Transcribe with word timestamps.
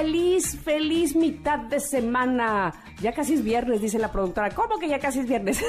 feliz, 0.00 0.56
feliz 0.56 1.14
mitad 1.14 1.58
de 1.58 1.78
semana. 1.78 2.72
Ya 3.02 3.12
casi 3.12 3.34
es 3.34 3.44
viernes, 3.44 3.82
dice 3.82 3.98
la 3.98 4.10
productora. 4.10 4.48
¿Cómo 4.50 4.78
que 4.78 4.88
ya 4.88 4.98
casi 4.98 5.20
es 5.20 5.28
viernes? 5.28 5.58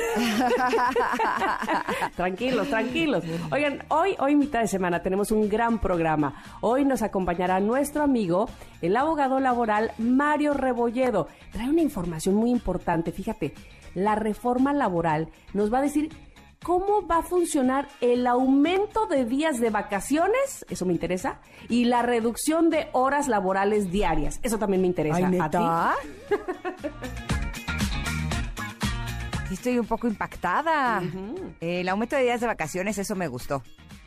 tranquilos, 2.15 2.69
tranquilos. 2.69 3.25
Oigan, 3.51 3.83
hoy, 3.89 4.15
hoy 4.19 4.35
mitad 4.35 4.61
de 4.61 4.67
semana 4.67 5.01
tenemos 5.01 5.31
un 5.31 5.49
gran 5.49 5.79
programa. 5.79 6.41
Hoy 6.61 6.85
nos 6.85 7.01
acompañará 7.01 7.59
nuestro 7.59 8.03
amigo, 8.03 8.49
el 8.81 8.95
abogado 8.95 9.41
laboral 9.41 9.91
Mario 9.97 10.53
Rebolledo. 10.53 11.27
Trae 11.51 11.69
una 11.69 11.81
información 11.81 12.35
muy 12.35 12.51
importante. 12.51 13.11
Fíjate, 13.11 13.53
la 13.95 14.15
reforma 14.15 14.71
laboral 14.71 15.27
nos 15.53 15.73
va 15.73 15.79
a 15.79 15.81
decir 15.81 16.09
cómo 16.63 17.05
va 17.07 17.19
a 17.19 17.23
funcionar 17.23 17.87
el 18.01 18.27
aumento 18.27 19.07
de 19.07 19.25
días 19.25 19.59
de 19.59 19.69
vacaciones, 19.69 20.65
eso 20.69 20.85
me 20.85 20.93
interesa, 20.93 21.39
y 21.69 21.85
la 21.85 22.01
reducción 22.01 22.69
de 22.69 22.87
horas 22.91 23.27
laborales 23.27 23.91
diarias, 23.91 24.39
eso 24.43 24.59
también 24.59 24.81
me 24.81 24.87
interesa. 24.87 25.27
Ay, 25.27 25.39
¿A 25.39 25.49
ti? 25.49 25.57
estoy 29.53 29.79
un 29.79 29.87
poco 29.87 30.07
impactada. 30.07 31.01
El 31.59 31.89
aumento 31.89 32.15
de 32.15 32.23
días 32.23 32.41
de 32.41 32.47
vacaciones, 32.47 32.97
eso 32.97 33.15
me 33.15 33.27
gustó. 33.27 33.63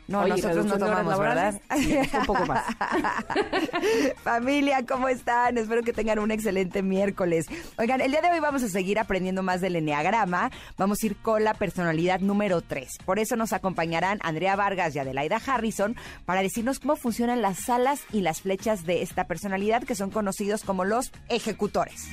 No, 0.07 0.21
Oye, 0.21 0.29
nosotros 0.29 0.65
no 0.67 0.77
tomamos, 0.77 1.17
¿verdad? 1.17 1.59
sí, 1.77 1.97
un 2.13 2.25
poco 2.25 2.45
más. 2.45 2.63
Familia, 4.23 4.85
¿cómo 4.85 5.09
están? 5.09 5.57
Espero 5.57 5.81
que 5.81 5.93
tengan 5.93 6.19
un 6.19 6.29
excelente 6.29 6.83
miércoles. 6.83 7.47
Oigan, 7.77 8.01
el 8.01 8.11
día 8.11 8.21
de 8.21 8.29
hoy 8.29 8.39
vamos 8.39 8.61
a 8.61 8.69
seguir 8.69 8.99
aprendiendo 8.99 9.41
más 9.41 9.61
del 9.61 9.75
enneagrama. 9.75 10.51
Vamos 10.77 11.01
a 11.01 11.05
ir 11.07 11.15
con 11.17 11.43
la 11.43 11.55
personalidad 11.55 12.19
número 12.19 12.61
3. 12.61 12.99
Por 13.03 13.17
eso 13.17 13.35
nos 13.35 13.51
acompañarán 13.51 14.19
Andrea 14.21 14.55
Vargas 14.55 14.95
y 14.95 14.99
Adelaida 14.99 15.41
Harrison 15.43 15.95
para 16.25 16.43
decirnos 16.43 16.79
cómo 16.79 16.95
funcionan 16.95 17.41
las 17.41 17.67
alas 17.67 18.03
y 18.11 18.21
las 18.21 18.41
flechas 18.41 18.85
de 18.85 19.01
esta 19.01 19.25
personalidad 19.25 19.83
que 19.83 19.95
son 19.95 20.11
conocidos 20.11 20.63
como 20.63 20.85
los 20.85 21.11
ejecutores. 21.29 22.09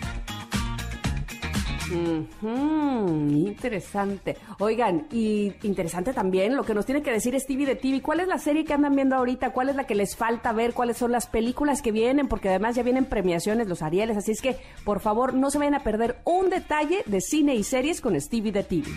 Interesante. 3.52 4.36
Oigan, 4.58 5.06
y 5.10 5.52
interesante 5.62 6.12
también 6.12 6.56
lo 6.56 6.64
que 6.64 6.74
nos 6.74 6.86
tiene 6.86 7.02
que 7.02 7.12
decir 7.12 7.38
Stevie 7.38 7.66
de 7.66 7.76
TV. 7.76 8.00
¿Cuál 8.02 8.20
es 8.20 8.28
la 8.28 8.38
serie 8.38 8.64
que 8.64 8.74
andan 8.74 8.94
viendo 8.94 9.16
ahorita? 9.16 9.50
¿Cuál 9.50 9.68
es 9.68 9.76
la 9.76 9.84
que 9.84 9.94
les 9.94 10.16
falta 10.16 10.52
ver? 10.52 10.72
¿Cuáles 10.72 10.96
son 10.96 11.12
las 11.12 11.26
películas 11.26 11.82
que 11.82 11.92
vienen? 11.92 12.28
Porque 12.28 12.48
además 12.48 12.76
ya 12.76 12.82
vienen 12.82 13.04
premiaciones, 13.04 13.68
los 13.68 13.82
Arieles. 13.82 14.16
Así 14.16 14.32
es 14.32 14.40
que, 14.40 14.56
por 14.84 15.00
favor, 15.00 15.34
no 15.34 15.50
se 15.50 15.58
vayan 15.58 15.74
a 15.74 15.82
perder 15.82 16.18
un 16.24 16.50
detalle 16.50 17.02
de 17.06 17.20
cine 17.20 17.54
y 17.54 17.64
series 17.64 18.00
con 18.00 18.20
Stevie 18.20 18.52
de 18.52 18.64
TV. 18.64 18.88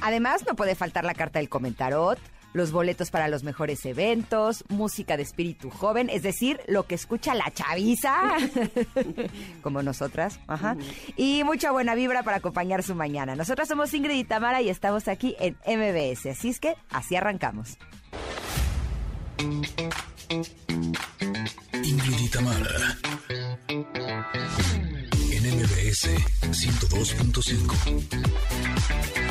Además, 0.00 0.44
no 0.46 0.56
puede 0.56 0.74
faltar 0.74 1.04
la 1.04 1.14
carta 1.14 1.38
del 1.38 1.48
comentarot, 1.48 2.18
los 2.52 2.72
boletos 2.72 3.10
para 3.10 3.28
los 3.28 3.44
mejores 3.44 3.84
eventos, 3.86 4.64
música 4.68 5.16
de 5.16 5.22
espíritu 5.22 5.70
joven, 5.70 6.10
es 6.10 6.22
decir, 6.22 6.60
lo 6.66 6.86
que 6.86 6.94
escucha 6.94 7.34
la 7.34 7.50
chaviza, 7.52 8.36
como 9.62 9.82
nosotras, 9.82 10.40
ajá, 10.46 10.76
y 11.16 11.44
mucha 11.44 11.70
buena 11.70 11.94
vibra 11.94 12.22
para 12.22 12.38
acompañar 12.38 12.82
su 12.82 12.94
mañana. 12.94 13.34
Nosotras 13.34 13.68
somos 13.68 13.92
Ingrid 13.94 14.16
y 14.16 14.24
Tamara 14.24 14.62
y 14.62 14.68
estamos 14.68 15.08
aquí 15.08 15.36
en 15.38 15.56
MBS, 15.66 16.26
así 16.26 16.50
es 16.50 16.60
que 16.60 16.76
así 16.90 17.16
arrancamos. 17.16 17.78
Ingrid 21.82 22.20
y 22.20 22.28
Tamara. 22.28 22.98
En 25.32 25.56
MBS 25.56 26.10
102.5. 26.50 29.21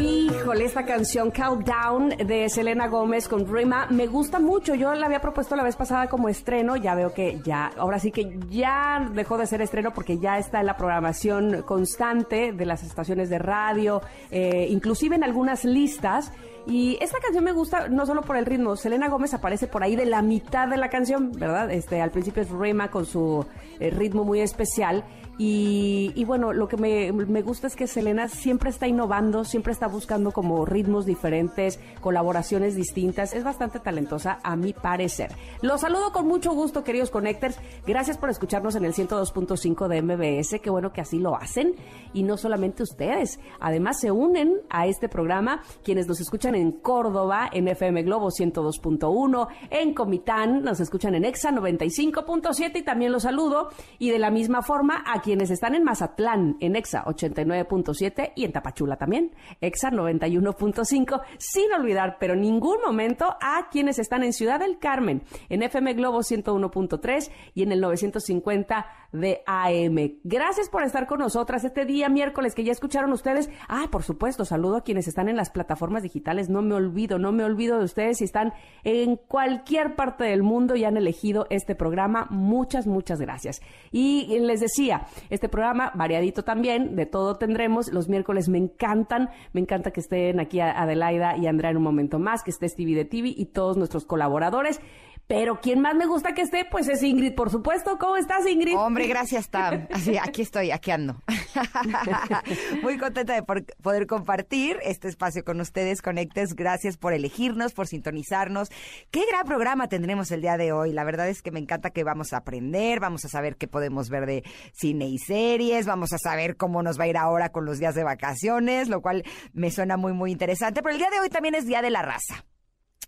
Híjole, 0.00 0.64
esta 0.64 0.84
canción 0.84 1.32
Countdown 1.32 2.10
de 2.10 2.48
Selena 2.48 2.86
Gómez 2.86 3.26
con 3.26 3.52
Rima 3.52 3.88
me 3.90 4.06
gusta 4.06 4.38
mucho. 4.38 4.76
Yo 4.76 4.94
la 4.94 5.06
había 5.06 5.20
propuesto 5.20 5.56
la 5.56 5.64
vez 5.64 5.74
pasada 5.74 6.08
como 6.08 6.28
estreno. 6.28 6.76
Ya 6.76 6.94
veo 6.94 7.12
que 7.12 7.40
ya, 7.44 7.72
ahora 7.76 7.98
sí 7.98 8.12
que 8.12 8.38
ya 8.48 9.10
dejó 9.12 9.36
de 9.38 9.46
ser 9.46 9.60
estreno 9.60 9.92
porque 9.92 10.18
ya 10.18 10.38
está 10.38 10.60
en 10.60 10.66
la 10.66 10.76
programación 10.76 11.62
constante 11.62 12.52
de 12.52 12.64
las 12.64 12.84
estaciones 12.84 13.28
de 13.28 13.40
radio, 13.40 14.00
eh, 14.30 14.68
inclusive 14.70 15.16
en 15.16 15.24
algunas 15.24 15.64
listas. 15.64 16.32
Y 16.66 16.98
esta 17.00 17.18
canción 17.18 17.42
me 17.42 17.52
gusta 17.52 17.88
no 17.88 18.06
solo 18.06 18.22
por 18.22 18.36
el 18.36 18.46
ritmo. 18.46 18.76
Selena 18.76 19.08
Gómez 19.08 19.34
aparece 19.34 19.66
por 19.66 19.82
ahí 19.82 19.96
de 19.96 20.06
la 20.06 20.22
mitad 20.22 20.68
de 20.68 20.76
la 20.76 20.90
canción, 20.90 21.32
¿verdad? 21.32 21.70
Este, 21.72 22.00
al 22.00 22.10
principio 22.10 22.42
es 22.42 22.50
Rima 22.50 22.90
con 22.90 23.04
su 23.04 23.44
eh, 23.80 23.90
ritmo 23.90 24.22
muy 24.22 24.40
especial. 24.40 25.02
Y, 25.40 26.24
bueno, 26.24 26.52
lo 26.52 26.66
que 26.66 26.76
me, 26.76 27.12
me 27.12 27.42
gusta 27.42 27.68
es 27.68 27.76
que 27.76 27.86
Selena 27.86 28.28
siempre 28.28 28.70
está 28.70 28.88
innovando, 28.88 29.44
siempre 29.44 29.72
está 29.72 29.86
buscando 29.86 30.32
como 30.32 30.66
ritmos 30.66 31.06
diferentes, 31.06 31.78
colaboraciones 32.00 32.74
distintas. 32.74 33.32
Es 33.32 33.44
bastante 33.44 33.78
talentosa, 33.78 34.40
a 34.42 34.56
mi 34.56 34.72
parecer. 34.72 35.30
Los 35.62 35.82
saludo 35.82 36.12
con 36.12 36.26
mucho 36.26 36.52
gusto, 36.52 36.82
queridos 36.82 37.10
Connectors. 37.10 37.60
Gracias 37.86 38.18
por 38.18 38.30
escucharnos 38.30 38.74
en 38.74 38.84
el 38.84 38.94
102.5 38.94 39.86
de 39.86 40.02
MBS. 40.02 40.60
Qué 40.60 40.70
bueno 40.70 40.92
que 40.92 41.02
así 41.02 41.20
lo 41.20 41.36
hacen. 41.36 41.76
Y 42.12 42.24
no 42.24 42.36
solamente 42.36 42.82
ustedes. 42.82 43.38
Además, 43.60 44.00
se 44.00 44.10
unen 44.10 44.56
a 44.70 44.86
este 44.86 45.08
programa 45.08 45.62
quienes 45.84 46.08
nos 46.08 46.20
escuchan 46.20 46.56
en 46.56 46.72
Córdoba, 46.72 47.48
en 47.52 47.68
FM 47.68 48.02
Globo 48.02 48.30
102.1, 48.30 49.48
en 49.70 49.94
Comitán, 49.94 50.62
nos 50.62 50.80
escuchan 50.80 51.14
en 51.14 51.24
EXA 51.24 51.52
95.7 51.52 52.80
y 52.80 52.82
también 52.82 53.12
los 53.12 53.22
saludo. 53.22 53.70
Y 54.00 54.10
de 54.10 54.18
la 54.18 54.30
misma 54.30 54.62
forma, 54.62 55.04
a 55.06 55.20
quienes 55.28 55.50
están 55.50 55.74
en 55.74 55.84
Mazatlán, 55.84 56.56
en 56.58 56.74
EXA 56.74 57.04
89.7 57.04 58.32
y 58.34 58.46
en 58.46 58.52
Tapachula 58.52 58.96
también, 58.96 59.34
EXA 59.60 59.90
91.5, 59.90 61.20
sin 61.36 61.70
olvidar, 61.70 62.16
pero 62.18 62.32
en 62.32 62.40
ningún 62.40 62.78
momento, 62.82 63.36
a 63.42 63.68
quienes 63.70 63.98
están 63.98 64.22
en 64.22 64.32
Ciudad 64.32 64.58
del 64.58 64.78
Carmen, 64.78 65.22
en 65.50 65.62
FM 65.62 65.92
Globo 65.92 66.20
101.3 66.20 67.30
y 67.52 67.62
en 67.62 67.72
el 67.72 67.82
950 67.82 68.86
de 69.12 69.42
AM. 69.46 70.18
Gracias 70.24 70.68
por 70.68 70.82
estar 70.82 71.06
con 71.06 71.18
nosotras 71.18 71.64
este 71.64 71.84
día 71.84 72.08
miércoles 72.08 72.54
que 72.54 72.64
ya 72.64 72.72
escucharon 72.72 73.12
ustedes. 73.12 73.50
Ah, 73.68 73.88
por 73.90 74.02
supuesto, 74.02 74.44
saludo 74.44 74.76
a 74.76 74.82
quienes 74.82 75.08
están 75.08 75.28
en 75.28 75.36
las 75.36 75.50
plataformas 75.50 76.02
digitales. 76.02 76.48
No 76.48 76.62
me 76.62 76.74
olvido, 76.74 77.18
no 77.18 77.32
me 77.32 77.44
olvido 77.44 77.78
de 77.78 77.84
ustedes 77.84 78.18
si 78.18 78.24
están 78.24 78.52
en 78.84 79.16
cualquier 79.16 79.94
parte 79.96 80.24
del 80.24 80.42
mundo 80.42 80.76
y 80.76 80.84
han 80.84 80.96
elegido 80.96 81.46
este 81.50 81.74
programa. 81.74 82.26
Muchas, 82.30 82.86
muchas 82.86 83.20
gracias. 83.20 83.60
Y 83.92 84.38
les 84.40 84.60
decía, 84.60 85.06
este 85.30 85.48
programa 85.48 85.92
variadito 85.94 86.44
también, 86.44 86.96
de 86.96 87.06
todo 87.06 87.36
tendremos. 87.36 87.92
Los 87.92 88.08
miércoles 88.08 88.48
me 88.48 88.58
encantan, 88.58 89.30
me 89.52 89.60
encanta 89.60 89.90
que 89.90 90.00
estén 90.00 90.40
aquí 90.40 90.60
Adelaida 90.60 91.36
y 91.36 91.46
Andrea 91.46 91.70
en 91.70 91.76
un 91.76 91.82
momento 91.82 92.18
más, 92.18 92.42
que 92.42 92.50
esté 92.50 92.68
Stevie 92.68 92.96
de 92.96 93.04
TV 93.04 93.34
y 93.36 93.46
todos 93.46 93.76
nuestros 93.76 94.04
colaboradores. 94.04 94.80
Pero 95.28 95.60
quien 95.60 95.80
más 95.80 95.94
me 95.94 96.06
gusta 96.06 96.32
que 96.32 96.40
esté, 96.40 96.64
pues 96.64 96.88
es 96.88 97.02
Ingrid, 97.02 97.34
por 97.34 97.50
supuesto. 97.50 97.98
¿Cómo 97.98 98.16
estás, 98.16 98.46
Ingrid? 98.46 98.74
Hombre, 98.76 99.06
gracias, 99.08 99.50
Tam. 99.50 99.86
Así, 99.92 100.16
aquí 100.16 100.40
estoy, 100.40 100.70
aquí 100.70 100.90
ando. 100.90 101.20
Muy 102.82 102.96
contenta 102.96 103.34
de 103.34 103.42
por- 103.42 103.64
poder 103.82 104.06
compartir 104.06 104.78
este 104.82 105.06
espacio 105.06 105.44
con 105.44 105.60
ustedes, 105.60 106.00
Conectes. 106.00 106.54
Gracias 106.54 106.96
por 106.96 107.12
elegirnos, 107.12 107.74
por 107.74 107.86
sintonizarnos. 107.86 108.70
Qué 109.10 109.22
gran 109.30 109.44
programa 109.44 109.88
tendremos 109.88 110.30
el 110.30 110.40
día 110.40 110.56
de 110.56 110.72
hoy. 110.72 110.92
La 110.92 111.04
verdad 111.04 111.28
es 111.28 111.42
que 111.42 111.50
me 111.50 111.60
encanta 111.60 111.90
que 111.90 112.04
vamos 112.04 112.32
a 112.32 112.38
aprender, 112.38 112.98
vamos 112.98 113.24
a 113.26 113.28
saber 113.28 113.56
qué 113.56 113.68
podemos 113.68 114.08
ver 114.08 114.24
de 114.24 114.44
cine 114.72 115.08
y 115.08 115.18
series, 115.18 115.84
vamos 115.84 116.14
a 116.14 116.18
saber 116.18 116.56
cómo 116.56 116.82
nos 116.82 116.98
va 116.98 117.04
a 117.04 117.08
ir 117.08 117.18
ahora 117.18 117.50
con 117.50 117.66
los 117.66 117.78
días 117.78 117.94
de 117.94 118.02
vacaciones, 118.02 118.88
lo 118.88 119.02
cual 119.02 119.24
me 119.52 119.70
suena 119.70 119.98
muy, 119.98 120.14
muy 120.14 120.32
interesante. 120.32 120.82
Pero 120.82 120.94
el 120.94 120.98
día 120.98 121.10
de 121.10 121.20
hoy 121.20 121.28
también 121.28 121.54
es 121.54 121.66
Día 121.66 121.82
de 121.82 121.90
la 121.90 122.00
Raza. 122.00 122.46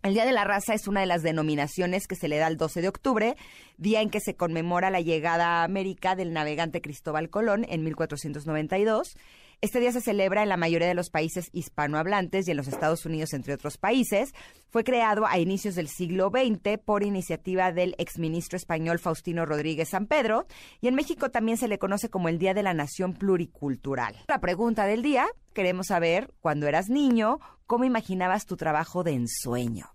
El 0.03 0.15
Día 0.15 0.25
de 0.25 0.33
la 0.33 0.45
Raza 0.45 0.73
es 0.73 0.89
una 0.89 1.01
de 1.01 1.07
las 1.07 1.23
denominaciones 1.23 2.07
que 2.07 2.17
se 2.17 2.29
le 2.29 2.39
da 2.39 2.47
el 2.47 2.57
12 2.57 2.81
de 2.81 2.89
octubre, 2.89 3.37
día 3.77 4.01
en 4.01 4.09
que 4.09 4.21
se 4.21 4.35
conmemora 4.35 4.89
la 4.89 5.03
llegada 5.03 5.61
a 5.61 5.65
América 5.65 6.17
del 6.17 6.33
navegante 6.33 6.81
Cristóbal 6.81 7.29
Colón 7.29 7.67
en 7.69 7.85
1492. 7.85 9.19
Este 9.63 9.79
día 9.79 9.93
se 9.93 10.01
celebra 10.01 10.43
en 10.43 10.49
la 10.49 10.57
mayoría 10.57 10.89
de 10.89 10.95
los 10.95 11.11
países 11.11 11.51
hispanohablantes 11.53 12.49
y 12.49 12.51
en 12.51 12.57
los 12.57 12.67
Estados 12.67 13.05
Unidos, 13.05 13.35
entre 13.35 13.53
otros 13.53 13.77
países. 13.77 14.33
Fue 14.71 14.85
creado 14.85 15.27
a 15.27 15.39
inicios 15.39 15.75
del 15.75 15.89
siglo 15.89 16.31
XX 16.31 16.79
por 16.83 17.03
iniciativa 17.03 17.71
del 17.71 17.95
exministro 17.99 18.57
español 18.57 18.99
Faustino 18.99 19.45
Rodríguez 19.45 19.91
San 19.91 20.07
Pedro 20.07 20.47
y 20.81 20.89
en 20.89 20.95
México 20.95 21.31
también 21.31 21.59
se 21.59 21.69
le 21.69 21.79
conoce 21.79 22.09
como 22.09 22.31
el 22.31 22.39
Día 22.39 22.55
de 22.55 22.63
la 22.63 22.73
Nación 22.73 23.13
Pluricultural. 23.13 24.17
La 24.29 24.41
pregunta 24.41 24.87
del 24.87 25.03
día, 25.03 25.27
queremos 25.53 25.89
saber, 25.89 26.33
cuando 26.41 26.67
eras 26.67 26.89
niño, 26.89 27.39
¿cómo 27.67 27.85
imaginabas 27.85 28.47
tu 28.47 28.57
trabajo 28.57 29.05
de 29.05 29.13
ensueño? 29.13 29.89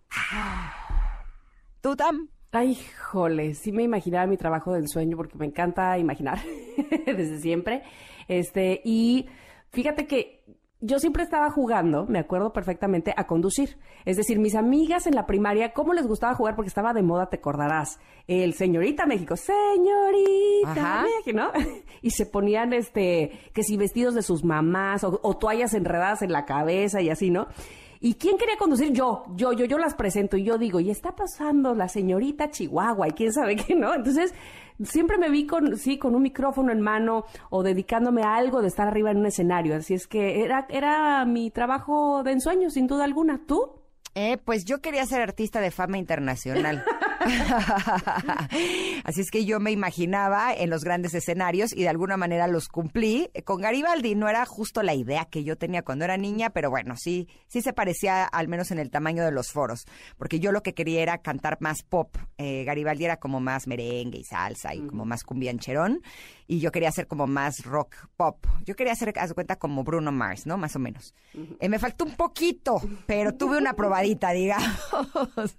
¿Tú, 1.82 1.96
Tam? 1.96 2.30
Ay, 2.52 2.78
jole, 3.02 3.56
sí 3.56 3.72
me 3.72 3.82
imaginaba 3.82 4.28
mi 4.28 4.38
trabajo 4.38 4.74
de 4.74 4.80
ensueño 4.82 5.18
porque 5.18 5.40
me 5.40 5.48
encanta 5.48 5.98
imaginar 5.98 6.38
desde 7.08 7.40
siempre. 7.40 7.82
Este, 8.28 8.82
y 8.86 9.26
fíjate 9.76 10.08
que 10.08 10.44
yo 10.82 11.00
siempre 11.00 11.24
estaba 11.24 11.50
jugando, 11.50 12.06
me 12.06 12.20
acuerdo 12.20 12.54
perfectamente, 12.54 13.14
a 13.16 13.28
conducir. 13.28 13.78
Es 14.06 14.18
decir, 14.18 14.40
mis 14.40 14.56
amigas 14.56 15.08
en 15.08 15.16
la 15.16 15.26
primaria, 15.26 15.74
¿cómo 15.74 15.94
les 15.94 16.08
gustaba 16.08 16.36
jugar? 16.36 16.56
Porque 16.56 16.70
estaba 16.70 16.94
de 16.94 17.02
moda, 17.02 17.28
te 17.28 17.38
acordarás. 17.38 18.00
El 18.28 18.54
señorita 18.54 19.06
México, 19.06 19.36
señorita 19.36 21.04
México, 21.04 21.38
¿no? 21.38 21.52
y 22.02 22.12
se 22.12 22.26
ponían, 22.26 22.74
este, 22.74 23.32
que 23.54 23.64
si 23.64 23.78
vestidos 23.78 24.16
de 24.16 24.22
sus 24.22 24.44
mamás 24.44 25.04
o, 25.04 25.20
o 25.24 25.38
toallas 25.38 25.74
enredadas 25.74 26.22
en 26.22 26.32
la 26.32 26.46
cabeza 26.46 27.02
y 27.02 27.10
así, 27.10 27.30
¿no? 27.30 27.48
¿Y 28.00 28.16
quién 28.16 28.38
quería 28.38 28.58
conducir? 28.58 28.92
Yo, 28.92 29.24
yo, 29.36 29.54
yo, 29.54 29.66
yo 29.66 29.80
las 29.80 29.96
presento 29.96 30.38
y 30.38 30.44
yo 30.44 30.60
digo, 30.60 30.80
y 30.80 30.92
está 30.92 31.16
pasando 31.16 31.74
la 31.74 31.88
señorita 31.88 32.52
Chihuahua 32.52 33.08
y 33.08 33.12
quién 33.14 33.34
sabe 33.34 33.56
qué, 33.56 33.74
¿no? 33.74 33.96
Entonces, 33.96 34.34
siempre 34.84 35.18
me 35.18 35.30
vi 35.30 35.46
con, 35.46 35.78
sí, 35.78 35.98
con 35.98 36.16
un 36.16 36.22
micrófono 36.22 36.72
en 36.72 36.82
mano 36.82 37.26
o 37.50 37.64
dedicándome 37.64 38.24
a 38.24 38.36
algo 38.36 38.62
de 38.62 38.68
estar 38.68 38.88
arriba 38.88 39.12
en 39.12 39.18
un 39.18 39.26
escenario. 39.26 39.76
Así 39.76 39.94
es 39.94 40.08
que 40.08 40.44
era, 40.44 40.66
era 40.70 41.26
mi 41.26 41.52
trabajo 41.52 42.24
de 42.24 42.32
ensueño, 42.32 42.70
sin 42.70 42.88
duda 42.88 43.04
alguna. 43.04 43.42
¿Tú? 43.46 43.82
Eh, 44.16 44.38
pues 44.44 44.64
yo 44.66 44.80
quería 44.80 45.06
ser 45.06 45.22
artista 45.22 45.60
de 45.60 45.72
fama 45.72 45.98
internacional. 45.98 46.84
Así 49.04 49.22
es 49.22 49.32
que 49.32 49.46
yo 49.46 49.60
me 49.60 49.72
imaginaba 49.72 50.54
en 50.54 50.70
los 50.70 50.84
grandes 50.84 51.14
escenarios 51.14 51.74
y 51.74 51.82
de 51.82 51.90
alguna 51.90 52.18
manera 52.18 52.48
los 52.48 52.68
cumplí. 52.68 53.30
Con 53.44 53.62
Garibaldi 53.62 54.16
no 54.16 54.30
era 54.30 54.46
justo 54.46 54.84
la 54.84 54.94
idea 54.94 55.26
que 55.26 55.44
yo 55.44 55.58
tenía 55.58 55.82
cuando 55.82 56.06
era 56.06 56.18
niña, 56.18 56.52
pero 56.52 56.70
bueno, 56.70 56.96
sí, 56.98 57.28
sí 57.48 57.62
se 57.62 57.74
parecía 57.74 58.26
al 58.26 58.48
menos 58.48 58.72
en 58.72 58.80
el 58.80 58.92
tamaño 58.92 59.24
de 59.24 59.32
los 59.32 59.52
foros, 59.52 59.86
porque 60.18 60.40
yo 60.40 60.52
lo 60.52 60.62
que 60.62 60.74
quería 60.74 61.02
era 61.02 61.18
cantar 61.20 61.58
más 61.60 61.84
pop. 61.84 62.16
Eh, 62.38 62.64
Garibaldi 62.64 63.06
era 63.06 63.18
como 63.18 63.40
más 63.40 63.68
merengue 63.68 64.20
y 64.20 64.24
salsa 64.24 64.76
y 64.76 64.82
como 64.82 65.06
más 65.06 65.24
cumbiancherón 65.24 66.02
y 66.48 66.60
yo 66.60 66.72
quería 66.72 66.90
hacer 66.90 67.08
como 67.08 67.28
más 67.28 67.64
rock 67.66 67.96
pop. 68.16 68.46
Yo 68.66 68.76
quería 68.76 68.94
hacer, 68.94 69.14
haz 69.18 69.34
cuenta, 69.34 69.56
como 69.56 69.84
Bruno 69.84 70.12
Mars, 70.12 70.46
¿no? 70.46 70.58
Más 70.58 70.76
o 70.76 70.80
menos. 70.80 71.14
Eh, 71.60 71.70
me 71.70 71.80
faltó 71.80 72.06
un 72.06 72.16
poquito, 72.16 72.80
pero 73.08 73.34
tuve 73.34 73.58
una 73.58 73.74
probadita, 73.74 74.32
digamos. 74.32 75.58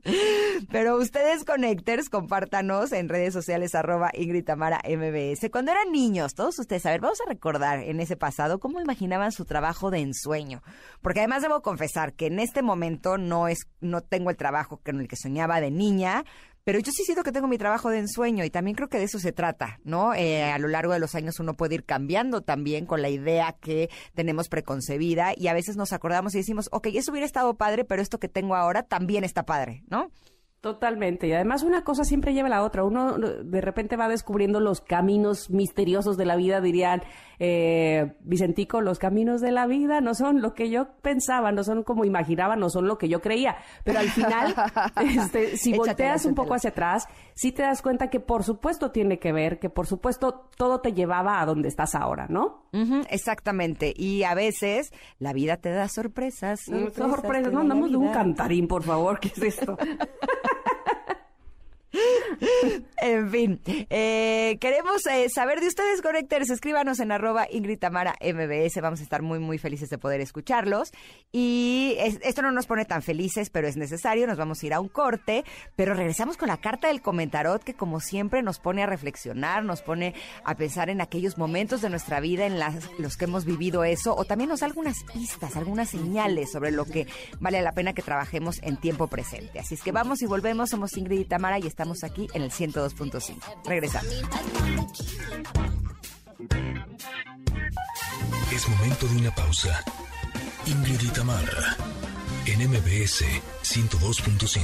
pero 0.70 0.96
ustedes, 0.96 1.44
Connectors, 1.56 2.11
compártanos 2.11 2.93
en 2.93 3.08
redes 3.08 3.32
sociales, 3.32 3.75
arroba 3.75 4.11
Ingrid 4.12 4.47
MBS. 4.47 5.49
Cuando 5.50 5.73
eran 5.73 5.91
niños, 5.91 6.35
todos 6.35 6.58
ustedes, 6.58 6.85
a 6.85 6.91
ver, 6.91 7.00
vamos 7.00 7.19
a 7.23 7.31
recordar 7.31 7.79
en 7.79 7.99
ese 7.99 8.14
pasado 8.14 8.61
cómo 8.61 8.79
imaginaban 8.79 9.32
su 9.32 9.47
trabajo 9.47 9.91
de 9.91 10.00
ensueño. 10.00 10.62
Porque 11.00 11.20
además 11.20 11.41
debo 11.41 11.62
confesar 11.62 12.12
que 12.12 12.26
en 12.26 12.41
este 12.41 12.61
momento 12.61 13.17
no 13.17 13.49
es, 13.49 13.69
no 13.81 14.03
tengo 14.03 14.29
el 14.29 14.37
trabajo 14.37 14.82
con 14.85 15.00
el 15.00 15.08
que 15.08 15.17
soñaba 15.17 15.62
de 15.62 15.70
niña, 15.70 16.26
pero 16.62 16.79
yo 16.79 16.93
sí 16.93 17.05
siento 17.05 17.25
que 17.25 17.32
tengo 17.32 17.49
mi 17.49 17.56
trabajo 17.56 17.88
de 17.88 18.00
ensueño 18.00 18.44
y 18.44 18.50
también 18.50 18.75
creo 18.75 18.91
que 18.91 18.99
de 18.99 19.05
eso 19.05 19.19
se 19.19 19.32
trata, 19.32 19.81
¿no? 19.82 20.12
Eh, 20.12 20.43
a 20.43 20.58
lo 20.58 20.69
largo 20.69 20.93
de 20.93 20.99
los 20.99 21.14
años 21.14 21.41
uno 21.41 21.55
puede 21.55 21.76
ir 21.76 21.85
cambiando 21.87 22.43
también 22.43 22.85
con 22.85 23.00
la 23.00 23.08
idea 23.08 23.56
que 23.58 23.88
tenemos 24.12 24.50
preconcebida 24.50 25.32
y 25.35 25.49
a 25.49 25.55
veces 25.55 25.76
nos 25.79 25.94
acordamos 25.94 26.35
y 26.35 26.38
decimos, 26.38 26.69
ok, 26.70 26.88
eso 26.88 27.12
hubiera 27.12 27.25
estado 27.25 27.55
padre, 27.55 27.87
pero 27.87 28.03
esto 28.03 28.19
que 28.19 28.29
tengo 28.29 28.56
ahora 28.56 28.82
también 28.82 29.25
está 29.25 29.47
padre, 29.47 29.85
¿no? 29.88 30.11
Totalmente. 30.66 31.28
Y 31.28 31.32
además 31.32 31.62
una 31.62 31.84
cosa 31.84 32.02
siempre 32.02 32.34
lleva 32.34 32.48
a 32.48 32.50
la 32.50 32.64
otra. 32.64 32.82
Uno 32.82 33.16
de 33.18 33.60
repente 33.60 33.94
va 33.94 34.08
descubriendo 34.08 34.58
los 34.58 34.80
caminos 34.80 35.48
misteriosos 35.48 36.16
de 36.16 36.24
la 36.24 36.34
vida, 36.34 36.60
dirían 36.60 37.02
eh, 37.38 38.16
Vicentico, 38.20 38.80
los 38.80 38.98
caminos 38.98 39.40
de 39.40 39.52
la 39.52 39.68
vida 39.68 40.00
no 40.00 40.14
son 40.14 40.42
lo 40.42 40.54
que 40.54 40.68
yo 40.68 40.88
pensaba, 41.02 41.52
no 41.52 41.62
son 41.62 41.84
como 41.84 42.04
imaginaba, 42.04 42.56
no 42.56 42.68
son 42.68 42.88
lo 42.88 42.98
que 42.98 43.08
yo 43.08 43.20
creía. 43.20 43.58
Pero 43.84 44.00
al 44.00 44.08
final, 44.08 44.56
este, 45.00 45.56
si 45.56 45.72
volteas 45.72 46.24
un 46.24 46.34
poco 46.34 46.54
hacia 46.54 46.70
atrás, 46.70 47.06
sí 47.34 47.52
te 47.52 47.62
das 47.62 47.80
cuenta 47.80 48.10
que 48.10 48.19
por 48.19 48.42
supuesto 48.42 48.90
tiene 48.90 49.20
que 49.20 49.30
ver, 49.30 49.60
que 49.60 49.70
por 49.70 49.86
supuesto 49.86 50.48
todo 50.56 50.80
te 50.80 50.94
llevaba 50.94 51.40
a 51.40 51.46
donde 51.46 51.69
estás 51.69 51.94
ahora, 51.94 52.26
¿no? 52.28 52.66
exactamente. 53.08 53.94
Y 53.96 54.24
a 54.24 54.34
veces 54.34 54.92
la 55.19 55.32
vida 55.32 55.56
te 55.56 55.70
da 55.70 55.88
sorpresas. 55.88 56.69
Mm, 56.69 56.90
sorpresas. 56.90 57.52
No, 57.52 57.60
andamos 57.60 57.90
de 57.90 57.96
un 57.96 58.12
cantarín, 58.12 58.69
por 58.69 58.82
favor. 58.82 59.19
¿Qué 59.19 59.28
es 59.28 59.42
esto? 59.42 59.78
en 62.98 63.30
fin, 63.30 63.60
eh, 63.66 64.58
queremos 64.60 65.06
eh, 65.06 65.28
saber 65.28 65.60
de 65.60 65.68
ustedes, 65.68 66.02
Connectors. 66.02 66.50
Escríbanos 66.50 67.00
en 67.00 67.12
arroba 67.12 67.46
Ingrid 67.50 67.78
Tamara 67.78 68.16
MBS. 68.20 68.80
Vamos 68.80 69.00
a 69.00 69.02
estar 69.02 69.22
muy, 69.22 69.38
muy 69.38 69.58
felices 69.58 69.88
de 69.90 69.98
poder 69.98 70.20
escucharlos. 70.20 70.92
Y 71.32 71.96
esto 71.98 72.42
no 72.42 72.52
nos 72.52 72.66
pone 72.66 72.84
tan 72.84 73.02
felices, 73.02 73.50
pero 73.50 73.68
es 73.68 73.76
necesario. 73.76 74.26
Nos 74.26 74.38
vamos 74.38 74.62
a 74.62 74.66
ir 74.66 74.74
a 74.74 74.80
un 74.80 74.88
corte, 74.88 75.44
pero 75.76 75.94
regresamos 75.94 76.36
con 76.36 76.48
la 76.48 76.58
carta 76.58 76.88
del 76.88 77.02
comentarot 77.02 77.62
que, 77.62 77.74
como 77.74 78.00
siempre, 78.00 78.42
nos 78.42 78.58
pone 78.58 78.82
a 78.82 78.86
reflexionar, 78.86 79.64
nos 79.64 79.82
pone 79.82 80.14
a 80.44 80.54
pensar 80.56 80.90
en 80.90 81.00
aquellos 81.00 81.38
momentos 81.38 81.82
de 81.82 81.90
nuestra 81.90 82.20
vida 82.20 82.46
en 82.46 82.58
los 82.98 83.16
que 83.16 83.24
hemos 83.24 83.44
vivido 83.44 83.84
eso, 83.84 84.14
o 84.14 84.24
también 84.24 84.50
nos 84.50 84.60
da 84.60 84.66
algunas 84.66 85.04
pistas, 85.04 85.56
algunas 85.56 85.90
señales 85.90 86.52
sobre 86.52 86.70
lo 86.70 86.84
que 86.84 87.06
vale 87.40 87.62
la 87.62 87.72
pena 87.72 87.92
que 87.92 88.02
trabajemos 88.02 88.60
en 88.62 88.76
tiempo 88.76 89.06
presente. 89.08 89.58
Así 89.58 89.74
es 89.74 89.82
que 89.82 89.92
vamos 89.92 90.22
y 90.22 90.26
volvemos. 90.26 90.70
Somos 90.70 90.96
Ingrid 90.96 91.20
y 91.20 91.24
Tamara 91.24 91.58
y 91.58 91.66
estamos 91.66 92.04
aquí 92.04 92.25
en 92.34 92.43
el 92.43 92.50
102.5. 92.50 93.37
Regresamos. 93.64 94.14
Es 98.52 98.69
momento 98.69 99.06
de 99.06 99.17
una 99.17 99.34
pausa. 99.34 99.82
Ingrid 100.67 101.00
y 101.02 101.08
Tamara, 101.08 101.76
en 102.46 102.69
MBS 102.70 103.25
102.5. 103.62 104.62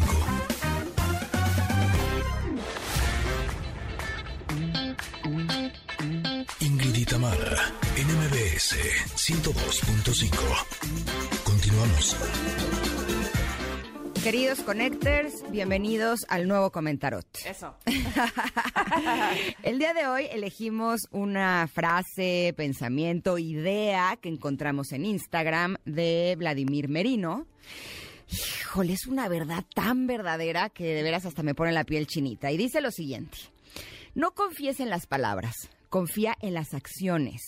Ingrid 6.60 6.96
y 6.96 7.04
Tamara, 7.04 7.72
en 7.96 8.06
MBS 8.08 8.76
102.5. 9.14 10.32
Continuamos. 11.44 12.16
Queridos 14.22 14.60
Connectors, 14.60 15.42
bienvenidos 15.50 16.20
al 16.28 16.46
nuevo 16.46 16.70
Comentarot. 16.70 17.26
Eso. 17.44 17.74
El 19.64 19.80
día 19.80 19.94
de 19.94 20.06
hoy 20.06 20.28
elegimos 20.30 21.00
una 21.10 21.66
frase, 21.66 22.54
pensamiento, 22.56 23.36
idea 23.36 24.16
que 24.22 24.28
encontramos 24.28 24.92
en 24.92 25.06
Instagram 25.06 25.74
de 25.86 26.36
Vladimir 26.38 26.88
Merino. 26.88 27.48
Híjole, 28.30 28.92
es 28.92 29.08
una 29.08 29.28
verdad 29.28 29.64
tan 29.74 30.06
verdadera 30.06 30.70
que 30.70 30.94
de 30.94 31.02
veras 31.02 31.26
hasta 31.26 31.42
me 31.42 31.56
pone 31.56 31.72
la 31.72 31.82
piel 31.82 32.06
chinita. 32.06 32.52
Y 32.52 32.56
dice 32.56 32.80
lo 32.80 32.92
siguiente, 32.92 33.38
no 34.14 34.34
confíes 34.34 34.78
en 34.78 34.88
las 34.88 35.08
palabras, 35.08 35.56
confía 35.88 36.36
en 36.42 36.54
las 36.54 36.74
acciones. 36.74 37.42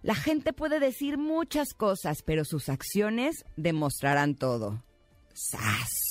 La 0.00 0.14
gente 0.14 0.54
puede 0.54 0.80
decir 0.80 1.18
muchas 1.18 1.74
cosas, 1.74 2.22
pero 2.24 2.46
sus 2.46 2.70
acciones 2.70 3.44
demostrarán 3.56 4.36
todo. 4.36 4.82
¡Sas! 5.34 6.03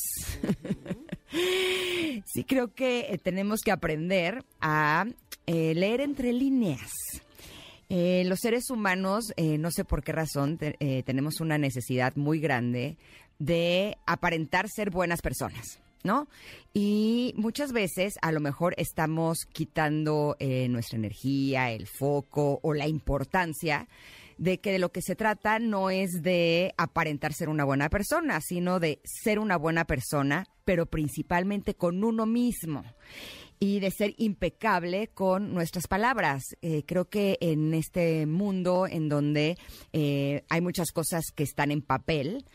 sí 2.25 2.43
creo 2.43 2.73
que 2.73 3.07
eh, 3.09 3.17
tenemos 3.17 3.61
que 3.61 3.71
aprender 3.71 4.43
a 4.61 5.05
eh, 5.45 5.73
leer 5.75 6.01
entre 6.01 6.33
líneas. 6.33 6.91
Eh, 7.89 8.23
los 8.25 8.39
seres 8.39 8.69
humanos, 8.69 9.33
no 9.37 9.69
sé 9.69 9.85
por 9.85 10.03
qué 10.03 10.13
razón, 10.13 10.57
tenemos 10.57 11.41
una 11.41 11.59
necesidad 11.59 12.15
muy 12.15 12.39
grande 12.39 12.97
de 13.37 13.97
aparentar 14.07 14.67
ser 14.67 14.89
buenas 14.89 15.21
personas. 15.21 15.79
¿no? 16.03 16.27
Y 16.73 17.33
muchas 17.37 17.71
veces 17.71 18.15
a 18.21 18.31
lo 18.31 18.39
mejor 18.39 18.73
estamos 18.77 19.45
quitando 19.51 20.35
nuestra 20.69 20.97
energía, 20.97 21.71
el 21.71 21.85
foco 21.85 22.59
o 22.63 22.73
la 22.73 22.87
importancia 22.87 23.87
de 24.37 24.59
que 24.59 24.71
de 24.71 24.79
lo 24.79 24.91
que 24.91 25.01
se 25.01 25.15
trata 25.15 25.59
no 25.59 25.89
es 25.89 26.21
de 26.21 26.73
aparentar 26.77 27.33
ser 27.33 27.49
una 27.49 27.63
buena 27.63 27.89
persona, 27.89 28.39
sino 28.41 28.79
de 28.79 29.01
ser 29.03 29.39
una 29.39 29.57
buena 29.57 29.85
persona, 29.85 30.47
pero 30.65 30.85
principalmente 30.85 31.75
con 31.75 32.03
uno 32.03 32.25
mismo 32.25 32.83
y 33.59 33.79
de 33.79 33.91
ser 33.91 34.13
impecable 34.17 35.07
con 35.07 35.53
nuestras 35.53 35.87
palabras. 35.87 36.43
Eh, 36.61 36.83
creo 36.85 37.05
que 37.05 37.37
en 37.39 37.73
este 37.73 38.25
mundo 38.25 38.87
en 38.87 39.07
donde 39.07 39.57
eh, 39.93 40.43
hay 40.49 40.59
muchas 40.61 40.91
cosas 40.91 41.31
que 41.33 41.43
están 41.43 41.71
en 41.71 41.81
papel, 41.81 42.45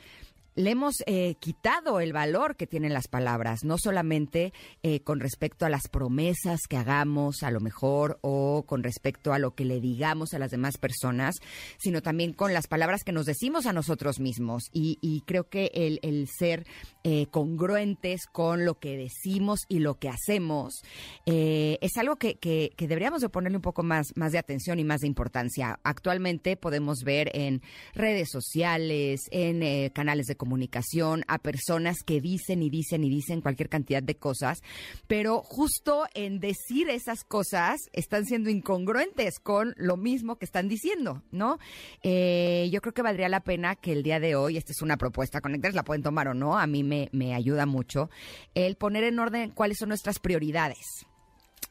le 0.59 0.73
hemos 0.73 1.05
eh, 1.07 1.37
quitado 1.39 2.01
el 2.01 2.13
valor 2.13 2.57
que 2.57 2.67
tienen 2.67 2.93
las 2.93 3.07
palabras, 3.07 3.63
no 3.63 3.79
solamente 3.79 4.53
eh, 4.83 5.01
con 5.05 5.21
respecto 5.21 5.65
a 5.65 5.71
las 5.71 5.87
promesas 5.87 6.63
que 6.69 6.77
hagamos 6.77 7.45
a 7.45 7.53
lo 7.53 7.61
mejor 7.61 8.19
o 8.23 8.65
con 8.67 8.83
respecto 8.83 9.33
a 9.33 9.39
lo 9.39 9.55
que 9.55 9.65
le 9.65 9.81
digamos 9.81 10.35
a 10.35 10.41
las 10.41 10.51
demás 10.51 10.77
personas, 10.77 11.37
sino 11.79 12.03
también 12.03 12.33
con 12.33 12.55
las 12.55 12.67
palabras 12.67 13.05
que 13.05 13.13
nos 13.13 13.25
decimos 13.25 13.67
a 13.67 13.73
nosotros 13.73 14.19
mismos. 14.19 14.65
Y, 14.73 14.99
creo 15.27 15.49
que 15.49 15.71
el, 15.75 16.29
ser 16.29 16.67
eh, 17.05 17.27
congruentes 17.31 18.27
con 18.27 18.65
lo 18.65 18.81
que 18.81 18.97
decimos 18.97 19.61
y 19.69 19.79
lo 19.79 19.99
que 19.99 20.09
hacemos 20.09 20.83
es 21.27 21.97
algo 21.97 22.17
que, 22.17 22.37
que, 22.37 22.73
deberíamos 22.79 23.21
de 23.21 23.29
ponerle 23.29 23.59
un 23.59 23.63
poco 23.63 23.83
más, 23.83 24.17
más 24.17 24.33
de 24.33 24.39
atención 24.39 24.79
y 24.81 24.85
más 24.85 25.03
de 25.03 25.07
importancia. 25.07 25.79
Actualmente 25.85 26.57
podemos 26.57 27.05
ver 27.05 27.31
en 27.35 27.63
redes 27.95 28.31
sociales, 28.31 29.29
en 29.31 29.91
canales 29.91 30.27
de 30.27 30.35
comunicación, 30.37 30.48
comunicación, 30.49 31.25
a 31.29 31.39
personas 31.39 31.99
que 32.07 32.23
dicen 32.23 32.63
y 32.63 32.71
dicen 32.71 33.05
y 33.05 33.11
dicen 33.11 33.43
cualquier 33.43 33.69
cantidad 33.69 34.03
de 34.03 34.17
cosas, 34.17 34.63
pero 35.07 35.43
justo 35.43 36.07
en 36.15 36.41
decir 36.41 36.89
esas 36.89 37.23
cosas 37.23 37.77
están 37.93 38.25
siendo 38.25 38.49
incongruentes 38.49 39.41
con 39.41 39.75
lo 39.77 39.99
mismo 39.99 40.37
que 40.37 40.47
están 40.47 40.67
diciendo, 40.67 41.23
¿no? 41.31 41.59
Eh, 42.03 42.71
yo 42.73 42.81
creo 42.81 42.95
que 42.95 43.03
valdría 43.03 43.29
la 43.29 43.41
pena 43.41 43.77
que 43.77 43.93
el 43.93 44.03
día 44.03 44.21
de 44.21 44.37
hoy, 44.37 44.57
esta 44.57 44.73
es 44.73 44.81
una 44.81 44.97
propuesta, 44.97 45.43
conectores 45.43 45.75
la 45.75 45.85
pueden 45.85 46.03
tomar 46.03 46.29
o 46.29 46.35
no, 46.35 46.59
a 46.59 46.67
mí 46.67 46.83
me, 46.83 47.11
me 47.13 47.35
ayuda 47.35 47.67
mucho, 47.67 48.09
el 48.55 48.77
poner 48.77 49.05
en 49.05 49.19
orden 49.19 49.51
cuáles 49.51 49.77
son 49.77 49.91
nuestras 49.91 50.19
prioridades. 50.19 51.05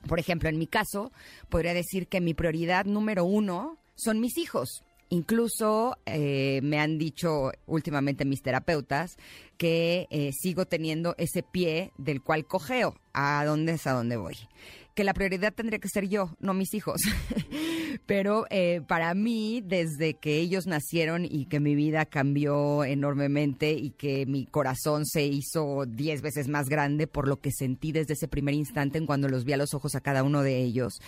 Por 0.07 0.19
ejemplo, 0.19 0.49
en 0.49 0.59
mi 0.59 0.67
caso, 0.67 1.11
podría 1.49 1.73
decir 1.73 2.07
que 2.07 2.21
mi 2.21 2.35
prioridad 2.35 2.85
número 2.85 3.25
uno 3.25 3.79
son 3.95 4.19
mis 4.19 4.37
hijos. 4.37 4.83
Incluso 5.09 5.97
eh, 6.05 6.59
me 6.63 6.79
han 6.79 6.97
dicho 6.97 7.51
últimamente 7.65 8.25
mis 8.25 8.41
terapeutas 8.41 9.17
que 9.57 10.07
eh, 10.09 10.31
sigo 10.33 10.65
teniendo 10.65 11.15
ese 11.17 11.43
pie 11.43 11.91
del 11.97 12.21
cual 12.21 12.45
cojeo. 12.45 12.95
¿A 13.13 13.43
dónde 13.45 13.73
es 13.73 13.87
a 13.87 13.93
dónde 13.93 14.17
voy? 14.17 14.37
Que 14.97 15.03
la 15.03 15.13
prioridad 15.13 15.53
tendría 15.53 15.77
que 15.77 15.89
ser 15.89 16.07
yo, 16.09 16.35
no 16.39 16.55
mis 16.55 16.73
hijos. 16.73 16.99
Pero 18.07 18.47
eh, 18.49 18.81
para 18.87 19.13
mí, 19.13 19.61
desde 19.63 20.15
que 20.15 20.39
ellos 20.39 20.65
nacieron 20.65 21.23
y 21.23 21.45
que 21.45 21.59
mi 21.59 21.75
vida 21.75 22.07
cambió 22.07 22.83
enormemente 22.83 23.73
y 23.73 23.91
que 23.91 24.25
mi 24.25 24.47
corazón 24.47 25.05
se 25.05 25.23
hizo 25.27 25.85
diez 25.85 26.23
veces 26.23 26.47
más 26.47 26.67
grande 26.67 27.05
por 27.05 27.27
lo 27.27 27.39
que 27.39 27.51
sentí 27.51 27.91
desde 27.91 28.13
ese 28.13 28.27
primer 28.27 28.55
instante 28.55 28.97
en 28.97 29.05
cuando 29.05 29.29
los 29.29 29.45
vi 29.45 29.53
a 29.53 29.57
los 29.57 29.75
ojos 29.75 29.93
a 29.93 30.01
cada 30.01 30.23
uno 30.23 30.41
de 30.41 30.63
ellos, 30.63 30.99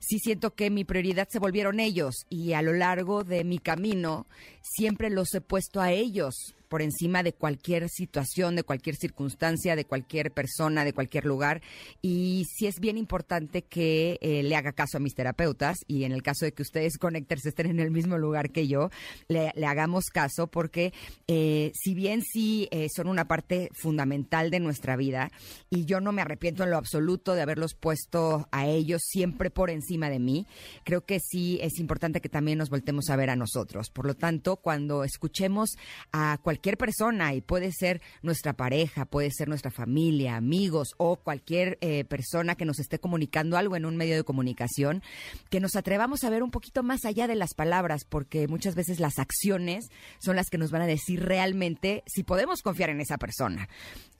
sí 0.00 0.18
siento 0.18 0.56
que 0.56 0.68
mi 0.68 0.84
prioridad 0.84 1.28
se 1.30 1.38
volvieron 1.38 1.78
ellos 1.78 2.26
y 2.28 2.54
a 2.54 2.62
lo 2.62 2.72
largo 2.72 3.22
de 3.22 3.44
mi 3.44 3.60
camino 3.60 4.26
siempre 4.62 5.10
los 5.10 5.32
he 5.32 5.40
puesto 5.40 5.80
a 5.80 5.92
ellos 5.92 6.56
por 6.68 6.82
encima 6.82 7.22
de 7.22 7.32
cualquier 7.32 7.88
situación, 7.88 8.56
de 8.56 8.62
cualquier 8.62 8.96
circunstancia, 8.96 9.74
de 9.74 9.84
cualquier 9.84 10.32
persona, 10.32 10.84
de 10.84 10.92
cualquier 10.92 11.24
lugar. 11.24 11.62
Y 12.02 12.46
sí 12.54 12.66
es 12.66 12.80
bien 12.80 12.98
importante 12.98 13.62
que 13.62 14.18
eh, 14.20 14.42
le 14.42 14.56
haga 14.56 14.72
caso 14.72 14.98
a 14.98 15.00
mis 15.00 15.14
terapeutas 15.14 15.78
y 15.86 16.04
en 16.04 16.12
el 16.12 16.22
caso 16.22 16.44
de 16.44 16.52
que 16.52 16.62
ustedes 16.62 16.98
Connectors 16.98 17.46
estén 17.46 17.66
en 17.66 17.80
el 17.80 17.90
mismo 17.90 18.18
lugar 18.18 18.50
que 18.50 18.68
yo, 18.68 18.90
le, 19.28 19.52
hagamos 19.66 20.06
caso 20.06 20.46
porque 20.46 20.92
eh, 21.26 21.72
si 21.74 21.94
bien 21.94 22.22
sí 22.22 22.68
eh, 22.70 22.88
son 22.94 23.08
una 23.08 23.26
parte 23.26 23.70
fundamental 23.74 24.50
de 24.50 24.60
nuestra 24.60 24.96
vida 24.96 25.30
y 25.70 25.84
yo 25.84 26.00
no 26.00 26.12
me 26.12 26.22
arrepiento 26.22 26.64
en 26.64 26.70
lo 26.70 26.76
absoluto 26.76 27.34
de 27.34 27.42
haberlos 27.42 27.74
puesto 27.74 28.48
a 28.50 28.66
ellos 28.66 29.02
siempre 29.04 29.50
por 29.50 29.70
encima 29.70 30.10
de 30.10 30.18
mí, 30.18 30.46
creo 30.84 31.04
que 31.04 31.20
sí 31.20 31.58
es 31.62 31.78
importante 31.78 32.20
que 32.20 32.28
también 32.28 32.58
nos 32.58 32.70
voltemos 32.70 33.10
a 33.10 33.16
ver 33.16 33.30
a 33.30 33.36
nosotros. 33.36 33.90
Por 33.90 34.06
lo 34.06 34.14
tanto, 34.14 34.56
cuando 34.56 35.04
escuchemos 35.04 35.76
a 36.12 36.38
cualquier 36.42 36.57
cualquier 36.58 36.76
persona 36.76 37.34
y 37.34 37.40
puede 37.40 37.70
ser 37.70 38.02
nuestra 38.20 38.52
pareja, 38.52 39.04
puede 39.04 39.30
ser 39.30 39.46
nuestra 39.46 39.70
familia, 39.70 40.34
amigos 40.34 40.88
o 40.96 41.14
cualquier 41.14 41.78
eh, 41.80 42.02
persona 42.02 42.56
que 42.56 42.64
nos 42.64 42.80
esté 42.80 42.98
comunicando 42.98 43.56
algo 43.56 43.76
en 43.76 43.86
un 43.86 43.96
medio 43.96 44.16
de 44.16 44.24
comunicación, 44.24 45.04
que 45.50 45.60
nos 45.60 45.76
atrevamos 45.76 46.24
a 46.24 46.30
ver 46.30 46.42
un 46.42 46.50
poquito 46.50 46.82
más 46.82 47.04
allá 47.04 47.28
de 47.28 47.36
las 47.36 47.54
palabras, 47.54 48.04
porque 48.08 48.48
muchas 48.48 48.74
veces 48.74 48.98
las 48.98 49.20
acciones 49.20 49.88
son 50.18 50.34
las 50.34 50.50
que 50.50 50.58
nos 50.58 50.72
van 50.72 50.82
a 50.82 50.88
decir 50.88 51.24
realmente 51.24 52.02
si 52.08 52.24
podemos 52.24 52.60
confiar 52.62 52.90
en 52.90 53.00
esa 53.00 53.18
persona. 53.18 53.68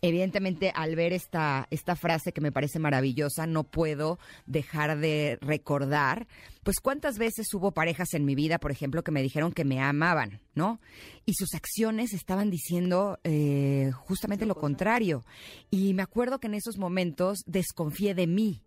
Evidentemente, 0.00 0.70
al 0.76 0.94
ver 0.94 1.12
esta, 1.12 1.66
esta 1.72 1.96
frase 1.96 2.32
que 2.32 2.40
me 2.40 2.52
parece 2.52 2.78
maravillosa, 2.78 3.48
no 3.48 3.64
puedo 3.64 4.20
dejar 4.46 4.96
de 4.98 5.38
recordar 5.40 6.28
pues 6.62 6.80
cuántas 6.80 7.16
veces 7.16 7.52
hubo 7.54 7.72
parejas 7.72 8.12
en 8.12 8.26
mi 8.26 8.34
vida, 8.34 8.58
por 8.58 8.70
ejemplo, 8.70 9.02
que 9.02 9.10
me 9.10 9.22
dijeron 9.22 9.52
que 9.52 9.64
me 9.64 9.80
amaban, 9.80 10.40
¿no? 10.58 10.80
Y 11.24 11.34
sus 11.34 11.54
acciones 11.54 12.12
estaban 12.12 12.50
diciendo 12.50 13.18
eh, 13.24 13.92
justamente 13.94 14.44
lo 14.44 14.56
contrario. 14.56 15.24
Y 15.70 15.94
me 15.94 16.02
acuerdo 16.02 16.40
que 16.40 16.48
en 16.48 16.54
esos 16.54 16.76
momentos 16.76 17.38
desconfié 17.46 18.14
de 18.14 18.26
mí, 18.26 18.60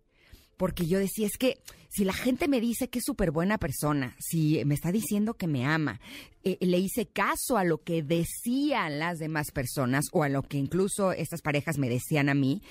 porque 0.56 0.86
yo 0.86 0.98
decía, 0.98 1.26
es 1.26 1.36
que 1.38 1.58
si 1.88 2.04
la 2.04 2.14
gente 2.14 2.48
me 2.48 2.60
dice 2.60 2.88
que 2.88 2.98
es 2.98 3.04
súper 3.04 3.30
buena 3.30 3.58
persona, 3.58 4.16
si 4.18 4.64
me 4.64 4.74
está 4.74 4.90
diciendo 4.90 5.34
que 5.34 5.46
me 5.46 5.66
ama, 5.66 6.00
eh, 6.44 6.58
le 6.60 6.78
hice 6.78 7.06
caso 7.06 7.56
a 7.56 7.64
lo 7.64 7.78
que 7.82 8.02
decían 8.02 8.98
las 8.98 9.18
demás 9.18 9.50
personas 9.50 10.06
o 10.12 10.22
a 10.22 10.28
lo 10.28 10.42
que 10.42 10.58
incluso 10.58 11.12
estas 11.12 11.42
parejas 11.42 11.78
me 11.78 11.88
decían 11.88 12.28
a 12.28 12.34
mí 12.34 12.62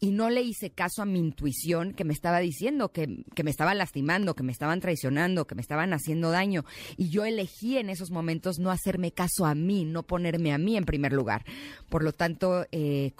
y 0.00 0.10
no 0.10 0.30
le 0.30 0.42
hice 0.42 0.70
caso 0.70 1.02
a 1.02 1.06
mi 1.06 1.18
intuición 1.18 1.94
que 1.94 2.04
me 2.04 2.12
estaba 2.12 2.40
diciendo 2.40 2.92
que, 2.92 3.24
que 3.34 3.44
me 3.44 3.50
estaban 3.50 3.78
lastimando, 3.78 4.34
que 4.34 4.42
me 4.42 4.52
estaban 4.52 4.80
traicionando, 4.80 5.46
que 5.46 5.54
me 5.54 5.62
estaban 5.62 5.92
haciendo 5.92 6.30
daño. 6.30 6.64
Y 6.96 7.10
yo 7.10 7.24
elegí 7.24 7.78
en 7.78 7.90
esos 7.90 8.10
momentos 8.10 8.58
no 8.58 8.70
hacerme 8.70 9.12
caso 9.12 9.46
a 9.46 9.54
mí, 9.54 9.84
no 9.84 10.02
ponerme 10.02 10.52
a 10.52 10.58
mí 10.58 10.76
en 10.76 10.84
primer 10.84 11.12
lugar. 11.12 11.44
Por 11.88 12.02
lo 12.02 12.12
tanto, 12.12 12.66
eh, 12.72 13.12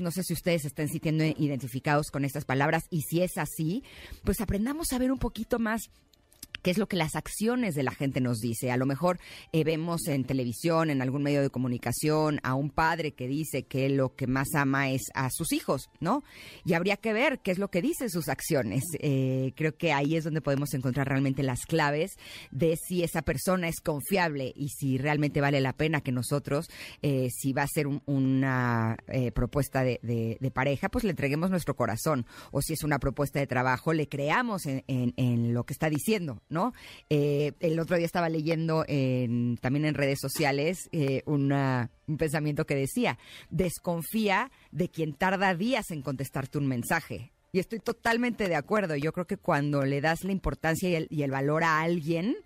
no 0.00 0.10
sé 0.10 0.22
si 0.22 0.32
ustedes 0.32 0.64
están 0.64 0.88
sintiendo 0.88 1.24
identificados 1.24 2.10
con 2.10 2.24
estas 2.24 2.44
palabras 2.44 2.84
y 2.90 3.02
si 3.02 3.22
es 3.22 3.36
así, 3.36 3.82
pues 4.24 4.40
aprendamos 4.40 4.92
a 4.92 4.98
ver 4.98 5.12
un 5.12 5.18
poquito 5.18 5.58
más 5.58 5.90
qué 6.62 6.70
es 6.70 6.78
lo 6.78 6.88
que 6.88 6.96
las 6.96 7.16
acciones 7.16 7.74
de 7.74 7.82
la 7.82 7.92
gente 7.92 8.20
nos 8.20 8.38
dice. 8.38 8.70
A 8.70 8.76
lo 8.76 8.86
mejor 8.86 9.18
eh, 9.52 9.64
vemos 9.64 10.06
en 10.08 10.24
televisión, 10.24 10.90
en 10.90 11.02
algún 11.02 11.22
medio 11.22 11.42
de 11.42 11.50
comunicación, 11.50 12.40
a 12.42 12.54
un 12.54 12.70
padre 12.70 13.12
que 13.12 13.28
dice 13.28 13.64
que 13.64 13.88
lo 13.88 14.14
que 14.14 14.26
más 14.26 14.54
ama 14.54 14.90
es 14.90 15.02
a 15.14 15.30
sus 15.30 15.52
hijos, 15.52 15.90
¿no? 16.00 16.22
Y 16.64 16.74
habría 16.74 16.96
que 16.96 17.12
ver 17.12 17.40
qué 17.40 17.50
es 17.50 17.58
lo 17.58 17.70
que 17.70 17.82
dicen 17.82 18.10
sus 18.10 18.28
acciones. 18.28 18.84
Eh, 19.00 19.52
creo 19.56 19.76
que 19.76 19.92
ahí 19.92 20.16
es 20.16 20.24
donde 20.24 20.40
podemos 20.40 20.74
encontrar 20.74 21.08
realmente 21.08 21.42
las 21.42 21.66
claves 21.66 22.16
de 22.50 22.76
si 22.76 23.02
esa 23.02 23.22
persona 23.22 23.68
es 23.68 23.80
confiable 23.80 24.52
y 24.54 24.68
si 24.68 24.98
realmente 24.98 25.40
vale 25.40 25.60
la 25.60 25.72
pena 25.72 26.00
que 26.00 26.12
nosotros, 26.12 26.68
eh, 27.02 27.28
si 27.30 27.52
va 27.52 27.62
a 27.62 27.68
ser 27.68 27.86
una 28.06 28.96
propuesta 29.34 29.82
de, 29.82 30.38
pareja, 30.52 30.88
pues 30.88 31.04
le 31.04 31.10
entreguemos 31.10 31.50
nuestro 31.50 31.76
corazón. 31.76 32.26
O 32.50 32.60
si 32.60 32.72
es 32.72 32.82
una 32.82 32.98
propuesta 32.98 33.38
de 33.38 33.46
trabajo, 33.46 33.92
le 33.92 34.08
creamos 34.08 34.66
en 34.66 35.54
lo 35.54 35.64
que 35.64 35.72
está 35.72 35.88
diciendo, 35.88 36.42
¿no? 36.50 36.74
Eh, 37.08 37.52
el 37.60 37.78
otro 37.80 37.96
día 37.96 38.06
estaba 38.06 38.28
leyendo 38.28 38.84
también 38.84 39.84
en 39.84 39.94
redes 39.94 40.18
sociales 40.20 40.88
eh, 40.92 41.22
un 41.26 42.18
pensamiento 42.18 42.66
que 42.66 42.74
decía, 42.74 43.18
desconfía 43.48 44.50
de 44.70 44.88
quien 44.88 45.14
tarda 45.14 45.54
días 45.54 45.90
en 45.90 46.02
contestarte 46.02 46.58
un 46.58 46.66
mensaje. 46.66 47.32
Y 47.52 47.58
estoy 47.58 47.80
totalmente 47.80 48.48
de 48.48 48.54
acuerdo. 48.54 48.94
Yo 48.94 49.12
creo 49.12 49.26
que 49.26 49.36
cuando 49.36 49.84
le 49.84 50.00
das 50.00 50.22
la 50.22 50.32
importancia 50.32 51.06
y 51.08 51.22
el 51.22 51.30
valor 51.30 51.64
a 51.64 51.80
alguien, 51.80 52.36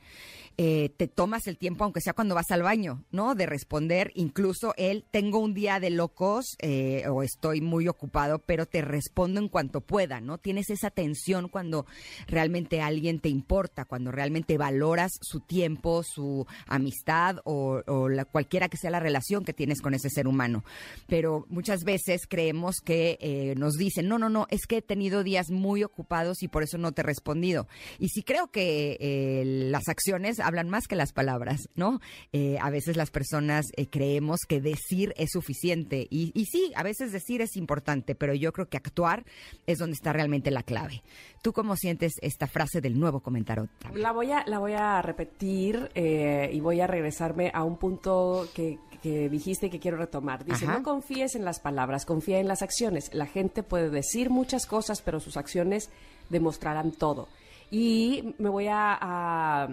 eh, 0.56 0.90
te 0.96 1.08
tomas 1.08 1.48
el 1.48 1.58
tiempo, 1.58 1.82
aunque 1.82 2.00
sea 2.00 2.12
cuando 2.12 2.36
vas 2.36 2.52
al 2.52 2.62
baño, 2.62 3.04
¿no? 3.10 3.34
De 3.34 3.46
responder, 3.46 4.12
incluso 4.14 4.72
él, 4.76 5.04
tengo 5.10 5.40
un 5.40 5.52
día 5.52 5.80
de 5.80 5.90
locos 5.90 6.54
eh, 6.60 7.08
o 7.08 7.24
estoy 7.24 7.60
muy 7.60 7.88
ocupado, 7.88 8.38
pero 8.38 8.64
te 8.64 8.80
respondo 8.80 9.40
en 9.40 9.48
cuanto 9.48 9.80
pueda, 9.80 10.20
¿no? 10.20 10.38
Tienes 10.38 10.70
esa 10.70 10.90
tensión 10.90 11.48
cuando 11.48 11.86
realmente 12.28 12.80
alguien 12.80 13.18
te 13.18 13.28
importa, 13.30 13.84
cuando 13.84 14.12
realmente 14.12 14.56
valoras 14.56 15.10
su 15.22 15.40
tiempo, 15.40 16.04
su 16.04 16.46
amistad 16.68 17.38
o, 17.44 17.82
cualquiera 18.30 18.68
que 18.68 18.76
sea 18.76 18.90
la 18.90 19.00
relación 19.00 19.44
que 19.44 19.52
tienes 19.52 19.80
con 19.80 19.92
ese 19.92 20.08
ser 20.08 20.28
humano. 20.28 20.62
Pero 21.08 21.46
muchas 21.48 21.82
veces 21.82 22.28
creemos 22.28 22.76
que 22.76 23.18
eh, 23.20 23.54
nos 23.56 23.74
dicen, 23.74 24.06
no, 24.06 24.20
no, 24.20 24.28
no, 24.28 24.46
es 24.50 24.66
que 24.66 24.76
he 24.76 24.82
tenido 24.82 25.24
días 25.24 25.50
muy 25.50 25.82
ocupados 25.82 26.44
y 26.44 26.48
por 26.48 26.62
eso 26.62 26.78
no 26.78 26.92
te 26.92 27.00
he 27.00 27.04
respondido. 27.04 27.66
Y 27.98 28.10
sí 28.10 28.22
creo 28.22 28.52
que 28.52 29.42
las 29.44 29.88
acciones 29.88 30.38
hablan 30.46 30.68
más 30.68 30.86
que 30.86 30.96
las 30.96 31.12
palabras, 31.12 31.68
¿no? 31.74 32.00
Eh, 32.32 32.58
a 32.60 32.70
veces 32.70 32.96
las 32.96 33.10
personas 33.10 33.66
eh, 33.76 33.88
creemos 33.88 34.40
que 34.48 34.60
decir 34.60 35.14
es 35.16 35.30
suficiente 35.32 36.06
y, 36.10 36.32
y, 36.34 36.46
sí, 36.46 36.72
a 36.76 36.82
veces 36.82 37.12
decir 37.12 37.40
es 37.40 37.56
importante, 37.56 38.14
pero 38.14 38.34
yo 38.34 38.52
creo 38.52 38.68
que 38.68 38.76
actuar 38.76 39.24
es 39.66 39.78
donde 39.78 39.94
está 39.94 40.12
realmente 40.12 40.50
la 40.50 40.62
clave. 40.62 41.02
¿Tú 41.42 41.52
cómo 41.52 41.76
sientes 41.76 42.14
esta 42.22 42.46
frase 42.46 42.80
del 42.80 42.98
nuevo 42.98 43.20
comentario? 43.20 43.68
La 43.94 44.12
voy 44.12 44.32
a, 44.32 44.44
la 44.46 44.58
voy 44.58 44.72
a 44.72 45.02
repetir 45.02 45.90
eh, 45.94 46.50
y 46.52 46.60
voy 46.60 46.80
a 46.80 46.86
regresarme 46.86 47.50
a 47.52 47.62
un 47.62 47.76
punto 47.76 48.48
que, 48.54 48.78
que 49.02 49.28
dijiste 49.28 49.66
y 49.66 49.70
que 49.70 49.80
quiero 49.80 49.98
retomar. 49.98 50.44
Dice, 50.44 50.66
no 50.66 50.82
confíes 50.82 51.34
en 51.34 51.44
las 51.44 51.60
palabras, 51.60 52.06
confía 52.06 52.40
en 52.40 52.48
las 52.48 52.62
acciones. 52.62 53.12
La 53.12 53.26
gente 53.26 53.62
puede 53.62 53.90
decir 53.90 54.30
muchas 54.30 54.66
cosas, 54.66 55.02
pero 55.02 55.20
sus 55.20 55.36
acciones 55.36 55.90
demostrarán 56.30 56.92
todo. 56.92 57.28
Y 57.70 58.34
me 58.38 58.48
voy 58.48 58.68
a 58.68 58.96
a 59.00 59.68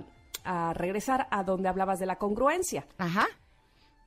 regresar 0.74 1.28
a 1.32 1.44
donde 1.44 1.70
hablabas 1.70 2.00
de 2.00 2.06
la 2.06 2.18
congruencia. 2.18 2.88
Ajá. 2.98 3.28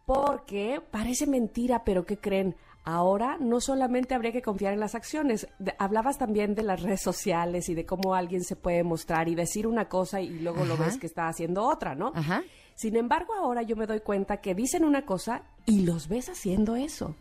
Porque 0.06 0.82
parece 0.90 1.26
mentira, 1.26 1.82
pero 1.84 2.04
¿qué 2.04 2.18
creen? 2.18 2.56
Ahora 2.86 3.38
no 3.40 3.62
solamente 3.62 4.14
habría 4.14 4.32
que 4.32 4.42
confiar 4.42 4.74
en 4.74 4.80
las 4.80 4.94
acciones, 4.94 5.48
hablabas 5.78 6.18
también 6.18 6.54
de 6.54 6.62
las 6.62 6.82
redes 6.82 7.00
sociales 7.00 7.70
y 7.70 7.74
de 7.74 7.86
cómo 7.86 8.14
alguien 8.14 8.44
se 8.44 8.56
puede 8.56 8.84
mostrar 8.84 9.26
y 9.28 9.34
decir 9.34 9.66
una 9.66 9.88
cosa 9.88 10.20
y 10.20 10.28
luego 10.40 10.66
lo 10.66 10.76
ves 10.76 10.98
que 10.98 11.06
está 11.06 11.28
haciendo 11.28 11.64
otra, 11.64 11.94
¿no? 11.94 12.12
Ajá. 12.14 12.42
Sin 12.74 12.96
embargo, 12.96 13.32
ahora 13.32 13.62
yo 13.62 13.74
me 13.74 13.86
doy 13.86 14.00
cuenta 14.00 14.42
que 14.42 14.54
dicen 14.54 14.84
una 14.84 15.06
cosa 15.06 15.44
y 15.64 15.86
los 15.86 16.08
ves 16.08 16.28
haciendo 16.28 16.76
eso. 16.76 17.14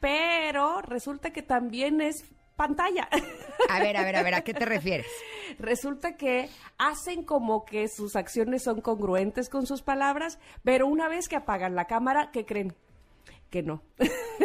Pero 0.00 0.82
resulta 0.82 1.30
que 1.30 1.42
también 1.42 2.00
es 2.00 2.24
pantalla. 2.56 3.08
A 3.68 3.80
ver, 3.80 3.96
a 3.96 4.04
ver, 4.04 4.16
a 4.16 4.22
ver, 4.22 4.34
¿a 4.34 4.40
qué 4.42 4.52
te 4.52 4.64
refieres? 4.64 5.06
Resulta 5.58 6.16
que 6.16 6.48
hacen 6.76 7.24
como 7.24 7.64
que 7.64 7.88
sus 7.88 8.16
acciones 8.16 8.62
son 8.64 8.80
congruentes 8.80 9.48
con 9.48 9.66
sus 9.66 9.82
palabras, 9.82 10.38
pero 10.62 10.86
una 10.86 11.08
vez 11.08 11.28
que 11.28 11.36
apagan 11.36 11.74
la 11.74 11.86
cámara, 11.86 12.30
¿qué 12.32 12.44
creen? 12.44 12.74
que 13.54 13.62
no. 13.62 13.84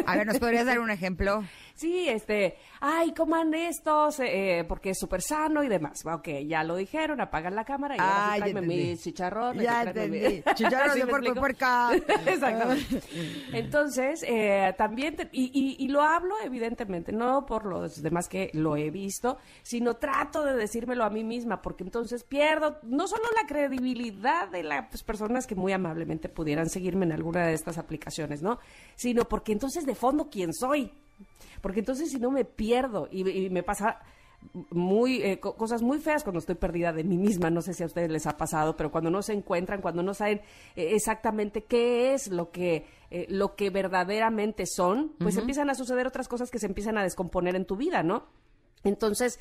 A 0.06 0.16
ver, 0.16 0.28
¿nos 0.28 0.38
podrías 0.38 0.68
dar 0.68 0.80
un 0.80 0.92
ejemplo? 0.92 1.44
Sí, 1.80 2.10
este, 2.10 2.58
ay, 2.82 3.14
coman 3.14 3.54
estos, 3.54 4.20
eh, 4.20 4.66
porque 4.68 4.90
es 4.90 5.00
súper 5.00 5.22
sano 5.22 5.64
y 5.64 5.70
demás. 5.70 6.02
Ok, 6.06 6.28
ya 6.46 6.62
lo 6.66 6.76
dijeron, 6.76 7.22
apagan 7.22 7.56
la 7.56 7.64
cámara 7.64 7.96
y 7.96 8.00
ahora 8.02 8.34
sí 8.34 8.40
tráeme 8.42 8.62
mis 8.64 9.02
chicharrones. 9.02 9.64
Ya 9.64 9.84
entendí. 9.84 10.44
Chicharrones 10.56 10.96
de 10.96 11.08
puerco 11.08 11.32
y 11.32 11.40
puerca. 11.40 11.92
Exactamente. 12.26 13.02
Entonces, 13.54 14.26
eh, 14.28 14.74
también, 14.78 15.16
y, 15.32 15.78
y, 15.80 15.88
lo 15.88 16.02
hablo 16.02 16.36
evidentemente, 16.44 17.14
no 17.14 17.46
por 17.46 17.66
los 17.66 18.02
demás 18.02 18.28
que 18.28 18.52
lo 18.54 18.76
he 18.76 18.92
visto, 18.92 19.38
sino 19.64 19.94
trato 19.94 20.44
de 20.44 20.56
decírmelo 20.56 21.06
a 21.06 21.10
mí 21.10 21.24
misma, 21.24 21.62
porque 21.62 21.86
entonces 21.86 22.26
pierdo 22.26 22.80
no 22.84 23.08
solo 23.08 23.24
la 23.42 23.48
credibilidad 23.48 24.50
de 24.50 24.64
las 24.64 25.02
personas 25.04 25.48
que 25.48 25.56
muy 25.56 25.72
amablemente 25.72 26.28
pudieran 26.28 26.70
seguirme 26.70 27.06
en 27.06 27.14
alguna 27.14 27.48
de 27.48 27.54
estas 27.54 27.78
aplicaciones, 27.78 28.42
¿no? 28.42 28.60
Sino 28.98 29.24
porque 29.30 29.54
entonces 29.54 29.86
de 29.86 29.96
fondo, 29.96 30.30
¿quién 30.30 30.54
soy? 30.54 30.92
Porque 31.62 31.80
entonces 31.80 32.10
si 32.12 32.20
no 32.20 32.32
me 32.32 32.46
pierdo 32.46 33.08
y, 33.12 33.50
me 33.50 33.64
pasa 33.64 34.00
muy 34.70 35.22
eh, 35.22 35.40
cosas 35.40 35.82
muy 35.82 36.00
feas 36.00 36.24
cuando 36.24 36.40
estoy 36.40 36.56
perdida 36.56 36.94
de 36.94 37.04
mí 37.04 37.18
misma. 37.18 37.50
No 37.50 37.62
sé 37.62 37.74
si 37.74 37.84
a 37.84 37.88
ustedes 37.88 38.10
les 38.10 38.26
ha 38.26 38.38
pasado, 38.38 38.78
pero 38.78 38.92
cuando 38.92 39.10
no 39.10 39.22
se 39.22 39.34
encuentran, 39.34 39.82
cuando 39.82 40.02
no 40.02 40.14
saben 40.14 40.42
eh, 40.76 40.96
exactamente 40.96 41.66
qué 41.66 42.14
es 42.14 42.30
lo 42.30 42.52
que 42.52 42.86
eh, 43.12 43.26
lo 43.30 43.56
que 43.56 43.70
verdaderamente 43.70 44.66
son, 44.66 45.14
pues 45.20 45.36
empiezan 45.36 45.70
a 45.70 45.76
suceder 45.76 46.08
otras 46.08 46.28
cosas 46.28 46.52
que 46.52 46.60
se 46.60 46.68
empiezan 46.68 46.98
a 46.98 47.04
descomponer 47.04 47.56
en 47.56 47.66
tu 47.66 47.76
vida, 47.76 48.04
¿no? 48.04 48.28
Entonces, 48.84 49.40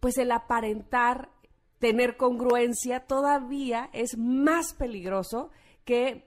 pues 0.00 0.18
el 0.18 0.32
aparentar 0.32 1.30
tener 1.78 2.16
congruencia 2.16 3.00
todavía 3.00 3.90
es 3.92 4.16
más 4.16 4.72
peligroso 4.72 5.50
que 5.84 6.25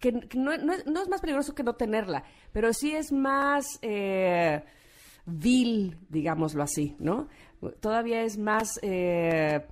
que, 0.00 0.12
no, 0.34 0.52
es, 0.52 1.08
más 1.08 1.20
peligroso 1.20 1.54
que 1.54 1.62
no 1.62 1.74
tenerla, 1.74 2.24
pero 2.52 2.72
sí 2.72 2.94
es 2.94 3.12
más 3.12 3.78
eh, 3.82 4.64
vil, 5.26 5.98
digámoslo 6.08 6.62
así, 6.62 6.96
¿no? 6.98 7.28
Todavía 7.80 8.22
es 8.22 8.38
más, 8.38 8.80
eh, 8.82 9.66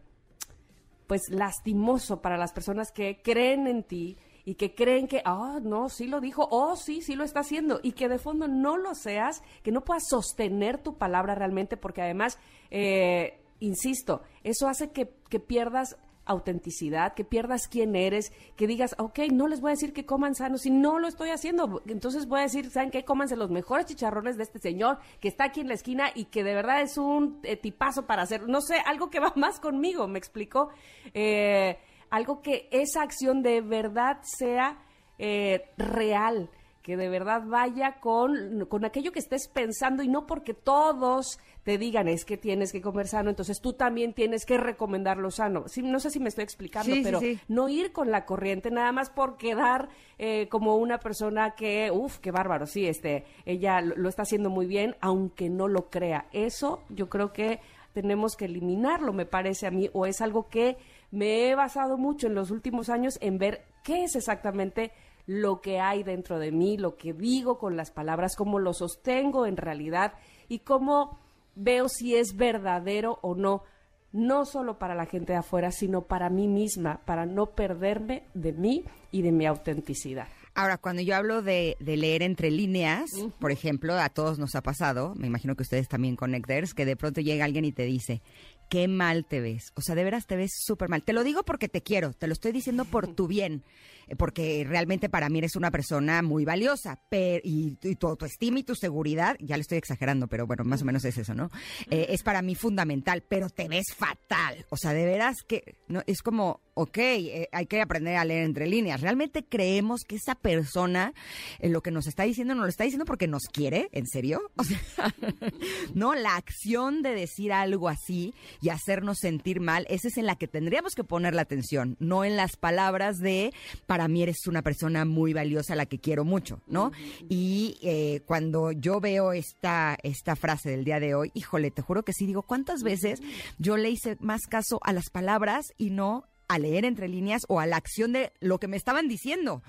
pues, 1.07 1.23
lastimoso 1.31 2.21
para 2.21 2.37
las 2.37 2.53
personas 2.53 2.93
que 2.93 3.23
creen 3.23 3.67
en 3.67 3.83
ti 3.83 4.19
y 4.45 4.55
que 4.57 4.75
creen 4.75 5.09
que, 5.09 5.23
ah, 5.25 5.61
no, 5.63 5.89
sí 5.89 6.07
lo 6.07 6.21
dijo, 6.21 6.47
oh, 6.51 6.77
sí, 6.77 7.01
sí 7.01 7.15
lo 7.15 7.25
está 7.25 7.41
haciendo, 7.41 7.81
y 7.83 7.93
que 7.93 8.09
de 8.09 8.19
fondo 8.19 8.49
no 8.49 8.77
lo 8.77 8.95
seas, 8.95 9.43
que 9.63 9.73
no 9.73 9.85
puedas 9.85 10.09
sostener 10.09 10.79
tu 10.79 10.99
palabra 10.99 11.35
realmente, 11.35 11.79
porque 11.79 12.03
además, 12.03 12.39
eh, 12.71 13.41
insisto, 13.61 14.23
eso 14.45 14.69
hace 14.69 14.91
que, 14.91 15.15
que 15.31 15.41
pierdas 15.41 15.97
autenticidad, 16.29 17.15
que 17.15 17.25
pierdas 17.25 17.67
quién 17.67 17.97
eres, 17.97 18.33
que 18.55 18.67
digas, 18.67 18.95
ok, 18.99 19.21
no 19.33 19.49
les 19.49 19.61
voy 19.61 19.71
a 19.71 19.75
decir 19.75 19.93
que 19.93 20.07
coman 20.07 20.35
sano, 20.35 20.59
si 20.59 20.71
no 20.71 20.99
lo 20.99 21.09
estoy 21.09 21.31
haciendo, 21.31 21.83
entonces 21.87 22.29
voy 22.29 22.41
a 22.41 22.43
decir, 22.43 22.71
¿saben 22.71 22.91
qué? 22.91 23.05
Cómanse 23.05 23.35
los 23.35 23.51
mejores 23.51 23.87
chicharrones 23.87 24.37
de 24.37 24.45
este 24.45 24.59
señor 24.59 24.99
que 25.21 25.29
está 25.29 25.45
aquí 25.45 25.61
en 25.61 25.69
la 25.69 25.75
esquina 25.75 26.11
y 26.15 26.27
que 26.27 26.45
de 26.45 26.55
verdad 26.55 26.83
es 26.83 26.99
un 26.99 27.41
eh, 27.43 27.57
tipazo 27.57 28.07
para 28.07 28.23
hacer, 28.23 28.49
no 28.49 28.61
sé, 28.61 28.77
algo 28.87 29.11
que 29.11 29.19
va 29.19 29.33
más 29.37 29.59
conmigo, 29.59 30.07
me 30.07 30.19
explico, 30.19 30.69
eh, 31.15 31.79
algo 32.11 32.43
que 32.43 32.69
esa 32.71 33.03
acción 33.03 33.43
de 33.43 33.61
verdad 33.61 34.19
sea 34.23 34.79
eh, 35.19 35.71
real 35.77 36.51
que 36.89 36.97
de 36.97 37.11
verdad 37.11 37.43
vaya 37.45 38.01
con, 38.01 38.65
con 38.65 38.87
aquello 38.87 39.13
que 39.13 39.19
estés 39.19 39.47
pensando 39.47 40.03
y 40.03 40.09
no 40.09 40.27
porque 40.27 40.55
todos 40.55 41.39
te 41.69 41.77
digan 41.77 42.09
es 42.09 42.25
que 42.25 42.39
tienes 42.39 42.73
que 42.73 42.81
comer 42.81 43.09
sano, 43.09 43.29
entonces 43.29 43.61
tú 43.61 43.75
también 43.75 44.15
tienes 44.15 44.47
que 44.47 44.57
recomendar 44.57 45.19
lo 45.19 45.31
sano. 45.31 45.69
Sí, 45.69 45.83
no 45.83 46.01
sé 46.01 46.11
si 46.11 46.19
me 46.19 46.31
estoy 46.31 46.45
explicando, 46.45 46.95
pero 47.03 47.21
no 47.47 47.69
ir 47.69 47.93
con 47.93 48.11
la 48.11 48.25
corriente 48.25 48.71
nada 48.71 48.91
más 48.91 49.11
por 49.11 49.37
quedar 49.37 49.91
eh, 50.17 50.49
como 50.49 50.77
una 50.77 50.99
persona 50.99 51.51
que, 51.51 51.91
uff, 51.93 52.21
qué 52.21 52.31
bárbaro, 52.31 52.65
sí, 52.65 52.87
este, 52.87 53.27
ella 53.45 53.83
lo, 53.83 53.97
lo 53.97 54.09
está 54.09 54.23
haciendo 54.23 54.49
muy 54.49 54.65
bien, 54.65 54.97
aunque 55.03 55.51
no 55.51 55.69
lo 55.69 55.91
crea. 55.91 56.25
Eso 56.33 56.85
yo 56.89 57.11
creo 57.11 57.35
que 57.35 57.61
tenemos 57.93 58.35
que 58.35 58.47
eliminarlo, 58.47 59.13
me 59.13 59.27
parece 59.27 59.67
a 59.67 59.71
mí, 59.71 59.91
o 59.93 60.07
es 60.07 60.23
algo 60.23 60.49
que 60.49 60.79
me 61.11 61.51
he 61.51 61.55
basado 61.55 61.99
mucho 61.99 62.29
en 62.29 62.35
los 62.35 62.51
últimos 62.51 62.89
años 62.89 63.19
en 63.21 63.37
ver 63.37 63.67
qué 63.85 64.05
es 64.05 64.17
exactamente 64.17 64.91
lo 65.27 65.61
que 65.61 65.81
hay 65.81 66.03
dentro 66.03 66.39
de 66.39 66.51
mí, 66.51 66.79
lo 66.79 66.97
que 66.97 67.13
digo 67.13 67.59
con 67.59 67.77
las 67.77 67.91
palabras, 67.91 68.37
cómo 68.37 68.59
lo 68.59 68.73
sostengo 68.73 69.45
en 69.45 69.59
realidad 69.59 70.15
y 70.49 70.61
cómo 70.61 71.28
veo 71.59 71.89
si 71.89 72.15
es 72.15 72.37
verdadero 72.37 73.19
o 73.23 73.35
no, 73.35 73.65
no 74.13 74.45
solo 74.45 74.79
para 74.79 74.95
la 74.95 75.07
gente 75.07 75.33
de 75.33 75.39
afuera, 75.39 75.71
sino 75.71 76.03
para 76.03 76.31
mí 76.31 76.49
misma, 76.49 77.01
para 77.05 77.27
no 77.27 77.47
perderme 77.47 78.25
de 78.35 78.53
mí 78.53 78.85
y 79.11 79.23
de 79.23 79.33
mi 79.33 79.47
autenticidad. 79.47 80.29
Ahora, 80.55 80.77
cuando 80.77 81.03
yo 81.03 81.15
hablo 81.15 81.41
de, 81.41 81.77
leer 81.79 82.23
entre 82.23 82.51
líneas, 82.51 83.11
por 83.39 83.53
ejemplo, 83.53 83.95
a 83.95 84.09
todos 84.09 84.41
nos 84.41 84.57
ha 84.57 84.61
pasado, 84.61 85.15
me 85.15 85.29
imagino 85.29 85.55
que 85.55 85.63
ustedes 85.63 85.87
también 85.87 86.17
connecters, 86.17 86.75
que 86.75 86.85
de 86.85 86.97
pronto 86.97 87.21
llega 87.21 87.45
alguien 87.45 87.65
y 87.65 87.71
te 87.71 87.85
dice, 87.85 88.23
qué 88.69 88.89
mal 88.89 89.25
te 89.25 89.41
ves. 89.41 89.73
O 89.77 89.83
sea, 89.83 89.95
de 89.95 90.03
veras 90.03 90.27
te 90.27 90.35
ves 90.35 90.51
súper 90.65 90.89
mal. 90.89 91.05
Te 91.05 91.13
lo 91.13 91.23
digo 91.23 91.45
porque 91.45 91.69
te 91.69 91.83
quiero, 91.83 92.13
te 92.13 92.27
lo 92.27 92.33
estoy 92.33 92.51
diciendo 92.51 92.85
por 92.85 93.07
tu 93.15 93.29
bien. 93.29 93.63
Eh, 94.09 94.17
porque 94.17 94.65
realmente 94.67 95.09
para 95.09 95.29
mí 95.29 95.39
eres 95.39 95.57
una 95.57 95.71
persona 95.71 96.23
muy 96.23 96.45
valiosa, 96.45 96.99
y, 97.11 97.77
tu 97.97 98.07
autoestima 98.07 98.59
y 98.59 98.63
tu 98.63 98.75
seguridad, 98.75 99.37
ya 99.41 99.57
le 99.57 99.63
estoy 99.63 99.79
exagerando, 99.79 100.29
pero 100.29 100.47
bueno, 100.47 100.65
más 100.65 100.83
o 100.83 100.85
menos 100.85 101.05
es 101.05 101.19
eso, 101.19 101.35
¿no? 101.35 101.51
Eh, 101.91 102.07
es 102.11 102.23
para 102.23 102.43
mí 102.43 102.55
fundamental, 102.55 103.23
pero 103.29 103.49
te 103.49 103.69
ves 103.69 103.87
fatal, 103.97 104.67
o 104.71 104.77
sea, 104.77 104.93
de 104.93 105.05
veras 105.05 105.37
que 105.47 105.77
no 105.89 106.03
es 106.07 106.23
como, 106.23 106.61
ok, 106.75 106.99
eh, 106.99 107.49
hay 107.53 107.67
que 107.67 107.81
aprender 107.81 108.17
a 108.17 108.25
leer 108.25 108.45
entre 108.45 108.67
líneas. 108.67 109.01
¿Realmente 109.01 109.45
creemos 109.45 110.03
que 110.07 110.17
esa 110.17 110.35
persona 110.35 111.13
lo 111.61 111.83
que 111.83 111.91
nos 111.91 112.07
está 112.07 112.25
diciendo 112.25 112.55
nos 112.55 112.65
lo 112.65 112.69
está 112.69 112.85
diciendo 112.85 113.05
porque 113.05 113.27
nos 113.27 113.45
quiere? 113.45 113.89
¿En 113.93 114.07
serio? 114.07 114.51
O 114.57 114.65
sea, 114.65 114.79
no, 115.95 116.15
la 116.15 116.37
acción 116.37 117.03
de 117.03 117.15
decir 117.15 117.53
algo 117.53 117.89
así 117.89 118.35
y 118.61 118.69
hacernos 118.69 119.19
sentir 119.19 119.61
mal, 119.61 119.87
esa 119.89 120.09
es 120.09 120.17
en 120.19 120.27
la 120.27 120.37
que 120.37 120.47
tendríamos 120.47 120.95
que 120.95 121.05
poner 121.05 121.35
la 121.35 121.43
atención, 121.43 121.97
no 121.99 122.25
en 122.25 122.37
las 122.37 122.57
palabras 122.57 123.19
de 123.19 123.53
para 123.87 123.98
mí 124.07 124.23
eres 124.23 124.47
una 124.47 124.63
persona 124.63 125.05
muy 125.05 125.33
valiosa, 125.33 125.75
la 125.75 125.87
que 125.87 125.99
quiero 125.99 126.25
mucho, 126.25 126.61
¿no? 126.69 126.93
Y 127.29 127.79
eh, 127.83 128.21
cuando 128.27 128.71
yo 128.71 129.01
veo 129.01 129.33
esta, 129.33 129.97
esta 130.03 130.37
frase 130.37 130.71
del 130.71 130.85
día 130.85 131.01
de 131.01 131.15
hoy, 131.15 131.33
híjole, 131.35 131.73
te 131.73 131.83
juro 131.83 132.05
que 132.05 132.13
sí, 132.13 132.27
digo, 132.27 132.43
¿cuántas 132.43 132.83
veces 132.83 133.21
yo 133.59 133.77
le 133.77 133.91
hice 133.91 134.17
más 134.21 134.43
caso 134.47 134.79
a 134.85 134.93
las 134.93 135.11
palabras 135.11 135.73
y 135.79 135.91
no 135.91 136.27
a 136.47 136.59
leer 136.59 136.85
entre 136.85 137.09
líneas 137.09 137.43
o 137.49 137.59
a 137.59 137.67
la 137.67 137.77
acción 137.77 138.13
de 138.13 138.33
lo 138.41 138.59
que 138.59 138.69
me 138.69 138.77
estaban 138.77 139.09
diciendo? 139.09 139.63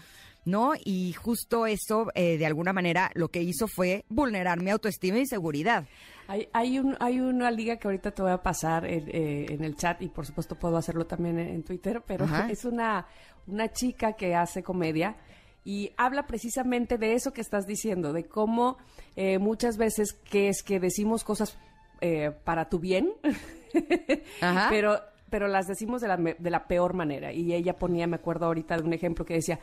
¿no? 0.45 0.73
Y 0.83 1.13
justo 1.13 1.65
eso, 1.65 2.07
eh, 2.15 2.37
de 2.37 2.45
alguna 2.45 2.73
manera, 2.73 3.11
lo 3.13 3.29
que 3.29 3.41
hizo 3.41 3.67
fue 3.67 4.05
vulnerar 4.09 4.61
mi 4.61 4.71
autoestima 4.71 5.19
y 5.19 5.25
seguridad. 5.25 5.85
Hay, 6.27 6.47
hay, 6.53 6.79
un, 6.79 6.95
hay 6.99 7.19
una 7.19 7.49
liga 7.49 7.77
que 7.77 7.87
ahorita 7.87 8.11
te 8.11 8.21
voy 8.21 8.31
a 8.31 8.43
pasar 8.43 8.85
en, 8.85 9.09
eh, 9.09 9.57
el 9.59 9.75
chat 9.75 10.01
y 10.01 10.09
por 10.09 10.25
supuesto 10.25 10.55
puedo 10.55 10.77
hacerlo 10.77 11.07
también 11.07 11.39
en, 11.39 11.63
Twitter, 11.63 12.03
pero 12.05 12.25
es 12.49 12.65
una, 12.65 13.07
una 13.47 13.71
chica 13.71 14.13
que 14.13 14.36
hace 14.36 14.63
comedia 14.63 15.15
y 15.63 15.91
habla 15.97 16.25
precisamente 16.25 16.97
de 16.97 17.13
eso 17.13 17.34
que 17.34 17.41
estás 17.41 17.67
diciendo, 17.67 18.13
de 18.13 18.25
cómo 18.25 18.78
eh, 19.15 19.39
muchas 19.39 19.78
veces 19.78 20.13
que 20.13 20.49
es 20.49 20.63
que 20.63 20.80
decimos 20.80 21.23
cosas 21.23 21.58
eh, 22.02 22.32
para 22.43 22.69
tu 22.69 22.80
bien, 22.80 23.12
pero 24.69 24.99
pero 25.30 25.47
las 25.47 25.67
decimos 25.67 26.02
de 26.02 26.08
la, 26.08 26.17
de 26.17 26.49
la 26.49 26.67
peor 26.67 26.93
manera. 26.93 27.32
Y 27.32 27.54
ella 27.54 27.78
ponía, 27.78 28.08
me 28.08 28.15
acuerdo 28.15 28.47
ahorita 28.47 28.78
de 28.78 28.84
un 28.84 28.93
ejemplo 28.93 29.25
que 29.25 29.36
decía, 29.36 29.60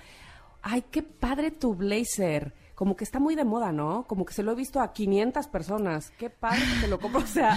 ay, 0.62 0.85
qué 0.91 1.03
padre 1.03 1.51
tu 1.51 1.75
blazer. 1.75 2.55
Como 2.75 2.97
que 2.97 3.05
está 3.05 3.19
muy 3.19 3.35
de 3.35 3.45
moda, 3.45 3.73
¿no? 3.73 4.05
Como 4.07 4.25
que 4.25 4.35
se 4.35 4.43
lo 4.43 4.53
he 4.53 4.55
visto 4.55 4.81
a 4.81 4.93
500 4.93 5.49
personas. 5.49 6.12
Qué 6.19 6.31
padre 6.31 6.61
que 6.75 6.83
te 6.83 6.89
lo 6.89 6.99
compro. 6.99 7.21
O 7.21 7.27
sea, 7.27 7.57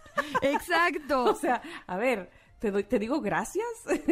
exacto. 0.42 1.24
o 1.32 1.34
sea, 1.34 1.60
a 1.86 1.96
ver, 1.96 2.30
te, 2.60 2.98
digo 2.98 3.20
gracias. 3.20 3.66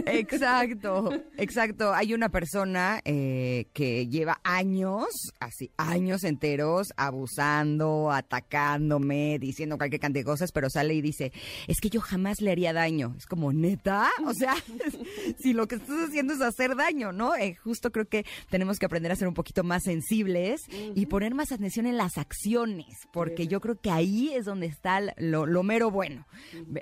Exacto, 0.06 1.11
exacto. 1.37 1.92
Hay 1.92 2.14
una 2.14 2.30
persona 2.30 3.00
eh, 3.04 3.66
que 3.74 4.08
lleva 4.08 4.40
años, 4.42 5.06
así, 5.38 5.70
años 5.76 6.24
enteros, 6.24 6.88
abusando, 6.96 8.11
atacándome, 8.11 9.38
diciendo 9.38 9.76
cualquier 9.76 10.00
cantidad 10.00 10.22
de 10.22 10.30
cosas, 10.30 10.50
pero 10.52 10.70
sale 10.70 10.94
y 10.94 11.02
dice, 11.02 11.32
es 11.66 11.78
que 11.80 11.90
yo 11.90 12.00
jamás 12.00 12.40
le 12.40 12.50
haría 12.50 12.72
daño. 12.72 13.14
Es 13.18 13.26
como, 13.26 13.52
neta, 13.52 14.08
o 14.24 14.32
sea, 14.32 14.54
si 15.38 15.52
lo 15.52 15.68
que 15.68 15.76
estás 15.76 16.08
haciendo 16.08 16.32
es 16.32 16.40
hacer 16.40 16.74
daño, 16.74 17.12
¿no? 17.12 17.37
Eh, 17.37 17.54
justo 17.54 17.92
creo 17.92 18.06
que 18.06 18.24
tenemos 18.48 18.78
que 18.78 18.87
aprender 18.87 19.12
a 19.12 19.16
ser 19.16 19.28
un 19.28 19.34
poquito 19.34 19.62
más 19.62 19.82
sensibles 19.82 20.62
y 20.94 21.06
poner 21.06 21.34
más 21.34 21.52
atención 21.52 21.87
en 21.87 21.98
las 21.98 22.16
acciones, 22.16 22.87
porque 23.12 23.46
yo 23.46 23.61
creo 23.61 23.78
que 23.78 23.90
ahí 23.90 24.32
es 24.34 24.46
donde 24.46 24.66
está 24.66 25.00
lo, 25.18 25.62
mero 25.62 25.90
bueno. 25.90 26.26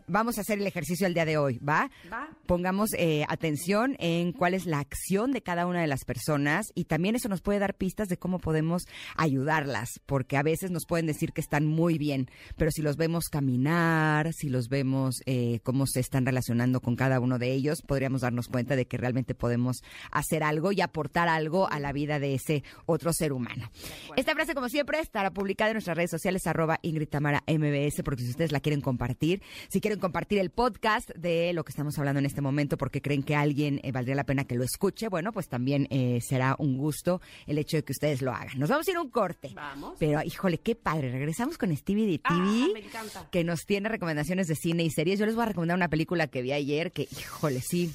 Vamos 0.06 0.38
a 0.38 0.42
hacer 0.42 0.60
el 0.60 0.66
ejercicio 0.66 1.06
el 1.06 1.14
día 1.14 1.24
de 1.24 1.38
hoy. 1.38 1.55
Hoy, 1.56 1.66
¿va? 1.66 1.90
Va. 2.12 2.28
Pongamos 2.46 2.90
eh, 2.96 3.24
atención 3.28 3.96
en 3.98 4.32
cuál 4.32 4.54
es 4.54 4.66
la 4.66 4.78
acción 4.78 5.32
de 5.32 5.42
cada 5.42 5.66
una 5.66 5.80
de 5.80 5.86
las 5.86 6.04
personas 6.04 6.66
y 6.74 6.84
también 6.84 7.16
eso 7.16 7.28
nos 7.28 7.42
puede 7.42 7.58
dar 7.58 7.74
pistas 7.74 8.08
de 8.08 8.16
cómo 8.16 8.38
podemos 8.38 8.86
ayudarlas, 9.16 10.00
porque 10.06 10.36
a 10.36 10.42
veces 10.42 10.70
nos 10.70 10.86
pueden 10.86 11.06
decir 11.06 11.32
que 11.32 11.40
están 11.40 11.66
muy 11.66 11.98
bien, 11.98 12.28
pero 12.56 12.70
si 12.70 12.82
los 12.82 12.96
vemos 12.96 13.24
caminar, 13.28 14.32
si 14.32 14.48
los 14.48 14.68
vemos 14.68 15.20
eh, 15.26 15.60
cómo 15.62 15.86
se 15.86 16.00
están 16.00 16.26
relacionando 16.26 16.80
con 16.80 16.96
cada 16.96 17.20
uno 17.20 17.38
de 17.38 17.52
ellos, 17.52 17.82
podríamos 17.82 18.22
darnos 18.22 18.48
cuenta 18.48 18.76
de 18.76 18.86
que 18.86 18.96
realmente 18.96 19.34
podemos 19.34 19.82
hacer 20.10 20.42
algo 20.42 20.72
y 20.72 20.80
aportar 20.80 21.28
algo 21.28 21.70
a 21.70 21.80
la 21.80 21.92
vida 21.92 22.18
de 22.18 22.34
ese 22.34 22.62
otro 22.86 23.12
ser 23.12 23.32
humano. 23.32 23.70
Esta 24.16 24.34
frase, 24.34 24.54
como 24.54 24.68
siempre, 24.68 25.00
estará 25.00 25.30
publicada 25.32 25.70
en 25.70 25.74
nuestras 25.74 25.96
redes 25.96 26.10
sociales, 26.10 26.46
arroba 26.46 26.78
Ingrid 26.82 27.08
Tamara 27.08 27.42
MBS, 27.46 28.02
porque 28.04 28.22
si 28.22 28.30
ustedes 28.30 28.52
la 28.52 28.60
quieren 28.60 28.80
compartir, 28.80 29.42
si 29.68 29.80
quieren 29.80 29.98
compartir 29.98 30.38
el 30.38 30.50
podcast 30.50 31.10
de 31.16 31.45
lo 31.52 31.64
que 31.64 31.70
estamos 31.70 31.98
hablando 31.98 32.18
en 32.18 32.26
este 32.26 32.40
momento, 32.40 32.76
porque 32.76 33.00
creen 33.02 33.22
que 33.22 33.34
alguien 33.36 33.80
eh, 33.82 33.92
valdría 33.92 34.14
la 34.14 34.24
pena 34.24 34.44
que 34.44 34.54
lo 34.54 34.64
escuche, 34.64 35.08
bueno, 35.08 35.32
pues 35.32 35.48
también 35.48 35.86
eh, 35.90 36.20
será 36.20 36.56
un 36.58 36.76
gusto 36.78 37.20
el 37.46 37.58
hecho 37.58 37.76
de 37.76 37.84
que 37.84 37.92
ustedes 37.92 38.22
lo 38.22 38.32
hagan. 38.32 38.58
Nos 38.58 38.68
vamos 38.70 38.86
a 38.88 38.90
ir 38.90 38.96
a 38.96 39.00
un 39.02 39.10
corte. 39.10 39.50
Vamos. 39.54 39.96
Pero, 39.98 40.22
híjole, 40.22 40.58
qué 40.58 40.74
padre. 40.74 41.10
Regresamos 41.10 41.58
con 41.58 41.74
Stevie 41.76 42.06
de 42.06 42.18
TV, 42.18 42.24
Ah, 42.28 42.66
me 42.72 42.80
encanta. 42.80 43.28
que 43.30 43.44
nos 43.44 43.66
tiene 43.66 43.88
recomendaciones 43.88 44.46
de 44.48 44.54
cine 44.56 44.82
y 44.84 44.90
series. 44.90 45.18
Yo 45.18 45.26
les 45.26 45.34
voy 45.34 45.42
a 45.44 45.46
recomendar 45.46 45.76
una 45.76 45.88
película 45.88 46.26
que 46.26 46.42
vi 46.42 46.52
ayer 46.52 46.92
que, 46.92 47.02
híjole, 47.02 47.60
sí. 47.60 47.92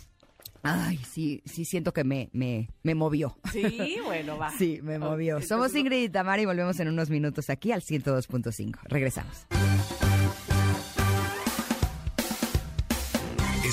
Ay, 0.63 0.97
sí, 1.11 1.41
sí 1.45 1.65
siento 1.65 1.91
que 1.91 2.03
me, 2.03 2.29
me, 2.33 2.69
me 2.83 2.93
movió. 2.93 3.35
Sí, 3.51 3.97
bueno, 4.05 4.37
va. 4.37 4.51
Sí, 4.57 4.79
me 4.83 4.99
movió. 4.99 5.41
Somos 5.41 5.73
Ingrid 5.75 6.03
y 6.03 6.09
Tamara 6.09 6.39
y 6.41 6.45
volvemos 6.45 6.79
en 6.79 6.87
unos 6.87 7.09
minutos 7.09 7.49
aquí 7.49 7.71
al 7.71 7.81
102.5. 7.81 8.77
Regresamos. 8.83 9.47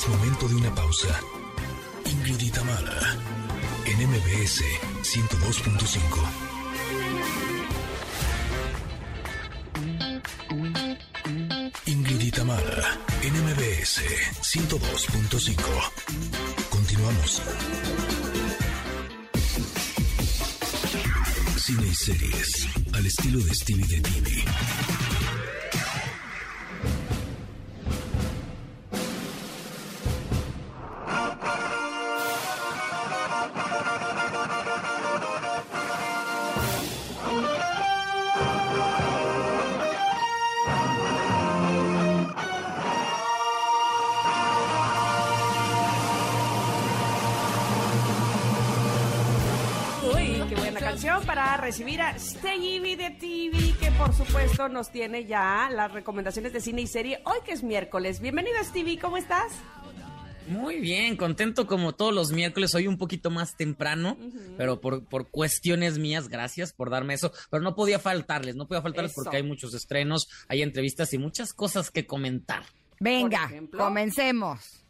Momento 0.08 0.48
de 0.48 0.54
una 0.54 0.74
pausa. 0.74 1.20
Ingrid 2.06 2.40
y 2.40 2.50
en 3.84 4.08
MBS 4.08 4.62
102.5. 5.02 6.48
Ingrid 11.86 12.20
y 12.20 12.30
en 13.22 13.34
MBS 13.44 14.02
102.5. 14.40 15.56
Continuamos. 16.70 17.42
Cine 21.56 21.86
y 21.86 21.94
series, 21.94 22.68
al 22.94 23.04
estilo 23.04 23.40
de 23.40 23.54
Stevie 23.54 23.86
de 23.86 24.00
TV. 24.00 24.44
Canción 51.00 51.24
para 51.26 51.56
recibir 51.56 52.00
a 52.00 52.18
Stevie 52.18 52.96
de 52.96 53.10
TV, 53.10 53.72
que 53.78 53.92
por 53.92 54.12
supuesto 54.12 54.68
nos 54.68 54.90
tiene 54.90 55.26
ya 55.26 55.70
las 55.72 55.92
recomendaciones 55.92 56.52
de 56.52 56.60
cine 56.60 56.82
y 56.82 56.88
serie 56.88 57.20
hoy 57.24 57.38
que 57.44 57.52
es 57.52 57.62
miércoles. 57.62 58.18
Bienvenido 58.18 58.56
Stevie, 58.64 58.98
¿cómo 58.98 59.16
estás? 59.16 59.52
Muy 60.48 60.80
bien, 60.80 61.16
contento 61.16 61.68
como 61.68 61.94
todos 61.94 62.12
los 62.12 62.32
miércoles, 62.32 62.74
hoy 62.74 62.88
un 62.88 62.98
poquito 62.98 63.30
más 63.30 63.56
temprano, 63.56 64.16
pero 64.56 64.80
por, 64.80 65.04
por 65.04 65.28
cuestiones 65.28 66.00
mías, 66.00 66.28
gracias 66.28 66.72
por 66.72 66.90
darme 66.90 67.14
eso, 67.14 67.30
pero 67.48 67.62
no 67.62 67.76
podía 67.76 68.00
faltarles, 68.00 68.56
no 68.56 68.66
podía 68.66 68.82
faltarles 68.82 69.12
Eso. 69.12 69.22
porque 69.22 69.36
hay 69.36 69.44
muchos 69.44 69.74
estrenos, 69.74 70.28
hay 70.48 70.62
entrevistas 70.62 71.14
y 71.14 71.18
muchas 71.18 71.52
cosas 71.52 71.92
que 71.92 72.06
comentar. 72.06 72.64
Venga, 72.98 73.44
ejemplo. 73.44 73.84
comencemos. 73.84 74.82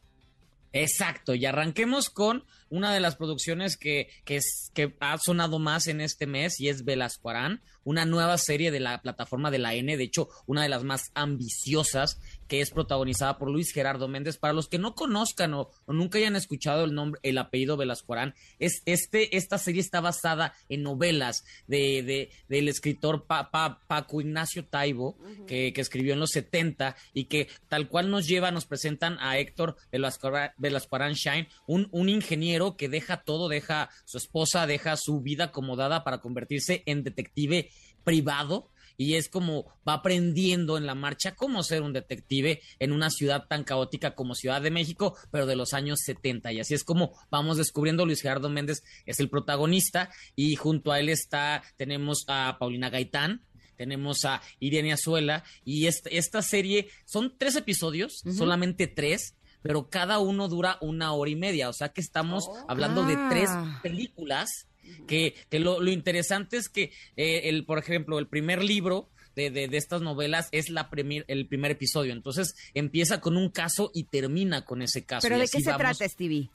Exacto, 0.72 1.34
y 1.34 1.44
arranquemos 1.44 2.08
con 2.08 2.44
una 2.70 2.92
de 2.92 3.00
las 3.00 3.16
producciones 3.16 3.76
que, 3.76 4.08
que, 4.24 4.36
es, 4.36 4.70
que 4.74 4.94
ha 5.00 5.16
sonado 5.18 5.58
más 5.58 5.86
en 5.86 6.00
este 6.00 6.26
mes 6.26 6.60
y 6.60 6.68
es 6.68 6.84
Velascuarán, 6.84 7.62
una 7.84 8.04
nueva 8.04 8.36
serie 8.38 8.70
de 8.70 8.80
la 8.80 9.00
plataforma 9.00 9.50
de 9.50 9.58
la 9.58 9.74
N, 9.74 9.96
de 9.96 10.04
hecho, 10.04 10.28
una 10.46 10.62
de 10.62 10.68
las 10.68 10.84
más 10.84 11.10
ambiciosas, 11.14 12.20
que 12.46 12.60
es 12.60 12.70
protagonizada 12.70 13.38
por 13.38 13.50
Luis 13.50 13.72
Gerardo 13.72 14.08
Méndez. 14.08 14.36
Para 14.38 14.52
los 14.54 14.68
que 14.68 14.78
no 14.78 14.94
conozcan 14.94 15.54
o, 15.54 15.70
o 15.86 15.92
nunca 15.92 16.18
hayan 16.18 16.36
escuchado 16.36 16.84
el 16.84 16.94
nombre, 16.94 17.20
el 17.22 17.38
apellido 17.38 17.76
Velascuarán, 17.76 18.34
es 18.58 18.82
este, 18.86 19.36
esta 19.36 19.58
serie 19.58 19.80
está 19.80 20.00
basada 20.00 20.54
en 20.68 20.82
novelas 20.82 21.44
de, 21.66 22.02
de- 22.02 22.30
del 22.48 22.68
escritor 22.68 23.24
Pa- 23.26 23.50
Pa- 23.50 23.80
Paco 23.86 24.20
Ignacio 24.20 24.64
Taibo, 24.66 25.16
que, 25.46 25.72
que 25.72 25.80
escribió 25.80 26.12
en 26.14 26.20
los 26.20 26.30
70 26.30 26.96
y 27.14 27.24
que 27.24 27.48
tal 27.68 27.88
cual 27.88 28.10
nos 28.10 28.26
lleva, 28.26 28.50
nos 28.50 28.66
presentan 28.66 29.16
a 29.20 29.38
Héctor 29.38 29.76
Velascuarán, 29.92 30.50
Velascuarán 30.58 31.12
Shine, 31.14 31.48
un, 31.66 31.88
un 31.90 32.08
ingeniero 32.08 32.57
que 32.76 32.88
deja 32.88 33.22
todo, 33.22 33.48
deja 33.48 33.90
su 34.04 34.18
esposa, 34.18 34.66
deja 34.66 34.96
su 34.96 35.20
vida 35.20 35.44
acomodada 35.44 36.04
para 36.04 36.20
convertirse 36.20 36.82
en 36.86 37.04
detective 37.04 37.70
privado 38.04 38.70
y 38.98 39.14
es 39.14 39.28
como 39.28 39.66
va 39.88 39.94
aprendiendo 39.94 40.76
en 40.76 40.84
la 40.84 40.96
marcha 40.96 41.36
cómo 41.36 41.62
ser 41.62 41.82
un 41.82 41.92
detective 41.92 42.60
en 42.80 42.92
una 42.92 43.10
ciudad 43.10 43.46
tan 43.46 43.62
caótica 43.62 44.14
como 44.14 44.34
Ciudad 44.34 44.60
de 44.60 44.72
México, 44.72 45.16
pero 45.30 45.46
de 45.46 45.54
los 45.54 45.72
años 45.72 46.00
70. 46.04 46.52
Y 46.52 46.60
así 46.60 46.74
es 46.74 46.82
como 46.82 47.12
vamos 47.30 47.56
descubriendo. 47.56 48.04
Luis 48.04 48.20
Gerardo 48.20 48.50
Méndez 48.50 48.82
es 49.06 49.20
el 49.20 49.30
protagonista 49.30 50.10
y 50.34 50.56
junto 50.56 50.90
a 50.90 50.98
él 50.98 51.08
está, 51.08 51.62
tenemos 51.76 52.24
a 52.26 52.56
Paulina 52.58 52.90
Gaitán. 52.90 53.42
Tenemos 53.76 54.24
a 54.24 54.42
Irene 54.58 54.92
Azuela 54.92 55.44
y 55.64 55.86
esta, 55.86 56.10
esta 56.10 56.42
serie 56.42 56.88
son 57.04 57.38
tres 57.38 57.54
episodios, 57.54 58.24
solamente 58.36 58.88
tres, 58.88 59.36
pero 59.62 59.88
cada 59.90 60.18
uno 60.18 60.48
dura 60.48 60.78
una 60.80 61.12
hora 61.12 61.30
y 61.30 61.36
media. 61.36 61.68
O 61.68 61.72
sea 61.72 61.88
que 61.90 62.00
estamos 62.00 62.48
hablando 62.68 63.04
de 63.04 63.16
tres 63.30 63.50
Ah. 63.52 63.80
películas 63.82 64.66
que, 65.06 65.34
que 65.50 65.58
lo, 65.58 65.80
lo 65.80 65.90
interesante 65.90 66.56
es 66.56 66.68
que, 66.68 66.92
eh, 67.16 67.42
el, 67.44 67.64
por 67.64 67.78
ejemplo, 67.78 68.18
el 68.18 68.26
primer 68.26 68.62
libro 68.62 69.08
de, 69.36 69.50
de, 69.50 69.68
de 69.68 69.76
estas 69.76 70.00
novelas 70.02 70.48
es 70.52 70.68
la 70.70 70.90
premier- 70.90 71.24
el 71.28 71.46
primer 71.46 71.70
episodio. 71.72 72.12
Entonces 72.12 72.54
empieza 72.74 73.20
con 73.20 73.36
un 73.36 73.50
caso 73.50 73.90
y 73.94 74.04
termina 74.04 74.64
con 74.64 74.82
ese 74.82 75.04
caso. 75.04 75.26
¿Pero 75.26 75.38
de 75.38 75.46
qué 75.48 75.60
se 75.60 75.70
vamos. 75.70 75.78
trata, 75.98 76.08
Stevie? 76.08 76.48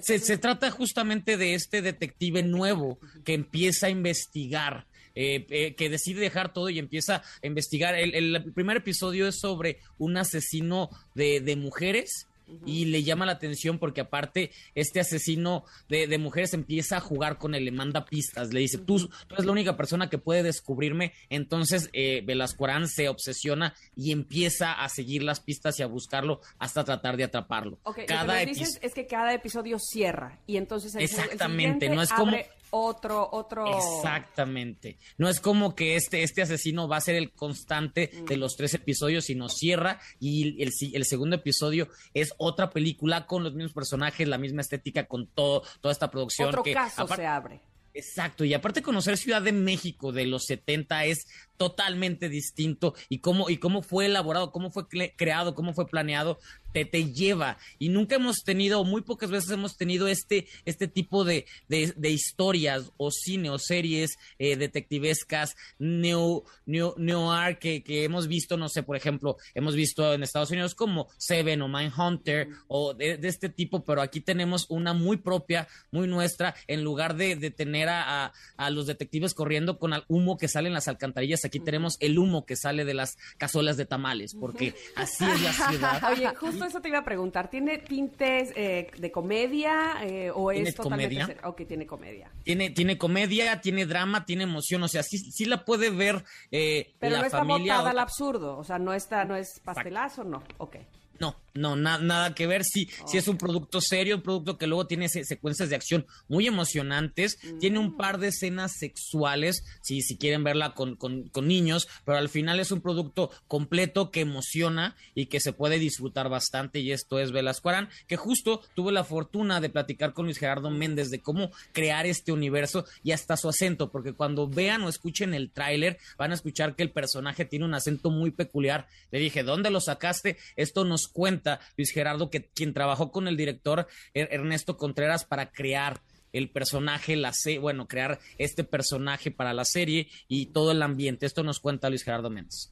Se, 0.00 0.18
se 0.18 0.38
trata 0.38 0.70
justamente 0.70 1.36
de 1.36 1.54
este 1.54 1.82
detective 1.82 2.42
nuevo 2.42 2.98
que 3.24 3.34
empieza 3.34 3.88
a 3.88 3.90
investigar. 3.90 4.86
eh, 5.14 5.44
eh, 5.50 5.74
que 5.74 5.90
decide 5.90 6.22
dejar 6.22 6.54
todo 6.54 6.70
y 6.70 6.78
empieza 6.78 7.16
a 7.42 7.46
investigar. 7.46 7.94
El, 7.94 8.14
el 8.14 8.52
primer 8.54 8.78
episodio 8.78 9.28
es 9.28 9.38
sobre 9.38 9.76
un 9.98 10.16
asesino 10.16 10.88
de, 11.14 11.40
de 11.42 11.56
mujeres 11.56 12.28
y 12.66 12.86
le 12.86 13.02
llama 13.02 13.26
la 13.26 13.32
atención 13.32 13.78
porque 13.78 14.00
aparte 14.02 14.50
este 14.74 15.00
asesino 15.00 15.64
de, 15.88 16.06
de 16.06 16.18
mujeres 16.18 16.54
empieza 16.54 16.96
a 16.96 17.00
jugar 17.00 17.38
con 17.38 17.54
él, 17.54 17.64
le 17.64 17.70
manda 17.72 18.04
pistas, 18.04 18.52
le 18.52 18.60
dice, 18.60 18.78
tú, 18.78 18.98
tú 19.26 19.34
eres 19.34 19.44
la 19.46 19.52
única 19.52 19.76
persona 19.76 20.08
que 20.10 20.18
puede 20.18 20.42
descubrirme, 20.42 21.12
entonces 21.30 21.90
eh, 21.92 22.22
Velascuarán 22.24 22.88
se 22.88 23.08
obsesiona 23.08 23.74
y 23.96 24.12
empieza 24.12 24.72
a 24.72 24.88
seguir 24.88 25.22
las 25.22 25.40
pistas 25.40 25.78
y 25.78 25.82
a 25.82 25.86
buscarlo 25.86 26.40
hasta 26.58 26.84
tratar 26.84 27.16
de 27.16 27.24
atraparlo. 27.24 27.78
Lo 27.84 27.92
Cada 28.06 28.38
que 28.40 28.46
dices 28.46 28.78
es 28.82 28.94
que 28.94 29.06
cada 29.06 29.32
episodio 29.34 29.78
cierra 29.78 30.38
y 30.46 30.56
entonces 30.56 30.94
el, 30.94 31.02
Exactamente, 31.02 31.88
no 31.88 32.02
es 32.02 32.12
como- 32.12 32.32
abre 32.32 32.48
otro 32.74 33.28
otro 33.32 33.66
Exactamente. 33.78 34.98
No 35.18 35.28
es 35.28 35.40
como 35.40 35.74
que 35.74 35.94
este, 35.96 36.22
este 36.22 36.42
asesino 36.42 36.88
va 36.88 36.96
a 36.96 37.00
ser 37.00 37.14
el 37.14 37.32
constante 37.32 38.10
Mm. 38.12 38.24
de 38.24 38.36
los 38.36 38.56
tres 38.56 38.74
episodios, 38.74 39.26
sino 39.26 39.48
cierra 39.48 40.00
y 40.18 40.60
el, 40.62 40.72
si- 40.72 40.94
el 40.96 41.04
segundo 41.04 41.36
episodio 41.36 41.88
es 42.14 42.32
otra 42.38 42.70
película 42.70 43.26
con 43.26 43.44
los 43.44 43.52
mismos 43.54 43.72
personajes, 43.72 44.26
la 44.26 44.38
misma 44.38 44.62
estética, 44.62 45.06
con 45.06 45.26
todo, 45.26 45.62
toda 45.80 45.92
esta 45.92 46.10
producción. 46.10 46.48
otro 46.48 46.62
que 46.62 46.72
caso 46.72 47.06
se 47.06 47.26
abre. 47.26 47.60
Exacto, 47.94 48.46
y 48.46 48.54
aparte 48.54 48.80
conocer 48.80 49.18
Ciudad 49.18 49.42
de 49.42 49.52
México 49.52 50.12
de 50.12 50.24
los 50.24 50.44
70 50.46 51.04
es 51.04 51.26
totalmente 51.58 52.30
distinto 52.30 52.94
y 53.10 53.18
cómo, 53.18 53.50
y 53.50 53.58
cómo 53.58 53.82
fue 53.82 54.06
elaborado, 54.06 54.50
cómo 54.50 54.70
fue 54.70 54.88
creado, 54.88 55.54
cómo 55.54 55.74
fue 55.74 55.86
planeado, 55.86 56.38
te, 56.72 56.84
te 56.84 57.12
lleva. 57.12 57.58
Y 57.78 57.88
nunca 57.88 58.16
hemos 58.16 58.42
tenido, 58.44 58.84
muy 58.84 59.02
pocas 59.02 59.30
veces 59.30 59.50
hemos 59.50 59.76
tenido 59.76 60.08
este, 60.08 60.46
este 60.64 60.88
tipo 60.88 61.24
de, 61.24 61.46
de, 61.68 61.92
de 61.96 62.10
historias 62.10 62.90
o 62.96 63.10
cine 63.10 63.50
o 63.50 63.58
series 63.58 64.16
eh, 64.38 64.56
detectivescas 64.56 65.54
neo, 65.78 66.44
neo, 66.66 66.94
noir 66.98 67.58
que, 67.58 67.82
que 67.82 68.04
hemos 68.04 68.26
visto, 68.28 68.56
no 68.56 68.68
sé, 68.68 68.82
por 68.82 68.96
ejemplo, 68.96 69.36
hemos 69.54 69.74
visto 69.74 70.12
en 70.14 70.22
Estados 70.22 70.50
Unidos 70.50 70.74
como 70.74 71.08
Seven 71.18 71.62
o 71.62 71.68
Mindhunter 71.68 72.48
o 72.68 72.94
de, 72.94 73.16
de 73.16 73.28
este 73.28 73.48
tipo, 73.48 73.84
pero 73.84 74.02
aquí 74.02 74.20
tenemos 74.20 74.66
una 74.68 74.92
muy 74.94 75.16
propia, 75.18 75.68
muy 75.90 76.08
nuestra, 76.08 76.54
en 76.66 76.82
lugar 76.82 77.16
de, 77.16 77.36
de 77.36 77.50
tener 77.50 77.88
a, 77.88 78.24
a- 78.26 78.32
a 78.56 78.70
los 78.70 78.86
detectives 78.86 79.34
corriendo 79.34 79.78
con 79.78 79.92
al 79.92 80.04
humo 80.08 80.36
que 80.38 80.48
sale 80.48 80.68
en 80.68 80.74
las 80.74 80.88
alcantarillas, 80.88 81.44
aquí 81.44 81.52
aquí 81.52 81.60
tenemos 81.60 81.98
el 82.00 82.18
humo 82.18 82.46
que 82.46 82.56
sale 82.56 82.86
de 82.86 82.94
las 82.94 83.18
cazuelas 83.36 83.76
de 83.76 83.84
tamales, 83.84 84.34
porque 84.34 84.74
así 84.96 85.22
es 85.22 85.42
la 85.42 85.52
ciudad. 85.68 86.02
Oye, 86.10 86.26
justo 86.34 86.61
eso 86.64 86.80
te 86.80 86.88
iba 86.88 86.98
a 86.98 87.04
preguntar, 87.04 87.48
¿tiene 87.48 87.78
tintes 87.78 88.52
eh, 88.56 88.90
de 88.96 89.10
comedia 89.12 89.96
eh, 90.02 90.30
o 90.34 90.50
es 90.50 90.74
totalmente... 90.74 91.16
comedia? 91.16 91.40
Ok, 91.44 91.62
tiene 91.66 91.86
comedia. 91.86 92.30
Tiene, 92.44 92.70
tiene 92.70 92.98
comedia, 92.98 93.60
tiene 93.60 93.86
drama, 93.86 94.24
tiene 94.24 94.44
emoción, 94.44 94.82
o 94.82 94.88
sea, 94.88 95.02
sí, 95.02 95.18
sí 95.18 95.44
la 95.44 95.64
puede 95.64 95.90
ver 95.90 96.24
eh, 96.50 96.94
Pero 96.98 97.12
la 97.12 97.20
no 97.20 97.26
está 97.26 97.38
familia. 97.38 97.74
botada 97.74 97.90
al 97.90 97.98
absurdo, 97.98 98.58
o 98.58 98.64
sea, 98.64 98.78
no 98.78 98.94
está, 98.94 99.24
no 99.24 99.36
es 99.36 99.60
pastelazo, 99.60 100.24
no, 100.24 100.42
ok. 100.58 100.76
No, 101.18 101.36
no, 101.54 101.76
na- 101.76 101.98
nada 101.98 102.34
que 102.34 102.46
ver. 102.46 102.64
Sí, 102.64 102.88
sí 103.06 103.18
es 103.18 103.28
un 103.28 103.36
producto 103.38 103.80
serio, 103.80 104.16
un 104.16 104.22
producto 104.22 104.58
que 104.58 104.66
luego 104.66 104.86
tiene 104.86 105.08
se- 105.08 105.24
secuencias 105.24 105.68
de 105.70 105.76
acción 105.76 106.06
muy 106.28 106.46
emocionantes. 106.46 107.38
Tiene 107.60 107.78
un 107.78 107.96
par 107.96 108.18
de 108.18 108.28
escenas 108.28 108.72
sexuales, 108.78 109.64
si, 109.82 110.00
si 110.02 110.16
quieren 110.16 110.44
verla 110.44 110.74
con, 110.74 110.96
con, 110.96 111.28
con 111.28 111.48
niños, 111.48 111.88
pero 112.04 112.18
al 112.18 112.28
final 112.28 112.60
es 112.60 112.70
un 112.72 112.80
producto 112.80 113.30
completo 113.48 114.10
que 114.10 114.20
emociona 114.20 114.96
y 115.14 115.26
que 115.26 115.40
se 115.40 115.52
puede 115.52 115.78
disfrutar 115.78 116.28
bastante. 116.28 116.80
Y 116.80 116.92
esto 116.92 117.18
es 117.18 117.32
Velascuarán, 117.32 117.88
que 118.06 118.16
justo 118.16 118.62
tuve 118.74 118.92
la 118.92 119.04
fortuna 119.04 119.60
de 119.60 119.68
platicar 119.70 120.12
con 120.12 120.26
Luis 120.26 120.38
Gerardo 120.38 120.70
Méndez 120.70 121.10
de 121.10 121.20
cómo 121.20 121.50
crear 121.72 122.06
este 122.06 122.32
universo 122.32 122.84
y 123.02 123.12
hasta 123.12 123.36
su 123.36 123.48
acento, 123.48 123.90
porque 123.90 124.12
cuando 124.12 124.48
vean 124.48 124.82
o 124.82 124.88
escuchen 124.88 125.34
el 125.34 125.50
tráiler 125.50 125.98
van 126.16 126.30
a 126.30 126.34
escuchar 126.34 126.76
que 126.76 126.82
el 126.82 126.90
personaje 126.90 127.44
tiene 127.44 127.64
un 127.64 127.74
acento 127.74 128.10
muy 128.10 128.30
peculiar. 128.30 128.86
Le 129.10 129.18
dije, 129.18 129.42
¿dónde 129.42 129.70
lo 129.70 129.80
sacaste? 129.80 130.36
Esto 130.56 130.84
nos 130.84 131.08
cuenta 131.08 131.41
Luis 131.76 131.92
Gerardo, 131.92 132.30
que 132.30 132.44
quien 132.50 132.74
trabajó 132.74 133.10
con 133.10 133.28
el 133.28 133.36
director 133.36 133.86
Er- 134.14 134.28
Ernesto 134.32 134.76
Contreras 134.76 135.24
para 135.24 135.50
crear 135.50 136.00
el 136.32 136.50
personaje, 136.50 137.14
la 137.16 137.32
se 137.34 137.58
bueno, 137.58 137.86
crear 137.86 138.18
este 138.38 138.64
personaje 138.64 139.30
para 139.30 139.52
la 139.52 139.64
serie 139.64 140.08
y 140.28 140.46
todo 140.46 140.72
el 140.72 140.82
ambiente. 140.82 141.26
Esto 141.26 141.42
nos 141.42 141.60
cuenta 141.60 141.90
Luis 141.90 142.04
Gerardo 142.04 142.30
Méndez. 142.30 142.70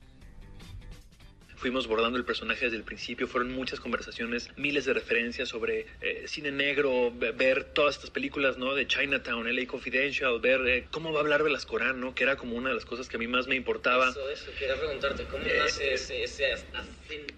Fuimos 1.60 1.86
bordando 1.86 2.16
el 2.18 2.24
personaje 2.24 2.64
desde 2.64 2.78
el 2.78 2.84
principio, 2.84 3.28
fueron 3.28 3.52
muchas 3.52 3.80
conversaciones, 3.80 4.48
miles 4.56 4.86
de 4.86 4.94
referencias 4.94 5.50
sobre 5.50 5.86
eh, 6.00 6.24
cine 6.26 6.50
negro, 6.50 7.12
ve- 7.14 7.32
ver 7.32 7.64
todas 7.64 7.96
estas 7.96 8.08
películas, 8.08 8.56
¿no? 8.56 8.74
De 8.74 8.86
Chinatown, 8.86 9.46
LA 9.54 9.66
Confidential, 9.66 10.40
ver 10.40 10.66
eh, 10.66 10.86
cómo 10.90 11.12
va 11.12 11.18
a 11.18 11.22
hablar 11.22 11.42
Velascorán, 11.42 12.00
¿no? 12.00 12.14
Que 12.14 12.22
era 12.22 12.36
como 12.36 12.56
una 12.56 12.70
de 12.70 12.76
las 12.76 12.86
cosas 12.86 13.10
que 13.10 13.16
a 13.16 13.18
mí 13.18 13.26
más 13.26 13.46
me 13.46 13.56
importaba. 13.56 14.08
Eso, 14.08 14.30
eso, 14.30 14.50
quería 14.58 14.74
preguntarte, 14.76 15.24
¿cómo 15.24 15.44
Eh, 15.44 15.58
nace 15.58 15.92
ese, 15.92 16.22
ese? 16.24 16.44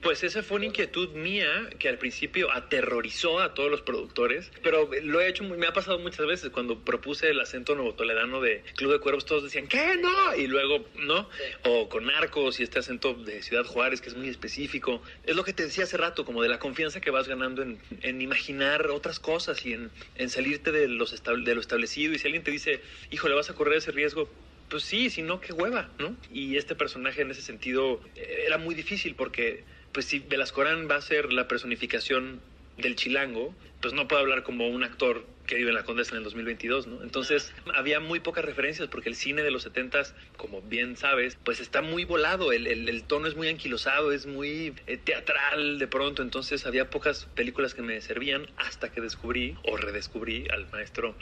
Pues 0.02 0.22
esa 0.22 0.42
fue 0.44 0.58
una 0.58 0.66
inquietud 0.66 1.08
mía 1.14 1.68
que 1.80 1.88
al 1.88 1.98
principio 1.98 2.50
aterrorizó 2.52 3.40
a 3.40 3.54
todos 3.54 3.70
los 3.70 3.82
productores, 3.82 4.52
pero 4.62 4.88
lo 5.02 5.20
he 5.20 5.28
hecho, 5.28 5.42
me 5.44 5.66
ha 5.66 5.72
pasado 5.72 5.98
muchas 5.98 6.26
veces 6.26 6.50
cuando 6.50 6.84
propuse 6.84 7.28
el 7.30 7.40
acento 7.40 7.74
nuevo 7.74 7.94
toledano 7.94 8.40
de 8.40 8.62
Club 8.76 8.92
de 8.92 8.98
Cuervos, 9.00 9.24
todos 9.26 9.42
decían, 9.44 9.66
¿qué? 9.66 9.96
No, 10.00 10.36
y 10.36 10.46
luego, 10.46 10.86
¿no? 10.96 11.28
O 11.64 11.88
con 11.88 12.06
Narcos 12.06 12.60
y 12.60 12.62
este 12.62 12.78
acento 12.78 13.14
de 13.14 13.42
Ciudad 13.42 13.64
Juárez 13.64 14.00
que 14.00 14.11
es 14.12 14.18
muy 14.18 14.28
específico. 14.28 15.02
Es 15.24 15.34
lo 15.34 15.44
que 15.44 15.52
te 15.52 15.64
decía 15.64 15.84
hace 15.84 15.96
rato, 15.96 16.24
como 16.24 16.42
de 16.42 16.48
la 16.48 16.58
confianza 16.58 17.00
que 17.00 17.10
vas 17.10 17.28
ganando 17.28 17.62
en, 17.62 17.78
en 18.02 18.20
imaginar 18.20 18.88
otras 18.88 19.18
cosas 19.18 19.64
y 19.66 19.72
en, 19.72 19.90
en 20.16 20.30
salirte 20.30 20.72
de, 20.72 20.88
los 20.88 21.22
de 21.22 21.54
lo 21.54 21.60
establecido. 21.60 22.14
Y 22.14 22.18
si 22.18 22.26
alguien 22.26 22.44
te 22.44 22.50
dice, 22.50 22.80
hijo, 23.10 23.28
le 23.28 23.34
vas 23.34 23.50
a 23.50 23.54
correr 23.54 23.78
ese 23.78 23.90
riesgo, 23.90 24.28
pues 24.68 24.84
sí, 24.84 25.10
si 25.10 25.22
no, 25.22 25.40
qué 25.40 25.52
hueva, 25.52 25.90
¿no? 25.98 26.16
Y 26.32 26.56
este 26.56 26.74
personaje 26.74 27.22
en 27.22 27.30
ese 27.30 27.42
sentido 27.42 28.00
eh, 28.16 28.44
era 28.46 28.58
muy 28.58 28.74
difícil 28.74 29.14
porque, 29.14 29.64
pues 29.92 30.06
si 30.06 30.20
Velascorán 30.20 30.88
va 30.90 30.96
a 30.96 31.02
ser 31.02 31.32
la 31.32 31.48
personificación 31.48 32.40
del 32.78 32.96
chilango, 32.96 33.54
pues 33.80 33.94
no 33.94 34.08
puede 34.08 34.22
hablar 34.22 34.42
como 34.42 34.68
un 34.68 34.82
actor 34.84 35.26
que 35.46 35.56
vive 35.56 35.70
en 35.70 35.74
la 35.74 35.82
Condesa 35.84 36.12
en 36.12 36.18
el 36.18 36.24
2022, 36.24 36.86
¿no? 36.86 37.02
Entonces 37.02 37.52
había 37.74 37.98
muy 37.98 38.20
pocas 38.20 38.44
referencias 38.44 38.88
porque 38.88 39.08
el 39.08 39.16
cine 39.16 39.42
de 39.42 39.50
los 39.50 39.66
70s, 39.66 40.14
como 40.36 40.62
bien 40.62 40.96
sabes, 40.96 41.36
pues 41.44 41.58
está 41.60 41.82
muy 41.82 42.04
volado, 42.04 42.52
el, 42.52 42.66
el- 42.68 42.88
el 42.88 43.02
tono 43.02 43.26
es 43.26 43.34
muy 43.34 43.48
anquilosado, 43.48 44.12
es 44.12 44.26
muy 44.26 44.72
eh, 44.86 44.96
teatral 44.98 45.78
de 45.80 45.86
pronto, 45.88 46.22
entonces 46.22 46.64
había 46.64 46.90
pocas 46.90 47.26
películas 47.34 47.74
que 47.74 47.82
me 47.82 48.00
servían 48.00 48.46
hasta 48.56 48.92
que 48.92 49.00
descubrí 49.00 49.56
o 49.64 49.76
redescubrí 49.76 50.46
al 50.52 50.70
maestro 50.70 51.16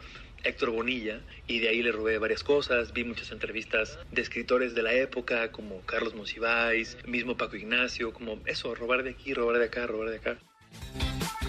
Héctor 0.44 0.70
Bonilla 0.70 1.20
y 1.46 1.58
de 1.60 1.68
ahí 1.70 1.82
le 1.82 1.90
robé 1.92 2.18
varias 2.18 2.44
cosas, 2.44 2.92
vi 2.92 3.04
muchas 3.04 3.32
entrevistas 3.32 3.98
de 4.12 4.20
escritores 4.20 4.74
de 4.74 4.82
la 4.82 4.92
época 4.92 5.50
como 5.50 5.80
Carlos 5.86 6.14
Monsiváis, 6.14 6.98
mismo 7.06 7.36
Paco 7.38 7.56
Ignacio, 7.56 8.12
como 8.12 8.40
eso, 8.44 8.74
robar 8.74 9.02
de 9.02 9.10
aquí, 9.10 9.32
robar 9.32 9.58
de 9.58 9.64
acá, 9.64 9.86
robar 9.86 10.10
de 10.10 10.16
acá. 10.16 10.38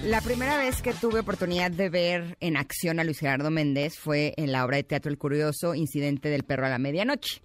La 0.04 0.20
primera 0.22 0.58
vez 0.58 0.82
que 0.82 0.94
tuve 0.94 1.20
oportunidad 1.20 1.70
de 1.70 1.90
ver 1.90 2.38
en 2.40 2.58
acción 2.58 3.00
a 3.00 3.04
Luis 3.04 3.20
Gerardo 3.20 3.52
Méndez 3.52 4.00
fue 4.00 4.34
en 4.36 4.52
la 4.52 4.66
obra 4.66 4.78
de 4.78 4.84
teatro 4.84 5.12
El 5.12 5.20
Curioso 5.20 5.76
Incidente 5.76 6.30
del 6.30 6.44
Perro 6.44 6.66
a 6.66 6.70
la 6.70 6.80
Medianoche. 6.80 7.42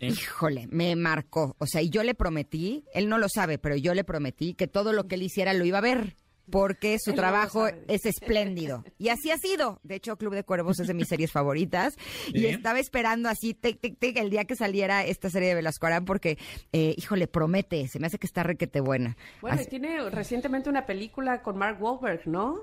Sí. 0.00 0.06
Híjole, 0.06 0.66
me 0.70 0.96
marcó. 0.96 1.54
O 1.58 1.66
sea, 1.66 1.82
y 1.82 1.90
yo 1.90 2.02
le 2.02 2.14
prometí, 2.14 2.84
él 2.92 3.08
no 3.08 3.18
lo 3.18 3.28
sabe, 3.28 3.58
pero 3.58 3.76
yo 3.76 3.94
le 3.94 4.02
prometí 4.02 4.54
que 4.54 4.66
todo 4.66 4.92
lo 4.92 5.06
que 5.06 5.14
él 5.14 5.22
hiciera 5.22 5.54
lo 5.54 5.64
iba 5.64 5.78
a 5.78 5.82
ver. 5.82 6.16
Porque 6.50 6.98
su 7.02 7.14
trabajo 7.14 7.68
es 7.88 8.04
espléndido. 8.04 8.84
Y 8.98 9.08
así 9.08 9.30
ha 9.30 9.38
sido. 9.38 9.80
De 9.82 9.94
hecho, 9.94 10.16
Club 10.16 10.34
de 10.34 10.44
Cuervos 10.44 10.78
es 10.78 10.86
de 10.86 10.94
mis 10.94 11.08
series 11.08 11.32
favoritas. 11.32 11.94
Y 12.32 12.46
estaba 12.46 12.78
esperando 12.78 13.28
así, 13.30 13.54
tic, 13.54 13.80
tic, 13.80 13.98
tic, 13.98 14.16
el 14.18 14.28
día 14.30 14.44
que 14.44 14.54
saliera 14.54 15.04
esta 15.04 15.30
serie 15.30 15.48
de 15.48 15.54
Velasco 15.54 15.86
Arán, 15.86 16.04
porque, 16.04 16.36
eh, 16.72 16.94
híjole, 16.98 17.26
promete, 17.28 17.88
se 17.88 17.98
me 17.98 18.06
hace 18.08 18.18
que 18.18 18.26
está 18.26 18.42
requete 18.42 18.80
buena. 18.80 19.16
Bueno, 19.40 19.60
y 19.62 19.66
tiene 19.66 20.10
recientemente 20.10 20.68
una 20.68 20.84
película 20.84 21.42
con 21.42 21.56
Mark 21.56 21.82
Wahlberg, 21.82 22.26
¿no? 22.28 22.60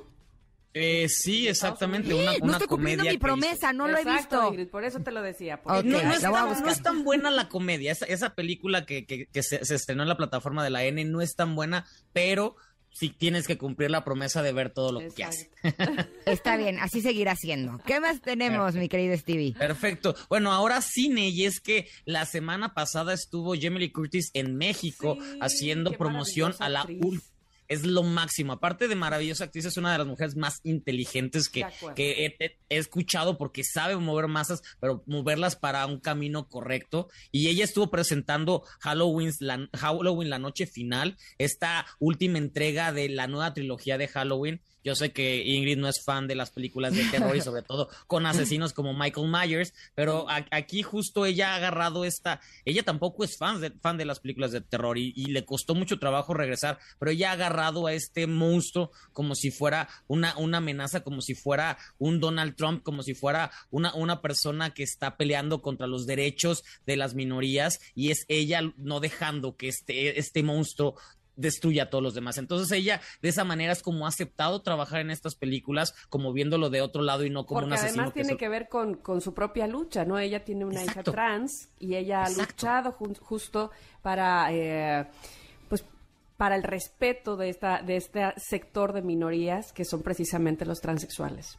Eh, 0.74 1.10
sí, 1.10 1.50
exactamente, 1.50 2.14
una, 2.14 2.32
no 2.38 2.44
una 2.46 2.54
estoy 2.54 2.68
cumpliendo 2.70 3.04
comedia 3.04 3.12
mi 3.12 3.18
promesa, 3.18 3.74
no 3.74 3.90
lo 3.90 3.98
he 3.98 4.06
visto. 4.06 4.48
Ingrid, 4.52 4.70
por 4.70 4.86
eso 4.86 5.02
te 5.02 5.12
lo 5.12 5.22
decía. 5.22 5.60
no, 5.66 5.82
no 5.84 6.14
es 6.14 6.22
tan, 6.22 6.32
no 6.64 6.70
es 6.70 6.82
tan 6.82 7.04
buena 7.04 7.30
la 7.30 7.50
comedia. 7.50 7.92
Esa, 7.92 8.06
esa 8.06 8.36
película 8.36 8.86
que, 8.86 9.06
que- 9.06 9.26
que 9.26 9.44
se, 9.44 9.66
se 9.66 9.76
estrenó 9.76 10.04
en 10.04 10.08
la 10.10 10.16
plataforma 10.16 10.64
de 10.64 10.70
la 10.70 10.86
N 10.86 11.04
no 11.04 11.20
es 11.22 11.36
tan 11.36 11.56
buena, 11.56 11.86
pero 12.14 12.56
sí 12.92 13.10
tienes 13.10 13.48
que 13.48 13.58
cumplir 13.58 13.92
la 13.92 14.04
promesa 14.04 14.42
de 14.42 14.54
ver 14.54 14.70
todo 14.72 14.92
lo 14.92 15.14
que 15.14 15.24
hace. 15.24 15.50
Exacto. 15.64 16.04
Está 16.26 16.58
bien, 16.58 16.80
así 16.80 17.02
seguirá 17.02 17.36
siendo. 17.36 17.80
¿Qué 17.86 18.00
más 18.00 18.22
tenemos, 18.22 18.76
mi 18.76 18.90
querido 18.90 19.18
Stevie? 19.18 19.54
Perfecto. 19.54 20.16
Bueno, 20.30 20.52
ahora 20.52 20.82
cine, 20.82 21.30
y 21.30 21.46
es 21.46 21.60
que 21.60 21.88
la 22.06 22.26
semana 22.26 22.74
pasada 22.74 23.14
estuvo 23.14 23.56
Jamie 23.60 23.80
Lee 23.80 23.92
Curtis 23.92 24.32
en 24.34 24.56
México 24.56 25.18
Sí, 25.22 25.38
haciendo 25.42 25.92
promoción 25.94 26.54
a 26.60 26.70
la 26.70 26.82
actriz. 26.82 27.31
Es 27.72 27.86
lo 27.86 28.04
máximo. 28.04 28.54
Aparte 28.54 28.88
de 28.88 28.96
maravillosa 28.96 29.46
actriz, 29.46 29.66
es 29.66 29.78
una 29.78 29.92
de 29.94 29.98
las 30.00 30.08
mujeres 30.08 30.36
más 30.36 30.60
inteligentes 30.64 31.48
que, 31.48 31.62
que 31.96 32.26
he, 32.26 32.36
he- 32.40 32.58
he 32.70 32.78
escuchado 32.78 33.38
porque 33.38 33.64
sabe 33.64 33.96
mover 33.96 34.28
masas, 34.28 34.62
pero 34.80 35.04
moverlas 35.06 35.56
para 35.56 35.86
un 35.86 36.00
camino 36.00 36.48
correcto. 36.50 37.08
Y 37.32 37.48
ella 37.48 37.64
estuvo 37.64 37.90
presentando 37.90 38.64
Halloween 38.82 39.32
la, 39.40 39.70
Halloween, 39.74 40.30
la 40.30 40.40
noche 40.40 40.66
final, 40.68 41.16
esta 41.38 41.86
última 42.00 42.38
entrega 42.40 42.92
de 42.92 43.08
la 43.10 43.28
nueva 43.28 43.54
trilogía 43.54 43.98
de 43.98 44.08
Halloween. 44.10 44.62
Yo 44.84 44.96
sé 44.96 45.12
que 45.12 45.44
Ingrid 45.46 45.78
no 45.78 45.88
es 45.88 46.04
fan 46.04 46.28
de 46.28 46.36
las 46.36 46.52
películas 46.52 46.94
de 46.96 47.04
terror 47.06 47.36
y 47.36 47.42
sobre 47.42 47.62
todo 47.62 47.90
con 48.08 48.26
asesinos 48.26 48.74
como 48.74 48.94
Michael 48.94 49.28
Myers, 49.30 49.74
pero 49.96 50.28
a- 50.30 50.46
aquí 50.52 50.82
justo 50.82 51.26
ella 51.26 51.54
ha 51.54 51.56
agarrado 51.58 52.06
esta, 52.06 52.42
ella 52.66 52.84
tampoco 52.84 53.24
es 53.24 53.38
fan 53.38 53.62
de, 53.62 53.72
fan 53.72 53.98
de 53.98 54.06
las 54.06 54.20
películas 54.20 54.52
de 54.52 54.62
terror 54.62 54.98
y, 54.98 55.14
y 55.16 55.26
le 55.28 55.46
costó 55.46 55.76
mucho 55.76 56.00
trabajo 56.00 56.34
regresar, 56.34 56.80
pero 57.00 57.12
ella 57.12 57.30
ha 57.30 57.34
agarrado 57.34 57.88
a 57.88 57.94
este 57.94 58.28
monstruo 58.28 58.92
como 59.14 59.36
si 59.36 59.52
fuera 59.52 59.88
una, 60.08 60.36
una 60.38 60.58
amenaza, 60.58 61.02
como 61.04 61.22
si 61.22 61.36
fuera 61.36 61.78
un 61.98 62.20
Donald 62.20 62.56
Trump, 62.56 62.84
como 62.84 63.04
si 63.04 63.14
fuera 63.14 63.52
una, 63.70 63.94
una 63.96 64.22
persona 64.22 64.74
que 64.74 64.84
está 64.84 65.18
peleando 65.18 65.62
contra 65.62 65.88
los 65.88 66.06
derechos 66.06 66.64
de 66.86 66.98
las 66.98 67.14
minorías 67.14 67.80
y 67.96 68.12
es 68.12 68.26
ella 68.28 68.62
no 68.78 69.00
dejando 69.00 69.56
que 69.56 69.68
este, 69.68 70.20
este 70.20 70.44
monstruo 70.44 70.96
destruya 71.36 71.84
a 71.84 71.90
todos 71.90 72.04
los 72.04 72.14
demás. 72.14 72.38
Entonces 72.38 72.72
ella 72.72 73.02
de 73.22 73.30
esa 73.30 73.44
manera 73.44 73.72
es 73.74 73.82
como 73.82 74.06
ha 74.06 74.10
aceptado 74.10 74.62
trabajar 74.62 75.02
en 75.02 75.12
estas 75.12 75.36
películas, 75.36 75.94
como 76.10 76.34
viéndolo 76.34 76.70
de 76.70 76.82
otro 76.82 77.02
lado 77.02 77.26
y 77.26 77.30
no 77.30 77.46
como 77.46 77.60
un 77.60 77.64
Porque 77.66 77.76
asesino. 77.76 78.02
además 78.04 78.14
que 78.14 78.22
tiene 78.22 78.34
so- 78.34 78.38
que 78.38 78.50
ver 78.50 78.68
con, 78.70 78.96
con 78.96 79.22
su 79.22 79.34
propia 79.34 79.68
lucha, 79.68 80.06
¿no? 80.06 80.20
Ella 80.20 80.44
tiene 80.44 80.66
una 80.66 80.84
hija 80.84 81.04
trans 81.04 81.70
y 81.80 81.96
ella 81.96 82.24
ha 82.24 82.30
luchado 82.30 82.92
justo 82.92 83.72
para, 84.02 84.52
eh, 84.54 85.08
pues, 85.70 85.84
para 86.38 86.56
el 86.56 86.64
respeto 86.64 87.38
de 87.38 87.50
esta 87.50 87.82
de 87.82 87.96
este 87.98 88.34
sector 88.38 88.94
de 88.94 89.02
minorías 89.02 89.72
que 89.74 89.86
son 89.86 90.02
precisamente 90.02 90.66
los 90.66 90.82
transexuales. 90.82 91.58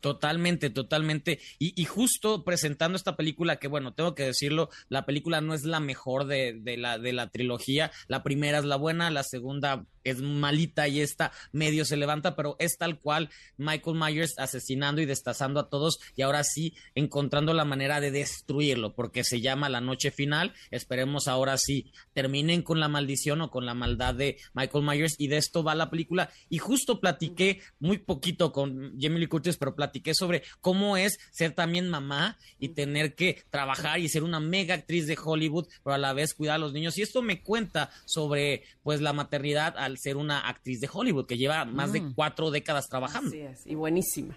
Totalmente, 0.00 0.70
totalmente. 0.70 1.40
Y, 1.58 1.80
y 1.80 1.84
justo 1.84 2.44
presentando 2.44 2.96
esta 2.96 3.16
película, 3.16 3.56
que 3.56 3.66
bueno, 3.66 3.94
tengo 3.94 4.14
que 4.14 4.24
decirlo, 4.24 4.70
la 4.88 5.06
película 5.06 5.40
no 5.40 5.54
es 5.54 5.64
la 5.64 5.80
mejor 5.80 6.26
de, 6.26 6.56
de 6.60 6.76
la, 6.76 6.98
de 6.98 7.12
la 7.12 7.30
trilogía. 7.30 7.90
La 8.06 8.22
primera 8.22 8.58
es 8.58 8.64
la 8.64 8.76
buena, 8.76 9.10
la 9.10 9.24
segunda 9.24 9.86
es 10.10 10.20
malita 10.20 10.88
y 10.88 11.00
esta 11.00 11.32
medio 11.52 11.84
se 11.84 11.96
levanta, 11.96 12.36
pero 12.36 12.56
es 12.58 12.78
tal 12.78 13.00
cual 13.00 13.30
Michael 13.56 13.96
Myers 13.96 14.38
asesinando 14.38 15.00
y 15.00 15.06
destazando 15.06 15.60
a 15.60 15.68
todos 15.68 15.98
y 16.16 16.22
ahora 16.22 16.44
sí 16.44 16.74
encontrando 16.94 17.54
la 17.54 17.64
manera 17.64 18.00
de 18.00 18.10
destruirlo, 18.10 18.94
porque 18.94 19.24
se 19.24 19.40
llama 19.40 19.68
La 19.68 19.80
Noche 19.80 20.10
Final. 20.10 20.54
Esperemos 20.70 21.28
ahora 21.28 21.56
sí 21.58 21.92
terminen 22.12 22.62
con 22.62 22.80
la 22.80 22.88
maldición 22.88 23.40
o 23.40 23.50
con 23.50 23.66
la 23.66 23.74
maldad 23.74 24.14
de 24.14 24.38
Michael 24.54 24.84
Myers 24.84 25.14
y 25.18 25.28
de 25.28 25.36
esto 25.36 25.62
va 25.62 25.74
la 25.74 25.90
película. 25.90 26.30
Y 26.48 26.58
justo 26.58 27.00
platiqué 27.00 27.60
muy 27.78 27.98
poquito 27.98 28.52
con 28.52 28.98
Jamie 28.98 29.18
Lee 29.18 29.26
Curtis, 29.26 29.56
pero 29.56 29.74
platiqué 29.74 30.14
sobre 30.14 30.42
cómo 30.60 30.96
es 30.96 31.18
ser 31.30 31.52
también 31.52 31.88
mamá 31.88 32.38
y 32.58 32.70
tener 32.70 33.14
que 33.14 33.42
trabajar 33.50 33.98
y 34.00 34.08
ser 34.08 34.22
una 34.22 34.40
mega 34.40 34.74
actriz 34.74 35.06
de 35.06 35.18
Hollywood, 35.22 35.68
pero 35.82 35.94
a 35.94 35.98
la 35.98 36.12
vez 36.12 36.34
cuidar 36.34 36.56
a 36.56 36.58
los 36.58 36.72
niños. 36.72 36.98
Y 36.98 37.02
esto 37.02 37.22
me 37.22 37.42
cuenta 37.42 37.90
sobre 38.04 38.64
pues 38.82 39.00
la 39.00 39.12
maternidad 39.12 39.74
al 39.76 39.97
ser 39.98 40.16
una 40.16 40.40
actriz 40.40 40.80
de 40.80 40.88
Hollywood 40.92 41.26
que 41.26 41.36
lleva 41.36 41.64
más 41.64 41.92
de 41.92 42.12
cuatro 42.14 42.50
décadas 42.50 42.88
trabajando. 42.88 43.28
Así 43.28 43.40
es, 43.40 43.66
y 43.66 43.74
buenísima. 43.74 44.36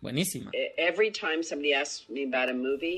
Buenísima. 0.00 0.52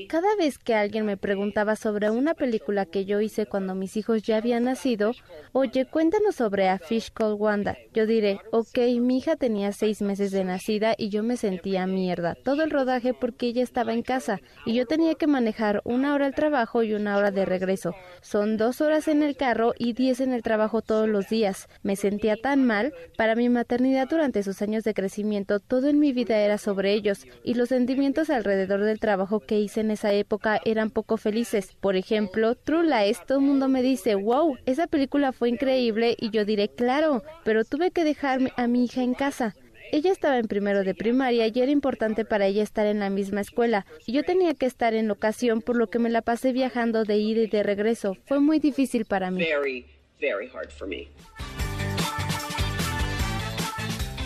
Cada 0.07 0.35
vez 0.35 0.59
que 0.59 0.75
alguien 0.75 1.05
me 1.05 1.17
preguntaba 1.17 1.75
sobre 1.75 2.11
una 2.11 2.35
película 2.35 2.85
que 2.85 3.05
yo 3.05 3.21
hice 3.21 3.47
cuando 3.47 3.73
mis 3.73 3.97
hijos 3.97 4.21
ya 4.21 4.37
habían 4.37 4.65
nacido, 4.65 5.13
oye, 5.51 5.85
cuéntanos 5.85 6.35
sobre 6.35 6.69
A 6.69 6.77
Fish 6.77 7.11
Called 7.11 7.39
Wanda. 7.39 7.75
Yo 7.93 8.05
diré, 8.05 8.39
ok, 8.51 8.77
mi 8.99 9.17
hija 9.17 9.35
tenía 9.35 9.71
seis 9.71 10.03
meses 10.03 10.29
de 10.29 10.43
nacida 10.43 10.93
y 10.95 11.09
yo 11.09 11.23
me 11.23 11.37
sentía 11.37 11.87
mierda. 11.87 12.35
Todo 12.35 12.63
el 12.63 12.69
rodaje 12.69 13.15
porque 13.15 13.47
ella 13.47 13.63
estaba 13.63 13.93
en 13.93 14.03
casa 14.03 14.39
y 14.67 14.75
yo 14.75 14.85
tenía 14.85 15.15
que 15.15 15.25
manejar 15.25 15.81
una 15.83 16.13
hora 16.13 16.27
al 16.27 16.35
trabajo 16.35 16.83
y 16.83 16.93
una 16.93 17.17
hora 17.17 17.31
de 17.31 17.45
regreso. 17.45 17.95
Son 18.21 18.57
dos 18.57 18.79
horas 18.79 19.07
en 19.07 19.23
el 19.23 19.35
carro 19.35 19.73
y 19.77 19.93
diez 19.93 20.19
en 20.19 20.33
el 20.33 20.43
trabajo 20.43 20.83
todos 20.83 21.09
los 21.09 21.27
días. 21.29 21.67
Me 21.81 21.95
sentía 21.95 22.35
tan 22.37 22.63
mal. 22.63 22.93
Para 23.17 23.35
mi 23.35 23.49
maternidad 23.49 24.07
durante 24.07 24.43
sus 24.43 24.61
años 24.61 24.83
de 24.83 24.93
crecimiento, 24.93 25.59
todo 25.59 25.87
en 25.87 25.97
mi 25.97 26.13
vida 26.13 26.37
era 26.37 26.59
sobre 26.59 26.90
ellos 26.93 27.25
y 27.43 27.53
los 27.53 27.69
sentimientos 27.69 28.29
alrededor 28.29 28.81
del 28.83 28.99
trabajo 28.99 29.39
que 29.39 29.59
hice 29.59 29.81
en 29.81 29.91
esa 29.91 30.13
época 30.13 30.59
eran 30.65 30.89
poco 30.89 31.17
felices. 31.17 31.73
Por 31.79 31.95
ejemplo, 31.95 32.55
True 32.55 32.85
Lies, 32.85 33.25
todo 33.25 33.39
el 33.39 33.45
mundo 33.45 33.67
me 33.67 33.81
dice, 33.81 34.15
wow, 34.15 34.57
esa 34.65 34.87
película 34.87 35.31
fue 35.31 35.49
increíble 35.49 36.15
y 36.19 36.29
yo 36.29 36.45
diré, 36.45 36.69
claro, 36.69 37.23
pero 37.43 37.65
tuve 37.65 37.91
que 37.91 38.03
dejar 38.03 38.39
a 38.57 38.67
mi 38.67 38.85
hija 38.85 39.03
en 39.03 39.13
casa. 39.13 39.55
Ella 39.93 40.11
estaba 40.11 40.37
en 40.37 40.47
primero 40.47 40.85
de 40.85 40.95
primaria 40.95 41.47
y 41.47 41.59
era 41.59 41.71
importante 41.71 42.23
para 42.23 42.45
ella 42.45 42.63
estar 42.63 42.85
en 42.85 42.99
la 42.99 43.09
misma 43.09 43.41
escuela. 43.41 43.85
Y 44.05 44.13
yo 44.13 44.23
tenía 44.23 44.53
que 44.53 44.65
estar 44.65 44.93
en 44.93 45.09
locación, 45.09 45.61
por 45.61 45.75
lo 45.75 45.89
que 45.89 45.99
me 45.99 46.09
la 46.09 46.21
pasé 46.21 46.53
viajando 46.53 47.03
de 47.03 47.17
ida 47.17 47.41
y 47.41 47.47
de 47.47 47.61
regreso. 47.61 48.15
Fue 48.25 48.39
muy 48.39 48.59
difícil 48.59 49.03
para 49.03 49.31
mí. 49.31 49.45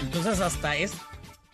Entonces 0.04 0.40
hasta 0.40 0.78
es 0.78 0.94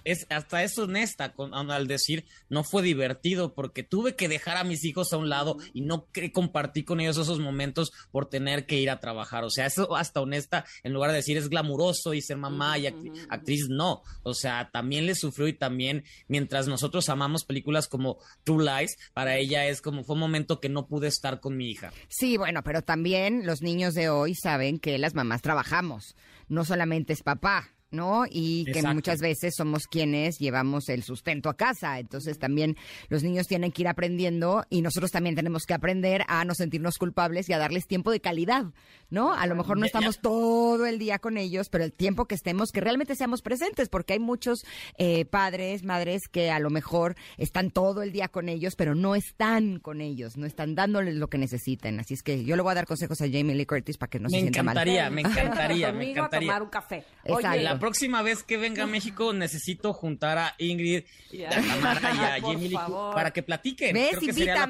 es 0.03 0.27
hasta 0.29 0.63
es 0.63 0.77
honesta 0.77 1.33
con, 1.33 1.53
al 1.53 1.87
decir 1.87 2.25
no 2.49 2.63
fue 2.63 2.81
divertido 2.81 3.53
porque 3.53 3.83
tuve 3.83 4.15
que 4.15 4.27
dejar 4.27 4.57
a 4.57 4.63
mis 4.63 4.83
hijos 4.85 5.13
a 5.13 5.17
un 5.17 5.29
lado 5.29 5.57
y 5.73 5.81
no 5.81 6.07
compartí 6.33 6.83
con 6.83 6.99
ellos 6.99 7.17
esos 7.17 7.39
momentos 7.39 7.91
por 8.11 8.27
tener 8.27 8.65
que 8.65 8.79
ir 8.79 8.89
a 8.89 8.99
trabajar. 8.99 9.43
O 9.43 9.49
sea, 9.49 9.65
eso 9.65 9.95
hasta 9.95 10.21
honesta 10.21 10.65
en 10.83 10.93
lugar 10.93 11.11
de 11.11 11.17
decir 11.17 11.37
es 11.37 11.49
glamuroso 11.49 12.13
y 12.13 12.21
ser 12.21 12.37
mamá 12.37 12.77
y 12.77 12.87
actriz, 12.87 13.67
no. 13.69 14.03
O 14.23 14.33
sea, 14.33 14.69
también 14.71 15.05
le 15.05 15.15
sufrió 15.15 15.47
y 15.47 15.53
también 15.53 16.03
mientras 16.27 16.67
nosotros 16.67 17.09
amamos 17.09 17.45
películas 17.45 17.87
como 17.87 18.17
True 18.43 18.65
Lies, 18.65 18.97
para 19.13 19.37
ella 19.37 19.67
es 19.67 19.81
como 19.81 20.03
fue 20.03 20.15
un 20.15 20.21
momento 20.21 20.59
que 20.59 20.69
no 20.69 20.87
pude 20.87 21.07
estar 21.07 21.39
con 21.39 21.57
mi 21.57 21.69
hija. 21.69 21.91
Sí, 22.09 22.37
bueno, 22.37 22.63
pero 22.63 22.81
también 22.81 23.45
los 23.45 23.61
niños 23.61 23.93
de 23.93 24.09
hoy 24.09 24.35
saben 24.35 24.79
que 24.79 24.97
las 24.97 25.13
mamás 25.13 25.41
trabajamos. 25.41 26.15
No 26.47 26.65
solamente 26.65 27.13
es 27.13 27.23
papá, 27.23 27.71
¿no? 27.91 28.23
Y 28.30 28.65
que 28.71 28.82
muchas 28.84 29.19
veces 29.19 29.54
somos 29.56 29.86
quienes 29.86 30.39
llevamos 30.39 30.88
el 30.89 31.04
sustento 31.04 31.49
a 31.49 31.58
casa. 31.58 31.99
Entonces 31.99 32.39
también 32.39 32.77
los 33.10 33.21
niños 33.21 33.47
tienen 33.47 33.71
que 33.71 33.84
ir 33.84 33.88
aprendiendo 33.88 34.65
y 34.69 34.82
nosotros 34.82 35.12
también 35.12 35.36
tenemos 35.36 35.65
que 35.65 35.73
aprender 35.73 36.23
a 36.27 36.45
no 36.45 36.56
sentirnos 36.56 36.97
culpables 36.97 37.49
y 37.49 37.54
a 37.54 37.58
darles 37.58 37.88
tiempo 37.88 38.12
de 38.12 38.21
calidad, 38.21 38.65
¿no? 39.10 39.34
A 39.34 39.45
lo 39.45 39.56
mejor 39.56 39.77
no 39.77 39.86
estamos 39.86 40.19
todo 40.19 40.86
el 40.86 40.99
día 40.99 41.19
con 41.19 41.38
ellos, 41.38 41.67
pero 41.69 41.84
el 41.84 41.91
tiempo 41.91 42.25
que 42.25 42.36
estemos, 42.36 42.71
que 42.71 42.80
realmente 42.80 43.15
seamos 43.15 43.41
presentes, 43.41 43.89
porque 43.89 44.13
hay 44.13 44.19
muchos 44.19 44.63
eh, 44.97 45.25
padres, 45.25 45.84
madres 45.84 46.23
que 46.32 46.49
a 46.49 46.60
lo 46.60 46.69
mejor 46.69 47.15
están 47.38 47.71
todo 47.71 48.04
el 48.04 48.13
día 48.13 48.30
con 48.30 48.47
ellos, 48.47 48.75
pero 48.77 48.95
no 48.95 49.15
están 49.15 49.80
con 49.80 49.99
ellos, 49.99 50.38
no 50.38 50.45
están 50.45 50.75
dándoles 50.75 51.15
lo 51.15 51.30
que 51.30 51.38
necesiten. 51.38 51.99
Así 51.99 52.13
es 52.13 52.23
que 52.23 52.45
yo 52.45 52.56
le 52.56 52.62
voy 52.62 52.71
a 52.71 52.75
dar 52.75 52.86
consejos 52.88 53.19
a 53.21 53.25
Jamie 53.25 53.56
Lee 53.56 53.65
Curtis 53.65 53.97
para 53.97 54.10
que 54.10 54.19
no 54.19 54.30
se 54.30 54.39
sienta 54.39 54.63
mal. 54.63 54.75
Me 54.75 54.82
encantaría, 54.82 55.10
me 55.10 55.21
encantaría, 55.30 55.91
me 55.91 56.12
encantaría. 56.12 56.47
tomar 56.47 56.63
un 56.63 56.69
café. 56.69 57.04
Exacto 57.25 57.80
próxima 57.81 58.21
vez 58.21 58.43
que 58.43 58.57
venga 58.57 58.83
a 58.83 58.87
México 58.87 59.33
necesito 59.33 59.93
juntar 59.93 60.37
a 60.37 60.55
Ingrid, 60.57 61.03
a 61.47 61.49
Tamara 61.49 62.13
y 62.13 62.17
a 62.17 62.41
Jamie 62.47 62.77
para 63.13 63.31
que 63.31 63.43
platiquen. 63.43 63.93
¿Ves? 63.93 64.11
Creo 64.11 64.21
que 64.21 64.33
sería 64.33 64.67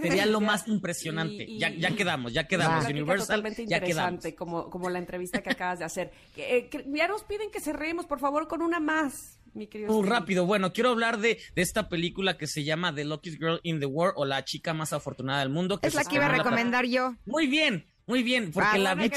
Sería 0.00 0.26
lo 0.26 0.40
más 0.40 0.68
impresionante. 0.68 1.46
ya, 1.58 1.70
ya 1.70 1.94
quedamos, 1.94 2.32
ya 2.32 2.46
quedamos. 2.46 2.86
Universal, 2.86 3.42
ya 3.66 3.80
quedamos. 3.80 4.24
Como, 4.36 4.70
como 4.70 4.88
la 4.88 4.98
entrevista 4.98 5.42
que 5.42 5.50
acabas 5.50 5.80
de 5.80 5.84
hacer. 5.84 6.12
Eh, 6.34 6.70
ya 6.86 7.08
nos 7.08 7.24
piden 7.24 7.50
que 7.50 7.60
cerremos, 7.60 8.06
por 8.06 8.18
favor, 8.18 8.48
con 8.48 8.62
una 8.62 8.80
más. 8.80 9.38
Mi 9.54 9.66
querido 9.66 9.92
Muy 9.92 10.08
rápido, 10.08 10.46
bueno, 10.46 10.72
quiero 10.72 10.90
hablar 10.90 11.18
de, 11.18 11.38
de, 11.54 11.62
esta 11.62 11.88
película 11.88 12.38
que 12.38 12.46
se 12.46 12.64
llama 12.64 12.94
The 12.94 13.04
Luckiest 13.04 13.38
Girl 13.38 13.60
in 13.62 13.80
the 13.80 13.86
World 13.86 14.14
o 14.16 14.24
La 14.24 14.44
chica 14.44 14.72
más 14.72 14.92
afortunada 14.92 15.40
del 15.40 15.50
mundo. 15.50 15.78
es 15.82 15.94
la 15.94 16.04
que 16.04 16.16
iba 16.16 16.26
a 16.26 16.30
recomendar 16.30 16.86
yo. 16.86 17.14
Muy 17.26 17.46
bien, 17.46 17.86
muy 18.06 18.22
bien, 18.22 18.50
porque 18.50 18.78
la 18.78 18.94
vi 18.94 19.10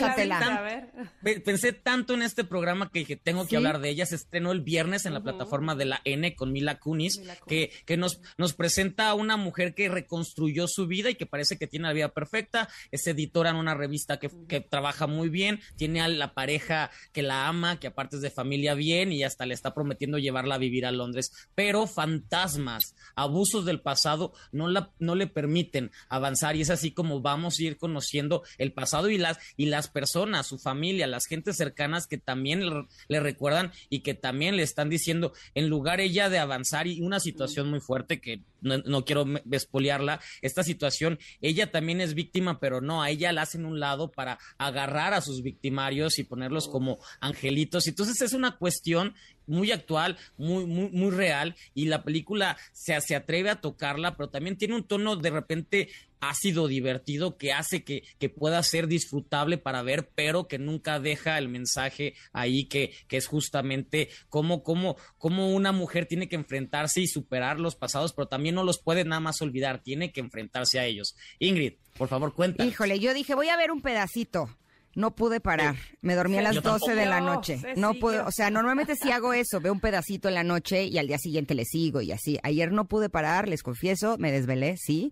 pensé 1.44 1.74
tanto 1.74 2.14
en 2.14 2.22
este 2.22 2.44
programa 2.44 2.92
que 2.92 3.00
dije, 3.00 3.16
tengo 3.16 3.48
que 3.48 3.58
hablar 3.58 3.80
de 3.80 3.90
ella. 3.90 4.06
Se 4.06 4.16
estrenó 4.16 4.52
el 4.52 4.62
viernes 4.62 5.06
en 5.06 5.14
la 5.14 5.24
plataforma 5.24 5.76
de 5.76 5.86
la 5.86 6.02
N 6.04 6.36
con 6.36 6.52
Mila 6.52 6.80
Kunis, 6.80 7.22
que, 7.48 7.72
que 7.86 7.98
nos, 7.98 8.22
nos 8.38 8.54
presenta 8.54 9.10
a 9.10 9.14
una 9.16 9.38
mujer 9.38 9.74
que 9.74 9.90
reconstruyó 9.90 10.68
su 10.68 10.88
vida 10.88 11.10
y 11.10 11.16
que 11.16 11.26
parece 11.26 11.58
que 11.58 11.68
tiene 11.68 11.88
la 11.88 11.94
vida 11.94 12.10
perfecta. 12.10 12.70
Es 12.92 13.08
editora 13.08 13.50
en 13.50 13.56
una 13.56 13.74
revista 13.74 14.18
que, 14.18 14.30
que 14.48 14.62
trabaja 14.62 15.08
muy 15.08 15.30
bien, 15.30 15.62
tiene 15.78 16.02
a 16.02 16.08
la 16.08 16.34
pareja 16.34 16.92
que 17.12 17.24
la 17.24 17.48
ama, 17.48 17.80
que 17.80 17.88
aparte 17.88 18.18
es 18.18 18.22
de 18.22 18.30
familia 18.30 18.76
bien 18.76 19.12
y 19.12 19.24
hasta 19.24 19.46
le 19.46 19.54
está 19.54 19.74
prometiendo 19.74 20.20
llevarla 20.20 20.56
a 20.56 20.60
vivir 20.60 20.86
a 20.86 20.92
Londres. 20.92 21.32
Pero 21.56 21.88
fantasmas, 21.88 22.96
abusos 23.16 23.66
del 23.66 23.82
pasado 23.82 24.34
no, 24.52 24.68
la, 24.68 24.92
no 25.00 25.16
le 25.16 25.28
permiten 25.28 25.92
avanzar 26.10 26.56
y 26.56 26.62
es 26.62 26.70
así 26.70 26.92
como 26.92 27.22
vamos 27.22 27.60
a 27.60 27.64
ir 27.64 27.78
conociendo 27.78 28.44
el 28.58 28.74
pasado 28.76 29.10
y 29.10 29.18
las, 29.18 29.40
y 29.58 29.66
las 29.66 29.88
personas, 29.88 30.46
su 30.46 30.60
familia, 30.60 31.08
las 31.08 31.26
gentes 31.26 31.58
cercanas 31.58 32.06
que 32.06 32.20
también 32.20 32.88
le, 33.08 33.20
recuerdan 33.20 33.72
y 33.90 34.02
que 34.02 34.14
también 34.14 34.56
le 34.58 34.64
están 34.64 34.90
diciendo, 34.90 35.34
en 35.56 35.68
lugar 35.68 36.00
ella 36.00 36.30
de 36.30 36.38
avanzar 36.38 36.86
y 36.86 37.02
una 37.02 37.20
situación 37.20 37.70
muy 37.70 37.80
fuerte 37.80 38.22
que 38.22 38.42
no, 38.62 39.06
quiero 39.06 39.26
espoliarla, 39.52 40.20
esta 40.42 40.64
situación, 40.64 41.20
ella 41.42 41.72
también 41.72 42.02
es 42.02 42.16
víctima, 42.16 42.60
pero 42.60 42.82
no, 42.82 43.04
a 43.04 43.12
ella 43.12 43.32
la 43.32 43.44
hacen 43.44 43.66
un 43.66 43.80
lado 43.80 44.12
para 44.12 44.40
agarrar 44.58 45.14
a 45.14 45.22
sus 45.22 45.42
victimarios 45.44 46.18
y 46.20 46.24
ponerlos 46.24 46.68
como 46.68 47.00
angelitos. 47.20 47.88
Entonces 47.88 48.22
es 48.22 48.34
una 48.34 48.58
cuestión 48.58 49.14
muy 49.48 49.72
actual, 49.72 50.18
muy, 50.38 50.66
muy, 50.66 50.90
muy 50.90 51.12
real, 51.12 51.56
y 51.74 51.86
la 51.86 52.04
película 52.04 52.58
se, 52.72 53.00
se 53.02 53.16
atreve 53.16 53.50
a 53.50 53.62
tocarla, 53.62 54.16
pero 54.16 54.30
también 54.30 54.58
tiene 54.58 54.76
un 54.76 54.88
tono 54.88 55.16
de 55.16 55.30
repente 55.30 55.90
ácido, 56.20 56.68
divertido, 56.68 57.38
que 57.38 57.54
hace 57.54 57.84
que, 57.84 58.04
que, 58.20 58.30
pueda 58.30 58.62
ser 58.64 58.88
disfrutable 58.88 59.58
para 59.58 59.82
ver, 59.84 60.10
pero 60.16 60.48
que 60.48 60.58
nunca 60.58 61.00
deja 61.00 61.38
el 61.38 61.50
mensaje 61.50 62.16
ahí, 62.34 62.66
que, 62.66 62.94
que 63.08 63.18
es 63.18 63.28
justamente 63.28 64.10
cómo, 64.30 64.64
cómo, 64.64 64.98
cómo 65.18 65.52
una 65.52 65.72
mujer 65.72 66.06
tiene 66.06 66.28
que 66.28 66.36
enfrentarse 66.36 67.02
y 67.02 67.08
superar 67.08 67.60
los 67.60 67.76
pasados, 67.76 68.14
pero 68.14 68.28
también 68.28 68.56
no 68.56 68.64
los 68.64 68.80
puede 68.80 69.04
nada 69.04 69.20
más 69.20 69.42
olvidar, 69.42 69.82
tiene 69.82 70.12
que 70.12 70.22
enfrentarse 70.22 70.80
a 70.80 70.86
ellos. 70.86 71.16
Ingrid, 71.40 71.74
por 71.98 72.08
favor, 72.08 72.34
cuenta. 72.34 72.66
Híjole, 72.66 73.00
yo 73.00 73.14
dije, 73.14 73.36
voy 73.36 73.50
a 73.50 73.58
ver 73.58 73.72
un 73.72 73.82
pedacito. 73.82 74.50
No 74.96 75.14
pude 75.14 75.42
parar. 75.42 75.76
Me 76.02 76.16
dormí 76.16 76.38
a 76.38 76.42
las 76.42 76.62
12 76.62 76.96
de 76.96 77.06
la 77.06 77.20
noche. 77.20 77.60
No 77.76 77.94
pude, 77.96 78.22
o 78.22 78.32
sea, 78.32 78.50
normalmente 78.50 78.96
si 78.96 79.12
hago 79.12 79.34
eso, 79.34 79.60
veo 79.60 79.74
un 79.74 79.82
pedacito 79.82 80.30
en 80.30 80.36
la 80.36 80.44
noche 80.44 80.86
y 80.86 80.98
al 80.98 81.08
día 81.08 81.18
siguiente 81.18 81.54
le 81.54 81.66
sigo 81.66 82.02
y 82.02 82.14
así. 82.14 82.40
Ayer 82.44 82.72
no 82.72 82.86
pude 82.86 83.10
parar, 83.10 83.50
les 83.50 83.62
confieso, 83.62 84.18
me 84.18 84.32
desvelé, 84.32 84.78
sí, 84.78 85.12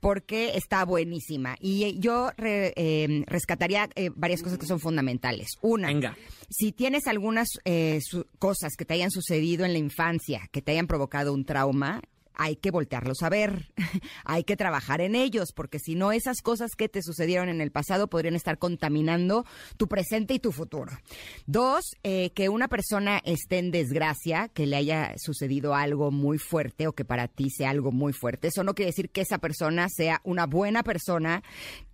porque 0.00 0.52
está 0.54 0.84
buenísima. 0.84 1.56
Y 1.60 1.98
yo 1.98 2.30
em, 2.36 3.24
rescataría 3.26 3.88
eh, 3.94 4.10
varias 4.14 4.42
cosas 4.42 4.58
que 4.58 4.66
son 4.66 4.80
fundamentales. 4.80 5.48
Una, 5.62 5.88
Venga. 5.88 6.16
si 6.50 6.72
tienes 6.72 7.06
algunas 7.06 7.48
eh, 7.64 8.00
cosas 8.38 8.74
que 8.76 8.84
te 8.84 8.94
hayan 8.94 9.10
sucedido 9.10 9.64
en 9.64 9.72
la 9.72 9.78
infancia, 9.78 10.42
que 10.52 10.60
te 10.60 10.72
hayan 10.72 10.86
provocado 10.86 11.32
un 11.32 11.46
trauma, 11.46 12.02
hay 12.34 12.56
que 12.56 12.70
voltearlos 12.70 13.22
a 13.22 13.28
ver, 13.28 13.72
hay 14.24 14.44
que 14.44 14.56
trabajar 14.56 15.00
en 15.00 15.14
ellos, 15.14 15.52
porque 15.52 15.78
si 15.78 15.94
no, 15.94 16.12
esas 16.12 16.40
cosas 16.42 16.72
que 16.76 16.88
te 16.88 17.02
sucedieron 17.02 17.48
en 17.48 17.60
el 17.60 17.70
pasado 17.70 18.08
podrían 18.08 18.34
estar 18.34 18.58
contaminando 18.58 19.44
tu 19.76 19.88
presente 19.88 20.34
y 20.34 20.38
tu 20.38 20.52
futuro. 20.52 20.92
Dos, 21.46 21.84
eh, 22.02 22.30
que 22.34 22.48
una 22.48 22.68
persona 22.68 23.20
esté 23.24 23.58
en 23.58 23.70
desgracia, 23.70 24.48
que 24.48 24.66
le 24.66 24.76
haya 24.76 25.14
sucedido 25.16 25.74
algo 25.74 26.10
muy 26.10 26.38
fuerte 26.38 26.86
o 26.86 26.92
que 26.92 27.04
para 27.04 27.28
ti 27.28 27.50
sea 27.50 27.70
algo 27.70 27.92
muy 27.92 28.12
fuerte. 28.12 28.48
Eso 28.48 28.64
no 28.64 28.74
quiere 28.74 28.90
decir 28.90 29.10
que 29.10 29.22
esa 29.22 29.38
persona 29.38 29.88
sea 29.88 30.20
una 30.24 30.46
buena 30.46 30.82
persona 30.82 31.42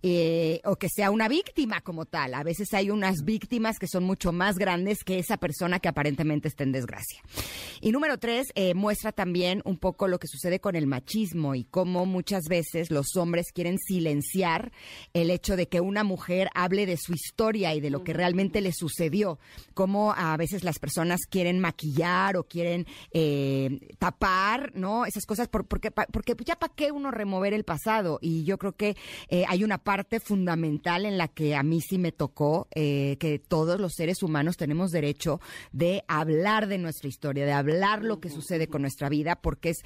eh, 0.03 0.61
o 0.63 0.75
que 0.75 0.87
sea 0.89 1.11
una 1.11 1.27
víctima 1.27 1.81
como 1.81 2.05
tal. 2.05 2.33
A 2.33 2.43
veces 2.43 2.73
hay 2.73 2.89
unas 2.89 3.23
víctimas 3.23 3.79
que 3.79 3.87
son 3.87 4.03
mucho 4.03 4.31
más 4.31 4.57
grandes 4.57 5.03
que 5.03 5.19
esa 5.19 5.37
persona 5.37 5.79
que 5.79 5.89
aparentemente 5.89 6.47
está 6.47 6.63
en 6.63 6.71
desgracia. 6.71 7.21
Y 7.81 7.91
número 7.91 8.17
tres, 8.17 8.47
eh, 8.55 8.73
muestra 8.73 9.11
también 9.11 9.61
un 9.65 9.77
poco 9.77 10.07
lo 10.07 10.19
que 10.19 10.27
sucede 10.29 10.59
con 10.59 10.75
el 10.75 10.87
machismo 10.87 11.55
y 11.55 11.65
cómo 11.65 12.05
muchas 12.05 12.43
veces 12.49 12.91
los 12.91 13.15
hombres 13.15 13.51
quieren 13.53 13.77
silenciar 13.77 14.71
el 15.13 15.31
hecho 15.31 15.55
de 15.55 15.67
que 15.67 15.81
una 15.81 16.03
mujer 16.03 16.49
hable 16.53 16.85
de 16.85 16.97
su 16.97 17.13
historia 17.13 17.75
y 17.75 17.81
de 17.81 17.89
lo 17.89 18.03
que 18.03 18.13
realmente 18.13 18.61
le 18.61 18.71
sucedió. 18.71 19.39
Cómo 19.73 20.13
a 20.13 20.37
veces 20.37 20.63
las 20.63 20.79
personas 20.79 21.21
quieren 21.29 21.59
maquillar 21.59 22.37
o 22.37 22.43
quieren 22.43 22.85
eh, 23.11 23.79
tapar, 23.97 24.71
¿no? 24.75 25.05
Esas 25.05 25.25
cosas, 25.25 25.47
por, 25.47 25.65
porque, 25.65 25.91
porque 25.91 26.35
ya 26.45 26.55
para 26.55 26.73
qué 26.73 26.91
uno 26.91 27.11
remover 27.11 27.53
el 27.53 27.63
pasado. 27.63 28.19
Y 28.21 28.43
yo 28.43 28.57
creo 28.57 28.73
que 28.73 28.95
eh, 29.29 29.45
hay 29.47 29.63
una 29.63 29.77
parte 29.77 30.19
fundamental 30.19 31.05
en 31.05 31.17
la 31.17 31.27
que 31.27 31.55
a 31.55 31.63
mí 31.63 31.81
sí 31.81 31.97
me 31.97 32.11
tocó, 32.11 32.67
eh, 32.75 33.17
que 33.19 33.39
todos 33.39 33.79
los 33.79 33.93
seres 33.93 34.23
humanos 34.23 34.57
tenemos 34.57 34.91
derecho 34.91 35.39
de 35.71 36.03
hablar 36.07 36.67
de 36.67 36.77
nuestra 36.77 37.09
historia, 37.09 37.45
de 37.45 37.51
hablar 37.51 38.03
lo 38.03 38.19
que 38.19 38.29
sucede 38.29 38.67
con 38.67 38.81
nuestra 38.81 39.09
vida, 39.09 39.35
porque 39.35 39.69
es 39.69 39.77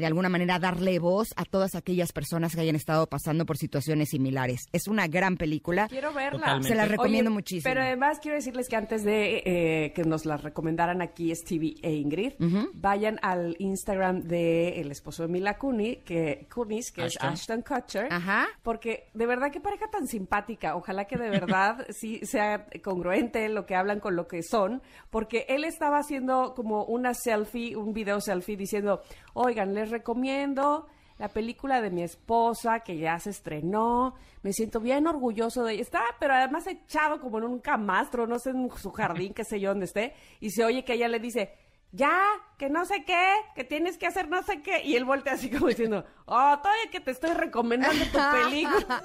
de 0.00 0.06
alguna 0.06 0.28
manera 0.28 0.58
darle 0.58 0.98
voz 0.98 1.34
a 1.36 1.44
todas 1.44 1.74
aquellas 1.74 2.12
personas 2.12 2.54
que 2.54 2.60
hayan 2.60 2.76
estado 2.76 3.06
pasando 3.06 3.46
por 3.46 3.56
situaciones 3.56 4.10
similares. 4.10 4.68
Es 4.72 4.88
una 4.88 5.06
gran 5.06 5.36
película. 5.36 5.88
Quiero 5.88 6.12
verla. 6.12 6.62
Se 6.62 6.74
la 6.74 6.86
recomiendo 6.86 7.30
muchísimo. 7.30 7.70
Pero 7.70 7.82
además 7.82 8.18
quiero 8.20 8.36
decirles 8.36 8.68
que 8.68 8.76
antes 8.76 9.04
de 9.04 9.42
eh, 9.44 9.92
que 9.94 10.04
nos 10.04 10.26
la 10.26 10.36
recomendaran 10.36 11.02
aquí 11.02 11.34
Stevie 11.34 11.76
e 11.82 11.92
Ingrid, 11.92 12.32
vayan 12.74 13.18
al 13.22 13.56
Instagram 13.58 14.22
de 14.22 14.80
el 14.80 14.90
esposo 14.90 15.22
de 15.22 15.28
Mila 15.28 15.58
Kunis, 15.58 15.98
que, 16.04 16.46
Kunis, 16.52 16.92
que 16.92 17.06
es 17.06 17.16
Ashton 17.20 17.62
Kutcher. 17.62 18.08
Ajá. 18.10 18.46
Porque 18.62 19.08
de 19.14 19.26
verdad 19.26 19.50
qué 19.52 19.60
pareja 19.60 19.88
tan 19.90 20.06
simpática. 20.06 20.76
Ojalá 20.76 21.06
que 21.06 21.16
de 21.16 21.30
verdad 21.30 21.86
sí 21.90 22.20
sea 22.24 22.66
congruente 22.82 23.48
lo 23.48 23.66
que 23.66 23.74
hablan 23.74 24.00
con 24.00 24.16
lo 24.16 24.26
que 24.26 24.42
son. 24.42 24.82
Porque 25.10 25.46
él 25.48 25.64
estaba 25.64 25.98
haciendo 25.98 26.54
como 26.54 26.84
una 26.84 27.14
selfie, 27.14 27.76
un 27.76 27.92
video 27.92 28.20
selfie 28.20 28.56
diciendo, 28.56 29.02
oigan, 29.34 29.73
les 29.74 29.90
recomiendo 29.90 30.86
la 31.18 31.28
película 31.28 31.80
de 31.80 31.90
mi 31.90 32.02
esposa 32.02 32.80
que 32.80 32.96
ya 32.98 33.18
se 33.18 33.30
estrenó. 33.30 34.14
Me 34.42 34.52
siento 34.52 34.80
bien 34.80 35.06
orgulloso 35.06 35.64
de 35.64 35.74
ella. 35.74 35.82
Está, 35.82 36.02
pero 36.18 36.34
además 36.34 36.66
echado 36.66 37.20
como 37.20 37.38
en 37.38 37.44
un 37.44 37.58
camastro, 37.60 38.26
no 38.26 38.38
sé, 38.38 38.50
en 38.50 38.70
su 38.76 38.90
jardín, 38.90 39.32
qué 39.32 39.44
sé 39.44 39.60
yo, 39.60 39.70
donde 39.70 39.86
esté. 39.86 40.14
Y 40.40 40.50
se 40.50 40.64
oye 40.64 40.84
que 40.84 40.94
ella 40.94 41.08
le 41.08 41.20
dice, 41.20 41.52
ya, 41.94 42.20
que 42.58 42.68
no 42.68 42.84
sé 42.84 43.04
qué, 43.04 43.32
que 43.54 43.62
tienes 43.62 43.98
que 43.98 44.06
hacer 44.06 44.28
no 44.28 44.42
sé 44.42 44.62
qué. 44.62 44.82
Y 44.84 44.96
él 44.96 45.04
voltea 45.04 45.34
así 45.34 45.48
como 45.48 45.68
diciendo, 45.68 46.04
oh, 46.26 46.58
todavía 46.60 46.90
que 46.90 47.00
te 47.00 47.12
estoy 47.12 47.32
recomendando 47.34 48.04
tu 48.06 48.18
película. 48.50 49.02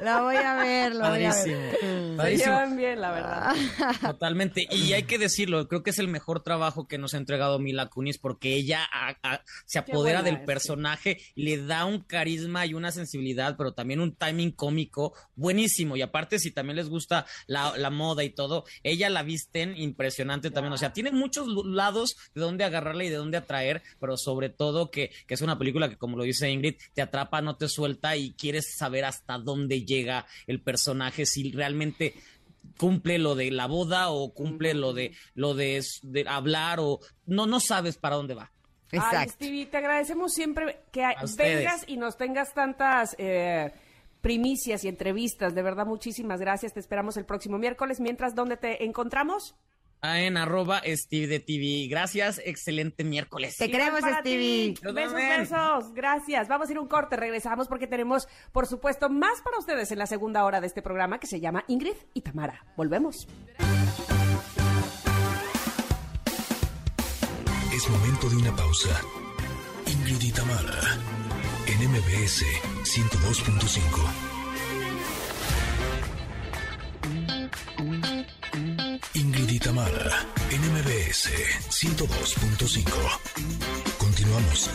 la 0.00 0.22
voy 0.22 0.36
a 0.36 0.54
ver, 0.56 0.94
lo 0.94 1.08
voy 1.08 1.24
a 1.24 1.34
ver. 1.34 1.76
Se 2.22 2.36
llevan 2.36 2.76
bien, 2.76 3.00
la 3.00 3.12
verdad. 3.12 3.54
Totalmente. 4.00 4.66
Y 4.70 4.92
hay 4.92 5.04
que 5.04 5.18
decirlo, 5.18 5.68
creo 5.68 5.84
que 5.84 5.90
es 5.90 6.00
el 6.00 6.08
mejor 6.08 6.42
trabajo 6.42 6.88
que 6.88 6.98
nos 6.98 7.14
ha 7.14 7.18
entregado 7.18 7.60
Mila 7.60 7.86
Kunis 7.86 8.18
porque 8.18 8.54
ella 8.54 8.88
se 9.64 9.78
apodera 9.78 10.22
del 10.22 10.42
personaje 10.44 11.18
y 11.36 11.44
le 11.44 11.64
da 11.64 11.84
un 11.84 12.00
carisma 12.00 12.66
y 12.66 12.74
una 12.74 12.90
sensibilidad, 12.90 13.56
pero 13.56 13.72
también 13.72 14.00
un 14.00 14.16
timing 14.16 14.50
cómico 14.50 15.14
buenísimo. 15.36 15.96
Y 15.96 16.02
aparte, 16.02 16.40
si 16.40 16.50
también 16.50 16.76
les 16.76 16.88
gusta 16.88 17.24
la, 17.46 17.76
la 17.76 17.90
moda 17.90 18.24
y 18.24 18.30
todo, 18.30 18.64
ella 18.82 19.10
la 19.10 19.22
visten 19.22 19.76
impresionante 19.76 20.50
también. 20.50 20.72
O 20.72 20.78
sea, 20.78 20.92
tiene 20.92 21.12
muchos 21.12 21.46
lados 21.66 22.16
de 22.34 22.40
donde 22.40 22.64
agarrarle 22.64 23.06
y 23.06 23.10
de 23.10 23.16
dónde 23.16 23.36
atraer, 23.36 23.82
pero 24.00 24.16
sobre 24.16 24.48
todo 24.48 24.90
que, 24.90 25.10
que, 25.26 25.34
es 25.34 25.40
una 25.40 25.58
película 25.58 25.88
que, 25.88 25.96
como 25.96 26.16
lo 26.16 26.24
dice 26.24 26.50
Ingrid, 26.50 26.76
te 26.94 27.02
atrapa, 27.02 27.40
no 27.40 27.56
te 27.56 27.68
suelta 27.68 28.16
y 28.16 28.32
quieres 28.32 28.74
saber 28.76 29.04
hasta 29.04 29.38
dónde 29.38 29.84
llega 29.84 30.26
el 30.46 30.60
personaje, 30.60 31.26
si 31.26 31.52
realmente 31.52 32.14
cumple 32.76 33.18
lo 33.18 33.34
de 33.34 33.50
la 33.50 33.66
boda 33.66 34.10
o 34.10 34.32
cumple 34.32 34.74
lo 34.74 34.92
de 34.92 35.12
lo 35.34 35.54
de, 35.54 35.82
hablar 36.26 36.78
o 36.80 37.00
no 37.26 37.46
no 37.46 37.60
sabes 37.60 37.96
para 37.96 38.16
dónde 38.16 38.34
va. 38.34 38.50
Exacto. 38.90 39.18
Ay, 39.18 39.28
Stevie, 39.30 39.66
te 39.66 39.76
agradecemos 39.78 40.32
siempre 40.32 40.80
que 40.90 41.06
vengas 41.38 41.84
y 41.86 41.96
nos 41.96 42.18
tengas 42.18 42.52
tantas 42.52 43.16
eh, 43.18 43.72
primicias 44.20 44.84
y 44.84 44.88
entrevistas. 44.88 45.54
De 45.54 45.62
verdad, 45.62 45.86
muchísimas 45.86 46.40
gracias. 46.40 46.74
Te 46.74 46.80
esperamos 46.80 47.16
el 47.16 47.24
próximo 47.24 47.56
miércoles. 47.58 48.00
Mientras, 48.00 48.34
¿dónde 48.34 48.58
te 48.58 48.84
encontramos? 48.84 49.54
En 50.02 50.36
arroba 50.36 50.82
Steve 50.84 51.28
de 51.28 51.40
TV. 51.40 51.86
Gracias, 51.88 52.42
excelente 52.44 53.04
miércoles. 53.04 53.56
Te 53.56 53.70
queremos, 53.70 54.00
Stevie. 54.00 54.74
Besos, 54.92 55.14
besos. 55.14 55.94
Gracias. 55.94 56.48
Vamos 56.48 56.68
a 56.68 56.72
ir 56.72 56.78
un 56.78 56.88
corte, 56.88 57.16
regresamos 57.16 57.68
porque 57.68 57.86
tenemos, 57.86 58.28
por 58.52 58.66
supuesto, 58.66 59.08
más 59.08 59.40
para 59.42 59.58
ustedes 59.58 59.92
en 59.92 59.98
la 59.98 60.06
segunda 60.06 60.44
hora 60.44 60.60
de 60.60 60.66
este 60.66 60.82
programa 60.82 61.20
que 61.20 61.28
se 61.28 61.40
llama 61.40 61.64
Ingrid 61.68 61.96
y 62.14 62.22
Tamara. 62.22 62.66
Volvemos. 62.76 63.28
Es 67.72 67.88
momento 67.88 68.28
de 68.28 68.36
una 68.36 68.56
pausa. 68.56 69.00
Ingrid 69.86 70.22
y 70.22 70.32
Tamara, 70.32 70.98
en 71.66 71.90
MBS 71.90 72.44
102.5. 72.84 74.32
Ingrid 79.14 79.50
y 79.50 79.58
Tamara, 79.58 80.24
NMBS 80.50 81.28
102.5. 81.68 83.98
Continuamos. 83.98 84.70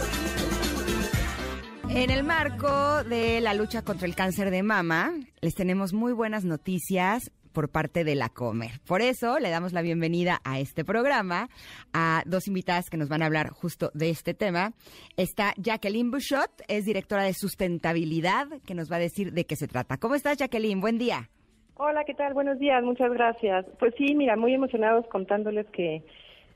En 1.90 2.12
el 2.12 2.24
marco 2.24 3.04
de 3.06 3.42
la 3.42 3.56
lucha 3.56 3.82
contra 3.82 4.08
el 4.08 4.14
cáncer 4.14 4.52
de 4.52 4.62
mama, 4.62 5.12
les 5.42 5.56
tenemos 5.56 5.94
muy 5.94 6.14
buenas 6.14 6.46
noticias 6.46 7.32
por 7.52 7.70
parte 7.70 8.04
de 8.04 8.14
la 8.14 8.30
Comer. 8.30 8.80
Por 8.86 9.02
eso 9.02 9.40
le 9.40 9.50
damos 9.50 9.74
la 9.74 9.82
bienvenida 9.82 10.40
a 10.44 10.60
este 10.60 10.86
programa 10.86 11.50
a 11.92 12.22
dos 12.28 12.48
invitadas 12.48 12.92
que 12.92 12.98
nos 12.98 13.10
van 13.10 13.24
a 13.24 13.26
hablar 13.26 13.50
justo 13.50 13.90
de 13.96 14.12
este 14.12 14.36
tema. 14.36 14.74
Está 15.16 15.56
Jacqueline 15.58 16.12
Bouchot, 16.12 16.52
es 16.68 16.86
directora 16.86 17.24
de 17.24 17.34
sustentabilidad, 17.34 18.46
que 18.68 18.76
nos 18.76 18.92
va 18.92 18.98
a 18.98 19.00
decir 19.00 19.34
de 19.34 19.48
qué 19.48 19.56
se 19.56 19.68
trata. 19.68 19.98
¿Cómo 19.98 20.14
estás, 20.14 20.38
Jacqueline? 20.38 20.80
Buen 20.80 21.00
día. 21.00 21.32
Hola, 21.80 22.06
¿qué 22.06 22.16
tal? 22.16 22.34
Buenos 22.34 22.58
días, 22.58 22.84
muchas 22.84 23.14
gracias. 23.14 23.64
Pues 23.78 23.94
sí, 24.00 24.16
mira, 24.16 24.36
muy 24.36 24.52
emocionados 24.52 25.06
contándoles 25.08 25.68
que 25.68 26.02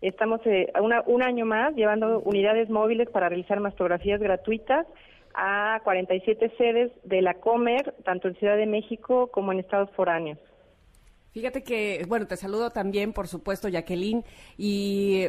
estamos 0.02 0.42
eh, 0.46 0.74
un 1.06 1.22
año 1.22 1.46
más 1.46 1.76
llevando 1.76 2.22
unidades 2.22 2.72
móviles 2.72 3.08
para 3.08 3.30
realizar 3.30 3.60
mastografías 3.60 4.20
gratuitas 4.20 4.88
a 5.36 5.80
47 5.84 6.52
sedes 6.58 6.92
de 7.04 7.22
la 7.22 7.36
Comer, 7.36 7.94
tanto 8.04 8.30
en 8.30 8.36
Ciudad 8.38 8.58
de 8.58 8.66
México 8.66 9.28
como 9.28 9.52
en 9.52 9.60
estados 9.60 9.92
foráneos. 9.92 10.40
Fíjate 11.34 11.62
que, 11.62 12.04
bueno, 12.08 12.26
te 12.26 12.36
saludo 12.36 12.72
también, 12.72 13.14
por 13.14 13.28
supuesto, 13.28 13.70
Jacqueline, 13.70 14.24
y 14.58 15.28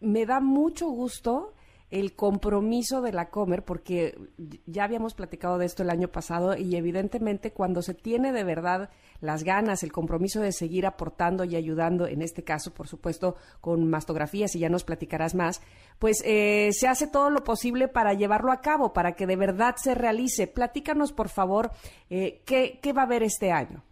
me 0.00 0.24
da 0.24 0.38
mucho 0.38 0.86
gusto 0.86 1.52
el 1.90 2.14
compromiso 2.14 3.00
de 3.00 3.12
la 3.12 3.30
Comer, 3.30 3.64
porque 3.64 4.18
ya 4.66 4.84
habíamos 4.84 5.14
platicado 5.14 5.56
de 5.58 5.66
esto 5.66 5.82
el 5.82 5.90
año 5.90 6.08
pasado 6.08 6.56
y 6.56 6.74
evidentemente 6.76 7.52
cuando 7.52 7.80
se 7.80 7.94
tiene 7.94 8.32
de 8.32 8.42
verdad 8.42 8.90
las 9.20 9.44
ganas, 9.44 9.82
el 9.82 9.92
compromiso 9.92 10.40
de 10.40 10.52
seguir 10.52 10.84
aportando 10.84 11.44
y 11.44 11.54
ayudando, 11.54 12.06
en 12.06 12.22
este 12.22 12.42
caso, 12.42 12.74
por 12.74 12.88
supuesto, 12.88 13.36
con 13.60 13.88
mastografías, 13.88 14.54
y 14.56 14.58
ya 14.58 14.68
nos 14.68 14.84
platicarás 14.84 15.34
más, 15.34 15.62
pues 15.98 16.22
eh, 16.26 16.70
se 16.72 16.88
hace 16.88 17.06
todo 17.06 17.30
lo 17.30 17.44
posible 17.44 17.88
para 17.88 18.14
llevarlo 18.14 18.52
a 18.52 18.60
cabo, 18.60 18.92
para 18.92 19.12
que 19.12 19.26
de 19.26 19.36
verdad 19.36 19.76
se 19.76 19.94
realice. 19.94 20.46
Platícanos, 20.48 21.12
por 21.12 21.28
favor, 21.28 21.70
eh, 22.10 22.42
¿qué, 22.44 22.78
¿qué 22.82 22.92
va 22.92 23.02
a 23.02 23.06
haber 23.06 23.22
este 23.22 23.52
año? 23.52 23.82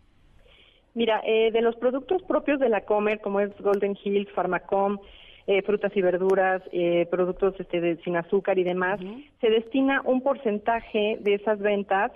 Mira, 0.95 1.21
eh, 1.27 1.51
de 1.53 1.61
los 1.61 1.75
productos 1.77 2.23
propios 2.23 2.61
de 2.61 2.69
la 2.69 2.85
Comer, 2.85 3.21
como 3.21 3.41
es 3.41 3.51
Golden 3.61 3.97
Hills, 4.03 4.31
Pharmacom, 4.33 4.99
eh, 5.47 5.63
frutas 5.63 5.93
y 5.95 6.01
verduras, 6.01 6.63
eh, 6.73 7.07
productos 7.11 7.55
este, 7.59 7.81
de, 7.81 7.97
sin 8.03 8.17
azúcar 8.17 8.59
y 8.59 8.65
demás, 8.65 9.01
se 9.41 9.51
destina 9.51 10.01
un 10.05 10.23
porcentaje 10.23 11.19
de 11.21 11.35
esas 11.35 11.59
ventas 11.59 12.13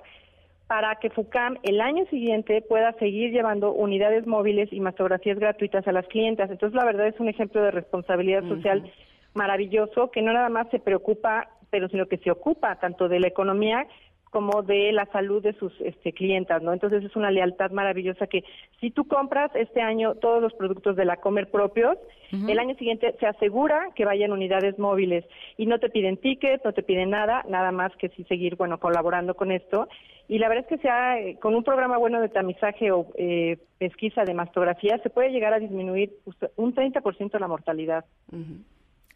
para 0.66 0.96
que 0.96 1.10
FUCAM 1.10 1.56
el 1.62 1.80
año 1.80 2.04
siguiente 2.06 2.62
pueda 2.62 2.92
seguir 2.94 3.32
llevando 3.32 3.72
unidades 3.72 4.26
móviles 4.26 4.70
y 4.72 4.80
mastografías 4.80 5.38
gratuitas 5.38 5.86
a 5.88 5.92
las 5.92 6.06
clientas. 6.06 6.50
Entonces, 6.50 6.76
la 6.76 6.84
verdad 6.84 7.06
es 7.06 7.18
un 7.20 7.28
ejemplo 7.28 7.62
de 7.62 7.70
responsabilidad 7.70 8.46
social 8.48 8.90
maravilloso 9.34 10.10
que 10.10 10.22
no 10.22 10.32
nada 10.32 10.50
más 10.50 10.68
se 10.70 10.78
preocupa, 10.78 11.48
pero 11.70 11.88
sino 11.88 12.06
que 12.06 12.18
se 12.18 12.30
ocupa 12.30 12.76
tanto 12.76 13.08
de 13.08 13.20
la 13.20 13.28
economía 13.28 13.86
como 14.30 14.62
de 14.62 14.92
la 14.92 15.06
salud 15.06 15.42
de 15.42 15.52
sus 15.54 15.72
este, 15.80 16.12
clientas, 16.12 16.62
¿no? 16.62 16.72
Entonces 16.72 17.04
es 17.04 17.16
una 17.16 17.30
lealtad 17.30 17.70
maravillosa 17.70 18.26
que 18.26 18.44
si 18.80 18.90
tú 18.90 19.06
compras 19.06 19.50
este 19.54 19.80
año 19.80 20.14
todos 20.14 20.42
los 20.42 20.52
productos 20.54 20.96
de 20.96 21.04
la 21.04 21.16
Comer 21.16 21.50
propios, 21.50 21.96
el 22.30 22.58
año 22.58 22.74
siguiente 22.76 23.14
se 23.18 23.26
asegura 23.26 23.88
que 23.96 24.04
vayan 24.04 24.32
unidades 24.32 24.78
móviles 24.78 25.24
y 25.56 25.64
no 25.64 25.78
te 25.78 25.88
piden 25.88 26.18
tickets, 26.18 26.62
no 26.62 26.74
te 26.74 26.82
piden 26.82 27.08
nada, 27.10 27.42
nada 27.48 27.72
más 27.72 27.90
que 27.96 28.10
sí 28.10 28.24
seguir, 28.24 28.56
bueno, 28.56 28.78
colaborando 28.78 29.34
con 29.34 29.50
esto. 29.50 29.88
Y 30.28 30.38
la 30.38 30.48
verdad 30.48 30.66
es 30.68 30.76
que 30.76 30.82
sea, 30.82 31.18
eh, 31.18 31.38
con 31.40 31.54
un 31.54 31.64
programa 31.64 31.96
bueno 31.96 32.20
de 32.20 32.28
tamizaje 32.28 32.92
o 32.92 33.06
eh, 33.16 33.56
pesquisa 33.78 34.24
de 34.24 34.34
mastografía 34.34 34.98
se 35.02 35.08
puede 35.08 35.30
llegar 35.30 35.54
a 35.54 35.58
disminuir 35.58 36.12
un 36.56 36.74
30% 36.74 37.38
la 37.38 37.48
mortalidad. 37.48 38.04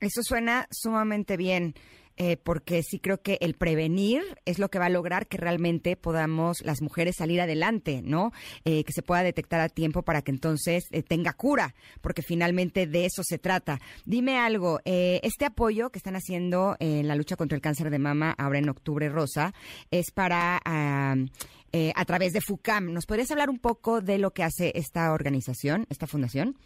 Eso 0.00 0.22
suena 0.22 0.66
sumamente 0.70 1.36
bien. 1.36 1.74
Eh, 2.18 2.36
porque 2.36 2.82
sí 2.82 2.98
creo 2.98 3.22
que 3.22 3.38
el 3.40 3.54
prevenir 3.54 4.22
es 4.44 4.58
lo 4.58 4.68
que 4.68 4.78
va 4.78 4.86
a 4.86 4.90
lograr 4.90 5.26
que 5.26 5.38
realmente 5.38 5.96
podamos 5.96 6.62
las 6.62 6.82
mujeres 6.82 7.16
salir 7.16 7.40
adelante, 7.40 8.02
¿no? 8.04 8.32
Eh, 8.64 8.84
que 8.84 8.92
se 8.92 9.02
pueda 9.02 9.22
detectar 9.22 9.60
a 9.60 9.68
tiempo 9.68 10.02
para 10.02 10.22
que 10.22 10.30
entonces 10.30 10.84
eh, 10.90 11.02
tenga 11.02 11.32
cura, 11.32 11.74
porque 12.00 12.22
finalmente 12.22 12.86
de 12.86 13.06
eso 13.06 13.22
se 13.24 13.38
trata. 13.38 13.78
Dime 14.04 14.38
algo, 14.38 14.80
este 14.84 15.46
apoyo 15.46 15.90
que 15.90 15.98
están 15.98 16.16
haciendo 16.16 16.76
en 16.80 17.08
la 17.08 17.16
lucha 17.16 17.36
contra 17.36 17.56
el 17.56 17.62
cáncer 17.62 17.90
de 17.90 17.98
mama 17.98 18.34
ahora 18.36 18.58
en 18.58 18.68
octubre 18.68 19.08
rosa 19.08 19.54
es 19.90 20.10
para... 20.10 20.60
a 20.64 22.04
través 22.04 22.32
de 22.32 22.40
FUCAM. 22.40 22.92
¿Nos 22.92 23.06
podrías 23.06 23.30
hablar 23.30 23.48
un 23.48 23.58
poco 23.58 24.00
de 24.00 24.18
lo 24.18 24.32
que 24.32 24.42
hace 24.42 24.72
esta 24.74 25.12
organización, 25.12 25.86
esta 25.88 26.06
fundación? 26.06 26.56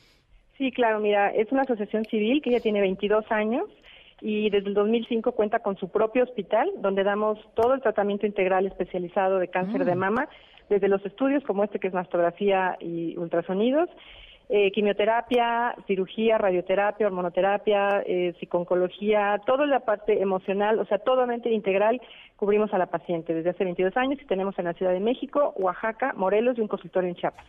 Sí, 0.59 0.72
claro, 0.72 1.01
mira, 1.01 1.30
es 1.30 1.53
una 1.53 1.62
asociación 1.62 2.05
civil 2.07 2.40
que 2.42 2.51
ya 2.51 2.61
tiene 2.61 2.80
22 2.80 3.24
años 3.30 3.64
y 4.21 4.51
desde 4.51 4.69
el 4.69 4.75
2005 4.75 5.33
cuenta 5.33 5.61
con 5.61 5.77
su 5.77 5.89
propio 5.89 6.25
hospital 6.25 6.71
donde 6.79 7.05
damos 7.05 7.39
todo 7.55 7.75
el 7.75 7.83
tratamiento 7.83 8.27
integral 8.27 8.67
especializado 8.67 9.39
de 9.39 9.49
cáncer 9.49 9.85
de 9.85 9.95
mm. 9.95 9.99
mama, 9.99 10.29
desde 10.69 10.89
los 10.89 11.05
estudios 11.05 11.45
como 11.45 11.64
este 11.64 11.79
que 11.79 11.89
es 11.89 11.95
mastografía 11.95 12.77
y 12.81 13.17
ultrasonidos, 13.17 13.89
eh, 14.49 14.71
quimioterapia, 14.71 15.75
cirugía, 15.87 16.39
radioterapia, 16.39 17.09
hormonoterapia, 17.09 18.03
eh, 18.07 18.33
psiconcología, 18.39 19.41
toda 19.45 19.67
la 19.67 19.81
parte 19.81 20.23
emocional, 20.23 20.79
o 20.79 20.87
sea, 20.87 20.99
totalmente 20.99 21.51
integral 21.51 22.01
cubrimos 22.37 22.73
a 22.73 22.79
la 22.79 22.87
paciente 22.87 23.35
desde 23.35 23.51
hace 23.51 23.64
22 23.64 23.97
años 23.97 24.21
y 24.23 24.27
tenemos 24.27 24.57
en 24.59 24.67
la 24.67 24.75
Ciudad 24.75 24.93
de 24.93 25.01
México, 25.01 25.53
Oaxaca, 25.57 26.12
Morelos 26.17 26.57
y 26.59 26.61
un 26.61 26.69
consultorio 26.69 27.09
en 27.09 27.17
Chiapas 27.17 27.47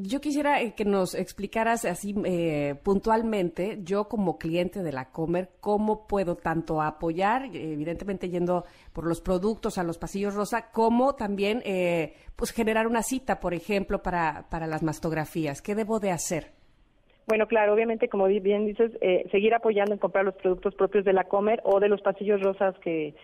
yo 0.00 0.20
quisiera 0.20 0.60
eh, 0.60 0.74
que 0.74 0.84
nos 0.84 1.14
explicaras 1.14 1.84
así 1.84 2.14
eh, 2.24 2.74
puntualmente, 2.82 3.78
yo 3.82 4.08
como 4.08 4.38
cliente 4.38 4.82
de 4.82 4.92
la 4.92 5.10
Comer, 5.10 5.48
cómo 5.60 6.06
puedo 6.06 6.36
tanto 6.36 6.80
apoyar, 6.82 7.46
evidentemente 7.52 8.28
yendo 8.28 8.64
por 8.92 9.06
los 9.06 9.20
productos 9.20 9.78
a 9.78 9.82
los 9.82 9.98
pasillos 9.98 10.34
rosa, 10.34 10.70
como 10.72 11.14
también 11.14 11.62
eh, 11.64 12.14
pues 12.36 12.52
generar 12.52 12.86
una 12.86 13.02
cita, 13.02 13.40
por 13.40 13.54
ejemplo, 13.54 14.02
para, 14.02 14.46
para 14.50 14.66
las 14.66 14.82
mastografías. 14.82 15.62
¿Qué 15.62 15.74
debo 15.74 16.00
de 16.00 16.10
hacer? 16.10 16.52
Bueno, 17.26 17.46
claro, 17.46 17.74
obviamente, 17.74 18.08
como 18.08 18.26
bien 18.26 18.66
dices, 18.66 18.90
seguir 19.30 19.52
apoyando 19.54 19.92
en 19.92 19.98
comprar 19.98 20.24
los 20.24 20.34
productos 20.36 20.74
propios 20.74 21.04
de 21.04 21.12
la 21.12 21.24
Comer 21.24 21.60
o 21.62 21.78
de 21.78 21.88
los 21.88 22.00
pasillos 22.00 22.40
rosas 22.40 22.74
que 22.78 23.14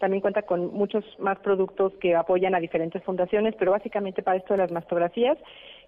también 0.00 0.20
cuenta 0.20 0.42
con 0.42 0.72
muchos 0.74 1.02
más 1.18 1.38
productos 1.38 1.94
que 1.94 2.14
apoyan 2.14 2.54
a 2.54 2.60
diferentes 2.60 3.02
fundaciones, 3.04 3.54
pero 3.58 3.70
básicamente 3.70 4.22
para 4.22 4.36
esto 4.36 4.52
de 4.52 4.58
las 4.58 4.70
mastografías 4.70 5.38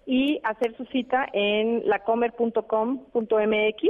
y 0.07 0.39
hacer 0.43 0.75
su 0.77 0.85
cita 0.85 1.27
en 1.33 1.87
lacomer.com.mx. 1.87 3.83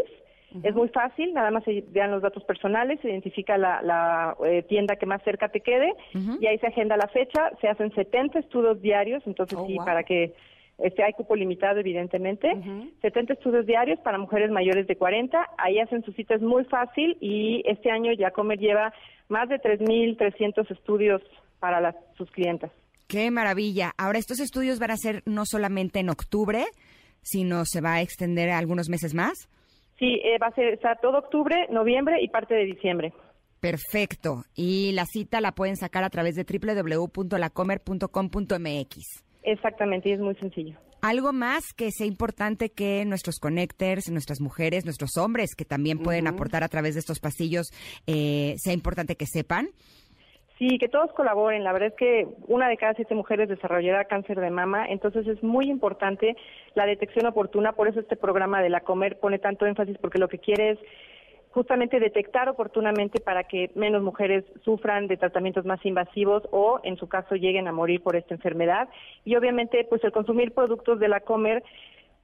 Es 0.64 0.74
muy 0.74 0.90
fácil, 0.90 1.34
nada 1.34 1.52
más 1.52 1.64
se 1.66 1.84
dan 1.90 2.10
los 2.10 2.24
datos 2.24 2.44
personales, 2.46 3.00
se 3.02 3.10
identifica 3.10 3.58
la, 3.58 4.36
eh, 4.44 4.64
tienda 4.64 4.96
que 4.96 5.06
más 5.06 5.22
cerca 5.24 5.50
te 5.50 5.60
quede 5.62 5.94
y 6.40 6.48
ahí 6.48 6.58
se 6.58 6.68
agenda 6.68 6.98
la 6.98 7.08
fecha, 7.10 7.52
se 7.62 7.68
hacen 7.68 7.94
70 7.94 8.40
estudios 8.40 8.82
diarios, 8.82 9.22
entonces 9.28 9.60
oh, 9.62 9.68
sí, 9.68 9.78
para 9.78 10.04
que 10.04 10.34
este, 10.80 11.04
hay 11.04 11.14
cupo 11.14 11.36
limitado, 11.36 11.80
evidentemente. 11.80 12.52
70 13.02 13.34
estudios 13.34 13.66
diarios 13.66 14.00
para 14.00 14.18
mujeres 14.18 14.50
mayores 14.50 14.88
de 14.88 14.96
40. 14.96 15.50
Ahí 15.58 15.80
hacen 15.80 16.04
sus 16.04 16.16
citas 16.16 16.42
muy 16.42 16.66
fácil 16.66 17.18
y 17.20 17.62
este 17.66 17.92
año 17.92 18.12
ya 18.14 18.32
Comer 18.32 18.58
lleva 18.58 18.94
más 19.28 19.50
de 19.50 19.60
3.300 19.60 20.72
estudios 20.72 21.22
para 21.60 21.82
las, 21.82 21.96
sus 22.16 22.32
clientas. 22.32 22.72
Qué 23.08 23.32
maravilla. 23.32 23.94
Ahora, 23.98 24.20
estos 24.20 24.40
estudios 24.40 24.80
van 24.80 24.92
a 24.92 24.98
ser 24.98 25.24
no 25.26 25.46
solamente 25.46 26.00
en 26.00 26.10
octubre, 26.10 26.66
sino 27.22 27.66
se 27.66 27.82
va 27.82 27.96
a 27.96 28.02
extender 28.02 28.50
algunos 28.50 28.90
meses 28.90 29.14
más. 29.14 29.50
Sí, 29.98 30.20
eh, 30.24 30.38
va 30.42 30.48
a 30.48 30.56
ser 30.56 30.80
todo 31.02 31.18
octubre, 31.18 31.68
noviembre 31.72 32.22
y 32.22 32.28
parte 32.28 32.54
de 32.54 32.66
diciembre. 32.66 33.14
Perfecto. 33.60 34.44
Y 34.56 34.92
la 34.92 35.06
cita 35.06 35.42
la 35.42 35.54
pueden 35.54 35.78
sacar 35.78 36.04
a 36.04 36.10
través 36.10 36.36
de 36.36 36.44
www.lacomer.com.mx. 36.44 39.24
Exactamente, 39.44 40.10
y 40.10 40.12
es 40.12 40.20
muy 40.20 40.36
sencillo. 40.36 40.78
Algo 41.02 41.32
más 41.32 41.74
que 41.74 41.92
sea 41.92 42.08
importante 42.08 42.72
que 42.72 43.06
nuestros 43.06 43.40
connectors, 43.40 44.10
nuestras 44.10 44.42
mujeres, 44.42 44.84
nuestros 44.84 45.16
hombres 45.18 45.56
que 45.56 45.64
también 45.64 46.00
pueden 46.00 46.28
aportar 46.28 46.64
a 46.64 46.70
través 46.70 46.96
de 46.96 47.00
estos 47.00 47.20
pasillos, 47.20 47.68
eh, 48.08 48.56
sea 48.58 48.74
importante 48.74 49.16
que 49.16 49.26
sepan. 49.26 49.70
Sí, 50.58 50.80
que 50.80 50.88
todos 50.88 51.12
colaboren. 51.14 51.64
La 51.64 51.72
verdad 51.72 51.90
es 51.90 51.94
que 51.94 52.28
una 52.48 52.68
de 52.68 52.78
cada 52.78 52.96
siete 52.96 53.14
mujeres 53.14 53.48
desarrollará 53.48 54.06
cáncer 54.06 54.40
de 54.40 54.50
mama, 54.50 54.88
entonces 54.88 55.28
es 55.28 55.44
muy 55.44 55.70
importante 55.70 56.36
la 56.74 56.88
detección 56.88 57.28
oportuna. 57.28 57.74
Por 57.74 57.88
eso 57.88 58.00
este 58.00 58.16
programa 58.16 58.62
de 58.62 58.70
la 58.70 58.82
Comer 58.82 59.20
pone 59.20 59.38
tanto 59.38 59.68
énfasis 59.68 59.98
porque 60.00 60.18
lo 60.18 60.28
que 60.28 60.40
quiere 60.40 60.72
es 60.72 60.80
justamente 61.52 62.00
detectar 62.00 62.50
oportunamente 62.50 63.20
para 63.20 63.44
que 63.44 63.72
menos 63.76 64.02
mujeres 64.02 64.46
sufran 64.64 65.08
de 65.08 65.18
tratamientos 65.18 65.66
más 65.66 65.84
invasivos 65.86 66.44
o 66.52 66.80
en 66.84 66.98
su 66.98 67.08
caso 67.08 67.36
lleguen 67.36 67.68
a 67.68 67.72
morir 67.72 68.02
por 68.02 68.16
esta 68.16 68.36
enfermedad 68.36 68.90
y 69.26 69.36
obviamente 69.36 69.84
pues 69.90 70.04
el 70.04 70.12
consumir 70.12 70.54
productos 70.54 71.00
de 71.00 71.08
la 71.08 71.22
Comer 71.22 71.64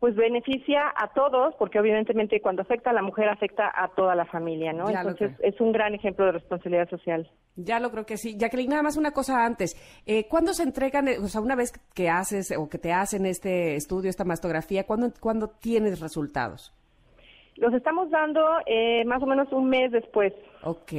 pues 0.03 0.17
beneficia 0.17 0.93
a 0.97 1.13
todos, 1.13 1.55
porque 1.55 1.79
obviamente 1.79 2.13
cuando 2.41 2.61
afecta 2.61 2.89
a 2.89 2.93
la 2.93 3.01
mujer 3.01 3.29
afecta 3.29 3.71
a 3.73 3.87
toda 3.95 4.15
la 4.15 4.25
familia, 4.25 4.73
¿no? 4.73 4.89
Entonces 4.89 5.31
es 5.39 5.61
un 5.61 5.71
gran 5.71 5.95
ejemplo 5.95 6.25
de 6.25 6.33
responsabilidad 6.33 6.89
social. 6.89 7.31
Ya 7.55 7.79
lo 7.79 7.89
creo 7.89 8.05
que 8.05 8.17
sí. 8.17 8.35
Jacqueline, 8.37 8.71
nada 8.71 8.83
más 8.83 8.97
una 8.97 9.11
cosa 9.11 9.45
antes. 9.45 9.77
Eh, 10.05 10.27
¿Cuándo 10.27 10.53
se 10.53 10.63
entregan, 10.63 11.07
o 11.07 11.27
sea, 11.29 11.39
una 11.39 11.55
vez 11.55 11.71
que 11.95 12.09
haces 12.09 12.53
o 12.57 12.67
que 12.67 12.79
te 12.79 12.91
hacen 12.91 13.25
este 13.25 13.75
estudio, 13.75 14.09
esta 14.09 14.25
mastografía, 14.25 14.85
¿cuándo, 14.85 15.09
¿cuándo 15.21 15.51
tienes 15.61 16.01
resultados? 16.01 16.73
Los 17.55 17.73
estamos 17.73 18.09
dando 18.09 18.41
eh, 18.65 19.05
más 19.05 19.23
o 19.23 19.25
menos 19.25 19.53
un 19.53 19.69
mes 19.69 19.89
después. 19.93 20.33
Ok 20.63 20.91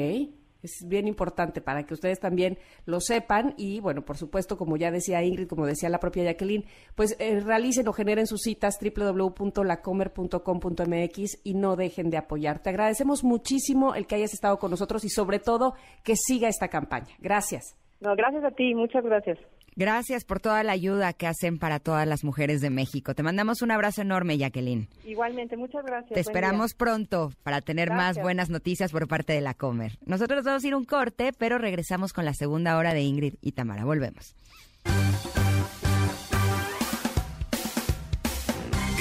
es 0.65 0.85
bien 0.87 1.07
importante 1.07 1.61
para 1.61 1.85
que 1.85 1.95
ustedes 1.95 2.19
también 2.21 2.59
lo 2.87 3.01
sepan 3.01 3.55
y 3.57 3.81
bueno, 3.81 4.05
por 4.05 4.17
supuesto, 4.17 4.57
como 4.57 4.77
ya 4.77 4.91
decía 4.91 5.23
Ingrid, 5.23 5.47
como 5.49 5.67
decía 5.67 5.89
la 5.89 6.01
propia 6.01 6.25
Jacqueline, 6.25 6.65
pues 6.95 7.17
eh, 7.19 7.41
realicen 7.41 7.87
o 7.89 7.93
generen 7.93 8.27
sus 8.27 8.43
citas 8.43 8.79
www.lacomer.com.mx 8.81 11.39
y 11.45 11.55
no 11.55 11.77
dejen 11.77 12.11
de 12.11 12.17
apoyar. 12.17 12.61
Te 12.61 12.71
agradecemos 12.71 13.25
muchísimo 13.25 13.95
el 13.95 14.07
que 14.07 14.17
hayas 14.17 14.35
estado 14.35 14.59
con 14.59 14.71
nosotros 14.71 15.05
y 15.05 15.11
sobre 15.11 15.39
todo 15.39 15.75
que 16.03 16.17
siga 16.17 16.49
esta 16.49 16.69
campaña. 16.69 17.15
Gracias. 17.19 17.77
No, 18.05 18.15
gracias 18.15 18.45
a 18.45 18.51
ti, 18.51 18.75
muchas 18.75 19.03
gracias. 19.03 19.39
Gracias 19.77 20.25
por 20.25 20.39
toda 20.39 20.63
la 20.63 20.73
ayuda 20.73 21.15
que 21.15 21.27
hacen 21.27 21.59
para 21.59 21.81
todas 21.81 22.07
las 22.07 22.23
mujeres 22.23 22.61
de 22.61 22.69
México. 22.71 23.15
Te 23.15 23.23
mandamos 23.23 23.63
un 23.63 23.71
abrazo 23.71 24.03
enorme, 24.03 24.37
Jacqueline. 24.37 24.89
Igualmente, 25.05 25.57
muchas 25.57 25.85
gracias. 25.85 26.13
Te 26.13 26.21
esperamos 26.21 26.75
pronto 26.75 27.33
para 27.43 27.63
tener 27.63 27.91
más 27.91 28.21
buenas 28.21 28.51
noticias 28.51 28.93
por 28.93 29.09
parte 29.09 29.33
de 29.33 29.41
la 29.41 29.55
Comer. 29.55 29.99
Nosotros 30.05 30.45
vamos 30.45 30.63
a 30.63 30.69
ir 30.69 30.75
un 30.75 30.85
corte, 30.85 31.33
pero 31.37 31.57
regresamos 31.59 32.13
con 32.13 32.27
la 32.27 32.35
segunda 32.35 32.77
hora 32.77 32.93
de 32.93 33.01
Ingrid 33.01 33.35
y 33.41 33.53
Tamara. 33.53 33.85
Volvemos. 33.85 34.37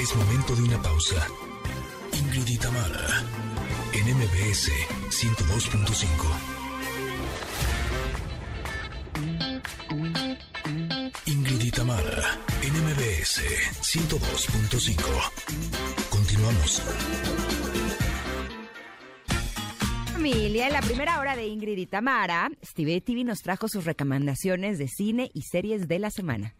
Es 0.00 0.16
momento 0.16 0.56
de 0.56 0.62
una 0.62 0.82
pausa. 0.82 1.26
Ingrid 2.12 2.48
y 2.48 2.58
Tamara, 2.58 3.22
en 3.92 4.16
MBS 4.16 4.70
102.5. 5.10 6.53
Tamara, 12.04 12.36
NMBS 12.60 13.40
102.5. 13.80 15.00
Continuamos. 16.10 16.82
Familia, 20.12 20.66
en 20.66 20.74
la 20.74 20.82
primera 20.82 21.18
hora 21.18 21.34
de 21.34 21.46
Ingrid 21.46 21.78
y 21.78 21.86
Tamara, 21.86 22.50
Steve 22.62 23.00
TV 23.00 23.24
nos 23.24 23.40
trajo 23.40 23.68
sus 23.68 23.86
recomendaciones 23.86 24.76
de 24.78 24.88
cine 24.88 25.30
y 25.32 25.40
series 25.42 25.88
de 25.88 25.98
la 25.98 26.10
semana. 26.10 26.54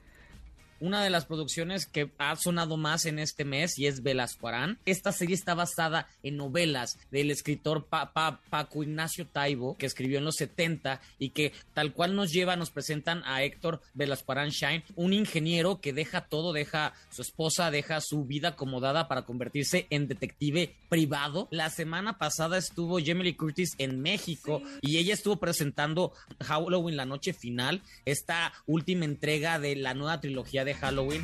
Una 0.81 1.03
de 1.03 1.11
las 1.11 1.25
producciones 1.25 1.87
que 1.87 2.11
ha 2.19 2.35
sonado 2.37 2.77
más 2.77 3.07
en 3.07 3.19
este 3.19 3.45
mes 3.45 3.79
y 3.79 3.87
es 3.87 4.03
Velasco 4.03 4.49
Arán. 4.49 4.79
Esta 4.87 5.13
serie 5.13 5.35
está 5.35 5.55
basada 5.55 6.09
en 6.23 6.37
novelas 6.37 6.99
del 7.11 7.31
escritor 7.31 7.87
Paco 7.87 8.83
Ignacio 8.83 9.27
Taibo, 9.27 9.77
que 9.77 9.87
escribió 9.87 10.19
en 10.19 10.25
los 10.25 10.37
70 10.37 11.01
y 11.19 11.31
que 11.31 11.53
tal 11.73 11.93
cual 11.93 12.15
nos 12.17 12.33
lleva, 12.33 12.57
nos 12.57 12.71
presentan 12.71 13.23
a 13.25 13.43
Héctor 13.43 13.81
Velasco 13.95 14.33
Arán 14.33 14.51
Shine, 14.51 14.85
un 14.97 15.13
ingeniero 15.13 15.81
que 15.81 15.93
deja 15.93 16.23
todo, 16.23 16.53
deja 16.53 16.95
su 17.11 17.23
esposa, 17.23 17.71
deja 17.71 18.01
su 18.01 18.25
vida 18.25 18.49
acomodada 18.49 19.09
para 19.09 19.23
convertirse 19.23 19.87
en 19.91 20.09
detective 20.09 20.75
privado. 20.89 21.49
La 21.51 21.71
semana 21.71 22.19
pasada 22.19 22.59
estuvo 22.59 22.99
Jamie 23.05 23.37
Curtis 23.37 23.75
en 23.79 24.01
México 24.01 24.63
y 24.81 24.99
ella 24.99 25.15
estuvo 25.15 25.37
presentando 25.37 26.13
Halloween 26.41 26.97
la 26.97 27.07
noche 27.07 27.33
final, 27.33 27.83
esta 28.05 28.53
última 28.67 29.05
entrega 29.05 29.59
de 29.59 29.77
la 29.77 29.95
nueva 29.95 30.21
trilogía 30.21 30.64
de 30.65 30.75
Halloween. 30.75 31.23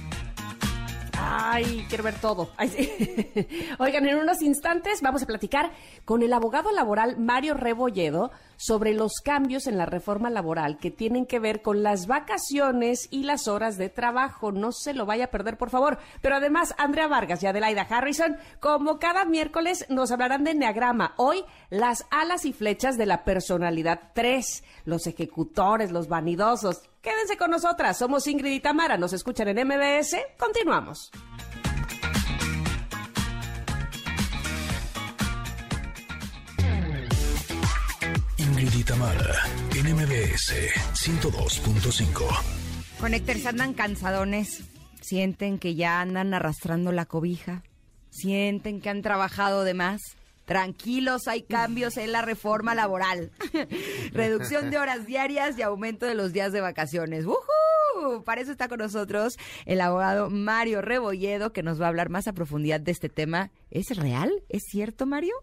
Ay, 1.23 1.85
quiero 1.89 2.05
ver 2.05 2.15
todo. 2.15 2.51
Oigan, 3.79 4.09
en 4.09 4.17
unos 4.17 4.43
instantes 4.43 5.03
vamos 5.03 5.23
a 5.23 5.27
platicar 5.27 5.71
con 6.05 6.23
el 6.23 6.33
abogado 6.33 6.73
laboral 6.73 7.19
Mario 7.19 7.55
Rebolledo 7.55 8.31
sobre 8.61 8.93
los 8.93 9.23
cambios 9.25 9.67
en 9.67 9.79
la 9.79 9.87
reforma 9.87 10.29
laboral 10.29 10.77
que 10.77 10.91
tienen 10.91 11.25
que 11.25 11.39
ver 11.39 11.63
con 11.63 11.83
las 11.83 12.07
vacaciones 12.07 13.09
y 13.11 13.23
las 13.23 13.49
horas 13.49 13.79
de 13.79 13.89
trabajo. 13.89 14.53
No 14.53 14.71
se 14.71 14.93
lo 14.93 15.07
vaya 15.07 15.25
a 15.25 15.31
perder, 15.31 15.57
por 15.57 15.71
favor. 15.71 15.97
Pero 16.21 16.37
además, 16.37 16.75
Andrea 16.77 17.09
Vargas 17.09 17.43
y 17.43 17.47
Adelaida 17.47 17.87
Harrison, 17.89 18.37
como 18.61 18.99
cada 18.99 19.25
miércoles, 19.25 19.87
nos 19.89 20.13
hablarán 20.13 20.45
de 20.45 20.51
Enneagrama. 20.51 21.15
Hoy, 21.17 21.43
las 21.71 22.05
alas 22.11 22.45
y 22.45 22.53
flechas 22.53 22.99
de 22.99 23.07
la 23.07 23.25
personalidad 23.25 24.11
3, 24.15 24.63
los 24.85 25.07
ejecutores, 25.07 25.91
los 25.91 26.09
vanidosos. 26.09 26.83
Quédense 27.01 27.39
con 27.39 27.51
nosotras, 27.51 27.97
somos 27.97 28.27
Ingrid 28.27 28.53
y 28.53 28.61
Tamara, 28.61 28.99
nos 28.99 29.15
escuchan 29.15 29.49
en 29.49 29.67
MBS, 29.67 30.19
continuamos. 30.39 31.11
Y 38.77 38.85
Tamara, 38.85 39.35
en 39.75 39.95
MBS 39.95 40.53
102.5. 40.95 42.25
Conectores 43.01 43.47
andan 43.47 43.75
cansadones, 43.75 44.65
sienten 45.01 45.59
que 45.59 45.75
ya 45.75 46.01
andan 46.01 46.35
arrastrando 46.35 46.93
la 46.93 47.07
cobija, 47.07 47.63
sienten 48.11 48.81
que 48.81 48.91
han 48.91 49.03
trabajado 49.03 49.65
de 49.65 49.75
más. 49.75 50.01
Tranquilos, 50.45 51.27
hay 51.27 51.43
cambios 51.43 51.97
en 51.97 52.13
la 52.13 52.23
reforma 52.23 52.75
laboral. 52.75 53.31
Reducción 54.13 54.71
de 54.71 54.79
horas 54.79 55.07
diarias 55.07 55.57
y 55.59 55.63
aumento 55.63 56.07
de 56.07 56.15
los 56.15 56.33
días 56.33 56.53
de 56.53 56.61
vacaciones. 56.61 57.25
¡Woohoo! 57.25 58.25
Para 58.25 58.41
eso 58.41 58.53
está 58.53 58.69
con 58.69 58.79
nosotros 58.79 59.37
el 59.65 59.81
abogado 59.81 60.29
Mario 60.29 60.83
Rebolledo, 60.83 61.53
que 61.53 61.63
nos 61.63 61.81
va 61.81 61.87
a 61.87 61.89
hablar 61.89 62.11
más 62.11 62.27
a 62.27 62.33
profundidad 62.33 62.81
de 62.81 62.93
este 62.93 63.09
tema. 63.09 63.51
¿Es 63.71 63.97
real? 63.97 64.31
¿Es 64.49 64.65
cierto, 64.71 65.07
Mario? 65.07 65.35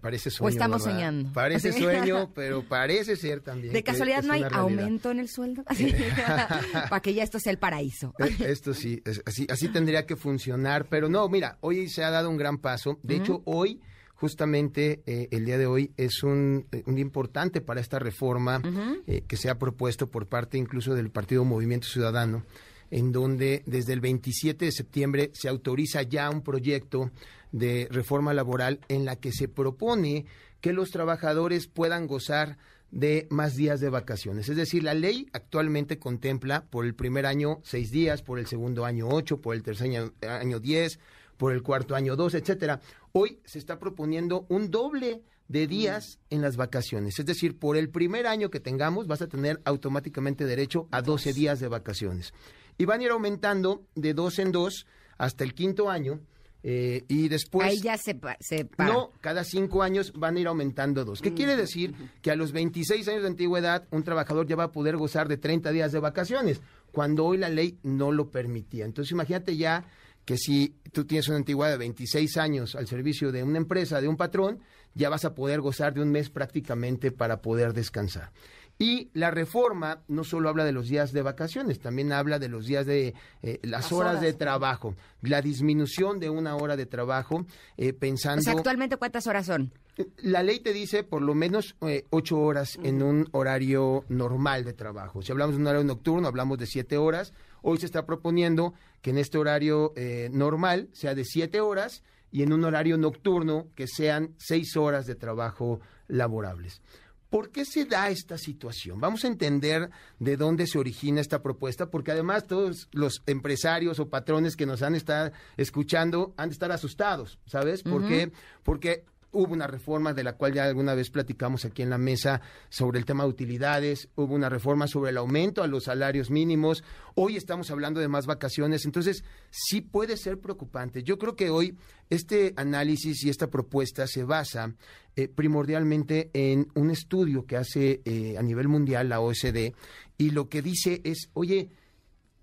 Parece 0.00 0.30
sueño. 0.30 0.46
¿O 0.46 0.48
estamos 0.48 0.82
soñando? 0.82 1.32
Parece 1.32 1.72
sueño, 1.72 2.32
pero 2.34 2.62
parece 2.62 3.16
ser 3.16 3.40
también. 3.40 3.72
¿De 3.72 3.82
casualidad 3.82 4.22
no 4.22 4.32
hay 4.32 4.44
aumento 4.50 5.10
en 5.10 5.20
el 5.20 5.28
sueldo? 5.28 5.64
Para 6.90 7.00
que 7.00 7.14
ya 7.14 7.22
esto 7.22 7.38
sea 7.38 7.52
el 7.52 7.58
paraíso. 7.58 8.14
Eh, 8.18 8.36
esto 8.40 8.74
sí, 8.74 9.02
así, 9.24 9.46
así 9.50 9.68
tendría 9.68 10.06
que 10.06 10.16
funcionar, 10.16 10.86
pero 10.88 11.08
no, 11.08 11.28
mira, 11.28 11.58
hoy 11.60 11.88
se 11.88 12.04
ha 12.04 12.10
dado 12.10 12.30
un 12.30 12.36
gran 12.36 12.58
paso. 12.58 12.98
De 13.02 13.16
hecho, 13.16 13.42
hoy 13.44 13.80
justamente 14.16 15.02
eh, 15.06 15.28
el 15.30 15.44
día 15.44 15.58
de 15.58 15.66
hoy 15.66 15.92
es 15.96 16.22
un, 16.22 16.66
eh, 16.72 16.82
un 16.86 16.94
día 16.94 17.02
importante 17.02 17.60
para 17.60 17.80
esta 17.80 17.98
reforma 17.98 18.60
eh, 19.06 19.22
que 19.26 19.36
se 19.36 19.50
ha 19.50 19.58
propuesto 19.58 20.10
por 20.10 20.26
parte 20.26 20.58
incluso 20.58 20.94
del 20.94 21.10
Partido 21.10 21.44
Movimiento 21.44 21.86
Ciudadano, 21.86 22.42
en 22.90 23.12
donde 23.12 23.62
desde 23.66 23.92
el 23.92 24.00
27 24.00 24.64
de 24.64 24.72
septiembre 24.72 25.30
se 25.34 25.48
autoriza 25.48 26.02
ya 26.02 26.30
un 26.30 26.42
proyecto 26.42 27.10
de 27.56 27.88
reforma 27.90 28.34
laboral 28.34 28.80
en 28.88 29.04
la 29.04 29.16
que 29.16 29.32
se 29.32 29.48
propone 29.48 30.26
que 30.60 30.72
los 30.72 30.90
trabajadores 30.90 31.68
puedan 31.68 32.06
gozar 32.06 32.58
de 32.90 33.26
más 33.30 33.56
días 33.56 33.80
de 33.80 33.88
vacaciones. 33.88 34.48
Es 34.48 34.56
decir, 34.56 34.82
la 34.82 34.94
ley 34.94 35.26
actualmente 35.32 35.98
contempla 35.98 36.66
por 36.66 36.84
el 36.84 36.94
primer 36.94 37.24
año 37.24 37.60
seis 37.62 37.90
días, 37.90 38.22
por 38.22 38.38
el 38.38 38.46
segundo 38.46 38.84
año 38.84 39.08
ocho, 39.08 39.40
por 39.40 39.54
el 39.54 39.62
tercer 39.62 39.88
año, 39.88 40.12
año 40.28 40.60
diez, 40.60 40.98
por 41.36 41.52
el 41.52 41.62
cuarto 41.62 41.94
año 41.94 42.14
dos, 42.14 42.34
etcétera. 42.34 42.80
Hoy 43.12 43.40
se 43.44 43.58
está 43.58 43.78
proponiendo 43.78 44.44
un 44.48 44.70
doble 44.70 45.22
de 45.48 45.66
días 45.66 46.18
en 46.28 46.42
las 46.42 46.56
vacaciones. 46.56 47.18
Es 47.18 47.26
decir, 47.26 47.58
por 47.58 47.76
el 47.76 47.88
primer 47.88 48.26
año 48.26 48.50
que 48.50 48.60
tengamos 48.60 49.06
vas 49.06 49.22
a 49.22 49.28
tener 49.28 49.60
automáticamente 49.64 50.44
derecho 50.44 50.88
a 50.90 51.00
12 51.00 51.32
días 51.32 51.58
de 51.58 51.68
vacaciones. 51.68 52.34
Y 52.76 52.84
van 52.84 53.00
a 53.00 53.04
ir 53.04 53.10
aumentando 53.10 53.86
de 53.94 54.12
dos 54.12 54.38
en 54.38 54.52
dos 54.52 54.86
hasta 55.16 55.44
el 55.44 55.54
quinto 55.54 55.88
año. 55.88 56.20
Eh, 56.68 57.04
y 57.06 57.28
después... 57.28 57.68
Ahí 57.68 57.78
ya 57.80 57.96
se, 57.96 58.18
se 58.40 58.68
No, 58.78 59.12
cada 59.20 59.44
cinco 59.44 59.84
años 59.84 60.12
van 60.16 60.36
a 60.36 60.40
ir 60.40 60.48
aumentando 60.48 61.04
dos. 61.04 61.22
¿Qué 61.22 61.32
quiere 61.32 61.54
decir? 61.54 61.94
Que 62.22 62.32
a 62.32 62.34
los 62.34 62.50
26 62.50 63.06
años 63.06 63.22
de 63.22 63.28
antigüedad 63.28 63.86
un 63.92 64.02
trabajador 64.02 64.48
ya 64.48 64.56
va 64.56 64.64
a 64.64 64.72
poder 64.72 64.96
gozar 64.96 65.28
de 65.28 65.36
30 65.36 65.70
días 65.70 65.92
de 65.92 66.00
vacaciones, 66.00 66.60
cuando 66.90 67.24
hoy 67.24 67.38
la 67.38 67.50
ley 67.50 67.78
no 67.84 68.10
lo 68.10 68.32
permitía. 68.32 68.84
Entonces 68.84 69.12
imagínate 69.12 69.56
ya 69.56 69.84
que 70.24 70.36
si 70.36 70.74
tú 70.90 71.04
tienes 71.04 71.28
una 71.28 71.36
antigüedad 71.36 71.70
de 71.70 71.78
26 71.78 72.36
años 72.36 72.74
al 72.74 72.88
servicio 72.88 73.30
de 73.30 73.44
una 73.44 73.58
empresa, 73.58 74.00
de 74.00 74.08
un 74.08 74.16
patrón, 74.16 74.58
ya 74.92 75.08
vas 75.08 75.24
a 75.24 75.34
poder 75.34 75.60
gozar 75.60 75.94
de 75.94 76.02
un 76.02 76.10
mes 76.10 76.30
prácticamente 76.30 77.12
para 77.12 77.42
poder 77.42 77.74
descansar. 77.74 78.32
Y 78.78 79.08
la 79.14 79.30
reforma 79.30 80.02
no 80.08 80.22
solo 80.22 80.50
habla 80.50 80.64
de 80.64 80.72
los 80.72 80.88
días 80.88 81.12
de 81.12 81.22
vacaciones, 81.22 81.80
también 81.80 82.12
habla 82.12 82.38
de 82.38 82.48
los 82.48 82.66
días 82.66 82.84
de 82.84 83.14
eh, 83.42 83.58
las, 83.62 83.90
horas, 83.90 84.20
de 84.20 84.34
trabajo, 84.34 84.94
la 85.22 85.40
disminución 85.40 86.20
de 86.20 86.28
una 86.28 86.56
hora 86.56 86.76
de 86.76 86.84
trabajo, 86.84 87.46
eh, 87.78 87.94
pensando... 87.94 88.40
O 88.40 88.44
sea, 88.44 88.52
actualmente 88.52 88.98
cuántas 88.98 89.26
horas 89.26 89.46
son? 89.46 89.72
La 90.18 90.42
ley 90.42 90.60
te 90.60 90.74
dice 90.74 91.04
por 91.04 91.22
lo 91.22 91.34
menos 91.34 91.74
eh, 91.80 92.04
ocho 92.10 92.38
horas 92.38 92.78
en 92.82 93.02
un 93.02 93.28
horario 93.32 94.04
normal 94.10 94.64
de 94.64 94.74
trabajo. 94.74 95.22
Si 95.22 95.32
hablamos 95.32 95.56
de 95.56 95.62
un 95.62 95.68
horario 95.68 95.84
nocturno, 95.84 96.28
hablamos 96.28 96.58
de 96.58 96.66
siete 96.66 96.98
horas. 96.98 97.32
Hoy 97.62 97.78
se 97.78 97.86
está 97.86 98.04
proponiendo 98.04 98.74
que 99.00 99.10
en 99.10 99.18
este 99.18 99.38
horario 99.38 99.94
normal 100.30 100.88
sea 100.92 101.14
de 101.14 101.24
siete 101.24 101.60
horas 101.60 102.02
y 102.30 102.42
en 102.42 102.52
un 102.52 102.64
horario 102.64 102.98
nocturno 102.98 103.68
que 103.74 103.86
sean 103.86 104.34
seis 104.36 104.76
horas 104.76 105.06
de 105.06 105.14
trabajo 105.14 105.80
laborables. 106.08 106.82
¿Por 107.30 107.50
qué 107.50 107.64
se 107.64 107.84
da 107.84 108.08
esta 108.08 108.38
situación? 108.38 109.00
Vamos 109.00 109.24
a 109.24 109.28
entender 109.28 109.90
de 110.18 110.36
dónde 110.36 110.66
se 110.66 110.78
origina 110.78 111.20
esta 111.20 111.42
propuesta, 111.42 111.90
porque 111.90 112.12
además 112.12 112.46
todos 112.46 112.88
los 112.92 113.22
empresarios 113.26 113.98
o 113.98 114.08
patrones 114.08 114.56
que 114.56 114.66
nos 114.66 114.82
han 114.82 114.94
estado 114.94 115.32
escuchando 115.56 116.34
han 116.36 116.50
de 116.50 116.52
estar 116.52 116.70
asustados, 116.70 117.38
¿sabes? 117.46 117.82
¿Por 117.82 118.06
qué? 118.06 118.32
Porque 118.62 119.04
hubo 119.36 119.52
una 119.52 119.66
reforma 119.66 120.14
de 120.14 120.24
la 120.24 120.32
cual 120.32 120.54
ya 120.54 120.64
alguna 120.64 120.94
vez 120.94 121.10
platicamos 121.10 121.64
aquí 121.66 121.82
en 121.82 121.90
la 121.90 121.98
mesa 121.98 122.40
sobre 122.70 122.98
el 122.98 123.04
tema 123.04 123.24
de 123.24 123.30
utilidades, 123.30 124.08
hubo 124.16 124.34
una 124.34 124.48
reforma 124.48 124.86
sobre 124.86 125.10
el 125.10 125.18
aumento 125.18 125.62
a 125.62 125.66
los 125.66 125.84
salarios 125.84 126.30
mínimos, 126.30 126.82
hoy 127.14 127.36
estamos 127.36 127.70
hablando 127.70 128.00
de 128.00 128.08
más 128.08 128.26
vacaciones, 128.26 128.86
entonces 128.86 129.24
sí 129.50 129.82
puede 129.82 130.16
ser 130.16 130.40
preocupante. 130.40 131.02
Yo 131.02 131.18
creo 131.18 131.36
que 131.36 131.50
hoy 131.50 131.76
este 132.08 132.54
análisis 132.56 133.24
y 133.24 133.28
esta 133.28 133.48
propuesta 133.48 134.06
se 134.06 134.24
basa 134.24 134.74
eh, 135.16 135.28
primordialmente 135.28 136.30
en 136.32 136.68
un 136.74 136.90
estudio 136.90 137.44
que 137.44 137.58
hace 137.58 138.00
eh, 138.04 138.38
a 138.38 138.42
nivel 138.42 138.68
mundial 138.68 139.10
la 139.10 139.20
OSD 139.20 139.74
y 140.16 140.30
lo 140.30 140.48
que 140.48 140.62
dice 140.62 141.02
es, 141.04 141.28
oye, 141.34 141.68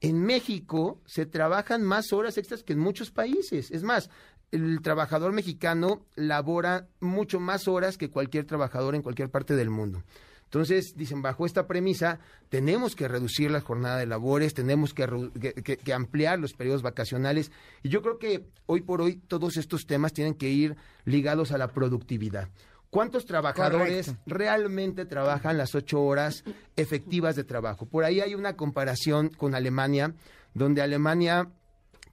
en 0.04 0.22
México 0.22 1.02
se 1.06 1.26
trabajan 1.26 1.82
más 1.82 2.12
horas 2.12 2.38
extras 2.38 2.62
que 2.62 2.74
en 2.74 2.80
muchos 2.80 3.10
países. 3.10 3.72
Es 3.72 3.84
más, 3.84 4.10
el 4.54 4.82
trabajador 4.82 5.34
mexicano 5.34 6.06
labora 6.16 6.88
mucho 7.00 7.40
más 7.40 7.68
horas 7.68 7.98
que 7.98 8.12
cualquier 8.12 8.46
trabajador 8.46 8.94
en 8.94 9.02
cualquier 9.02 9.30
parte 9.30 9.56
del 9.56 9.72
mundo. 9.72 10.04
Entonces, 10.46 10.94
dicen, 10.96 11.24
bajo 11.24 11.48
esta 11.48 11.66
premisa, 11.66 12.20
tenemos 12.50 12.96
que 12.96 13.08
reducir 13.08 13.50
la 13.50 13.62
jornada 13.62 13.98
de 13.98 14.06
labores, 14.06 14.54
tenemos 14.54 14.94
que, 14.94 15.92
ampliar 15.92 16.38
los 16.38 16.54
periodos 16.54 16.84
vacacionales. 16.84 17.52
Y 17.82 17.90
yo 17.90 18.04
creo 18.04 18.20
que 18.20 18.46
hoy 18.68 18.82
por 18.82 19.02
hoy 19.02 19.16
todos 19.16 19.58
estos 19.58 19.88
temas 19.88 20.14
tienen 20.14 20.36
que 20.36 20.52
ir 20.52 20.76
ligados 21.06 21.52
a 21.52 21.58
la 21.58 21.70
productividad. 21.70 22.50
¿Cuántos 22.92 23.26
trabajadores 23.26 24.14
realmente 24.28 25.06
trabajan 25.06 25.58
las 25.58 25.74
ocho 25.74 26.04
horas 26.04 26.44
efectivas 26.76 27.36
de 27.36 27.44
trabajo? 27.44 27.88
Por 27.88 28.04
ahí 28.04 28.20
hay 28.20 28.36
una 28.36 28.56
comparación 28.56 29.30
con 29.30 29.56
Alemania, 29.56 30.14
donde 30.54 30.84
Alemania 30.84 31.50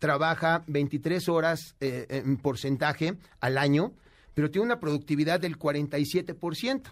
trabaja 0.01 0.65
23 0.67 1.29
horas 1.29 1.77
eh, 1.81 2.07
en 2.09 2.37
porcentaje 2.39 3.15
al 3.39 3.59
año, 3.59 3.93
pero 4.35 4.51
tiene 4.51 4.67
una 4.67 4.81
productividad 4.81 5.39
del 5.39 5.57
47%. 5.57 6.83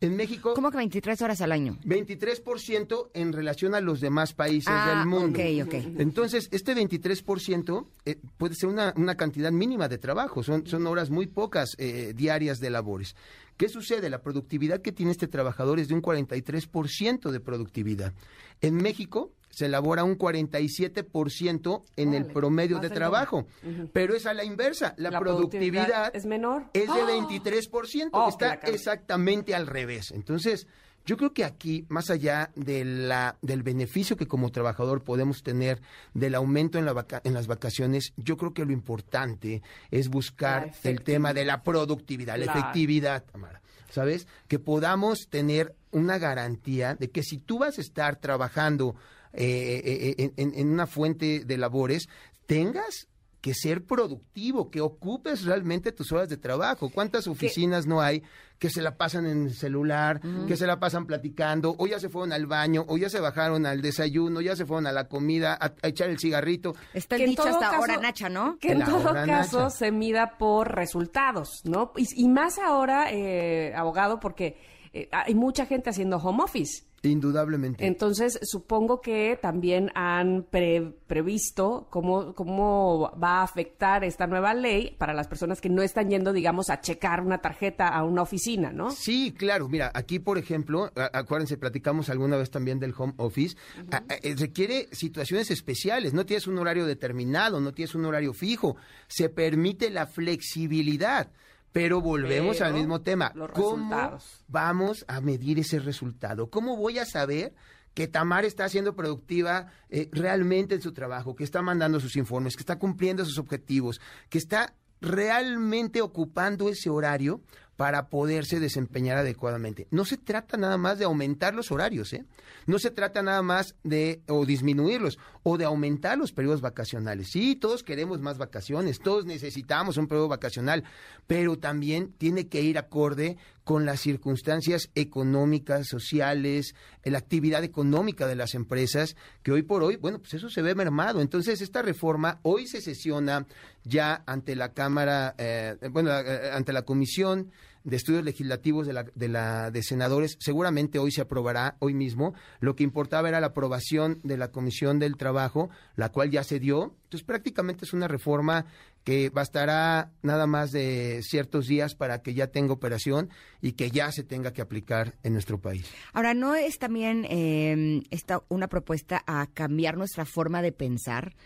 En 0.00 0.14
México... 0.14 0.52
¿Cómo 0.54 0.70
que 0.70 0.76
23 0.76 1.22
horas 1.22 1.40
al 1.40 1.52
año? 1.52 1.78
23% 1.84 3.10
en 3.14 3.32
relación 3.32 3.74
a 3.74 3.80
los 3.80 4.00
demás 4.00 4.34
países 4.34 4.68
ah, 4.68 4.94
del 4.94 5.06
mundo. 5.06 5.38
ok, 5.38 5.66
ok. 5.66 5.74
Entonces, 5.98 6.48
este 6.52 6.74
23% 6.74 7.86
eh, 8.04 8.18
puede 8.36 8.54
ser 8.54 8.68
una, 8.68 8.92
una, 8.96 9.14
cantidad 9.14 9.50
mínima 9.50 9.88
de 9.88 9.96
trabajo, 9.96 10.42
son, 10.42 10.66
son 10.66 10.86
horas 10.86 11.08
muy 11.08 11.26
pocas 11.26 11.76
eh, 11.78 12.12
diarias 12.14 12.60
de 12.60 12.68
labores. 12.68 13.16
¿Qué 13.56 13.70
sucede? 13.70 14.10
La 14.10 14.20
productividad 14.20 14.82
que 14.82 14.92
tiene 14.92 15.12
este 15.12 15.28
trabajador 15.28 15.80
es 15.80 15.88
de 15.88 15.94
un 15.94 16.02
43% 16.02 17.30
de 17.30 17.40
productividad. 17.40 18.12
En 18.60 18.74
México 18.74 19.32
se 19.56 19.64
elabora 19.66 20.04
un 20.04 20.18
47% 20.18 21.82
en 21.96 22.12
el 22.12 22.26
promedio 22.26 22.78
de 22.78 22.90
trabajo. 22.90 23.46
Pero 23.94 24.14
es 24.14 24.26
a 24.26 24.34
la 24.34 24.44
inversa. 24.44 24.94
La, 24.98 25.10
La 25.10 25.18
productividad, 25.20 25.84
productividad 25.86 26.16
es 26.16 26.26
menor. 26.26 26.64
Es 26.74 26.86
de 26.86 27.00
¡Ah! 27.00 27.26
23%. 27.28 28.08
Oh, 28.12 28.24
que 28.26 28.30
está 28.30 28.54
exactamente 28.70 29.54
al 29.54 29.66
revés. 29.66 30.10
Entonces, 30.10 30.66
yo 31.06 31.16
creo 31.16 31.32
que 31.32 31.44
aquí, 31.44 31.86
más 31.88 32.10
allá 32.10 32.50
de 32.54 32.84
la, 32.84 33.38
del 33.40 33.62
beneficio 33.62 34.16
que 34.18 34.26
como 34.26 34.50
trabajador 34.50 35.02
podemos 35.04 35.42
tener 35.42 35.80
del 36.12 36.34
aumento 36.34 36.78
en, 36.78 36.84
la 36.84 36.92
vaca- 36.92 37.22
en 37.24 37.32
las 37.32 37.46
vacaciones, 37.46 38.12
yo 38.18 38.36
creo 38.36 38.52
que 38.52 38.66
lo 38.66 38.72
importante 38.72 39.62
es 39.90 40.08
buscar 40.08 40.72
el 40.82 41.02
tema 41.02 41.32
de 41.32 41.46
la 41.46 41.62
productividad, 41.62 42.36
la 42.36 42.44
efectividad, 42.44 43.24
Tamara. 43.24 43.62
¿Sabes? 43.88 44.26
Que 44.48 44.58
podamos 44.58 45.28
tener 45.30 45.74
una 45.92 46.18
garantía 46.18 46.96
de 46.96 47.08
que 47.10 47.22
si 47.22 47.38
tú 47.38 47.60
vas 47.60 47.78
a 47.78 47.80
estar 47.80 48.16
trabajando 48.16 48.96
eh, 49.36 50.14
eh, 50.18 50.32
en, 50.36 50.52
en 50.54 50.68
una 50.68 50.86
fuente 50.86 51.44
de 51.44 51.56
labores, 51.58 52.08
tengas 52.46 53.08
que 53.40 53.54
ser 53.54 53.84
productivo, 53.84 54.70
que 54.72 54.80
ocupes 54.80 55.44
realmente 55.44 55.92
tus 55.92 56.10
horas 56.10 56.28
de 56.28 56.36
trabajo. 56.36 56.90
¿Cuántas 56.90 57.28
oficinas 57.28 57.86
no 57.86 58.00
hay 58.00 58.24
que 58.58 58.70
se 58.70 58.82
la 58.82 58.96
pasan 58.96 59.24
en 59.26 59.44
el 59.46 59.54
celular, 59.54 60.20
que 60.48 60.56
se 60.56 60.66
la 60.66 60.80
pasan 60.80 61.06
platicando, 61.06 61.76
o 61.78 61.86
ya 61.86 62.00
se 62.00 62.08
fueron 62.08 62.32
al 62.32 62.46
baño, 62.46 62.84
o 62.88 62.96
ya 62.96 63.08
se 63.08 63.20
bajaron 63.20 63.64
al 63.66 63.82
desayuno, 63.82 64.40
ya 64.40 64.56
se 64.56 64.66
fueron 64.66 64.86
a 64.88 64.92
la 64.92 65.06
comida, 65.08 65.52
a, 65.60 65.74
a 65.80 65.88
echar 65.88 66.08
el 66.10 66.18
cigarrito? 66.18 66.74
Está 66.92 67.16
el 67.16 67.26
dicho 67.26 67.42
hasta 67.44 67.60
caso- 67.60 67.74
ahora, 67.76 67.98
Nacha, 67.98 68.28
¿no? 68.28 68.56
Que 68.58 68.72
en 68.72 68.80
La 68.80 68.86
todo 68.86 69.12
caso 69.12 69.58
nacha. 69.64 69.70
se 69.70 69.92
mida 69.92 70.38
por 70.38 70.74
resultados, 70.74 71.60
¿no? 71.64 71.92
Y, 71.96 72.06
y 72.24 72.28
más 72.28 72.58
ahora, 72.58 73.12
eh, 73.12 73.74
abogado, 73.76 74.18
porque 74.18 74.56
eh, 74.92 75.08
hay 75.12 75.34
mucha 75.36 75.66
gente 75.66 75.90
haciendo 75.90 76.16
home 76.16 76.42
office. 76.42 76.85
Indudablemente. 77.02 77.86
Entonces, 77.86 78.38
supongo 78.42 79.00
que 79.00 79.38
también 79.40 79.92
han 79.94 80.44
pre- 80.50 80.92
previsto 81.06 81.86
cómo, 81.90 82.34
cómo 82.34 83.12
va 83.22 83.40
a 83.40 83.42
afectar 83.42 84.02
esta 84.02 84.26
nueva 84.26 84.54
ley 84.54 84.96
para 84.98 85.14
las 85.14 85.28
personas 85.28 85.60
que 85.60 85.68
no 85.68 85.82
están 85.82 86.10
yendo, 86.10 86.32
digamos, 86.32 86.68
a 86.68 86.80
checar 86.80 87.20
una 87.20 87.38
tarjeta 87.38 87.86
a 87.88 88.02
una 88.02 88.22
oficina, 88.22 88.72
¿no? 88.72 88.90
Sí, 88.90 89.32
claro. 89.36 89.68
Mira, 89.68 89.92
aquí, 89.94 90.18
por 90.18 90.36
ejemplo, 90.38 90.90
acuérdense, 91.12 91.56
platicamos 91.58 92.08
alguna 92.10 92.36
vez 92.38 92.50
también 92.50 92.80
del 92.80 92.94
home 92.96 93.14
office. 93.18 93.56
A- 93.92 93.98
a- 93.98 94.14
eh, 94.22 94.34
requiere 94.36 94.88
situaciones 94.90 95.50
especiales. 95.50 96.12
No 96.12 96.26
tienes 96.26 96.46
un 96.48 96.58
horario 96.58 96.86
determinado, 96.86 97.60
no 97.60 97.72
tienes 97.72 97.94
un 97.94 98.04
horario 98.06 98.32
fijo. 98.32 98.76
Se 99.06 99.28
permite 99.28 99.90
la 99.90 100.06
flexibilidad. 100.06 101.30
Pero 101.72 102.00
volvemos 102.00 102.56
Pero 102.56 102.66
al 102.66 102.74
mismo 102.74 103.02
tema. 103.02 103.32
los 103.34 103.50
¿Cómo 103.50 103.90
resultados. 103.94 104.44
vamos 104.48 105.04
a 105.08 105.20
medir 105.20 105.58
ese 105.58 105.78
resultado? 105.78 106.48
¿Cómo 106.50 106.76
voy 106.76 106.98
a 106.98 107.04
saber 107.04 107.54
que 107.94 108.08
Tamar 108.08 108.44
está 108.44 108.68
siendo 108.68 108.94
productiva 108.94 109.68
eh, 109.88 110.08
realmente 110.12 110.74
en 110.74 110.82
su 110.82 110.92
trabajo, 110.92 111.34
que 111.34 111.44
está 111.44 111.62
mandando 111.62 111.98
sus 111.98 112.16
informes, 112.16 112.54
que 112.54 112.62
está 112.62 112.78
cumpliendo 112.78 113.24
sus 113.24 113.38
objetivos, 113.38 114.00
que 114.28 114.38
está 114.38 114.74
realmente 115.00 116.02
ocupando 116.02 116.68
ese 116.68 116.90
horario 116.90 117.40
para 117.76 118.08
poderse 118.08 118.58
desempeñar 118.58 119.18
adecuadamente. 119.18 119.86
No 119.90 120.04
se 120.04 120.16
trata 120.16 120.56
nada 120.56 120.78
más 120.78 120.98
de 120.98 121.04
aumentar 121.04 121.54
los 121.54 121.70
horarios, 121.70 122.12
¿eh? 122.12 122.24
No 122.66 122.78
se 122.78 122.90
trata 122.90 123.22
nada 123.22 123.42
más 123.42 123.76
de 123.84 124.22
o 124.28 124.44
disminuirlos 124.46 125.18
o 125.42 125.58
de 125.58 125.64
aumentar 125.66 126.18
los 126.18 126.32
periodos 126.32 126.60
vacacionales. 126.60 127.28
Sí, 127.28 127.54
todos 127.54 127.82
queremos 127.82 128.20
más 128.20 128.38
vacaciones, 128.38 128.98
todos 128.98 129.26
necesitamos 129.26 129.98
un 129.98 130.08
periodo 130.08 130.28
vacacional, 130.28 130.84
pero 131.26 131.58
también 131.58 132.12
tiene 132.18 132.48
que 132.48 132.62
ir 132.62 132.78
acorde 132.78 133.36
con 133.66 133.84
las 133.84 133.98
circunstancias 133.98 134.90
económicas, 134.94 135.88
sociales, 135.88 136.76
eh, 137.02 137.10
la 137.10 137.18
actividad 137.18 137.64
económica 137.64 138.28
de 138.28 138.36
las 138.36 138.54
empresas, 138.54 139.16
que 139.42 139.50
hoy 139.50 139.62
por 139.62 139.82
hoy, 139.82 139.96
bueno, 139.96 140.20
pues 140.20 140.34
eso 140.34 140.48
se 140.48 140.62
ve 140.62 140.76
mermado. 140.76 141.20
Entonces, 141.20 141.60
esta 141.60 141.82
reforma 141.82 142.38
hoy 142.42 142.68
se 142.68 142.80
sesiona 142.80 143.44
ya 143.82 144.22
ante 144.24 144.54
la 144.54 144.72
Cámara, 144.72 145.34
eh, 145.36 145.74
bueno, 145.90 146.16
eh, 146.16 146.52
ante 146.52 146.72
la 146.72 146.82
Comisión 146.82 147.50
de 147.86 147.96
Estudios 147.96 148.24
Legislativos 148.24 148.86
de 148.86 148.92
la, 148.92 149.04
de 149.14 149.28
la 149.28 149.70
de 149.70 149.82
senadores, 149.82 150.36
seguramente 150.40 150.98
hoy 150.98 151.12
se 151.12 151.20
aprobará, 151.20 151.76
hoy 151.78 151.94
mismo. 151.94 152.34
Lo 152.58 152.74
que 152.74 152.82
importaba 152.82 153.28
era 153.28 153.40
la 153.40 153.48
aprobación 153.48 154.18
de 154.24 154.36
la 154.36 154.50
Comisión 154.50 154.98
del 154.98 155.16
Trabajo, 155.16 155.70
la 155.94 156.10
cual 156.10 156.30
ya 156.32 156.42
se 156.42 156.58
dio. 156.58 156.96
Entonces, 157.04 157.24
prácticamente 157.24 157.84
es 157.84 157.92
una 157.92 158.08
reforma 158.08 158.66
que 159.04 159.30
bastará 159.30 160.10
nada 160.22 160.48
más 160.48 160.72
de 160.72 161.20
ciertos 161.22 161.68
días 161.68 161.94
para 161.94 162.22
que 162.22 162.34
ya 162.34 162.48
tenga 162.48 162.72
operación 162.72 163.30
y 163.62 163.72
que 163.72 163.92
ya 163.92 164.10
se 164.10 164.24
tenga 164.24 164.52
que 164.52 164.62
aplicar 164.62 165.14
en 165.22 165.32
nuestro 165.32 165.60
país. 165.60 165.88
Ahora, 166.12 166.34
¿no 166.34 166.56
es 166.56 166.80
también 166.80 167.24
eh, 167.30 168.02
esta 168.10 168.42
una 168.48 168.66
propuesta 168.66 169.22
a 169.28 169.46
cambiar 169.46 169.96
nuestra 169.96 170.24
forma 170.24 170.60
de 170.60 170.72
pensar? 170.72 171.36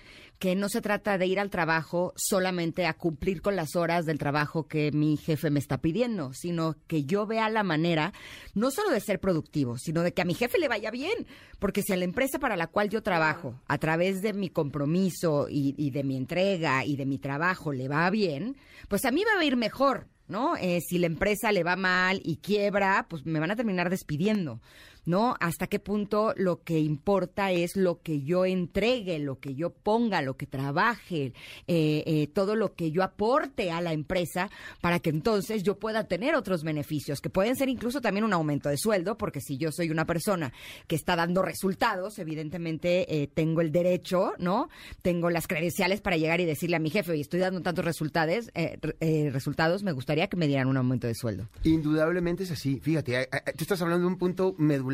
Que 0.41 0.57
no 0.57 0.69
se 0.69 0.81
trata 0.81 1.19
de 1.19 1.27
ir 1.27 1.39
al 1.39 1.51
trabajo 1.51 2.13
solamente 2.17 2.87
a 2.87 2.95
cumplir 2.95 3.43
con 3.43 3.55
las 3.55 3.77
horas 3.77 4.07
del 4.07 4.19
trabajo 4.19 4.67
que 4.67 4.91
mi 4.91 5.17
jefe 5.17 5.51
me 5.51 5.61
está 5.61 5.79
pidiendo, 5.79 6.33
sino 6.33 6.75
que 6.89 7.05
yo 7.05 7.27
vea 7.27 7.49
la 7.49 7.63
manera 7.63 8.13
no 8.55 8.73
solo 8.73 8.91
de 8.91 9.01
ser 9.01 9.21
productivo, 9.21 9.79
sino 9.79 10.03
de 10.03 10.13
que 10.13 10.23
a 10.23 10.25
mi 10.25 10.35
jefe 10.35 10.59
le 10.59 10.67
vaya 10.67 10.91
bien. 10.91 11.27
Porque 11.59 11.83
si 11.83 11.93
a 11.93 11.97
la 11.97 12.05
empresa 12.05 12.41
para 12.41 12.57
la 12.57 12.67
cual 12.67 12.89
yo 12.89 13.03
trabajo, 13.03 13.61
a 13.69 13.79
través 13.79 14.23
de 14.23 14.33
mi 14.33 14.49
compromiso 14.49 15.47
y, 15.49 15.75
y 15.77 15.91
de 15.91 16.03
mi 16.03 16.17
entrega 16.17 16.85
y 16.85 16.97
de 16.97 17.07
mi 17.07 17.19
trabajo 17.19 17.73
le 17.73 17.87
va 17.87 18.11
bien, 18.11 18.57
pues 18.89 19.05
a 19.05 19.13
mí 19.13 19.23
me 19.25 19.35
va 19.35 19.43
a 19.43 19.45
ir 19.45 19.57
mejor. 19.57 20.09
¿no? 20.31 20.57
Eh, 20.57 20.81
si 20.81 20.99
la 20.99 21.07
empresa 21.07 21.53
le 21.53 21.65
va 21.65 21.77
mal 21.77 22.21
y 22.25 22.37
quiebra, 22.37 23.07
pues 23.11 23.27
me 23.27 23.41
van 23.41 23.51
a 23.51 23.57
terminar 23.57 23.91
despidiendo, 23.91 24.61
¿no? 25.07 25.37
Hasta 25.41 25.67
qué 25.67 25.79
punto 25.79 26.35
lo 26.37 26.63
que 26.63 26.79
importa 26.79 27.53
es 27.53 27.77
lo 27.77 28.01
que 28.01 28.23
yo 28.23 28.45
entregue, 28.45 29.19
lo 29.19 29.39
que 29.39 29.55
yo 29.55 29.71
ponga, 29.71 30.23
lo 30.23 30.37
que 30.37 30.47
trabaje, 30.47 31.33
eh, 31.67 32.03
eh, 32.07 32.29
todo 32.33 32.55
lo 32.57 32.75
que 32.75 32.91
yo 32.91 33.03
aporte 33.03 33.71
a 33.71 33.81
la 33.81 33.93
empresa 33.93 34.51
para 34.81 34.99
que 35.01 35.11
entonces 35.11 35.63
yo 35.63 35.79
pueda 35.79 36.05
tener 36.05 36.35
otros 36.35 36.63
beneficios, 36.63 37.21
que 37.21 37.31
pueden 37.31 37.57
ser 37.57 37.69
incluso 37.69 38.01
también 38.01 38.25
un 38.25 38.33
aumento 38.33 38.69
de 38.69 38.77
sueldo, 38.77 39.17
porque 39.17 39.41
si 39.41 39.57
yo 39.57 39.73
soy 39.73 39.91
una 39.91 40.05
persona 40.05 40.53
que 40.87 40.97
está 40.97 41.17
dando 41.17 41.43
resultados, 41.43 42.19
evidentemente 42.19 43.23
eh, 43.23 43.27
tengo 43.27 43.61
el 43.61 43.73
derecho, 43.73 44.33
¿no? 44.39 44.69
Tengo 45.03 45.31
las 45.31 45.47
credenciales 45.47 46.01
para 46.01 46.17
llegar 46.17 46.41
y 46.41 46.45
decirle 46.45 46.77
a 46.77 46.81
mi 46.81 46.91
jefe, 46.91 47.13
oye, 47.13 47.21
estoy 47.23 47.41
dando 47.41 47.61
tantos 47.63 47.85
resultados, 47.85 48.51
re- 48.55 49.31
resultados, 49.31 49.83
me 49.83 49.93
gustaría 49.93 50.29
que 50.29 50.37
me 50.37 50.47
dieran 50.47 50.69
un 50.69 50.77
aumento 50.77 51.07
de 51.07 51.15
sueldo. 51.15 51.49
Indudablemente 51.65 52.43
es 52.45 52.51
así. 52.51 52.81
Fíjate, 52.81 53.29
tú 53.57 53.63
estás 53.65 53.81
hablando 53.83 54.07
de 54.07 54.13
un 54.13 54.19
punto 54.19 54.55
medular. 54.59 54.90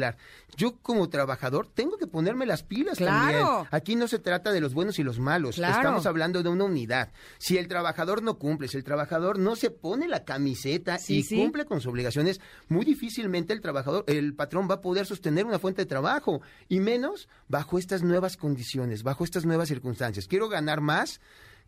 Yo 0.57 0.76
como 0.82 1.09
trabajador 1.09 1.68
tengo 1.72 1.97
que 1.99 2.07
ponerme 2.07 2.47
las 2.47 2.62
pilas 2.62 2.99
Claro. 2.99 3.38
también. 3.47 3.68
Aquí 3.70 3.97
no 3.97 4.09
se 4.09 4.18
trata 4.18 4.53
de 4.53 4.61
los 4.61 4.74
buenos 4.74 4.99
y 4.99 5.03
los 5.03 5.18
malos. 5.18 5.57
Claro. 5.57 5.76
Estamos 5.76 6.07
hablando 6.07 6.42
de 6.42 6.49
una 6.49 6.64
unidad. 6.64 7.12
Si 7.38 7.59
el 7.59 7.68
trabajador 7.68 8.22
no 8.22 8.38
cumple, 8.38 8.68
si 8.68 8.76
el 8.76 8.84
trabajador 8.84 9.38
no 9.38 9.57
se 9.57 9.70
pone 9.70 10.09
la 10.09 10.24
camiseta 10.24 10.99
Sí, 10.99 11.18
y 11.18 11.22
sí. 11.22 11.36
cumple 11.36 11.64
con 11.66 11.80
sus 11.80 11.90
obligaciones, 11.92 12.40
muy 12.68 12.84
difícilmente 12.84 13.53
el 13.53 13.61
trabajador, 13.61 14.05
el 14.07 14.34
patrón 14.34 14.68
va 14.70 14.76
a 14.76 14.80
poder 14.80 15.07
sostener 15.07 15.44
una 15.47 15.59
fuente 15.59 15.82
de 15.82 15.86
trabajo 15.86 16.40
y 16.68 16.80
menos 16.80 17.28
bajo 17.49 17.78
estas 17.78 18.03
nuevas 18.03 18.36
condiciones, 18.36 19.03
bajo 19.03 19.24
estas 19.24 19.44
nuevas 19.44 19.68
circunstancias. 19.68 20.26
Quiero 20.26 20.49
ganar 20.49 20.80
más, 20.80 21.20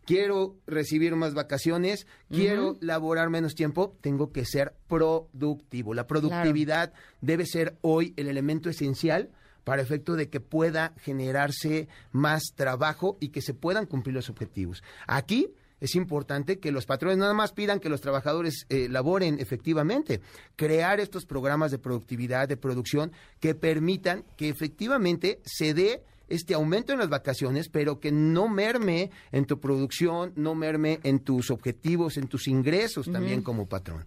quiero 0.05 0.57
recibir 0.65 1.15
más 1.15 1.33
vacaciones, 1.33 2.07
quiero 2.29 2.77
laborar 2.81 3.29
menos 3.29 3.55
tiempo, 3.55 3.97
tengo 4.01 4.31
que 4.31 4.45
ser 4.45 4.75
productivo. 4.87 5.93
La 5.93 6.07
productividad 6.07 6.93
debe 7.21 7.45
ser 7.45 7.77
hoy 7.81 8.13
el 8.17 8.27
elemento 8.27 8.69
esencial 8.69 9.29
para 9.63 9.81
efecto 9.81 10.15
de 10.15 10.29
que 10.29 10.39
pueda 10.39 10.93
generarse 10.97 11.87
más 12.11 12.53
trabajo 12.55 13.17
y 13.19 13.29
que 13.29 13.41
se 13.41 13.53
puedan 13.53 13.85
cumplir 13.85 14.15
los 14.15 14.29
objetivos. 14.29 14.83
Aquí 15.05 15.53
es 15.79 15.95
importante 15.95 16.59
que 16.59 16.71
los 16.71 16.85
patrones 16.85 17.17
nada 17.17 17.33
más 17.33 17.53
pidan 17.53 17.79
que 17.79 17.89
los 17.89 18.01
trabajadores 18.01 18.65
eh, 18.69 18.87
laboren 18.89 19.39
efectivamente, 19.39 20.21
crear 20.55 20.99
estos 20.99 21.25
programas 21.25 21.71
de 21.71 21.79
productividad, 21.79 22.47
de 22.47 22.57
producción, 22.57 23.11
que 23.39 23.55
permitan 23.55 24.25
que 24.35 24.49
efectivamente 24.49 25.39
se 25.45 25.73
dé 25.73 26.03
este 26.29 26.53
aumento 26.53 26.93
en 26.93 26.99
las 26.99 27.09
vacaciones, 27.09 27.69
pero 27.69 27.99
que 27.99 28.11
no 28.11 28.47
merme 28.47 29.11
en 29.31 29.45
tu 29.45 29.59
producción, 29.59 30.31
no 30.35 30.55
merme 30.55 30.99
en 31.03 31.19
tus 31.19 31.51
objetivos, 31.51 32.17
en 32.17 32.27
tus 32.27 32.47
ingresos 32.47 33.11
también 33.11 33.41
como 33.41 33.67
patrón. 33.67 34.05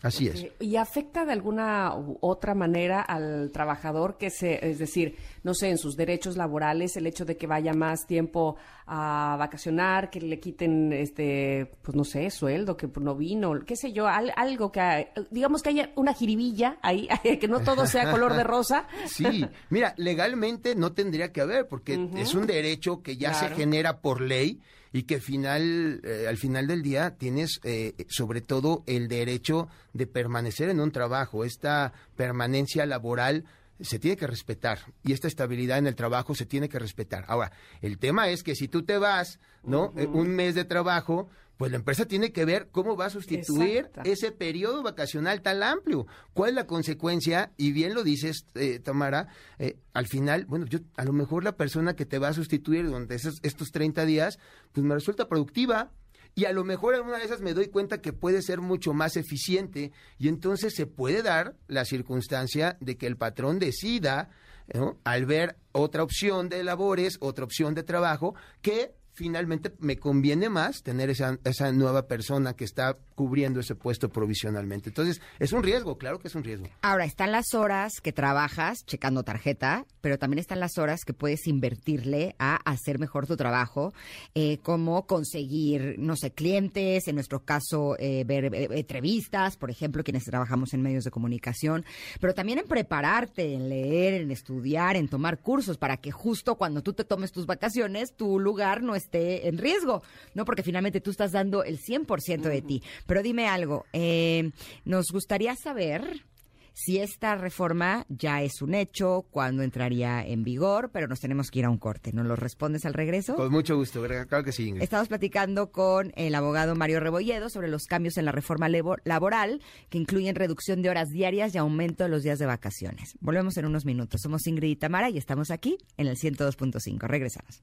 Así 0.00 0.28
es. 0.28 0.46
¿Y 0.60 0.76
afecta 0.76 1.24
de 1.24 1.32
alguna 1.32 1.92
u 1.96 2.18
otra 2.20 2.54
manera 2.54 3.00
al 3.02 3.50
trabajador 3.52 4.16
que 4.16 4.30
se, 4.30 4.64
es 4.64 4.78
decir, 4.78 5.16
no 5.42 5.54
sé, 5.54 5.70
en 5.70 5.78
sus 5.78 5.96
derechos 5.96 6.36
laborales, 6.36 6.96
el 6.96 7.08
hecho 7.08 7.24
de 7.24 7.36
que 7.36 7.48
vaya 7.48 7.72
más 7.72 8.06
tiempo 8.06 8.54
a 8.86 9.34
vacacionar, 9.38 10.08
que 10.08 10.20
le 10.20 10.38
quiten, 10.38 10.92
este, 10.92 11.72
pues 11.82 11.96
no 11.96 12.04
sé, 12.04 12.30
sueldo, 12.30 12.76
que 12.76 12.88
no 13.00 13.16
vino, 13.16 13.52
qué 13.66 13.74
sé 13.74 13.92
yo, 13.92 14.06
al- 14.06 14.32
algo 14.36 14.70
que, 14.70 15.08
digamos 15.32 15.62
que 15.62 15.70
haya 15.70 15.90
una 15.96 16.14
jiribilla 16.14 16.78
ahí, 16.80 17.08
que 17.40 17.48
no 17.48 17.60
todo 17.60 17.84
sea 17.86 18.10
color 18.12 18.34
de 18.34 18.44
rosa? 18.44 18.86
Sí, 19.06 19.44
mira, 19.68 19.94
legalmente 19.96 20.76
no 20.76 20.92
tendría 20.92 21.32
que 21.32 21.40
haber, 21.40 21.66
porque 21.66 22.08
es 22.16 22.34
un 22.34 22.46
derecho 22.46 23.02
que 23.02 23.16
ya 23.16 23.32
Claro. 23.32 23.48
se 23.48 23.54
genera 23.56 24.00
por 24.00 24.20
ley 24.20 24.60
y 24.92 25.02
que 25.04 25.20
final, 25.20 26.00
eh, 26.04 26.26
al 26.28 26.36
final 26.36 26.66
del 26.66 26.82
día 26.82 27.16
tienes 27.16 27.60
eh, 27.64 27.94
sobre 28.08 28.40
todo 28.40 28.84
el 28.86 29.08
derecho 29.08 29.68
de 29.92 30.06
permanecer 30.06 30.68
en 30.68 30.80
un 30.80 30.90
trabajo. 30.90 31.44
Esta 31.44 31.92
permanencia 32.16 32.86
laboral 32.86 33.44
se 33.80 33.98
tiene 33.98 34.16
que 34.16 34.26
respetar 34.26 34.80
y 35.04 35.12
esta 35.12 35.28
estabilidad 35.28 35.78
en 35.78 35.86
el 35.86 35.94
trabajo 35.94 36.34
se 36.34 36.46
tiene 36.46 36.68
que 36.68 36.78
respetar. 36.78 37.24
Ahora, 37.28 37.52
el 37.80 37.98
tema 37.98 38.28
es 38.28 38.42
que 38.42 38.54
si 38.54 38.68
tú 38.68 38.82
te 38.82 38.98
vas, 38.98 39.38
¿no? 39.62 39.90
Un 39.90 40.30
mes 40.30 40.54
de 40.54 40.64
trabajo, 40.64 41.28
pues 41.58 41.72
la 41.72 41.76
empresa 41.76 42.06
tiene 42.06 42.32
que 42.32 42.44
ver 42.44 42.68
cómo 42.70 42.96
va 42.96 43.06
a 43.06 43.10
sustituir 43.10 43.78
Exacto. 43.78 44.02
ese 44.04 44.30
periodo 44.30 44.84
vacacional 44.84 45.42
tan 45.42 45.62
amplio. 45.64 46.06
¿Cuál 46.32 46.50
es 46.50 46.54
la 46.54 46.66
consecuencia? 46.68 47.52
Y 47.56 47.72
bien 47.72 47.94
lo 47.94 48.04
dices, 48.04 48.46
eh, 48.54 48.78
Tamara, 48.78 49.26
eh, 49.58 49.76
al 49.92 50.06
final, 50.06 50.46
bueno, 50.46 50.66
yo 50.66 50.78
a 50.96 51.04
lo 51.04 51.12
mejor 51.12 51.42
la 51.42 51.56
persona 51.56 51.96
que 51.96 52.06
te 52.06 52.20
va 52.20 52.28
a 52.28 52.32
sustituir 52.32 52.86
durante 52.86 53.16
esos, 53.16 53.40
estos 53.42 53.72
30 53.72 54.06
días, 54.06 54.38
pues 54.72 54.86
me 54.86 54.94
resulta 54.94 55.28
productiva. 55.28 55.90
Y 56.36 56.44
a 56.44 56.52
lo 56.52 56.62
mejor 56.62 56.94
en 56.94 57.00
una 57.00 57.18
de 57.18 57.24
esas 57.24 57.40
me 57.40 57.54
doy 57.54 57.66
cuenta 57.66 58.00
que 58.00 58.12
puede 58.12 58.40
ser 58.40 58.60
mucho 58.60 58.94
más 58.94 59.16
eficiente 59.16 59.90
y 60.18 60.28
entonces 60.28 60.74
se 60.76 60.86
puede 60.86 61.22
dar 61.22 61.56
la 61.66 61.84
circunstancia 61.84 62.76
de 62.80 62.96
que 62.96 63.08
el 63.08 63.16
patrón 63.16 63.58
decida, 63.58 64.30
¿no? 64.72 65.00
al 65.02 65.26
ver 65.26 65.56
otra 65.72 66.04
opción 66.04 66.48
de 66.48 66.62
labores, 66.62 67.16
otra 67.18 67.44
opción 67.44 67.74
de 67.74 67.82
trabajo, 67.82 68.36
que 68.62 68.94
finalmente 69.18 69.74
me 69.80 69.98
conviene 69.98 70.48
más 70.48 70.84
tener 70.84 71.10
esa, 71.10 71.40
esa 71.42 71.72
nueva 71.72 72.06
persona 72.06 72.54
que 72.54 72.64
está 72.64 72.96
cubriendo 73.18 73.58
ese 73.58 73.74
puesto 73.74 74.10
provisionalmente. 74.10 74.90
Entonces, 74.90 75.20
es 75.40 75.52
un 75.52 75.64
riesgo, 75.64 75.98
claro 75.98 76.20
que 76.20 76.28
es 76.28 76.36
un 76.36 76.44
riesgo. 76.44 76.68
Ahora, 76.82 77.04
están 77.04 77.32
las 77.32 77.52
horas 77.52 77.94
que 78.00 78.12
trabajas 78.12 78.86
checando 78.86 79.24
tarjeta, 79.24 79.86
pero 80.00 80.20
también 80.20 80.38
están 80.38 80.60
las 80.60 80.78
horas 80.78 81.00
que 81.04 81.14
puedes 81.14 81.48
invertirle 81.48 82.36
a 82.38 82.54
hacer 82.54 83.00
mejor 83.00 83.26
tu 83.26 83.36
trabajo, 83.36 83.92
eh, 84.36 84.58
como 84.58 85.08
conseguir, 85.08 85.96
no 85.98 86.14
sé, 86.14 86.30
clientes, 86.30 87.08
en 87.08 87.16
nuestro 87.16 87.44
caso, 87.44 87.96
eh, 87.98 88.22
ver 88.24 88.54
eh, 88.54 88.68
entrevistas, 88.70 89.56
por 89.56 89.72
ejemplo, 89.72 90.04
quienes 90.04 90.22
trabajamos 90.22 90.72
en 90.72 90.82
medios 90.82 91.02
de 91.02 91.10
comunicación, 91.10 91.84
pero 92.20 92.34
también 92.34 92.60
en 92.60 92.68
prepararte, 92.68 93.52
en 93.52 93.68
leer, 93.68 94.14
en 94.22 94.30
estudiar, 94.30 94.94
en 94.94 95.08
tomar 95.08 95.40
cursos, 95.40 95.76
para 95.76 95.96
que 95.96 96.12
justo 96.12 96.54
cuando 96.54 96.84
tú 96.84 96.92
te 96.92 97.02
tomes 97.02 97.32
tus 97.32 97.46
vacaciones, 97.46 98.14
tu 98.14 98.38
lugar 98.38 98.84
no 98.84 98.94
esté 98.94 99.48
en 99.48 99.58
riesgo, 99.58 100.04
¿no? 100.34 100.44
Porque 100.44 100.62
finalmente 100.62 101.00
tú 101.00 101.10
estás 101.10 101.32
dando 101.32 101.64
el 101.64 101.80
100% 101.80 102.42
de 102.42 102.62
ti. 102.62 102.82
Pero 103.08 103.22
dime 103.22 103.48
algo, 103.48 103.86
eh, 103.94 104.50
nos 104.84 105.06
gustaría 105.10 105.56
saber 105.56 106.26
si 106.74 106.98
esta 106.98 107.36
reforma 107.36 108.04
ya 108.10 108.42
es 108.42 108.60
un 108.60 108.74
hecho, 108.74 109.24
cuándo 109.30 109.62
entraría 109.62 110.22
en 110.24 110.44
vigor, 110.44 110.90
pero 110.92 111.08
nos 111.08 111.18
tenemos 111.18 111.50
que 111.50 111.60
ir 111.60 111.64
a 111.64 111.70
un 111.70 111.78
corte. 111.78 112.12
¿Nos 112.12 112.26
lo 112.26 112.36
respondes 112.36 112.84
al 112.84 112.92
regreso? 112.92 113.34
Con 113.34 113.50
mucho 113.50 113.76
gusto, 113.76 114.02
claro 114.28 114.44
que 114.44 114.52
sí, 114.52 114.68
Ingrid. 114.68 114.82
Estamos 114.82 115.08
platicando 115.08 115.72
con 115.72 116.12
el 116.16 116.34
abogado 116.34 116.76
Mario 116.76 117.00
Rebolledo 117.00 117.48
sobre 117.48 117.68
los 117.68 117.86
cambios 117.86 118.18
en 118.18 118.26
la 118.26 118.32
reforma 118.32 118.68
laboral 118.68 119.62
que 119.88 119.96
incluyen 119.96 120.34
reducción 120.34 120.82
de 120.82 120.90
horas 120.90 121.08
diarias 121.08 121.54
y 121.54 121.58
aumento 121.58 122.04
de 122.04 122.10
los 122.10 122.22
días 122.22 122.38
de 122.38 122.44
vacaciones. 122.44 123.16
Volvemos 123.20 123.56
en 123.56 123.64
unos 123.64 123.86
minutos. 123.86 124.20
Somos 124.20 124.46
Ingrid 124.46 124.68
y 124.68 124.76
Tamara 124.76 125.08
y 125.08 125.16
estamos 125.16 125.50
aquí 125.50 125.78
en 125.96 126.08
el 126.08 126.18
102.5. 126.18 127.08
Regresamos. 127.08 127.62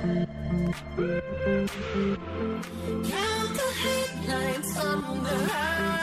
Count 0.00 0.28
the 3.56 3.68
headlights 3.82 4.78
on 4.78 5.24
the 5.24 5.30
high. 5.48 5.97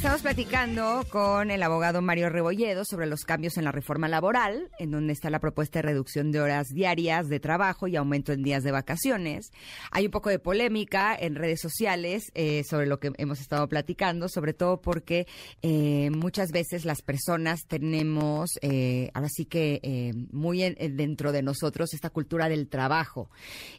Estamos 0.00 0.22
platicando 0.22 1.04
con 1.10 1.50
el 1.50 1.62
abogado 1.62 2.00
Mario 2.00 2.30
Rebolledo 2.30 2.84
sobre 2.86 3.06
los 3.06 3.24
cambios 3.26 3.58
en 3.58 3.64
la 3.64 3.70
reforma 3.70 4.08
laboral, 4.08 4.70
en 4.78 4.90
donde 4.90 5.12
está 5.12 5.28
la 5.28 5.40
propuesta 5.40 5.78
de 5.80 5.82
reducción 5.82 6.32
de 6.32 6.40
horas 6.40 6.68
diarias 6.68 7.28
de 7.28 7.38
trabajo 7.38 7.86
y 7.86 7.96
aumento 7.96 8.32
en 8.32 8.42
días 8.42 8.62
de 8.64 8.72
vacaciones. 8.72 9.52
Hay 9.90 10.06
un 10.06 10.10
poco 10.10 10.30
de 10.30 10.38
polémica 10.38 11.14
en 11.14 11.34
redes 11.34 11.60
sociales 11.60 12.32
eh, 12.34 12.64
sobre 12.64 12.86
lo 12.86 12.98
que 12.98 13.12
hemos 13.18 13.40
estado 13.42 13.68
platicando, 13.68 14.30
sobre 14.30 14.54
todo 14.54 14.80
porque 14.80 15.26
eh, 15.60 16.08
muchas 16.10 16.50
veces 16.50 16.86
las 16.86 17.02
personas 17.02 17.66
tenemos, 17.68 18.52
eh, 18.62 19.10
ahora 19.12 19.28
sí 19.28 19.44
que 19.44 19.80
eh, 19.82 20.12
muy 20.32 20.62
en- 20.62 20.76
en- 20.78 20.96
dentro 20.96 21.30
de 21.30 21.42
nosotros, 21.42 21.92
esta 21.92 22.08
cultura 22.08 22.48
del 22.48 22.68
trabajo 22.68 23.28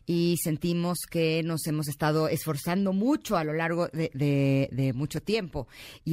y 0.06 0.38
sentimos 0.44 1.00
que 1.10 1.42
nos 1.44 1.66
hemos 1.66 1.88
estado 1.88 2.28
esforzando 2.28 2.94
mucho 2.94 3.38
a 3.38 3.44
lo 3.44 3.54
largo 3.54 3.88
de, 3.88 4.92
mucho 4.96 5.20
tiempo. 5.20 5.68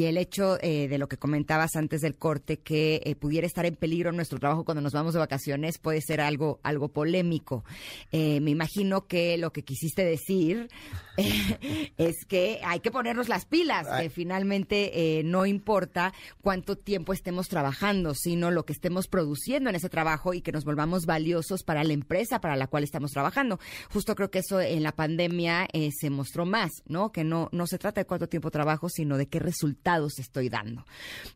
El 0.04 0.18
hecho 0.18 0.58
eh, 0.60 0.88
de 0.88 0.98
lo 0.98 1.08
que 1.08 1.16
comentabas 1.16 1.76
antes 1.76 2.00
del 2.00 2.16
corte, 2.16 2.58
que 2.58 3.00
eh, 3.04 3.14
pudiera 3.14 3.46
estar 3.46 3.66
en 3.66 3.76
peligro 3.76 4.12
nuestro 4.12 4.38
trabajo 4.38 4.64
cuando 4.64 4.80
nos 4.80 4.92
vamos 4.92 5.14
de 5.14 5.18
vacaciones, 5.18 5.78
puede 5.78 6.00
ser 6.00 6.20
algo, 6.20 6.60
algo 6.62 6.88
polémico. 6.88 7.64
Eh, 8.12 8.40
me 8.40 8.50
imagino 8.50 9.06
que 9.06 9.38
lo 9.38 9.52
que 9.52 9.64
quisiste 9.64 10.04
decir 10.04 10.68
es 11.96 12.24
que 12.26 12.60
hay 12.64 12.80
que 12.80 12.90
ponernos 12.90 13.28
las 13.28 13.44
pilas, 13.46 13.86
que 14.00 14.10
finalmente 14.10 15.18
eh, 15.18 15.22
no 15.24 15.46
importa 15.46 16.12
cuánto 16.40 16.76
tiempo 16.76 17.12
estemos 17.12 17.48
trabajando, 17.48 18.14
sino 18.14 18.50
lo 18.50 18.64
que 18.64 18.72
estemos 18.72 19.08
produciendo 19.08 19.70
en 19.70 19.76
ese 19.76 19.88
trabajo 19.88 20.34
y 20.34 20.42
que 20.42 20.52
nos 20.52 20.64
volvamos 20.64 21.06
valiosos 21.06 21.62
para 21.62 21.84
la 21.84 21.92
empresa 21.92 22.40
para 22.40 22.56
la 22.56 22.66
cual 22.66 22.84
estamos 22.84 23.10
trabajando. 23.10 23.58
Justo 23.90 24.14
creo 24.14 24.30
que 24.30 24.40
eso 24.40 24.60
en 24.60 24.82
la 24.82 24.92
pandemia 24.92 25.68
se 25.98 26.10
mostró 26.10 26.46
más, 26.46 26.70
¿no? 26.86 27.10
Que 27.12 27.24
no, 27.24 27.48
no 27.52 27.66
se 27.66 27.78
trata 27.78 28.00
de 28.00 28.06
cuánto 28.06 28.28
tiempo 28.28 28.50
trabajo, 28.50 28.88
sino 28.88 29.16
de 29.16 29.26
qué 29.26 29.38
resultados 29.88 30.18
estoy 30.18 30.48
dando. 30.48 30.84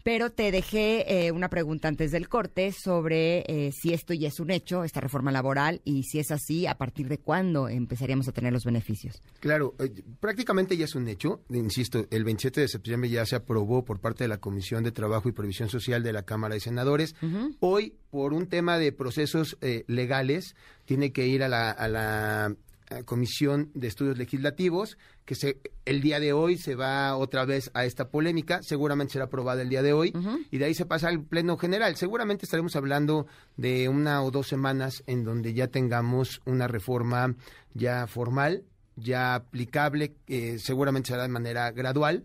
Pero 0.03 0.31
te 0.31 0.51
dejé 0.51 1.27
eh, 1.27 1.33
una 1.33 1.49
pregunta 1.49 1.89
antes 1.89 2.11
del 2.11 2.29
corte 2.29 2.73
sobre 2.73 3.45
eh, 3.47 3.73
si 3.73 3.93
esto 3.93 4.13
ya 4.13 4.29
es 4.29 4.41
un 4.41 4.51
hecho, 4.51 4.85
esta 4.85 5.01
reforma 5.01 5.33
laboral, 5.33 5.81
y 5.85 6.03
si 6.05 6.19
es 6.19 6.31
así, 6.31 6.67
a 6.67 6.77
partir 6.77 7.09
de 7.09 7.19
cuándo 7.19 7.69
empezaríamos 7.69 8.29
a 8.29 8.33
tener 8.33 8.53
los 8.53 8.65
beneficios. 8.65 9.23
Claro, 9.41 9.75
eh, 9.79 10.03
prácticamente 10.21 10.77
ya 10.77 10.85
es 10.85 10.95
un 10.95 11.09
hecho. 11.09 11.43
Insisto, 11.51 12.07
el 12.11 12.25
27 12.25 12.61
de 12.61 12.69
septiembre 12.69 13.09
ya 13.09 13.25
se 13.25 13.37
aprobó 13.37 13.85
por 13.85 14.01
parte 14.01 14.25
de 14.25 14.29
la 14.29 14.39
Comisión 14.39 14.85
de 14.85 14.93
Trabajo 14.93 15.29
y 15.29 15.33
Previsión 15.33 15.69
Social 15.69 16.03
de 16.03 16.13
la 16.13 16.25
Cámara 16.25 16.55
de 16.55 16.61
Senadores. 16.61 17.15
Hoy, 17.61 17.95
por 18.11 18.33
un 18.33 18.47
tema 18.47 18.79
de 18.79 18.93
procesos 18.93 19.57
legales, 19.87 20.55
tiene 20.85 21.13
que 21.13 21.27
ir 21.27 21.43
a 21.43 21.49
la, 21.49 21.71
a 21.71 21.89
la 21.89 22.57
Comisión 23.05 23.71
de 23.75 23.89
Estudios 23.89 24.19
Legislativos, 24.19 24.99
que 25.25 25.35
se, 25.35 25.61
el 25.85 26.01
día 26.01 26.21
de 26.21 26.33
hoy 26.33 26.59
se 26.59 26.75
va 26.75 27.17
otra 27.17 27.45
vez 27.45 27.71
a 27.75 27.85
esta 27.85 28.09
polémica, 28.09 28.63
seguramente 28.63 29.15
será 29.15 29.27
aprobada 29.27 29.63
el 29.63 29.69
día 29.69 29.83
de 29.83 29.93
hoy, 29.93 30.13
y 30.51 30.59
de 30.59 30.65
ahí 30.65 30.75
se 30.75 30.87
pasa 30.87 31.09
al 31.09 31.23
Pleno 31.23 31.57
General. 31.57 31.97
Seguramente 31.97 32.45
estaremos 32.45 32.77
hablando 32.77 33.27
de 33.57 33.89
una 33.89 34.23
o 34.23 34.31
dos 34.31 34.49
semanas 34.49 35.03
en 35.07 35.25
donde 35.25 35.55
ya 35.55 35.69
tengamos 35.69 36.41
una 36.45 36.69
reforma 36.69 37.35
ya 37.75 38.07
formal, 38.07 38.65
ya 38.97 39.35
aplicable, 39.35 40.15
eh, 40.27 40.59
seguramente 40.59 41.09
será 41.09 41.23
de 41.23 41.29
manera 41.29 41.71
gradual, 41.71 42.25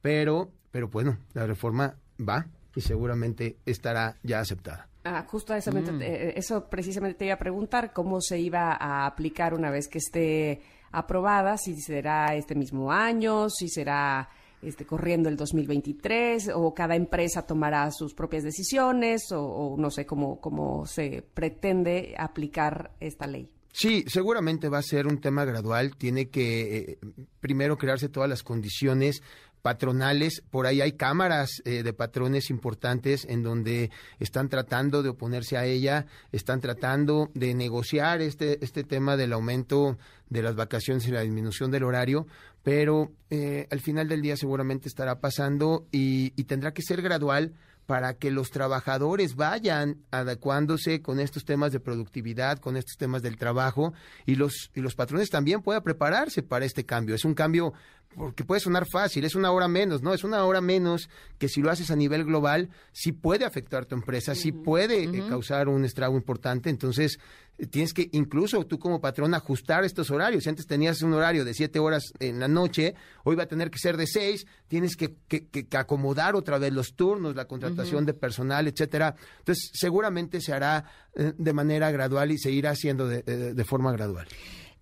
pero, 0.00 0.50
pero 0.70 0.88
bueno, 0.88 1.18
la 1.32 1.46
reforma 1.46 1.96
va 2.20 2.46
y 2.74 2.80
seguramente 2.80 3.56
estará 3.66 4.16
ya 4.22 4.40
aceptada. 4.40 4.88
Ah, 5.04 5.26
justo 5.28 5.54
eso, 5.54 5.70
eh, 6.00 6.32
eso 6.34 6.68
precisamente 6.70 7.18
te 7.18 7.24
iba 7.26 7.34
a 7.34 7.38
preguntar, 7.38 7.92
cómo 7.92 8.22
se 8.22 8.40
iba 8.40 8.72
a 8.72 9.04
aplicar 9.04 9.52
una 9.52 9.70
vez 9.70 9.86
que 9.86 9.98
esté 9.98 10.62
aprobada, 10.92 11.58
si 11.58 11.78
será 11.80 12.34
este 12.34 12.54
mismo 12.54 12.90
año, 12.90 13.50
si 13.50 13.68
será 13.68 14.30
este, 14.62 14.86
corriendo 14.86 15.28
el 15.28 15.36
2023 15.36 16.52
o 16.54 16.72
cada 16.72 16.96
empresa 16.96 17.46
tomará 17.46 17.90
sus 17.90 18.14
propias 18.14 18.44
decisiones 18.44 19.30
o, 19.30 19.44
o 19.44 19.76
no 19.76 19.90
sé 19.90 20.06
cómo, 20.06 20.40
cómo 20.40 20.86
se 20.86 21.22
pretende 21.34 22.14
aplicar 22.16 22.92
esta 22.98 23.26
ley. 23.26 23.50
Sí, 23.72 24.04
seguramente 24.06 24.68
va 24.68 24.78
a 24.78 24.82
ser 24.82 25.08
un 25.08 25.20
tema 25.20 25.44
gradual. 25.44 25.96
Tiene 25.96 26.30
que 26.30 26.76
eh, 26.76 26.98
primero 27.40 27.76
crearse 27.76 28.08
todas 28.08 28.28
las 28.28 28.44
condiciones 28.44 29.20
patronales. 29.64 30.42
Por 30.50 30.66
ahí 30.66 30.82
hay 30.82 30.92
cámaras 30.92 31.62
eh, 31.64 31.82
de 31.82 31.94
patrones 31.94 32.50
importantes 32.50 33.24
en 33.24 33.42
donde 33.42 33.90
están 34.20 34.50
tratando 34.50 35.02
de 35.02 35.08
oponerse 35.08 35.56
a 35.56 35.64
ella, 35.64 36.04
están 36.32 36.60
tratando 36.60 37.30
de 37.32 37.54
negociar 37.54 38.20
este, 38.20 38.62
este 38.62 38.84
tema 38.84 39.16
del 39.16 39.32
aumento 39.32 39.96
de 40.28 40.42
las 40.42 40.54
vacaciones 40.54 41.08
y 41.08 41.12
la 41.12 41.22
disminución 41.22 41.70
del 41.70 41.84
horario, 41.84 42.26
pero 42.62 43.10
eh, 43.30 43.66
al 43.70 43.80
final 43.80 44.06
del 44.06 44.20
día 44.20 44.36
seguramente 44.36 44.86
estará 44.86 45.18
pasando 45.18 45.86
y, 45.90 46.34
y 46.36 46.44
tendrá 46.44 46.74
que 46.74 46.82
ser 46.82 47.00
gradual 47.00 47.54
para 47.86 48.14
que 48.14 48.30
los 48.30 48.50
trabajadores 48.50 49.36
vayan 49.36 49.98
adecuándose 50.10 51.02
con 51.02 51.20
estos 51.20 51.44
temas 51.44 51.72
de 51.72 51.80
productividad, 51.80 52.58
con 52.58 52.76
estos 52.76 52.96
temas 52.96 53.22
del 53.22 53.36
trabajo 53.36 53.92
y 54.26 54.36
los 54.36 54.70
y 54.74 54.80
los 54.80 54.94
patrones 54.94 55.30
también 55.30 55.62
puedan 55.62 55.82
prepararse 55.82 56.42
para 56.42 56.64
este 56.64 56.84
cambio. 56.84 57.14
Es 57.14 57.24
un 57.24 57.34
cambio 57.34 57.74
porque 58.16 58.44
puede 58.44 58.60
sonar 58.60 58.86
fácil, 58.86 59.24
es 59.24 59.34
una 59.34 59.50
hora 59.52 59.68
menos, 59.68 60.02
¿no? 60.02 60.14
Es 60.14 60.24
una 60.24 60.44
hora 60.44 60.60
menos 60.60 61.08
que 61.38 61.48
si 61.48 61.60
lo 61.62 61.70
haces 61.70 61.90
a 61.90 61.96
nivel 61.96 62.24
global, 62.24 62.70
sí 62.92 63.12
puede 63.12 63.44
afectar 63.44 63.86
tu 63.86 63.94
empresa, 63.94 64.34
sí 64.34 64.52
puede 64.52 65.04
eh, 65.04 65.22
causar 65.28 65.68
un 65.68 65.84
estrago 65.84 66.16
importante. 66.16 66.70
Entonces, 66.70 67.18
eh, 67.58 67.66
tienes 67.66 67.92
que 67.94 68.08
incluso 68.12 68.64
tú 68.66 68.78
como 68.78 69.00
patrón 69.00 69.34
ajustar 69.34 69.84
estos 69.84 70.10
horarios. 70.10 70.44
Si 70.44 70.48
antes 70.48 70.66
tenías 70.66 71.02
un 71.02 71.12
horario 71.14 71.44
de 71.44 71.54
siete 71.54 71.78
horas 71.78 72.12
en 72.18 72.40
la 72.40 72.48
noche, 72.48 72.94
hoy 73.24 73.36
va 73.36 73.44
a 73.44 73.48
tener 73.48 73.70
que 73.70 73.78
ser 73.78 73.96
de 73.96 74.06
seis, 74.06 74.46
tienes 74.68 74.96
que, 74.96 75.14
que- 75.28 75.46
que- 75.48 75.66
que 75.66 75.76
acomodar 75.76 76.34
otra 76.36 76.58
vez 76.58 76.72
los 76.72 76.94
turnos, 76.94 77.34
la 77.36 77.44
contratación 77.46 78.04
de 78.06 78.14
personal, 78.14 78.66
etcétera. 78.68 79.14
Entonces, 79.38 79.70
seguramente 79.74 80.40
se 80.40 80.52
hará 80.52 80.84
eh, 81.16 81.32
de 81.36 81.52
manera 81.52 81.90
gradual 81.90 82.32
y 82.32 82.38
se 82.38 82.50
irá 82.50 82.70
haciendo 82.70 83.06
de 83.08 83.64
forma 83.64 83.92
gradual. 83.92 84.26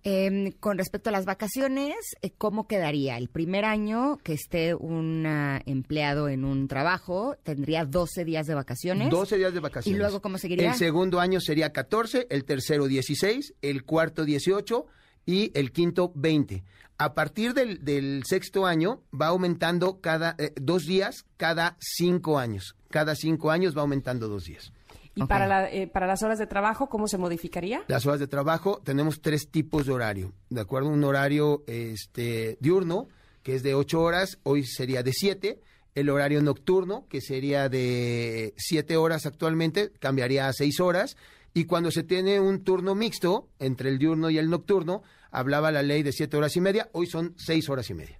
Em, 0.05 0.51
con 0.59 0.77
respecto 0.77 1.09
a 1.09 1.13
las 1.13 1.23
vacaciones, 1.23 1.95
eh, 2.21 2.31
¿cómo 2.37 2.67
quedaría? 2.67 3.17
El 3.17 3.29
primer 3.29 3.63
año 3.63 4.17
que 4.21 4.33
esté 4.33 4.75
un 4.75 5.25
empleado 5.65 6.27
en 6.27 6.43
un 6.43 6.67
trabajo 6.67 7.37
tendría 7.43 7.85
12 7.85 8.25
días 8.25 8.45
de 8.45 8.53
vacaciones. 8.53 9.09
12 9.09 9.37
días 9.37 9.53
de 9.53 9.61
vacaciones. 9.61 9.95
¿Y 9.95 9.97
luego 9.97 10.21
cómo 10.21 10.37
seguiría? 10.37 10.71
El 10.71 10.77
segundo 10.77 11.21
año 11.21 11.39
sería 11.39 11.71
14, 11.71 12.27
el 12.29 12.43
tercero 12.43 12.87
16, 12.87 13.53
el 13.61 13.85
cuarto 13.85 14.25
18 14.25 14.85
y 15.25 15.51
el 15.57 15.71
quinto 15.71 16.11
20. 16.15 16.63
A 16.97 17.13
partir 17.13 17.53
del, 17.53 17.85
del 17.85 18.23
sexto 18.25 18.65
año 18.65 19.01
va 19.13 19.27
aumentando 19.27 20.01
cada 20.01 20.35
eh, 20.37 20.51
dos 20.55 20.85
días 20.85 21.25
cada 21.37 21.77
cinco 21.79 22.39
años. 22.39 22.75
Cada 22.89 23.15
cinco 23.15 23.51
años 23.51 23.75
va 23.75 23.81
aumentando 23.81 24.27
dos 24.27 24.43
días. 24.43 24.72
¿Y 25.15 25.23
para, 25.25 25.47
la- 25.47 25.71
eh, 25.71 25.87
para 25.87 26.07
las 26.07 26.23
horas 26.23 26.39
de 26.39 26.47
trabajo, 26.47 26.89
cómo 26.89 27.07
se 27.07 27.17
modificaría? 27.17 27.83
Las 27.87 28.05
horas 28.05 28.19
de 28.19 28.27
trabajo 28.27 28.81
tenemos 28.83 29.21
tres 29.21 29.49
tipos 29.49 29.85
de 29.85 29.91
horario, 29.93 30.33
¿de 30.49 30.61
acuerdo? 30.61 30.89
Un 30.89 31.03
horario 31.03 31.63
este, 31.67 32.57
diurno, 32.59 33.07
que 33.43 33.55
es 33.55 33.63
de 33.63 33.75
ocho 33.75 34.01
horas, 34.01 34.39
hoy 34.43 34.63
sería 34.65 35.03
de 35.03 35.13
siete. 35.13 35.59
El 35.95 36.09
horario 36.09 36.41
nocturno, 36.41 37.05
que 37.07 37.21
sería 37.21 37.69
de 37.69 38.55
siete 38.57 38.97
horas 38.97 39.27
actualmente, 39.27 39.91
cambiaría 39.99 40.47
a 40.47 40.53
seis 40.53 40.79
horas. 40.79 41.15
Y 41.53 41.65
cuando 41.65 41.91
se 41.91 42.01
tiene 42.01 42.39
un 42.39 42.63
turno 42.63 42.95
mixto 42.95 43.47
entre 43.59 43.89
el 43.89 43.99
diurno 43.99 44.31
y 44.31 44.39
el 44.39 44.49
nocturno, 44.49 45.03
hablaba 45.29 45.71
la 45.71 45.83
ley 45.83 46.01
de 46.01 46.11
siete 46.11 46.35
horas 46.37 46.55
y 46.55 46.61
media, 46.61 46.89
hoy 46.93 47.05
son 47.05 47.35
seis 47.37 47.69
horas 47.69 47.91
y 47.91 47.93
media, 47.93 48.19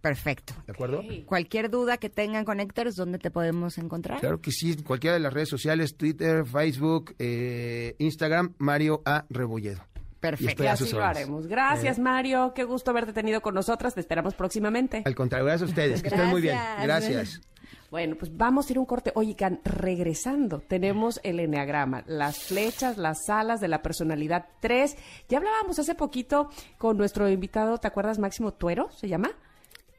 Perfecto. 0.00 0.54
¿de 0.66 0.72
acuerdo? 0.72 1.02
Cualquier 1.24 1.70
duda 1.70 1.96
que 1.96 2.08
tengan 2.08 2.44
Connectors, 2.44 2.94
¿dónde 2.96 3.18
te 3.18 3.30
podemos 3.30 3.78
encontrar? 3.78 4.20
Claro 4.20 4.40
que 4.40 4.52
sí, 4.52 4.76
cualquiera 4.82 5.14
de 5.14 5.20
las 5.20 5.32
redes 5.32 5.48
sociales, 5.48 5.96
Twitter, 5.96 6.46
Facebook, 6.46 7.14
eh, 7.18 7.96
Instagram, 7.98 8.54
Mario 8.58 9.02
A. 9.04 9.24
Rebolledo. 9.30 9.82
Perfecto. 10.20 10.64
Y 10.64 10.66
así 10.66 10.92
lo 10.92 11.04
haremos. 11.04 11.46
Gracias, 11.46 11.98
Mario. 11.98 12.52
Qué 12.54 12.64
gusto 12.64 12.90
haberte 12.90 13.12
tenido 13.12 13.40
con 13.40 13.54
nosotras. 13.54 13.94
Te 13.94 14.00
esperamos 14.00 14.34
próximamente. 14.34 15.02
Al 15.04 15.14
contrario, 15.14 15.46
gracias 15.46 15.68
a 15.68 15.70
ustedes, 15.70 16.02
que 16.02 16.08
estén 16.08 16.28
muy 16.28 16.40
bien. 16.40 16.58
Gracias. 16.82 17.40
Bueno, 17.90 18.16
pues 18.16 18.36
vamos 18.36 18.68
a 18.68 18.72
ir 18.72 18.78
a 18.78 18.80
un 18.80 18.86
corte. 18.86 19.12
Oigan, 19.14 19.60
regresando, 19.64 20.60
tenemos 20.60 21.20
el 21.22 21.38
enneagrama, 21.38 22.02
las 22.06 22.38
flechas, 22.38 22.98
las 22.98 23.28
alas 23.28 23.60
de 23.60 23.68
la 23.68 23.80
personalidad 23.80 24.46
3. 24.60 24.96
Ya 25.28 25.38
hablábamos 25.38 25.78
hace 25.78 25.94
poquito 25.94 26.50
con 26.78 26.98
nuestro 26.98 27.28
invitado, 27.28 27.78
¿te 27.78 27.86
acuerdas? 27.86 28.18
Máximo 28.18 28.52
Tuero, 28.52 28.90
¿se 28.90 29.08
llama? 29.08 29.30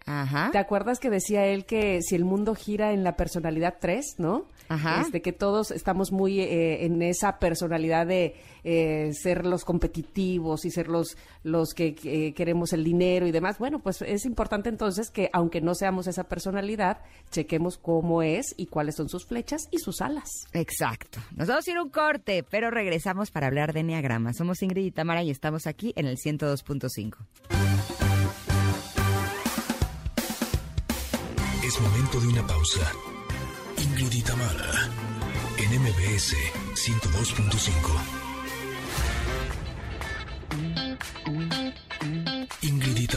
Ajá. 0.07 0.49
¿Te 0.51 0.57
acuerdas 0.57 0.99
que 0.99 1.09
decía 1.09 1.45
él 1.45 1.65
que 1.65 2.01
si 2.01 2.15
el 2.15 2.23
mundo 2.23 2.55
gira 2.55 2.93
en 2.93 3.03
la 3.03 3.17
personalidad 3.17 3.75
3, 3.79 4.15
¿no? 4.19 4.45
Ajá. 4.69 5.01
Este, 5.01 5.21
que 5.21 5.33
todos 5.33 5.71
estamos 5.71 6.11
muy 6.13 6.39
eh, 6.39 6.85
en 6.85 7.01
esa 7.01 7.39
personalidad 7.39 8.07
de 8.07 8.35
eh, 8.63 9.11
ser 9.13 9.45
los 9.45 9.65
competitivos 9.65 10.63
y 10.65 10.71
ser 10.71 10.87
los, 10.87 11.17
los 11.43 11.73
que 11.73 11.95
eh, 12.03 12.33
queremos 12.33 12.71
el 12.71 12.85
dinero 12.85 13.27
y 13.27 13.31
demás. 13.31 13.59
Bueno, 13.59 13.79
pues 13.79 14.01
es 14.01 14.25
importante 14.25 14.69
entonces 14.69 15.09
que 15.09 15.29
aunque 15.33 15.59
no 15.59 15.75
seamos 15.75 16.07
esa 16.07 16.23
personalidad, 16.23 16.99
chequemos 17.29 17.77
cómo 17.77 18.23
es 18.23 18.53
y 18.55 18.67
cuáles 18.67 18.95
son 18.95 19.09
sus 19.09 19.25
flechas 19.25 19.67
y 19.71 19.79
sus 19.79 20.01
alas. 20.01 20.29
Exacto. 20.53 21.19
Nos 21.35 21.49
vamos 21.49 21.67
a 21.67 21.71
ir 21.71 21.79
un 21.79 21.89
corte, 21.89 22.43
pero 22.49 22.71
regresamos 22.71 23.29
para 23.29 23.47
hablar 23.47 23.73
de 23.73 23.81
Enneagrama. 23.81 24.33
Somos 24.33 24.61
Ingrid 24.63 24.85
y 24.85 24.91
Tamara 24.91 25.23
y 25.23 25.31
estamos 25.31 25.67
aquí 25.67 25.91
en 25.97 26.05
el 26.05 26.15
102.5. 26.17 28.06
Momento 31.81 32.19
de 32.19 32.27
una 32.27 32.45
pausa. 32.45 32.91
Ingrid 33.77 34.11
y 34.11 34.21
en 35.57 35.81
MBS 35.81 36.35
102.5. 36.73 38.17
Ingrid 42.61 42.97
y 42.97 43.07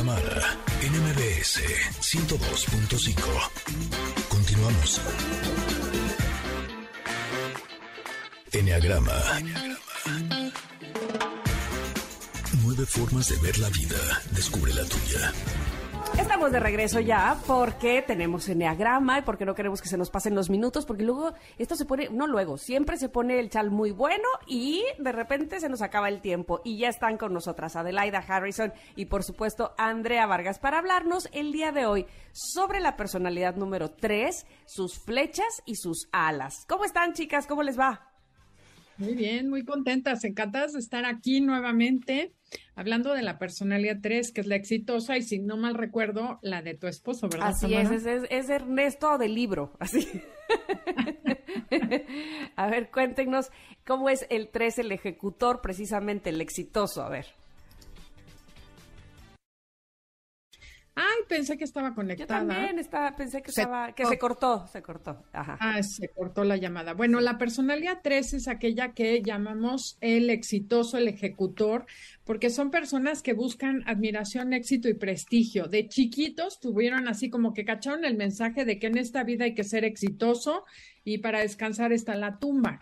en 0.82 0.92
MBS 0.92 1.60
102.5. 2.00 3.14
Continuamos. 4.28 5.00
Enneagrama. 8.52 9.12
Nueve 12.62 12.84
formas 12.84 13.28
de 13.28 13.36
ver 13.36 13.58
la 13.58 13.70
vida. 13.70 14.22
Descubre 14.32 14.74
la 14.74 14.84
tuya. 14.84 15.32
Estamos 16.18 16.52
de 16.52 16.60
regreso 16.60 17.00
ya 17.00 17.36
porque 17.46 18.02
tenemos 18.02 18.48
enneagrama 18.48 19.18
y 19.18 19.22
porque 19.22 19.44
no 19.44 19.54
queremos 19.54 19.80
que 19.80 19.88
se 19.88 19.96
nos 19.96 20.10
pasen 20.10 20.34
los 20.34 20.50
minutos, 20.50 20.84
porque 20.84 21.02
luego 21.02 21.32
esto 21.58 21.76
se 21.76 21.84
pone, 21.84 22.08
no 22.10 22.26
luego, 22.26 22.58
siempre 22.58 22.96
se 22.96 23.08
pone 23.08 23.38
el 23.38 23.50
chal 23.50 23.70
muy 23.70 23.90
bueno 23.90 24.28
y 24.46 24.84
de 24.98 25.12
repente 25.12 25.60
se 25.60 25.68
nos 25.68 25.82
acaba 25.82 26.08
el 26.08 26.20
tiempo. 26.20 26.60
Y 26.64 26.78
ya 26.78 26.88
están 26.88 27.16
con 27.16 27.32
nosotras 27.32 27.76
Adelaida 27.76 28.24
Harrison 28.26 28.72
y 28.96 29.06
por 29.06 29.22
supuesto 29.22 29.74
Andrea 29.78 30.26
Vargas 30.26 30.58
para 30.58 30.78
hablarnos 30.78 31.28
el 31.32 31.52
día 31.52 31.72
de 31.72 31.86
hoy 31.86 32.06
sobre 32.32 32.80
la 32.80 32.96
personalidad 32.96 33.56
número 33.56 33.90
3, 33.90 34.46
sus 34.66 34.98
flechas 34.98 35.62
y 35.64 35.76
sus 35.76 36.08
alas. 36.12 36.64
¿Cómo 36.68 36.84
están 36.84 37.12
chicas? 37.12 37.46
¿Cómo 37.46 37.62
les 37.62 37.78
va? 37.78 38.09
Muy 39.00 39.14
bien, 39.14 39.48
muy 39.48 39.64
contentas, 39.64 40.22
encantadas 40.24 40.74
de 40.74 40.78
estar 40.78 41.04
aquí 41.06 41.40
nuevamente, 41.40 42.32
hablando 42.76 43.12
de 43.14 43.22
la 43.22 43.38
personalidad 43.38 43.96
3, 44.00 44.30
que 44.30 44.42
es 44.42 44.46
la 44.46 44.56
exitosa, 44.56 45.16
y 45.16 45.22
si 45.22 45.38
no 45.40 45.56
mal 45.56 45.74
recuerdo, 45.74 46.38
la 46.42 46.62
de 46.62 46.74
tu 46.74 46.86
esposo, 46.86 47.28
¿verdad? 47.28 47.48
Así 47.48 47.74
es, 47.74 47.90
es- 48.06 48.28
es 48.30 48.48
Ernesto 48.50 49.16
del 49.18 49.34
libro, 49.34 49.72
así. 49.80 50.06
a 52.56 52.66
ver, 52.68 52.90
cuéntenos 52.90 53.50
cómo 53.86 54.08
es 54.10 54.26
el 54.30 54.48
3, 54.50 54.78
el 54.80 54.92
ejecutor, 54.92 55.60
precisamente 55.62 56.30
el 56.30 56.40
exitoso. 56.40 57.02
A 57.02 57.08
ver. 57.08 57.26
Ay, 61.02 61.24
pensé 61.28 61.56
que 61.56 61.64
estaba 61.64 61.88
Yo 61.88 61.94
conectada. 61.94 62.46
también 62.46 62.78
estaba, 62.78 63.16
pensé 63.16 63.40
que 63.40 63.52
Se 63.52 63.62
estaba, 63.62 63.94
que 63.94 64.04
se 64.04 64.18
cortó, 64.18 64.66
se 64.66 64.82
cortó. 64.82 65.24
Ajá. 65.32 65.56
Ah, 65.58 65.82
se 65.82 66.08
cortó 66.10 66.44
la 66.44 66.58
llamada. 66.58 66.92
Bueno, 66.92 67.20
la 67.20 67.38
personalidad 67.38 68.00
3 68.02 68.34
es 68.34 68.48
aquella 68.48 68.92
que 68.92 69.22
llamamos 69.22 69.96
el 70.02 70.28
exitoso, 70.28 70.98
el 70.98 71.08
ejecutor, 71.08 71.86
porque 72.24 72.50
son 72.50 72.70
personas 72.70 73.22
que 73.22 73.32
buscan 73.32 73.82
admiración, 73.86 74.52
éxito 74.52 74.90
y 74.90 74.94
prestigio. 74.94 75.68
De 75.68 75.88
chiquitos 75.88 76.60
tuvieron 76.60 77.08
así 77.08 77.30
como 77.30 77.54
que 77.54 77.64
cacharon 77.64 78.04
el 78.04 78.18
mensaje 78.18 78.66
de 78.66 78.78
que 78.78 78.88
en 78.88 78.98
esta 78.98 79.24
vida 79.24 79.46
hay 79.46 79.54
que 79.54 79.64
ser 79.64 79.84
exitoso 79.84 80.64
y 81.02 81.18
para 81.18 81.40
descansar 81.40 81.92
está 81.94 82.14
la 82.14 82.38
tumba. 82.38 82.78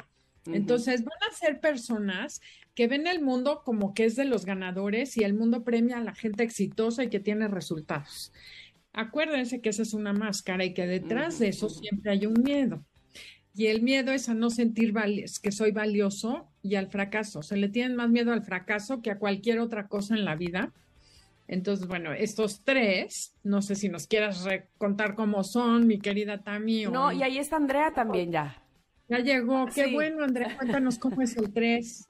Entonces 0.46 1.04
van 1.04 1.18
a 1.30 1.34
ser 1.34 1.60
personas 1.60 2.40
que 2.78 2.86
ven 2.86 3.08
el 3.08 3.20
mundo 3.20 3.62
como 3.64 3.92
que 3.92 4.04
es 4.04 4.14
de 4.14 4.24
los 4.24 4.46
ganadores 4.46 5.16
y 5.16 5.24
el 5.24 5.34
mundo 5.34 5.64
premia 5.64 5.98
a 5.98 6.00
la 6.04 6.14
gente 6.14 6.44
exitosa 6.44 7.02
y 7.02 7.08
que 7.10 7.18
tiene 7.18 7.48
resultados. 7.48 8.32
Acuérdense 8.92 9.60
que 9.60 9.70
esa 9.70 9.82
es 9.82 9.94
una 9.94 10.12
máscara 10.12 10.64
y 10.64 10.74
que 10.74 10.86
detrás 10.86 11.40
de 11.40 11.48
eso 11.48 11.68
siempre 11.68 12.12
hay 12.12 12.24
un 12.26 12.40
miedo. 12.40 12.84
Y 13.52 13.66
el 13.66 13.82
miedo 13.82 14.12
es 14.12 14.28
a 14.28 14.34
no 14.34 14.48
sentir 14.48 14.94
que 15.42 15.50
soy 15.50 15.72
valioso 15.72 16.46
y 16.62 16.76
al 16.76 16.86
fracaso. 16.86 17.42
Se 17.42 17.56
le 17.56 17.68
tienen 17.68 17.96
más 17.96 18.10
miedo 18.10 18.30
al 18.32 18.44
fracaso 18.44 19.02
que 19.02 19.10
a 19.10 19.18
cualquier 19.18 19.58
otra 19.58 19.88
cosa 19.88 20.14
en 20.14 20.24
la 20.24 20.36
vida. 20.36 20.72
Entonces, 21.48 21.88
bueno, 21.88 22.12
estos 22.12 22.62
tres, 22.64 23.34
no 23.42 23.60
sé 23.60 23.74
si 23.74 23.88
nos 23.88 24.06
quieras 24.06 24.46
contar 24.76 25.16
cómo 25.16 25.42
son, 25.42 25.88
mi 25.88 25.98
querida 25.98 26.44
Tami. 26.44 26.86
o- 26.86 26.90
No, 26.92 27.10
y 27.10 27.24
ahí 27.24 27.38
está 27.38 27.56
Andrea 27.56 27.92
también 27.92 28.30
ya. 28.30 28.62
Ya 29.08 29.18
llegó. 29.18 29.66
Qué 29.74 29.86
Sí. 29.86 29.94
bueno, 29.94 30.22
Andrea. 30.22 30.56
Cuéntanos 30.56 30.96
cómo 30.98 31.22
es 31.22 31.36
el 31.36 31.52
tres. 31.52 32.06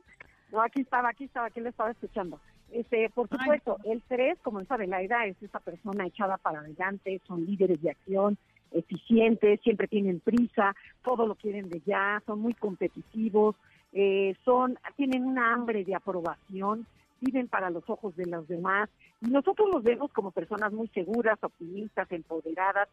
No, 0.53 0.63
aquí 0.63 0.83
estaba, 0.83 1.11
aquí 1.11 1.25
estaba, 1.25 1.47
aquí 1.47 1.61
le 1.61 1.71
estaba 1.71 1.91
escuchando. 1.91 2.41
Este, 2.71 3.09
por 3.11 3.29
Ay. 3.31 3.39
supuesto, 3.39 3.79
el 3.85 4.03
3, 4.09 4.39
como 4.43 4.65
sabe, 4.65 4.87
la 4.87 5.03
edad 5.03 5.27
es 5.27 5.43
esa 5.43 5.61
persona 5.61 6.07
echada 6.07 6.37
para 6.37 6.61
adelante, 6.61 7.21
son 7.27 7.47
líderes 7.47 7.81
de 7.81 7.91
acción, 7.91 8.37
eficientes, 8.73 9.61
siempre 9.63 9.89
tienen 9.89 10.21
prisa, 10.21 10.75
todo 11.03 11.27
lo 11.27 11.35
quieren 11.35 11.69
de 11.69 11.81
ya, 11.87 12.23
son 12.27 12.41
muy 12.41 12.55
competitivos, 12.55 13.57
eh, 13.93 14.35
son, 14.45 14.79
tienen 14.97 15.25
una 15.25 15.53
hambre 15.55 15.85
de 15.85 15.95
aprobación, 15.95 16.87
viven 17.21 17.49
para 17.49 17.71
los 17.71 17.89
ojos 17.89 18.15
de 18.17 18.27
los 18.27 18.47
demás. 18.47 18.91
Y 19.21 19.31
nosotros 19.31 19.69
los 19.73 19.83
vemos 19.83 20.13
como 20.13 20.31
personas 20.31 20.73
muy 20.73 20.89
seguras, 20.89 21.39
optimistas, 21.43 22.11
empoderadas, 22.13 22.89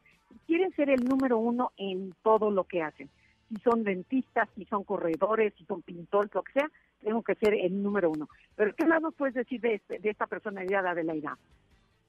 quieren 0.47 0.73
ser 0.75 0.89
el 0.89 1.03
número 1.03 1.37
uno 1.37 1.71
en 1.77 2.13
todo 2.23 2.49
lo 2.49 2.63
que 2.63 2.81
hacen. 2.81 3.09
Si 3.49 3.55
son 3.63 3.83
dentistas, 3.83 4.49
si 4.55 4.65
son 4.65 4.83
corredores, 4.83 5.53
si 5.57 5.65
son 5.65 5.81
pintores, 5.81 6.33
lo 6.33 6.43
que 6.43 6.53
sea, 6.53 6.71
tengo 7.03 7.21
que 7.21 7.35
ser 7.35 7.53
el 7.53 7.81
número 7.81 8.09
uno. 8.09 8.27
Pero 8.55 8.73
¿qué 8.75 8.85
más 8.85 9.01
puedes 9.17 9.35
decir 9.35 9.61
de, 9.61 9.75
este- 9.75 9.99
de 9.99 10.09
esta 10.09 10.25
personalidad, 10.27 10.85
Adelaida? 10.87 11.37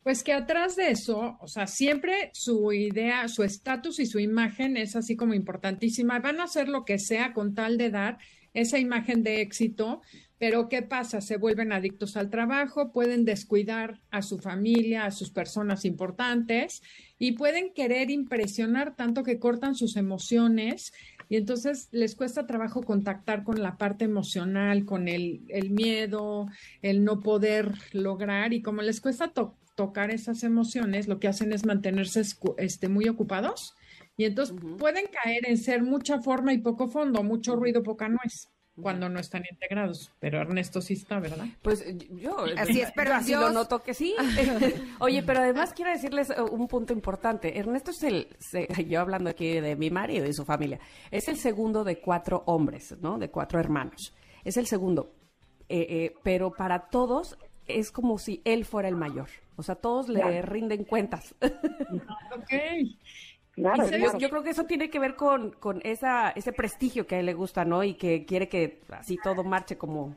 Pues 0.02 0.22
que 0.22 0.32
atrás 0.32 0.76
de 0.76 0.90
eso, 0.90 1.36
o 1.40 1.48
sea, 1.48 1.66
siempre 1.66 2.30
su 2.32 2.72
idea, 2.72 3.26
su 3.28 3.42
estatus 3.42 3.98
y 3.98 4.06
su 4.06 4.20
imagen 4.20 4.76
es 4.76 4.94
así 4.94 5.16
como 5.16 5.34
importantísima. 5.34 6.20
Van 6.20 6.40
a 6.40 6.44
hacer 6.44 6.68
lo 6.68 6.84
que 6.84 6.98
sea 7.00 7.32
con 7.32 7.54
tal 7.54 7.76
de 7.76 7.90
dar 7.90 8.18
esa 8.54 8.78
imagen 8.78 9.22
de 9.24 9.42
éxito, 9.42 10.00
pero 10.38 10.68
¿qué 10.68 10.80
pasa? 10.82 11.20
Se 11.20 11.36
vuelven 11.38 11.72
adictos 11.72 12.16
al 12.16 12.30
trabajo, 12.30 12.92
pueden 12.92 13.24
descuidar 13.24 14.00
a 14.10 14.22
su 14.22 14.38
familia, 14.38 15.06
a 15.06 15.10
sus 15.10 15.30
personas 15.30 15.84
importantes 15.84 16.82
y 17.18 17.32
pueden 17.32 17.74
querer 17.74 18.10
impresionar 18.10 18.94
tanto 18.96 19.24
que 19.24 19.38
cortan 19.38 19.74
sus 19.74 19.96
emociones 19.96 20.92
y 21.28 21.36
entonces 21.36 21.88
les 21.92 22.14
cuesta 22.14 22.46
trabajo 22.46 22.82
contactar 22.82 23.44
con 23.44 23.62
la 23.62 23.76
parte 23.76 24.04
emocional, 24.04 24.84
con 24.84 25.08
el, 25.08 25.42
el 25.48 25.70
miedo, 25.70 26.46
el 26.82 27.04
no 27.04 27.20
poder 27.20 27.72
lograr. 27.92 28.52
Y 28.52 28.62
como 28.62 28.82
les 28.82 29.00
cuesta 29.00 29.28
tocar 29.28 29.66
tocar 29.76 30.10
esas 30.10 30.42
emociones, 30.42 31.06
lo 31.06 31.20
que 31.20 31.28
hacen 31.28 31.52
es 31.52 31.64
mantenerse 31.64 32.22
este, 32.56 32.88
muy 32.88 33.08
ocupados. 33.08 33.74
Y 34.16 34.24
entonces 34.24 34.56
pueden 34.78 35.04
caer 35.22 35.46
en 35.46 35.58
ser 35.58 35.82
mucha 35.82 36.20
forma 36.22 36.52
y 36.54 36.58
poco 36.58 36.88
fondo, 36.88 37.22
mucho 37.22 37.54
ruido, 37.54 37.82
poca 37.82 38.08
nuez 38.08 38.48
cuando 38.80 39.08
no 39.08 39.20
están 39.20 39.44
integrados. 39.50 40.12
Pero 40.20 40.40
Ernesto 40.40 40.80
sí 40.80 40.94
está, 40.94 41.18
¿verdad? 41.18 41.46
Pues 41.62 41.84
yo 42.10 42.44
así 42.56 42.80
espero, 42.80 43.14
así 43.14 43.32
lo 43.32 43.50
noto 43.50 43.82
que 43.82 43.94
sí. 43.94 44.14
Oye, 45.00 45.22
pero 45.22 45.40
además 45.40 45.72
quiero 45.74 45.90
decirles 45.90 46.30
uh, 46.30 46.44
un 46.44 46.68
punto 46.68 46.92
importante. 46.92 47.58
Ernesto 47.58 47.90
es 47.90 48.02
el, 48.02 48.28
yo 48.88 49.00
hablando 49.00 49.30
aquí 49.30 49.60
de 49.60 49.76
mi 49.76 49.90
marido 49.90 50.26
y 50.26 50.32
su 50.32 50.44
familia, 50.44 50.78
es 51.10 51.28
el 51.28 51.36
segundo 51.36 51.84
de 51.84 52.00
cuatro 52.00 52.42
hombres, 52.46 52.96
¿no? 53.00 53.18
De 53.18 53.30
cuatro 53.30 53.58
hermanos. 53.58 54.14
Es 54.44 54.56
el 54.56 54.66
segundo. 54.66 55.12
Eh, 55.68 55.86
eh, 55.88 56.14
pero 56.22 56.52
para 56.52 56.88
todos 56.88 57.36
es 57.66 57.90
como 57.90 58.18
si 58.18 58.42
él 58.44 58.64
fuera 58.64 58.88
el 58.88 58.96
mayor. 58.96 59.28
O 59.56 59.62
sea, 59.62 59.74
todos 59.74 60.08
le 60.08 60.42
rinden 60.42 60.84
cuentas. 60.84 61.34
ok. 61.40 62.52
Claro, 63.56 64.18
Yo, 64.18 64.28
creo 64.28 64.42
que 64.42 64.50
eso 64.50 64.64
tiene 64.64 64.90
que 64.90 64.98
ver 64.98 65.16
con, 65.16 65.52
con 65.52 65.80
esa, 65.82 66.30
ese 66.30 66.52
prestigio 66.52 67.06
que 67.06 67.14
a 67.14 67.20
él 67.20 67.26
le 67.26 67.32
gusta, 67.32 67.64
¿no? 67.64 67.82
Y 67.82 67.94
que 67.94 68.26
quiere 68.26 68.48
que 68.48 68.82
así 68.90 69.18
todo 69.22 69.44
marche 69.44 69.78
como 69.78 70.14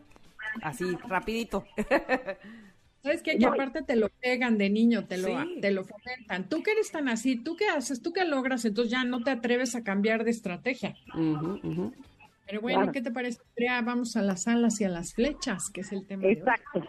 así 0.61 0.83
rapidito. 1.07 1.63
¿Sabes 3.01 3.23
qué? 3.23 3.37
Que 3.37 3.45
aparte 3.45 3.81
te 3.81 3.95
lo 3.95 4.09
pegan 4.09 4.57
de 4.57 4.69
niño, 4.69 5.05
te 5.05 5.17
lo, 5.17 5.29
te 5.61 5.71
lo 5.71 5.85
fomentan. 5.85 6.49
Tú 6.49 6.61
que 6.61 6.71
eres 6.71 6.91
tan 6.91 7.07
así, 7.07 7.37
¿tú 7.37 7.55
qué 7.55 7.69
haces? 7.69 8.01
¿Tú 8.01 8.11
qué 8.11 8.25
logras? 8.25 8.65
Entonces 8.65 8.91
ya 8.91 9.05
no 9.05 9.23
te 9.23 9.31
atreves 9.31 9.73
a 9.75 9.85
cambiar 9.85 10.25
de 10.25 10.31
estrategia. 10.31 10.95
Pero 11.13 12.61
bueno, 12.61 12.91
¿qué 12.91 13.01
te 13.01 13.11
parece, 13.11 13.39
Vamos 13.85 14.17
a 14.17 14.21
las 14.21 14.49
alas 14.49 14.81
y 14.81 14.83
a 14.83 14.89
las 14.89 15.13
flechas, 15.13 15.69
que 15.69 15.81
es 15.81 15.93
el 15.93 16.05
tema. 16.05 16.25
Exacto. 16.25 16.83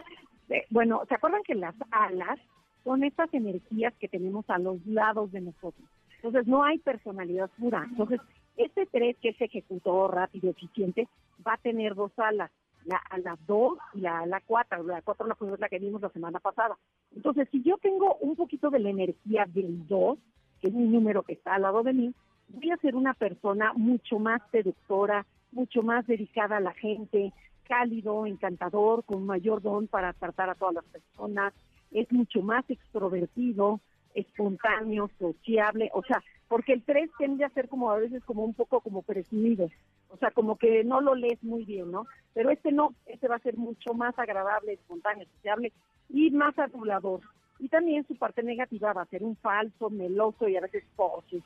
Este, 0.51 0.67
bueno, 0.69 1.01
¿se 1.07 1.15
acuerdan 1.15 1.43
que 1.43 1.55
las 1.55 1.75
alas 1.91 2.37
son 2.83 3.05
estas 3.05 3.33
energías 3.33 3.93
que 3.99 4.09
tenemos 4.09 4.43
a 4.49 4.57
los 4.57 4.85
lados 4.85 5.31
de 5.31 5.39
nosotros? 5.39 5.89
Entonces, 6.23 6.47
no 6.47 6.63
hay 6.63 6.77
personalidad 6.79 7.49
pura. 7.59 7.85
Entonces, 7.89 8.21
este 8.57 8.85
tres, 8.85 9.17
que 9.21 9.29
es 9.29 9.41
ejecutor 9.41 10.13
rápido, 10.13 10.51
eficiente, 10.51 11.07
va 11.45 11.53
a 11.53 11.57
tener 11.57 11.95
dos 11.95 12.11
alas, 12.17 12.51
la 12.85 12.97
ala 13.09 13.37
2 13.47 13.77
y 13.95 14.01
la 14.01 14.19
ala 14.19 14.41
4. 14.45 14.83
La 14.83 15.01
4 15.01 15.27
la, 15.27 15.35
la 15.57 15.69
que 15.69 15.79
vimos 15.79 16.01
la 16.01 16.09
semana 16.09 16.39
pasada. 16.39 16.77
Entonces, 17.15 17.47
si 17.51 17.63
yo 17.63 17.77
tengo 17.77 18.15
un 18.21 18.35
poquito 18.35 18.69
de 18.69 18.79
la 18.79 18.89
energía 18.89 19.45
del 19.47 19.87
2, 19.87 20.17
que 20.61 20.67
es 20.67 20.73
mi 20.73 20.85
número 20.85 21.23
que 21.23 21.33
está 21.33 21.55
al 21.55 21.63
lado 21.63 21.81
de 21.83 21.93
mí, 21.93 22.13
voy 22.49 22.71
a 22.71 22.77
ser 22.77 22.95
una 22.95 23.13
persona 23.13 23.73
mucho 23.73 24.19
más 24.19 24.41
seductora, 24.51 25.25
mucho 25.51 25.81
más 25.81 26.05
dedicada 26.05 26.57
a 26.57 26.61
la 26.61 26.73
gente, 26.73 27.33
cálido, 27.63 28.25
encantador, 28.25 29.03
con 29.05 29.25
mayor 29.25 29.61
don 29.61 29.87
para 29.87 30.13
tratar 30.13 30.49
a 30.49 30.55
todas 30.55 30.75
las 30.75 30.85
personas, 30.85 31.53
es 31.91 32.11
mucho 32.11 32.41
más 32.41 32.69
extrovertido, 32.69 33.79
espontáneo, 34.15 35.09
sociable, 35.19 35.89
o 35.93 36.03
sea, 36.03 36.21
porque 36.47 36.73
el 36.73 36.83
3 36.83 37.09
tiende 37.17 37.45
a 37.45 37.49
ser 37.49 37.69
como 37.69 37.91
a 37.91 37.97
veces 37.97 38.23
como 38.25 38.43
un 38.43 38.53
poco 38.53 38.81
como 38.81 39.01
presumido, 39.01 39.69
o 40.09 40.17
sea, 40.17 40.31
como 40.31 40.57
que 40.57 40.83
no 40.83 41.01
lo 41.01 41.15
lees 41.15 41.41
muy 41.43 41.65
bien, 41.65 41.91
¿no? 41.91 42.05
Pero 42.33 42.49
este 42.49 42.71
no, 42.71 42.93
este 43.05 43.27
va 43.27 43.35
a 43.35 43.39
ser 43.39 43.57
mucho 43.57 43.93
más 43.93 44.17
agradable, 44.19 44.73
espontáneo, 44.73 45.25
sociable 45.35 45.71
y 46.09 46.31
más 46.31 46.57
adulador. 46.59 47.21
Y 47.59 47.69
también 47.69 48.05
su 48.07 48.15
parte 48.15 48.43
negativa 48.43 48.91
va 48.91 49.03
a 49.03 49.07
ser 49.07 49.23
un 49.23 49.35
falso, 49.37 49.89
meloso 49.89 50.47
y 50.47 50.57
a 50.57 50.61
veces 50.61 50.83
posesivo. 50.95 51.43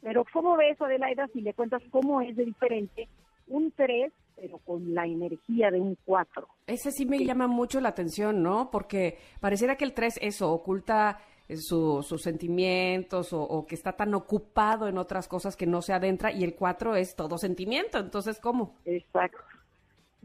Pero 0.00 0.24
¿cómo 0.32 0.56
ves, 0.56 0.80
Adelaida, 0.80 1.28
si 1.28 1.40
le 1.40 1.54
cuentas 1.54 1.82
cómo 1.90 2.20
es 2.20 2.34
de 2.36 2.44
diferente 2.44 3.08
un 3.48 3.70
3 3.72 4.12
pero 4.36 4.58
con 4.58 4.94
la 4.94 5.06
energía 5.06 5.70
de 5.70 5.80
un 5.80 5.96
4. 6.04 6.46
Ese 6.66 6.90
sí 6.90 7.06
me 7.06 7.24
llama 7.24 7.46
mucho 7.46 7.80
la 7.80 7.90
atención, 7.90 8.42
¿no? 8.42 8.70
Porque 8.70 9.18
pareciera 9.40 9.76
que 9.76 9.84
el 9.84 9.94
3 9.94 10.18
eso 10.22 10.50
oculta 10.50 11.18
eh, 11.48 11.56
sus 11.56 12.22
sentimientos 12.22 13.28
o, 13.32 13.66
que 13.66 13.74
está 13.74 13.92
tan 13.92 14.14
ocupado 14.14 14.88
en 14.88 14.98
otras 14.98 15.28
cosas 15.28 15.56
que 15.56 15.66
no 15.66 15.82
se 15.82 15.92
adentra 15.92 16.32
y 16.32 16.44
el 16.44 16.54
4 16.54 16.96
es 16.96 17.14
todo 17.14 17.38
sentimiento, 17.38 17.98
entonces 17.98 18.38
¿cómo? 18.40 18.76
Exacto. 18.84 19.38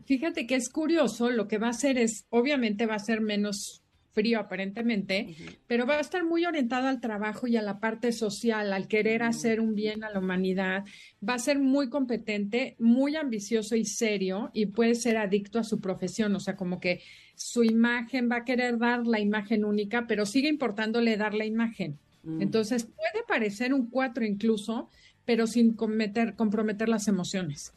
Fíjate 0.06 0.48
que 0.48 0.56
es 0.56 0.70
curioso, 0.70 1.30
lo 1.30 1.48
que 1.48 1.58
va 1.58 1.68
a 1.68 1.72
hacer 1.72 1.98
es, 1.98 2.26
obviamente 2.30 2.86
va 2.86 2.96
a 2.96 3.00
ser 3.00 3.22
menos 3.22 3.84
frío 4.14 4.40
aparentemente, 4.40 5.36
pero 5.68 5.86
va 5.86 5.96
a 5.96 6.00
estar 6.00 6.24
muy 6.24 6.46
orientado 6.46 6.88
al 6.88 7.00
trabajo 7.00 7.48
y 7.48 7.58
a 7.58 7.62
la 7.62 7.80
parte 7.80 8.12
social, 8.12 8.74
al 8.74 8.88
querer 8.88 9.24
hacer 9.24 9.60
un 9.60 9.76
bien 9.76 10.04
a 10.04 10.10
la 10.10 10.20
humanidad. 10.20 10.84
Va 11.28 11.36
a 11.36 11.40
ser 11.40 11.60
muy 11.60 11.90
competente, 11.90 12.76
muy 12.80 13.16
ambicioso 13.16 13.76
y 13.76 13.86
serio 13.86 14.50
y 14.54 14.68
puede 14.68 14.96
ser 14.96 15.18
adicto 15.18 15.60
a 15.60 15.64
su 15.64 15.80
profesión, 15.80 16.36
o 16.36 16.40
sea, 16.40 16.56
como 16.56 16.80
que 16.80 17.02
su 17.36 17.64
imagen 17.64 18.30
va 18.30 18.38
a 18.38 18.46
querer 18.46 18.78
dar 18.78 19.06
la 19.06 19.20
imagen 19.20 19.64
única, 19.64 20.08
pero 20.08 20.26
sigue 20.26 20.50
importándole 20.50 21.16
dar 21.16 21.34
la 21.34 21.46
imagen. 21.46 21.98
Mm. 22.24 22.42
Entonces 22.42 22.84
puede 22.84 23.24
parecer 23.28 23.74
un 23.74 23.90
cuatro 23.90 24.26
incluso, 24.26 24.90
pero 25.26 25.46
sin 25.48 25.74
cometer, 25.74 26.36
comprometer 26.36 26.90
las 26.90 27.08
emociones. 27.08 27.72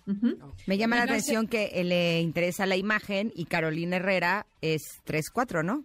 Me 0.66 0.78
llama 0.78 0.96
la 0.96 1.02
atención 1.02 1.46
que 1.46 1.84
le 1.84 2.20
interesa 2.20 2.64
la 2.64 2.76
imagen 2.76 3.30
y 3.36 3.44
Carolina 3.44 3.96
Herrera 3.96 4.46
es 4.62 5.02
3-4, 5.06 5.62
¿no? 5.62 5.84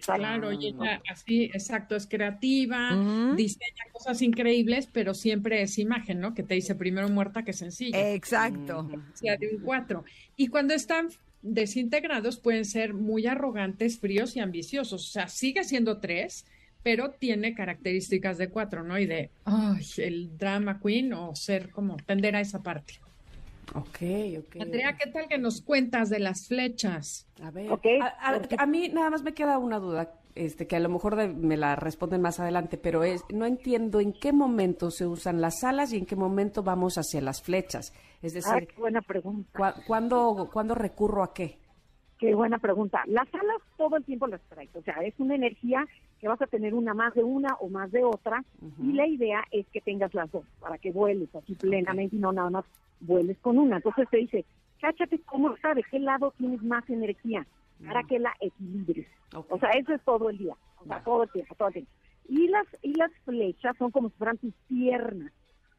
Claro, 0.00 0.52
y 0.52 0.68
ella 0.68 1.02
así, 1.10 1.44
exacto, 1.44 1.94
es 1.94 2.06
creativa, 2.06 2.90
diseña 3.36 3.84
cosas 3.92 4.22
increíbles, 4.22 4.88
pero 4.90 5.12
siempre 5.12 5.62
es 5.62 5.78
imagen, 5.78 6.20
¿no? 6.20 6.34
Que 6.34 6.42
te 6.42 6.54
dice 6.54 6.74
primero 6.74 7.08
muerta 7.08 7.44
que 7.44 7.52
sencilla. 7.52 8.12
Exacto. 8.12 8.88
sea, 9.12 9.36
de 9.36 9.56
un 9.56 9.62
cuatro. 9.62 10.04
Y 10.36 10.48
cuando 10.48 10.74
están 10.74 11.08
desintegrados 11.42 12.38
pueden 12.38 12.64
ser 12.64 12.94
muy 12.94 13.26
arrogantes, 13.26 13.98
fríos 13.98 14.34
y 14.34 14.40
ambiciosos. 14.40 15.08
O 15.08 15.12
sea, 15.12 15.28
sigue 15.28 15.62
siendo 15.64 15.98
tres, 15.98 16.46
pero 16.82 17.10
tiene 17.10 17.54
características 17.54 18.38
de 18.38 18.48
cuatro, 18.48 18.82
¿no? 18.82 18.98
Y 18.98 19.06
de, 19.06 19.30
ay, 19.44 19.86
el 19.98 20.36
drama 20.38 20.80
queen 20.80 21.12
o 21.12 21.34
ser 21.34 21.70
como 21.70 21.96
tender 21.98 22.34
a 22.36 22.40
esa 22.40 22.62
parte. 22.62 23.00
Ok, 23.74 23.98
ok. 24.38 24.60
Andrea, 24.60 24.96
¿qué 24.96 25.10
tal 25.10 25.28
que 25.28 25.38
nos 25.38 25.62
cuentas 25.62 26.10
de 26.10 26.18
las 26.18 26.46
flechas? 26.48 27.26
A 27.42 27.50
ver, 27.50 27.70
a, 28.58 28.66
mí 28.66 28.88
nada 28.88 29.10
más 29.10 29.22
me 29.22 29.32
queda 29.34 29.58
una 29.58 29.78
duda, 29.78 30.12
este, 30.34 30.66
que 30.66 30.76
a 30.76 30.80
lo 30.80 30.88
mejor 30.88 31.16
me 31.34 31.56
la 31.56 31.76
responden 31.76 32.20
más 32.20 32.40
adelante, 32.40 32.76
pero 32.76 33.04
es, 33.04 33.24
no 33.32 33.46
entiendo 33.46 34.00
en 34.00 34.12
qué 34.12 34.32
momento 34.32 34.90
se 34.90 35.06
usan 35.06 35.40
las 35.40 35.64
alas 35.64 35.92
y 35.92 35.98
en 35.98 36.06
qué 36.06 36.16
momento 36.16 36.62
vamos 36.62 36.98
hacia 36.98 37.20
las 37.20 37.42
flechas. 37.42 37.92
Es 38.22 38.34
decir, 38.34 38.52
ah, 38.54 38.60
qué 38.60 38.80
buena 38.80 39.02
pregunta. 39.02 39.74
¿cuándo, 39.86 40.48
¿Cuándo 40.52 40.74
recurro 40.74 41.22
a 41.22 41.32
qué? 41.32 41.58
Qué 42.18 42.34
buena 42.34 42.58
pregunta. 42.58 43.02
Las 43.06 43.28
alas 43.34 43.60
todo 43.76 43.96
el 43.96 44.04
tiempo 44.04 44.26
las 44.26 44.40
traes, 44.42 44.74
o 44.74 44.82
sea, 44.82 44.94
es 45.02 45.14
una 45.18 45.34
energía 45.34 45.86
que 46.24 46.28
vas 46.28 46.40
a 46.40 46.46
tener 46.46 46.72
una 46.72 46.94
más 46.94 47.12
de 47.12 47.22
una 47.22 47.54
o 47.56 47.68
más 47.68 47.92
de 47.92 48.02
otra, 48.02 48.42
y 48.82 48.94
la 48.94 49.06
idea 49.06 49.44
es 49.50 49.66
que 49.66 49.82
tengas 49.82 50.14
las 50.14 50.32
dos, 50.32 50.46
para 50.58 50.78
que 50.78 50.90
vueles 50.90 51.28
así 51.34 51.54
plenamente 51.54 52.16
y 52.16 52.18
no 52.18 52.32
nada 52.32 52.48
más 52.48 52.64
vueles 53.00 53.36
con 53.40 53.58
una. 53.58 53.76
Entonces 53.76 54.08
te 54.08 54.16
dice, 54.16 54.46
cáchate 54.80 55.20
cómo 55.26 55.52
está, 55.52 55.74
de 55.74 55.82
qué 55.82 55.98
lado 55.98 56.32
tienes 56.38 56.62
más 56.62 56.88
energía, 56.88 57.46
para 57.86 58.04
que 58.04 58.18
la 58.18 58.32
equilibres. 58.40 59.06
O 59.50 59.58
sea, 59.58 59.68
eso 59.72 59.92
es 59.92 60.02
todo 60.02 60.30
el 60.30 60.38
día, 60.38 60.56
o 60.78 60.86
sea, 60.86 61.04
todo 61.04 61.24
el 61.24 61.30
tiempo, 61.30 61.54
todo 61.56 61.68
el 61.68 61.74
tiempo. 61.74 61.90
Y 62.26 62.48
las, 62.48 62.66
y 62.80 62.94
las 62.94 63.12
flechas 63.26 63.76
son 63.76 63.90
como 63.90 64.08
si 64.08 64.16
fueran 64.16 64.38
tus 64.38 64.54
piernas. 64.66 65.30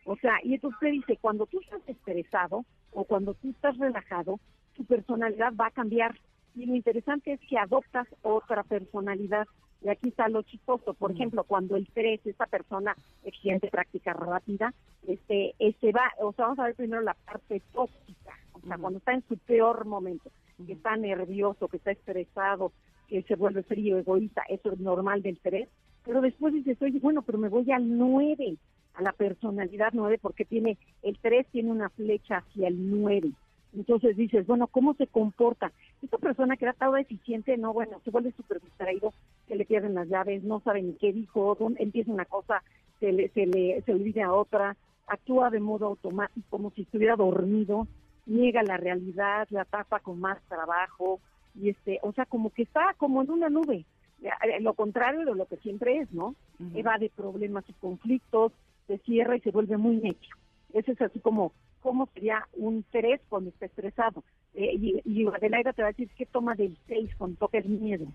O 0.06 0.16
sea, 0.18 0.36
y 0.43 0.54
entonces 0.54 0.80
te 0.80 0.91
dice, 0.91 1.18
cuando 1.20 1.48
tú 1.48 1.60
estás 1.60 1.82
estresado 1.88 2.66
o 2.91 3.04
cuando 3.04 3.34
tú 3.34 3.50
estás 3.50 3.76
relajado, 3.80 4.39
tu 4.76 4.86
personalidad 4.86 5.54
va 5.60 5.66
a 5.66 5.72
cambiar. 5.72 6.16
Y 6.54 6.68
lo 6.68 6.76
interesante 6.76 7.34
es 7.34 7.39
que 7.50 7.58
adoptas 7.58 8.08
otra 8.22 8.62
personalidad. 8.62 9.48
Y 9.86 9.90
aquí 9.90 10.10
está 10.10 10.28
lo 10.30 10.42
chistoso. 10.42 10.96
Por 10.96 11.12
mm. 11.12 11.16
ejemplo, 11.16 11.44
cuando 11.44 11.76
el 11.76 11.88
3, 11.94 12.26
esa 12.26 12.48
persona 12.48 12.98
exigente, 13.24 13.70
práctica 13.70 14.14
rápida, 14.14 14.74
este, 15.08 15.54
este 15.60 15.92
va, 15.92 16.12
o 16.20 16.34
sea, 16.34 16.46
vamos 16.46 16.60
a 16.60 16.64
ver 16.64 16.76
primero 16.76 17.04
la 17.04 17.14
parte 17.14 17.62
tóxica. 17.72 18.34
O 18.54 18.68
sea, 18.68 18.80
cuando 18.80 18.98
está 18.98 19.14
en 19.14 19.24
su 19.28 19.38
peor 19.38 19.86
momento, 19.86 20.32
que 20.66 20.74
está 20.74 20.98
nervioso, 20.98 21.68
que 21.68 21.78
está 21.78 21.92
estresado, 21.92 22.72
que 23.08 23.22
se 23.22 23.36
vuelve 23.36 23.62
frío, 23.62 24.00
egoísta, 24.00 24.42
eso 24.50 24.72
es 24.74 24.80
normal 24.80 25.22
del 25.22 25.38
3. 25.38 25.70
Pero 26.04 26.22
después 26.22 26.56
dices, 26.56 26.82
oye, 26.82 27.00
bueno, 27.00 27.22
pero 27.22 27.38
me 27.38 27.50
voy 27.50 27.72
al 27.72 27.96
9, 27.96 28.58
a 28.96 29.04
la 29.04 29.12
personalidad 29.12 29.92
9, 29.94 30.18
porque 30.20 30.46
tiene, 30.46 30.80
el 31.04 31.20
3 31.20 31.46
tiene 31.52 31.70
una 31.70 31.90
flecha 31.90 32.38
hacia 32.38 32.70
el 32.70 32.90
9 32.90 33.34
Entonces 33.76 34.16
dices, 34.16 34.48
bueno, 34.48 34.68
¿cómo 34.68 34.94
se 34.94 35.08
comporta? 35.08 35.72
Esta 36.02 36.18
persona 36.18 36.56
que 36.56 36.66
era 36.66 36.74
tan 36.74 36.98
eficiente, 36.98 37.58
no, 37.58 37.74
bueno, 37.74 38.00
se 38.04 38.12
vuelve 38.12 38.32
súper 38.32 38.62
distraído, 38.62 39.14
se 39.48 39.56
le 39.56 39.66
pierden 39.66 39.96
las 39.96 40.08
llaves, 40.08 40.44
no 40.44 40.62
sabe 40.62 40.82
ni 40.82 40.94
qué 40.94 41.12
dijo, 41.12 41.56
dónde- 41.60 41.84
empieza 41.84 42.12
una 42.12 42.26
cosa, 42.26 42.64
se 43.00 43.12
le, 43.12 43.30
se 43.30 43.46
le 43.46 43.82
se 43.82 43.92
olvida 43.94 44.32
otra, 44.34 44.76
actúa 45.08 45.50
de 45.50 45.60
modo 45.60 45.88
automático, 45.88 46.46
como 46.50 46.72
si 46.72 46.84
estuviera 46.84 47.16
dormido, 47.16 47.88
niega 48.26 48.64
la 48.64 48.78
realidad, 48.78 49.48
la 49.52 49.66
tapa 49.66 50.00
con 50.00 50.20
más 50.20 50.42
trabajo, 50.48 51.20
y 51.54 51.70
este, 51.70 52.00
o 52.02 52.12
sea, 52.14 52.26
como 52.26 52.50
que 52.52 52.64
está 52.64 52.94
como 52.98 53.22
en 53.22 53.30
una 53.32 53.50
nube, 53.50 53.86
Eh, 54.22 54.62
lo 54.62 54.74
contrario 54.74 55.26
de 55.26 55.36
lo 55.36 55.46
que 55.46 55.58
siempre 55.58 55.98
es, 56.00 56.12
¿no? 56.12 56.34
Evade 56.74 57.12
problemas 57.16 57.66
y 57.68 57.74
conflictos, 57.74 58.54
se 58.88 58.98
cierra 59.00 59.36
y 59.36 59.42
se 59.42 59.52
vuelve 59.52 59.78
muy 59.78 59.98
necio. 59.98 60.36
Ese 60.74 60.94
es 60.94 61.02
así 61.02 61.20
como 61.20 61.52
cómo 61.86 62.10
sería 62.16 62.48
un 62.54 62.84
3 62.92 63.22
cuando 63.30 63.52
está 63.52 63.68
estresado. 63.68 64.24
Eh, 64.56 64.72
y, 64.74 65.02
y 65.06 65.28
Adelaida 65.28 65.72
te 65.72 65.84
va 65.84 65.90
a 65.90 65.92
decir 65.92 66.10
qué 66.18 66.26
toma 66.26 66.56
del 66.56 66.76
6 66.88 67.12
cuando 67.16 67.38
toca 67.38 67.60
el 67.60 67.70
miedo. 67.70 68.08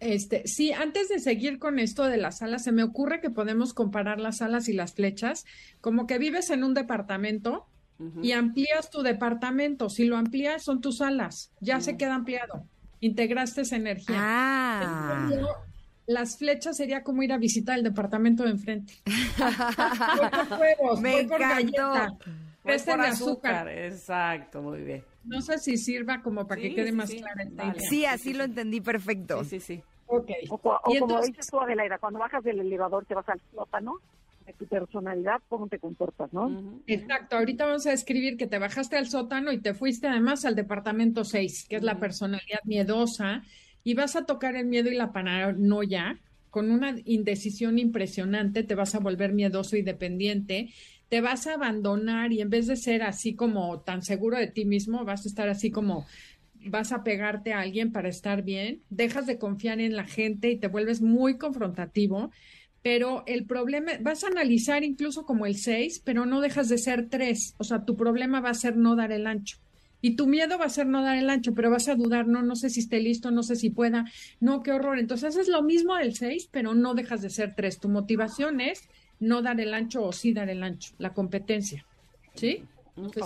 Este, 0.00 0.42
sí, 0.46 0.72
antes 0.72 1.10
de 1.10 1.18
seguir 1.18 1.58
con 1.58 1.78
esto 1.78 2.04
de 2.06 2.16
las 2.16 2.40
alas, 2.40 2.64
se 2.64 2.72
me 2.72 2.82
ocurre 2.82 3.20
que 3.20 3.28
podemos 3.28 3.74
comparar 3.74 4.18
las 4.20 4.40
alas 4.40 4.68
y 4.68 4.72
las 4.72 4.94
flechas, 4.94 5.44
como 5.82 6.06
que 6.06 6.18
vives 6.18 6.48
en 6.50 6.64
un 6.64 6.72
departamento 6.74 7.66
y 8.20 8.32
amplías 8.32 8.90
tu 8.90 9.02
departamento. 9.02 9.90
Si 9.90 10.04
lo 10.06 10.16
amplías, 10.16 10.64
son 10.64 10.80
tus 10.80 11.00
alas, 11.02 11.52
ya 11.60 11.80
se 11.80 11.96
queda 11.96 12.14
ampliado. 12.16 12.64
Integraste 13.00 13.60
esa 13.60 13.76
energía. 13.76 14.16
Ah. 14.18 15.30
Las 16.06 16.36
flechas 16.36 16.76
sería 16.78 17.04
como 17.04 17.22
ir 17.22 17.32
a 17.32 17.38
visitar 17.38 17.78
el 17.78 17.84
departamento 17.84 18.42
de 18.42 18.50
enfrente. 18.50 18.94
Voy 19.06 19.14
por 20.48 20.58
huevos, 20.60 21.00
Me 21.00 21.12
voy 21.12 21.26
por 21.28 21.40
encantó. 21.42 21.92
galleta. 21.92 22.18
Préstenme 22.62 23.04
por 23.04 23.06
azúcar. 23.12 23.68
Exacto, 23.68 24.62
muy 24.62 24.82
bien. 24.82 25.04
No 25.24 25.40
sé 25.40 25.58
si 25.58 25.76
sirva 25.76 26.22
como 26.22 26.46
para 26.46 26.60
Sí, 26.60 26.68
que 26.68 26.74
quede 26.76 26.86
sí, 26.90 26.92
más 26.92 27.10
sí. 27.10 27.18
clara 27.18 27.42
esta 27.42 27.64
idea. 27.66 27.80
Sí, 27.88 28.04
así 28.04 28.34
lo 28.34 28.44
entendí 28.44 28.80
perfecto. 28.80 29.42
Sí, 29.44 29.60
sí, 29.60 29.76
sí. 29.76 29.82
Ok. 30.06 30.30
O, 30.50 30.54
o 30.54 30.94
Y 30.94 30.98
como 30.98 31.12
entonces- 31.14 31.26
dices 31.28 31.46
tú, 31.50 31.60
Adelaida, 31.60 31.98
cuando 31.98 32.18
bajas 32.18 32.44
del 32.44 32.60
elevador 32.60 33.04
te 33.06 33.14
vas 33.14 33.28
al 33.28 33.40
sótano 33.54 33.94
de 34.46 34.52
tu 34.54 34.66
personalidad, 34.66 35.40
cómo 35.48 35.68
te 35.68 35.78
comportas, 35.78 36.32
¿no? 36.32 36.80
Exacto, 36.86 37.36
ahorita 37.36 37.64
vamos 37.64 37.86
a 37.86 37.90
describir 37.90 38.36
que 38.36 38.46
te 38.48 38.58
bajaste 38.58 38.96
al 38.96 39.06
sótano 39.08 39.52
y 39.52 39.60
te 39.60 39.72
fuiste 39.72 40.08
además 40.08 40.44
al 40.44 40.56
departamento 40.56 41.24
6, 41.24 41.66
que 41.68 41.76
es 41.76 41.82
la 41.82 41.98
personalidad 42.00 42.58
miedosa, 42.64 43.42
y 43.84 43.94
vas 43.94 44.16
a 44.16 44.26
tocar 44.26 44.56
el 44.56 44.66
miedo 44.66 44.90
y 44.90 44.94
la 44.96 45.12
paranoia 45.12 46.18
con 46.50 46.70
una 46.70 46.94
indecisión 47.06 47.78
impresionante, 47.78 48.62
te 48.64 48.74
vas 48.74 48.94
a 48.94 48.98
volver 48.98 49.32
miedoso 49.32 49.76
y 49.76 49.82
dependiente, 49.82 50.68
te 51.12 51.20
vas 51.20 51.46
a 51.46 51.52
abandonar 51.52 52.32
y 52.32 52.40
en 52.40 52.48
vez 52.48 52.68
de 52.68 52.74
ser 52.74 53.02
así 53.02 53.34
como 53.34 53.82
tan 53.82 54.00
seguro 54.00 54.38
de 54.38 54.46
ti 54.46 54.64
mismo, 54.64 55.04
vas 55.04 55.26
a 55.26 55.28
estar 55.28 55.46
así 55.46 55.70
como 55.70 56.06
vas 56.64 56.90
a 56.90 57.04
pegarte 57.04 57.52
a 57.52 57.60
alguien 57.60 57.92
para 57.92 58.08
estar 58.08 58.40
bien, 58.40 58.80
dejas 58.88 59.26
de 59.26 59.36
confiar 59.36 59.78
en 59.78 59.94
la 59.94 60.06
gente 60.06 60.50
y 60.50 60.56
te 60.56 60.68
vuelves 60.68 61.02
muy 61.02 61.36
confrontativo, 61.36 62.30
pero 62.80 63.24
el 63.26 63.44
problema, 63.44 63.92
vas 64.00 64.24
a 64.24 64.28
analizar 64.28 64.84
incluso 64.84 65.26
como 65.26 65.44
el 65.44 65.56
6, 65.56 66.00
pero 66.02 66.24
no 66.24 66.40
dejas 66.40 66.70
de 66.70 66.78
ser 66.78 67.10
3, 67.10 67.56
o 67.58 67.64
sea, 67.64 67.84
tu 67.84 67.94
problema 67.94 68.40
va 68.40 68.48
a 68.48 68.54
ser 68.54 68.78
no 68.78 68.96
dar 68.96 69.12
el 69.12 69.26
ancho. 69.26 69.58
Y 70.00 70.16
tu 70.16 70.26
miedo 70.26 70.56
va 70.56 70.64
a 70.64 70.70
ser 70.70 70.86
no 70.86 71.02
dar 71.02 71.18
el 71.18 71.28
ancho, 71.28 71.52
pero 71.52 71.70
vas 71.70 71.88
a 71.88 71.94
dudar, 71.94 72.26
no, 72.26 72.42
no 72.42 72.56
sé 72.56 72.70
si 72.70 72.80
esté 72.80 73.00
listo, 73.00 73.30
no 73.30 73.42
sé 73.42 73.56
si 73.56 73.68
pueda, 73.68 74.06
no, 74.40 74.62
qué 74.62 74.72
horror. 74.72 74.98
Entonces 74.98 75.28
haces 75.28 75.48
lo 75.48 75.62
mismo 75.62 75.94
del 75.94 76.14
6, 76.14 76.48
pero 76.50 76.72
no 76.72 76.94
dejas 76.94 77.20
de 77.20 77.28
ser 77.28 77.54
3. 77.54 77.80
Tu 77.80 77.90
motivación 77.90 78.62
es 78.62 78.88
no 79.22 79.40
dar 79.40 79.60
el 79.60 79.72
ancho 79.72 80.04
o 80.04 80.12
sí 80.12 80.32
dar 80.32 80.50
el 80.50 80.62
ancho, 80.62 80.94
la 80.98 81.14
competencia. 81.14 81.84
¿Sí? 82.34 82.64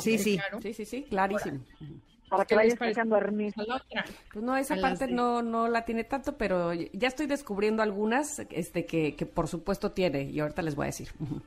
Sí, 0.00 0.18
sí. 0.18 0.36
claro. 0.36 0.60
Sí, 0.60 0.72
sí, 0.74 0.84
sí, 0.84 1.02
clarísimo. 1.04 1.58
Para 2.28 2.44
¿Qué 2.44 2.48
que 2.48 2.54
vayas 2.56 2.78
sacando 2.78 3.16
a 3.16 3.20
la 3.20 3.76
otra. 3.76 4.04
Pues 4.32 4.44
no, 4.44 4.56
esa 4.56 4.74
A 4.74 4.80
parte 4.80 5.06
no, 5.06 5.42
no 5.42 5.68
la 5.68 5.84
tiene 5.84 6.04
tanto, 6.04 6.36
pero 6.36 6.72
ya 6.74 7.08
estoy 7.08 7.26
descubriendo 7.26 7.82
algunas 7.82 8.40
este, 8.50 8.84
que, 8.84 9.14
que 9.14 9.26
por 9.26 9.48
supuesto 9.48 9.92
tiene 9.92 10.24
y 10.24 10.40
ahorita 10.40 10.62
les 10.62 10.74
voy 10.74 10.84
a 10.84 10.86
decir. 10.86 11.08
Ujú. 11.20 11.40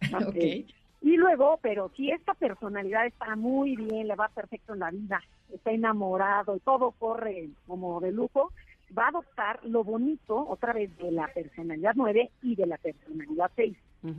Ok. 0.28 0.28
Ok. 0.28 0.74
Y 1.00 1.16
luego, 1.16 1.58
pero 1.62 1.90
si 1.96 2.10
esta 2.10 2.34
personalidad 2.34 3.06
está 3.06 3.36
muy 3.36 3.76
bien, 3.76 4.08
le 4.08 4.16
va 4.16 4.28
perfecto 4.28 4.74
en 4.74 4.80
la 4.80 4.90
vida, 4.90 5.22
está 5.52 5.70
enamorado 5.70 6.56
y 6.56 6.60
todo 6.60 6.90
corre 6.92 7.50
como 7.66 8.00
de 8.00 8.10
lujo, 8.10 8.52
va 8.96 9.06
a 9.06 9.08
adoptar 9.08 9.60
lo 9.64 9.84
bonito 9.84 10.46
otra 10.48 10.72
vez 10.72 10.96
de 10.98 11.10
la 11.12 11.28
personalidad 11.28 11.92
9 11.94 12.30
y 12.42 12.54
de 12.54 12.66
la 12.66 12.78
personalidad 12.78 13.50
6. 13.56 13.76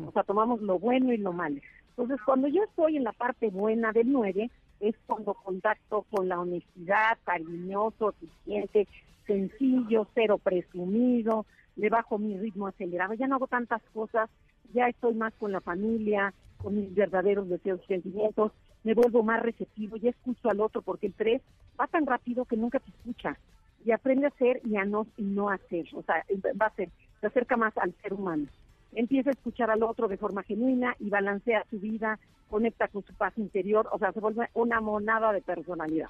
O 0.07 0.11
sea, 0.11 0.23
tomamos 0.23 0.61
lo 0.61 0.77
bueno 0.77 1.13
y 1.13 1.17
lo 1.17 1.31
malo. 1.31 1.59
Entonces, 1.89 2.19
cuando 2.25 2.47
yo 2.47 2.63
estoy 2.63 2.97
en 2.97 3.03
la 3.03 3.13
parte 3.13 3.49
buena 3.49 3.91
del 3.91 4.11
9, 4.11 4.49
es 4.79 4.95
cuando 5.05 5.33
contacto 5.33 6.05
con 6.09 6.27
la 6.27 6.39
honestidad, 6.39 7.17
cariñoso, 7.23 8.13
eficiente, 8.21 8.87
sencillo, 9.25 10.07
cero 10.13 10.37
presumido, 10.37 11.45
le 11.75 11.89
bajo 11.89 12.17
mi 12.17 12.37
ritmo 12.37 12.67
acelerado, 12.67 13.13
ya 13.13 13.27
no 13.27 13.35
hago 13.35 13.47
tantas 13.47 13.81
cosas, 13.93 14.29
ya 14.73 14.87
estoy 14.87 15.13
más 15.13 15.33
con 15.35 15.51
la 15.51 15.61
familia, 15.61 16.33
con 16.57 16.75
mis 16.75 16.93
verdaderos 16.93 17.47
deseos 17.47 17.81
y 17.83 17.87
sentimientos, 17.87 18.51
me 18.83 18.93
vuelvo 18.93 19.23
más 19.23 19.41
receptivo, 19.41 19.97
ya 19.97 20.09
escucho 20.09 20.49
al 20.49 20.61
otro, 20.61 20.81
porque 20.81 21.07
el 21.07 21.13
3 21.13 21.41
va 21.79 21.87
tan 21.87 22.05
rápido 22.05 22.45
que 22.45 22.57
nunca 22.57 22.79
te 22.79 22.89
escucha 22.89 23.37
y 23.85 23.91
aprende 23.91 24.27
a 24.27 24.31
ser 24.31 24.61
y 24.65 24.75
a 24.77 24.85
no, 24.85 25.07
no 25.17 25.49
hacer, 25.49 25.85
o 25.93 26.03
sea, 26.03 26.25
va 26.59 26.67
a 26.67 26.75
ser, 26.75 26.89
se 27.21 27.27
acerca 27.27 27.57
más 27.57 27.77
al 27.77 27.93
ser 28.01 28.13
humano. 28.13 28.45
Empieza 28.93 29.29
a 29.29 29.33
escuchar 29.33 29.69
al 29.69 29.83
otro 29.83 30.07
de 30.07 30.17
forma 30.17 30.43
genuina 30.43 30.95
y 30.99 31.09
balancea 31.09 31.65
su 31.69 31.79
vida, 31.79 32.19
conecta 32.49 32.87
con 32.87 33.03
su 33.03 33.13
paz 33.13 33.37
interior, 33.37 33.87
o 33.91 33.99
sea, 33.99 34.11
se 34.11 34.19
vuelve 34.19 34.49
una 34.53 34.81
monada 34.81 35.31
de 35.31 35.41
personalidad. 35.41 36.09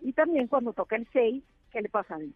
Y 0.00 0.12
también 0.12 0.48
cuando 0.48 0.72
toca 0.72 0.96
el 0.96 1.06
6, 1.12 1.42
¿qué 1.70 1.82
le 1.82 1.88
pasa 1.88 2.16
a 2.16 2.18
él? 2.18 2.34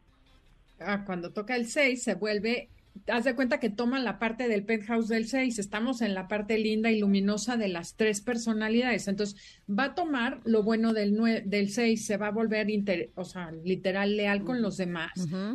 Ah, 0.80 1.02
cuando 1.04 1.32
toca 1.32 1.56
el 1.56 1.66
6 1.66 2.02
se 2.02 2.14
vuelve, 2.14 2.68
haz 3.06 3.24
de 3.24 3.34
cuenta 3.34 3.60
que 3.60 3.70
toma 3.70 3.98
la 4.00 4.18
parte 4.18 4.48
del 4.48 4.64
penthouse 4.64 5.08
del 5.08 5.26
6, 5.28 5.58
estamos 5.58 6.02
en 6.02 6.14
la 6.14 6.26
parte 6.28 6.58
linda 6.58 6.90
y 6.90 6.98
luminosa 7.00 7.56
de 7.56 7.68
las 7.68 7.94
tres 7.94 8.20
personalidades, 8.20 9.08
entonces 9.08 9.36
va 9.68 9.84
a 9.84 9.94
tomar 9.94 10.40
lo 10.44 10.62
bueno 10.62 10.92
del, 10.92 11.14
nue- 11.16 11.42
del 11.44 11.70
6, 11.70 12.04
se 12.04 12.16
va 12.16 12.28
a 12.28 12.30
volver, 12.32 12.70
inter- 12.70 13.10
o 13.14 13.24
sea, 13.24 13.52
literal 13.64 14.16
leal 14.16 14.44
con 14.44 14.62
los 14.62 14.76
demás, 14.76 15.10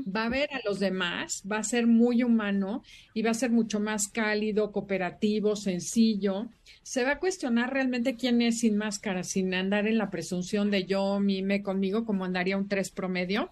va 0.08 0.26
a 0.26 0.30
ver 0.30 0.50
a 0.54 0.60
los 0.66 0.80
demás, 0.80 1.44
va 1.52 1.58
a 1.58 1.64
ser 1.64 1.88
muy 1.88 2.24
humano 2.24 2.84
y 3.14 3.22
va 3.22 3.32
a 3.32 3.36
ser 3.36 3.52
mucho 3.52 3.80
más 3.80 4.08
cálido, 4.08 4.72
cooperativo, 4.72 5.56
sencillo. 5.56 6.48
Se 6.84 7.04
va 7.04 7.12
a 7.12 7.20
cuestionar 7.20 7.72
realmente 7.74 8.16
quién 8.16 8.42
es 8.42 8.60
sin 8.60 8.78
máscara, 8.78 9.24
sin 9.24 9.54
andar 9.54 9.88
en 9.88 9.98
la 9.98 10.10
presunción 10.10 10.70
de 10.72 10.86
yo, 10.86 11.20
mime 11.20 11.64
conmigo, 11.64 12.06
como 12.06 12.26
andaría 12.26 12.58
un 12.58 12.68
3 12.68 12.90
promedio 12.92 13.50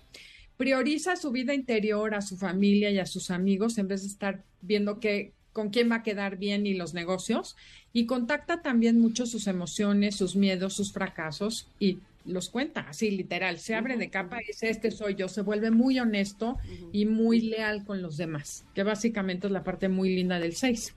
prioriza 0.61 1.15
su 1.15 1.31
vida 1.31 1.55
interior, 1.55 2.13
a 2.13 2.21
su 2.21 2.37
familia 2.37 2.91
y 2.91 2.99
a 2.99 3.07
sus 3.07 3.31
amigos 3.31 3.79
en 3.79 3.87
vez 3.87 4.01
de 4.03 4.09
estar 4.09 4.43
viendo 4.61 4.99
que, 4.99 5.31
con 5.53 5.71
quién 5.71 5.89
va 5.89 5.95
a 5.95 6.03
quedar 6.03 6.37
bien 6.37 6.67
y 6.67 6.75
los 6.75 6.93
negocios. 6.93 7.55
Y 7.93 8.05
contacta 8.05 8.61
también 8.61 8.99
mucho 8.99 9.25
sus 9.25 9.47
emociones, 9.47 10.15
sus 10.17 10.35
miedos, 10.35 10.73
sus 10.75 10.93
fracasos 10.93 11.67
y 11.79 11.97
los 12.25 12.49
cuenta, 12.49 12.81
así 12.87 13.09
literal. 13.09 13.57
Se 13.57 13.73
abre 13.73 13.97
de 13.97 14.11
capa 14.11 14.39
y 14.43 14.45
dice, 14.49 14.69
este 14.69 14.91
soy 14.91 15.15
yo. 15.15 15.27
Se 15.29 15.41
vuelve 15.41 15.71
muy 15.71 15.97
honesto 15.99 16.59
y 16.93 17.07
muy 17.07 17.41
leal 17.41 17.83
con 17.83 18.03
los 18.03 18.15
demás, 18.17 18.63
que 18.75 18.83
básicamente 18.83 19.47
es 19.47 19.53
la 19.53 19.63
parte 19.63 19.89
muy 19.89 20.15
linda 20.15 20.39
del 20.39 20.53
6. 20.55 20.93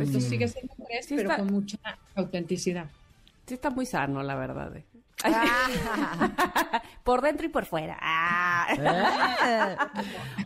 Esto 0.00 0.18
Mm. 0.18 0.20
sigue 0.20 0.46
siendo 0.46 0.72
un 0.78 0.86
3, 0.86 1.04
Sí 1.04 1.16
pero 1.16 1.30
está- 1.30 1.42
con 1.42 1.52
mucha 1.52 1.78
autenticidad. 2.14 2.88
Sí 3.44 3.54
está 3.54 3.70
muy 3.70 3.86
sano, 3.86 4.22
la 4.22 4.36
verdad. 4.36 4.76
eh. 4.76 4.84
Ah. 5.24 6.82
por 7.04 7.22
dentro 7.22 7.46
y 7.46 7.48
por 7.48 7.66
fuera. 7.66 7.98
Ah. 8.00 9.90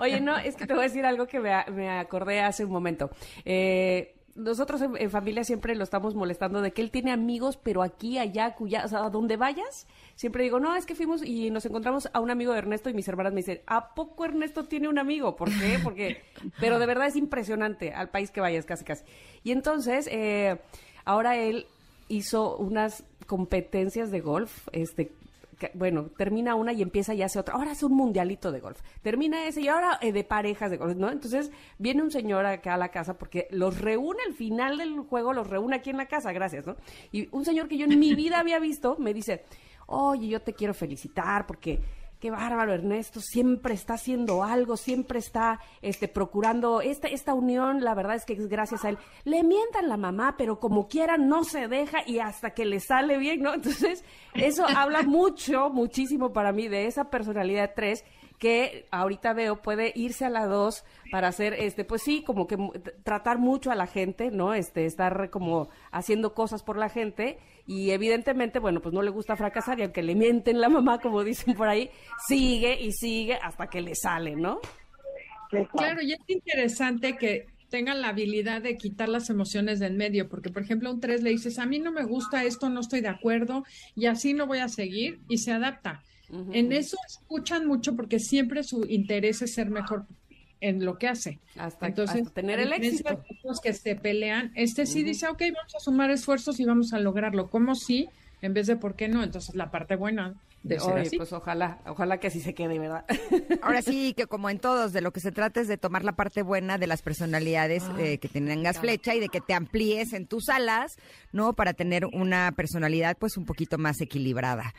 Oye, 0.01 0.21
no, 0.21 0.37
es 0.37 0.57
que 0.57 0.67
te 0.67 0.75
voy 0.75 0.85
a 0.85 0.89
decir 0.89 1.05
algo 1.05 1.27
que 1.27 1.41
me, 1.41 1.91
acordé 1.99 2.41
hace 2.41 2.65
un 2.65 2.73
momento. 2.73 3.11
Eh, 3.45 4.15
nosotros 4.35 4.83
en, 4.83 4.97
en 4.97 5.11
familia 5.11 5.45
siempre 5.45 5.77
lo 5.77 5.85
estamos 5.85 6.15
molestando 6.15 6.61
de 6.61 6.73
que 6.73 6.83
él 6.83 6.91
tiene 6.91 7.13
amigos, 7.13 7.57
pero 7.57 7.83
aquí, 7.83 8.19
allá, 8.19 8.55
cuya, 8.55 8.85
o 8.85 8.89
sea, 8.89 9.05
a 9.05 9.11
donde 9.11 9.37
vayas, 9.37 9.87
siempre 10.17 10.43
digo, 10.43 10.59
no, 10.59 10.75
es 10.75 10.87
que 10.87 10.95
fuimos 10.95 11.25
y 11.25 11.51
nos 11.51 11.65
encontramos 11.67 12.09
a 12.13 12.21
un 12.21 12.31
amigo 12.31 12.53
de 12.53 12.59
Ernesto 12.59 12.91
y 12.91 12.95
mis 12.95 13.07
hermanas 13.07 13.33
me 13.33 13.41
dicen, 13.41 13.61
¿a 13.67 13.95
poco 13.95 14.25
Ernesto 14.25 14.65
tiene 14.65 14.89
un 14.89 14.99
amigo? 14.99 15.37
¿Por 15.37 15.51
qué? 15.51 15.79
Porque, 15.83 16.23
pero 16.61 16.79
de 16.79 16.87
verdad 16.87 17.07
es 17.07 17.17
impresionante 17.17 17.93
al 17.93 18.11
país 18.11 18.31
que 18.31 18.41
vayas, 18.41 18.65
casi, 18.65 18.85
casi. 18.85 19.05
Y 19.45 19.53
entonces, 19.53 20.09
eh, 20.11 20.59
ahora 21.05 21.37
él 21.37 21.67
hizo 22.09 22.57
unas 22.57 23.05
competencias 23.25 24.11
de 24.11 24.21
golf, 24.21 24.69
este, 24.73 25.13
bueno, 25.75 26.11
termina 26.17 26.55
una 26.55 26.73
y 26.73 26.83
empieza 26.83 27.15
y 27.15 27.23
hace 27.23 27.39
otra. 27.39 27.55
Ahora 27.55 27.73
hace 27.73 27.87
un 27.87 27.95
mundialito 27.95 28.53
de 28.53 28.61
golf. 28.61 28.81
Termina 29.03 29.47
ese 29.47 29.63
y 29.63 29.69
ahora 29.69 29.99
eh, 30.01 30.13
de 30.13 30.25
parejas 30.25 30.71
de 30.71 30.77
golf, 30.77 30.97
¿no? 30.97 31.11
Entonces 31.11 31.51
viene 31.79 32.03
un 32.03 32.11
señor 32.11 32.47
acá 32.47 32.75
a 32.75 32.79
la 32.79 32.89
casa 32.89 33.17
porque 33.17 33.47
los 33.51 33.81
reúne 33.81 34.21
al 34.27 34.35
final 34.35 34.79
del 34.79 35.01
juego, 35.01 35.33
los 35.33 35.49
reúne 35.49 35.77
aquí 35.77 35.91
en 35.91 35.97
la 35.97 36.07
casa, 36.07 36.33
gracias, 36.33 36.67
¿no? 36.67 36.77
Y 37.13 37.29
un 37.33 37.45
señor 37.45 37.69
que 37.69 37.77
yo 37.77 37.87
en 37.87 37.99
mi 37.99 38.15
vida 38.15 38.41
había 38.41 38.59
visto 38.59 38.97
me 38.99 39.15
dice, 39.15 39.45
oye, 39.87 40.29
yo 40.29 40.41
te 40.41 40.55
quiero 40.55 40.75
felicitar 40.75 41.47
porque 41.47 41.81
qué 42.25 42.31
bárbaro 42.31 42.73
Ernesto, 42.73 43.21
siempre 43.21 43.75
está 43.75 43.95
haciendo 43.95 44.45
algo, 44.45 44.79
siempre 44.79 45.19
está 45.19 45.61
este, 45.83 46.09
procurando 46.09 46.81
esta, 46.81 47.07
esta 47.07 47.35
unión, 47.35 47.85
la 47.85 47.95
verdad 47.95 48.17
es 48.17 48.25
que 48.25 48.33
es 48.33 48.49
gracias 48.49 48.83
a 48.87 48.89
él. 48.89 48.99
Le 49.25 49.43
mientan 49.43 49.91
la 49.91 49.99
mamá, 49.99 50.35
pero 50.39 50.59
como 50.59 50.89
quiera 50.89 51.19
no 51.19 51.45
se 51.45 51.69
deja 51.69 51.99
y 52.07 52.21
hasta 52.21 52.55
que 52.55 52.65
le 52.65 52.81
sale 52.81 53.19
bien, 53.19 53.43
¿no? 53.43 53.53
Entonces, 53.53 54.07
eso 54.33 54.65
habla 54.67 55.03
mucho, 55.03 55.69
muchísimo 55.69 56.33
para 56.33 56.51
mí 56.53 56.67
de 56.67 56.87
esa 56.87 57.11
personalidad 57.11 57.73
3 57.77 58.03
que 58.39 58.87
ahorita 58.91 59.33
veo 59.33 59.63
puede 59.63 59.93
irse 59.95 60.25
a 60.25 60.31
la 60.31 60.47
2 60.47 60.85
para 61.11 61.29
hacer, 61.29 61.55
este, 61.55 61.85
pues 61.85 62.03
sí, 62.03 62.23
como 62.23 62.47
que 62.47 62.57
tratar 63.03 63.39
mucho 63.39 63.71
a 63.71 63.75
la 63.75 63.87
gente, 63.87 64.31
¿no? 64.31 64.55
Este, 64.55 64.87
estar 64.87 65.31
como 65.31 65.69
haciendo 65.93 66.35
cosas 66.35 66.63
por 66.63 66.77
la 66.77 66.89
gente 66.89 67.39
y 67.67 67.91
evidentemente, 67.91 68.59
bueno, 68.59 68.81
pues 68.81 68.95
no 68.95 69.03
le 69.03 69.11
gusta 69.11 69.37
fracasar 69.37 69.79
y 69.79 69.83
aunque 69.83 70.03
le 70.03 70.15
mienten 70.15 70.61
la 70.61 70.69
mamá, 70.69 70.99
como 71.01 71.25
dicen 71.25 71.55
por 71.55 71.69
ahí, 71.69 71.91
sigue 72.27 72.81
y 72.81 72.93
sigue 72.93 73.39
hasta 73.43 73.69
que 73.69 73.81
le 73.81 73.95
sale, 73.95 74.37
¿no? 74.37 74.61
Claro, 75.73 76.03
y 76.03 76.13
es 76.13 76.21
interesante 76.27 77.17
que 77.17 77.47
tengan 77.71 78.01
la 78.01 78.09
habilidad 78.09 78.63
de 78.63 78.77
quitar 78.77 79.09
las 79.09 79.31
emociones 79.31 79.81
del 79.81 79.95
medio, 79.95 80.29
porque 80.29 80.51
por 80.51 80.63
ejemplo 80.63 80.91
un 80.91 81.01
3 81.01 81.23
le 81.23 81.31
dices, 81.31 81.59
a 81.59 81.67
mí 81.67 81.79
no 81.79 81.93
me 81.93 82.05
gusta 82.05 82.45
esto, 82.45 82.69
no 82.69 82.81
estoy 82.81 83.01
de 83.01 83.09
acuerdo 83.09 83.65
y 83.97 84.07
así 84.07 84.33
no 84.33 84.47
voy 84.47 84.59
a 84.59 84.69
seguir 84.69 85.21
y 85.29 85.39
se 85.39 85.53
adapta. 85.53 86.03
En 86.31 86.73
eso 86.73 86.97
escuchan 87.07 87.67
mucho 87.67 87.95
porque 87.95 88.19
siempre 88.19 88.65
su 88.65 88.85
interés 88.87 89.43
es 89.43 89.55
ser 89.55 89.71
mejor 89.71 90.07
en 90.61 90.85
lo 90.85 90.99
que 90.99 91.09
hace. 91.09 91.39
Hasta, 91.57 91.87
Entonces, 91.87 92.33
tener 92.33 92.59
el 92.59 92.73
éxito. 92.73 93.23
Los 93.45 93.61
que 93.61 93.73
se 93.73 93.97
pelean, 93.97 94.51
este 94.55 94.87
sí 94.87 95.03
dice, 95.03 95.29
ok, 95.29 95.43
vamos 95.55 95.75
a 95.75 95.81
sumar 95.81 96.11
esfuerzos 96.11 96.59
y 96.59 96.65
vamos 96.65 96.93
a 96.93 96.99
lograrlo. 96.99 97.51
¿Cómo 97.51 97.75
sí? 97.75 98.09
En 98.41 98.55
vez 98.55 98.67
de 98.67 98.77
por 98.77 98.95
qué 98.95 99.09
no. 99.09 99.23
Entonces, 99.23 99.55
la 99.55 99.71
parte 99.71 99.97
buena 99.97 100.35
de 100.65 100.81
ser 100.81 100.99
así. 100.99 101.17
Pues 101.17 101.33
ojalá, 101.33 101.79
ojalá 101.87 102.19
que 102.19 102.29
así 102.29 102.41
se 102.41 102.55
quede, 102.55 102.79
¿verdad? 102.79 103.05
Ahora 103.63 103.83
sí, 103.83 104.15
que 104.17 104.27
como 104.27 104.49
en 104.49 104.59
todos, 104.59 104.93
de 104.93 105.03
lo 105.03 105.13
que 105.13 105.21
se 105.21 105.31
trata 105.31 105.61
es 105.61 105.69
de 105.69 105.77
tomar 105.77 106.05
la 106.05 106.17
parte 106.17 106.43
buena 106.43 106.79
de 106.79 106.87
las 106.87 107.03
personalidades 107.03 107.85
ah, 107.85 107.97
eh, 107.99 108.19
que 108.19 108.29
tengas 108.29 108.79
flecha 108.79 109.15
y 109.15 109.21
de 109.21 109.29
que 109.29 109.41
te 109.41 109.53
amplíes 109.53 110.15
en 110.15 110.27
tus 110.27 110.49
alas, 110.49 110.97
¿no? 111.33 111.53
Para 111.53 111.75
tener 111.75 112.07
una 112.07 112.51
personalidad, 112.57 113.17
pues, 113.19 113.37
un 113.37 113.45
poquito 113.45 113.77
más 113.77 114.01
equilibrada. 114.01 114.75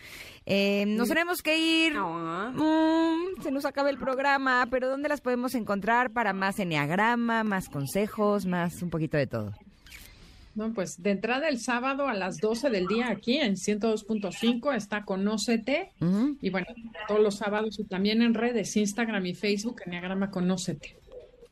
Eh, 0.45 0.85
nos 0.87 1.07
tenemos 1.07 1.41
que 1.43 1.57
ir. 1.57 1.93
Mm, 1.93 3.41
se 3.43 3.51
nos 3.51 3.65
acaba 3.65 3.91
el 3.91 3.99
programa, 3.99 4.67
pero 4.71 4.89
¿dónde 4.89 5.07
las 5.07 5.21
podemos 5.21 5.53
encontrar 5.53 6.11
para 6.11 6.33
más 6.33 6.59
enneagrama, 6.59 7.43
más 7.43 7.69
consejos, 7.69 8.47
más 8.47 8.81
un 8.81 8.89
poquito 8.89 9.17
de 9.17 9.27
todo? 9.27 9.53
No, 10.55 10.73
pues 10.73 11.01
de 11.03 11.11
entrada 11.11 11.49
el 11.49 11.59
sábado 11.59 12.07
a 12.07 12.13
las 12.13 12.37
12 12.37 12.69
del 12.69 12.87
día 12.87 13.09
aquí 13.09 13.37
en 13.37 13.55
102.5 13.55 14.73
está 14.73 15.03
Conócete. 15.03 15.91
Y 16.41 16.49
bueno, 16.49 16.67
todos 17.07 17.21
los 17.21 17.35
sábados 17.35 17.79
y 17.79 17.83
también 17.83 18.21
en 18.21 18.33
redes, 18.33 18.75
Instagram 18.75 19.25
y 19.25 19.33
Facebook, 19.33 19.81
Enneagrama 19.85 20.31
Conócete. 20.31 20.97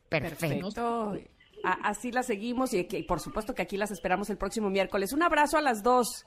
Perfecto. 0.08 1.14
Así 1.62 2.12
la 2.12 2.22
seguimos 2.22 2.74
y, 2.74 2.86
y 2.90 3.02
por 3.04 3.20
supuesto 3.20 3.54
que 3.54 3.62
aquí 3.62 3.76
las 3.76 3.90
esperamos 3.90 4.28
el 4.30 4.36
próximo 4.36 4.70
miércoles. 4.70 5.12
Un 5.12 5.22
abrazo 5.22 5.58
a 5.58 5.62
las 5.62 5.82
dos. 5.82 6.26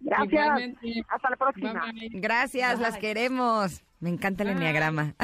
Gracias. 0.00 0.76
Hasta 1.08 1.30
la 1.30 1.36
próxima. 1.36 1.92
Gracias, 2.12 2.80
las 2.80 2.98
queremos. 2.98 3.82
Me 3.98 4.10
encanta 4.10 4.42
el 4.42 4.50
enneagrama. 4.50 5.14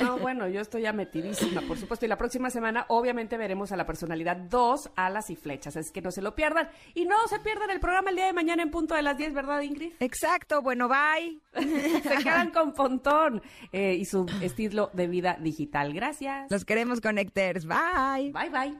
No, 0.00 0.18
bueno, 0.18 0.48
yo 0.48 0.60
estoy 0.60 0.82
ya 0.82 0.92
metidísima, 0.92 1.62
por 1.62 1.76
supuesto. 1.76 2.06
Y 2.06 2.08
la 2.08 2.16
próxima 2.16 2.48
semana, 2.50 2.86
obviamente, 2.88 3.36
veremos 3.36 3.72
a 3.72 3.76
la 3.76 3.86
personalidad 3.86 4.36
2, 4.36 4.90
alas 4.96 5.30
y 5.30 5.36
flechas. 5.36 5.76
Es 5.76 5.90
que 5.90 6.00
no 6.00 6.10
se 6.10 6.22
lo 6.22 6.34
pierdan. 6.34 6.68
Y 6.94 7.04
no 7.04 7.16
se 7.28 7.40
pierdan 7.40 7.70
el 7.70 7.80
programa 7.80 8.10
el 8.10 8.16
día 8.16 8.26
de 8.26 8.32
mañana 8.32 8.62
en 8.62 8.70
punto 8.70 8.94
de 8.94 9.02
las 9.02 9.16
10, 9.16 9.34
¿verdad, 9.34 9.60
Ingrid? 9.60 9.92
Exacto. 10.00 10.62
Bueno, 10.62 10.88
bye. 10.88 11.40
se 12.02 12.22
quedan 12.22 12.50
con 12.50 12.72
Pontón 12.72 13.42
eh, 13.72 13.94
y 13.94 14.04
su 14.04 14.26
estilo 14.40 14.90
de 14.92 15.08
vida 15.08 15.36
digital. 15.40 15.92
Gracias. 15.92 16.50
Los 16.50 16.64
queremos, 16.64 17.00
Connectors. 17.00 17.66
Bye. 17.66 18.32
Bye, 18.32 18.50
bye. 18.50 18.76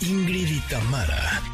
Ingrid 0.00 0.48
y 0.48 0.60
Tamara 0.68 1.53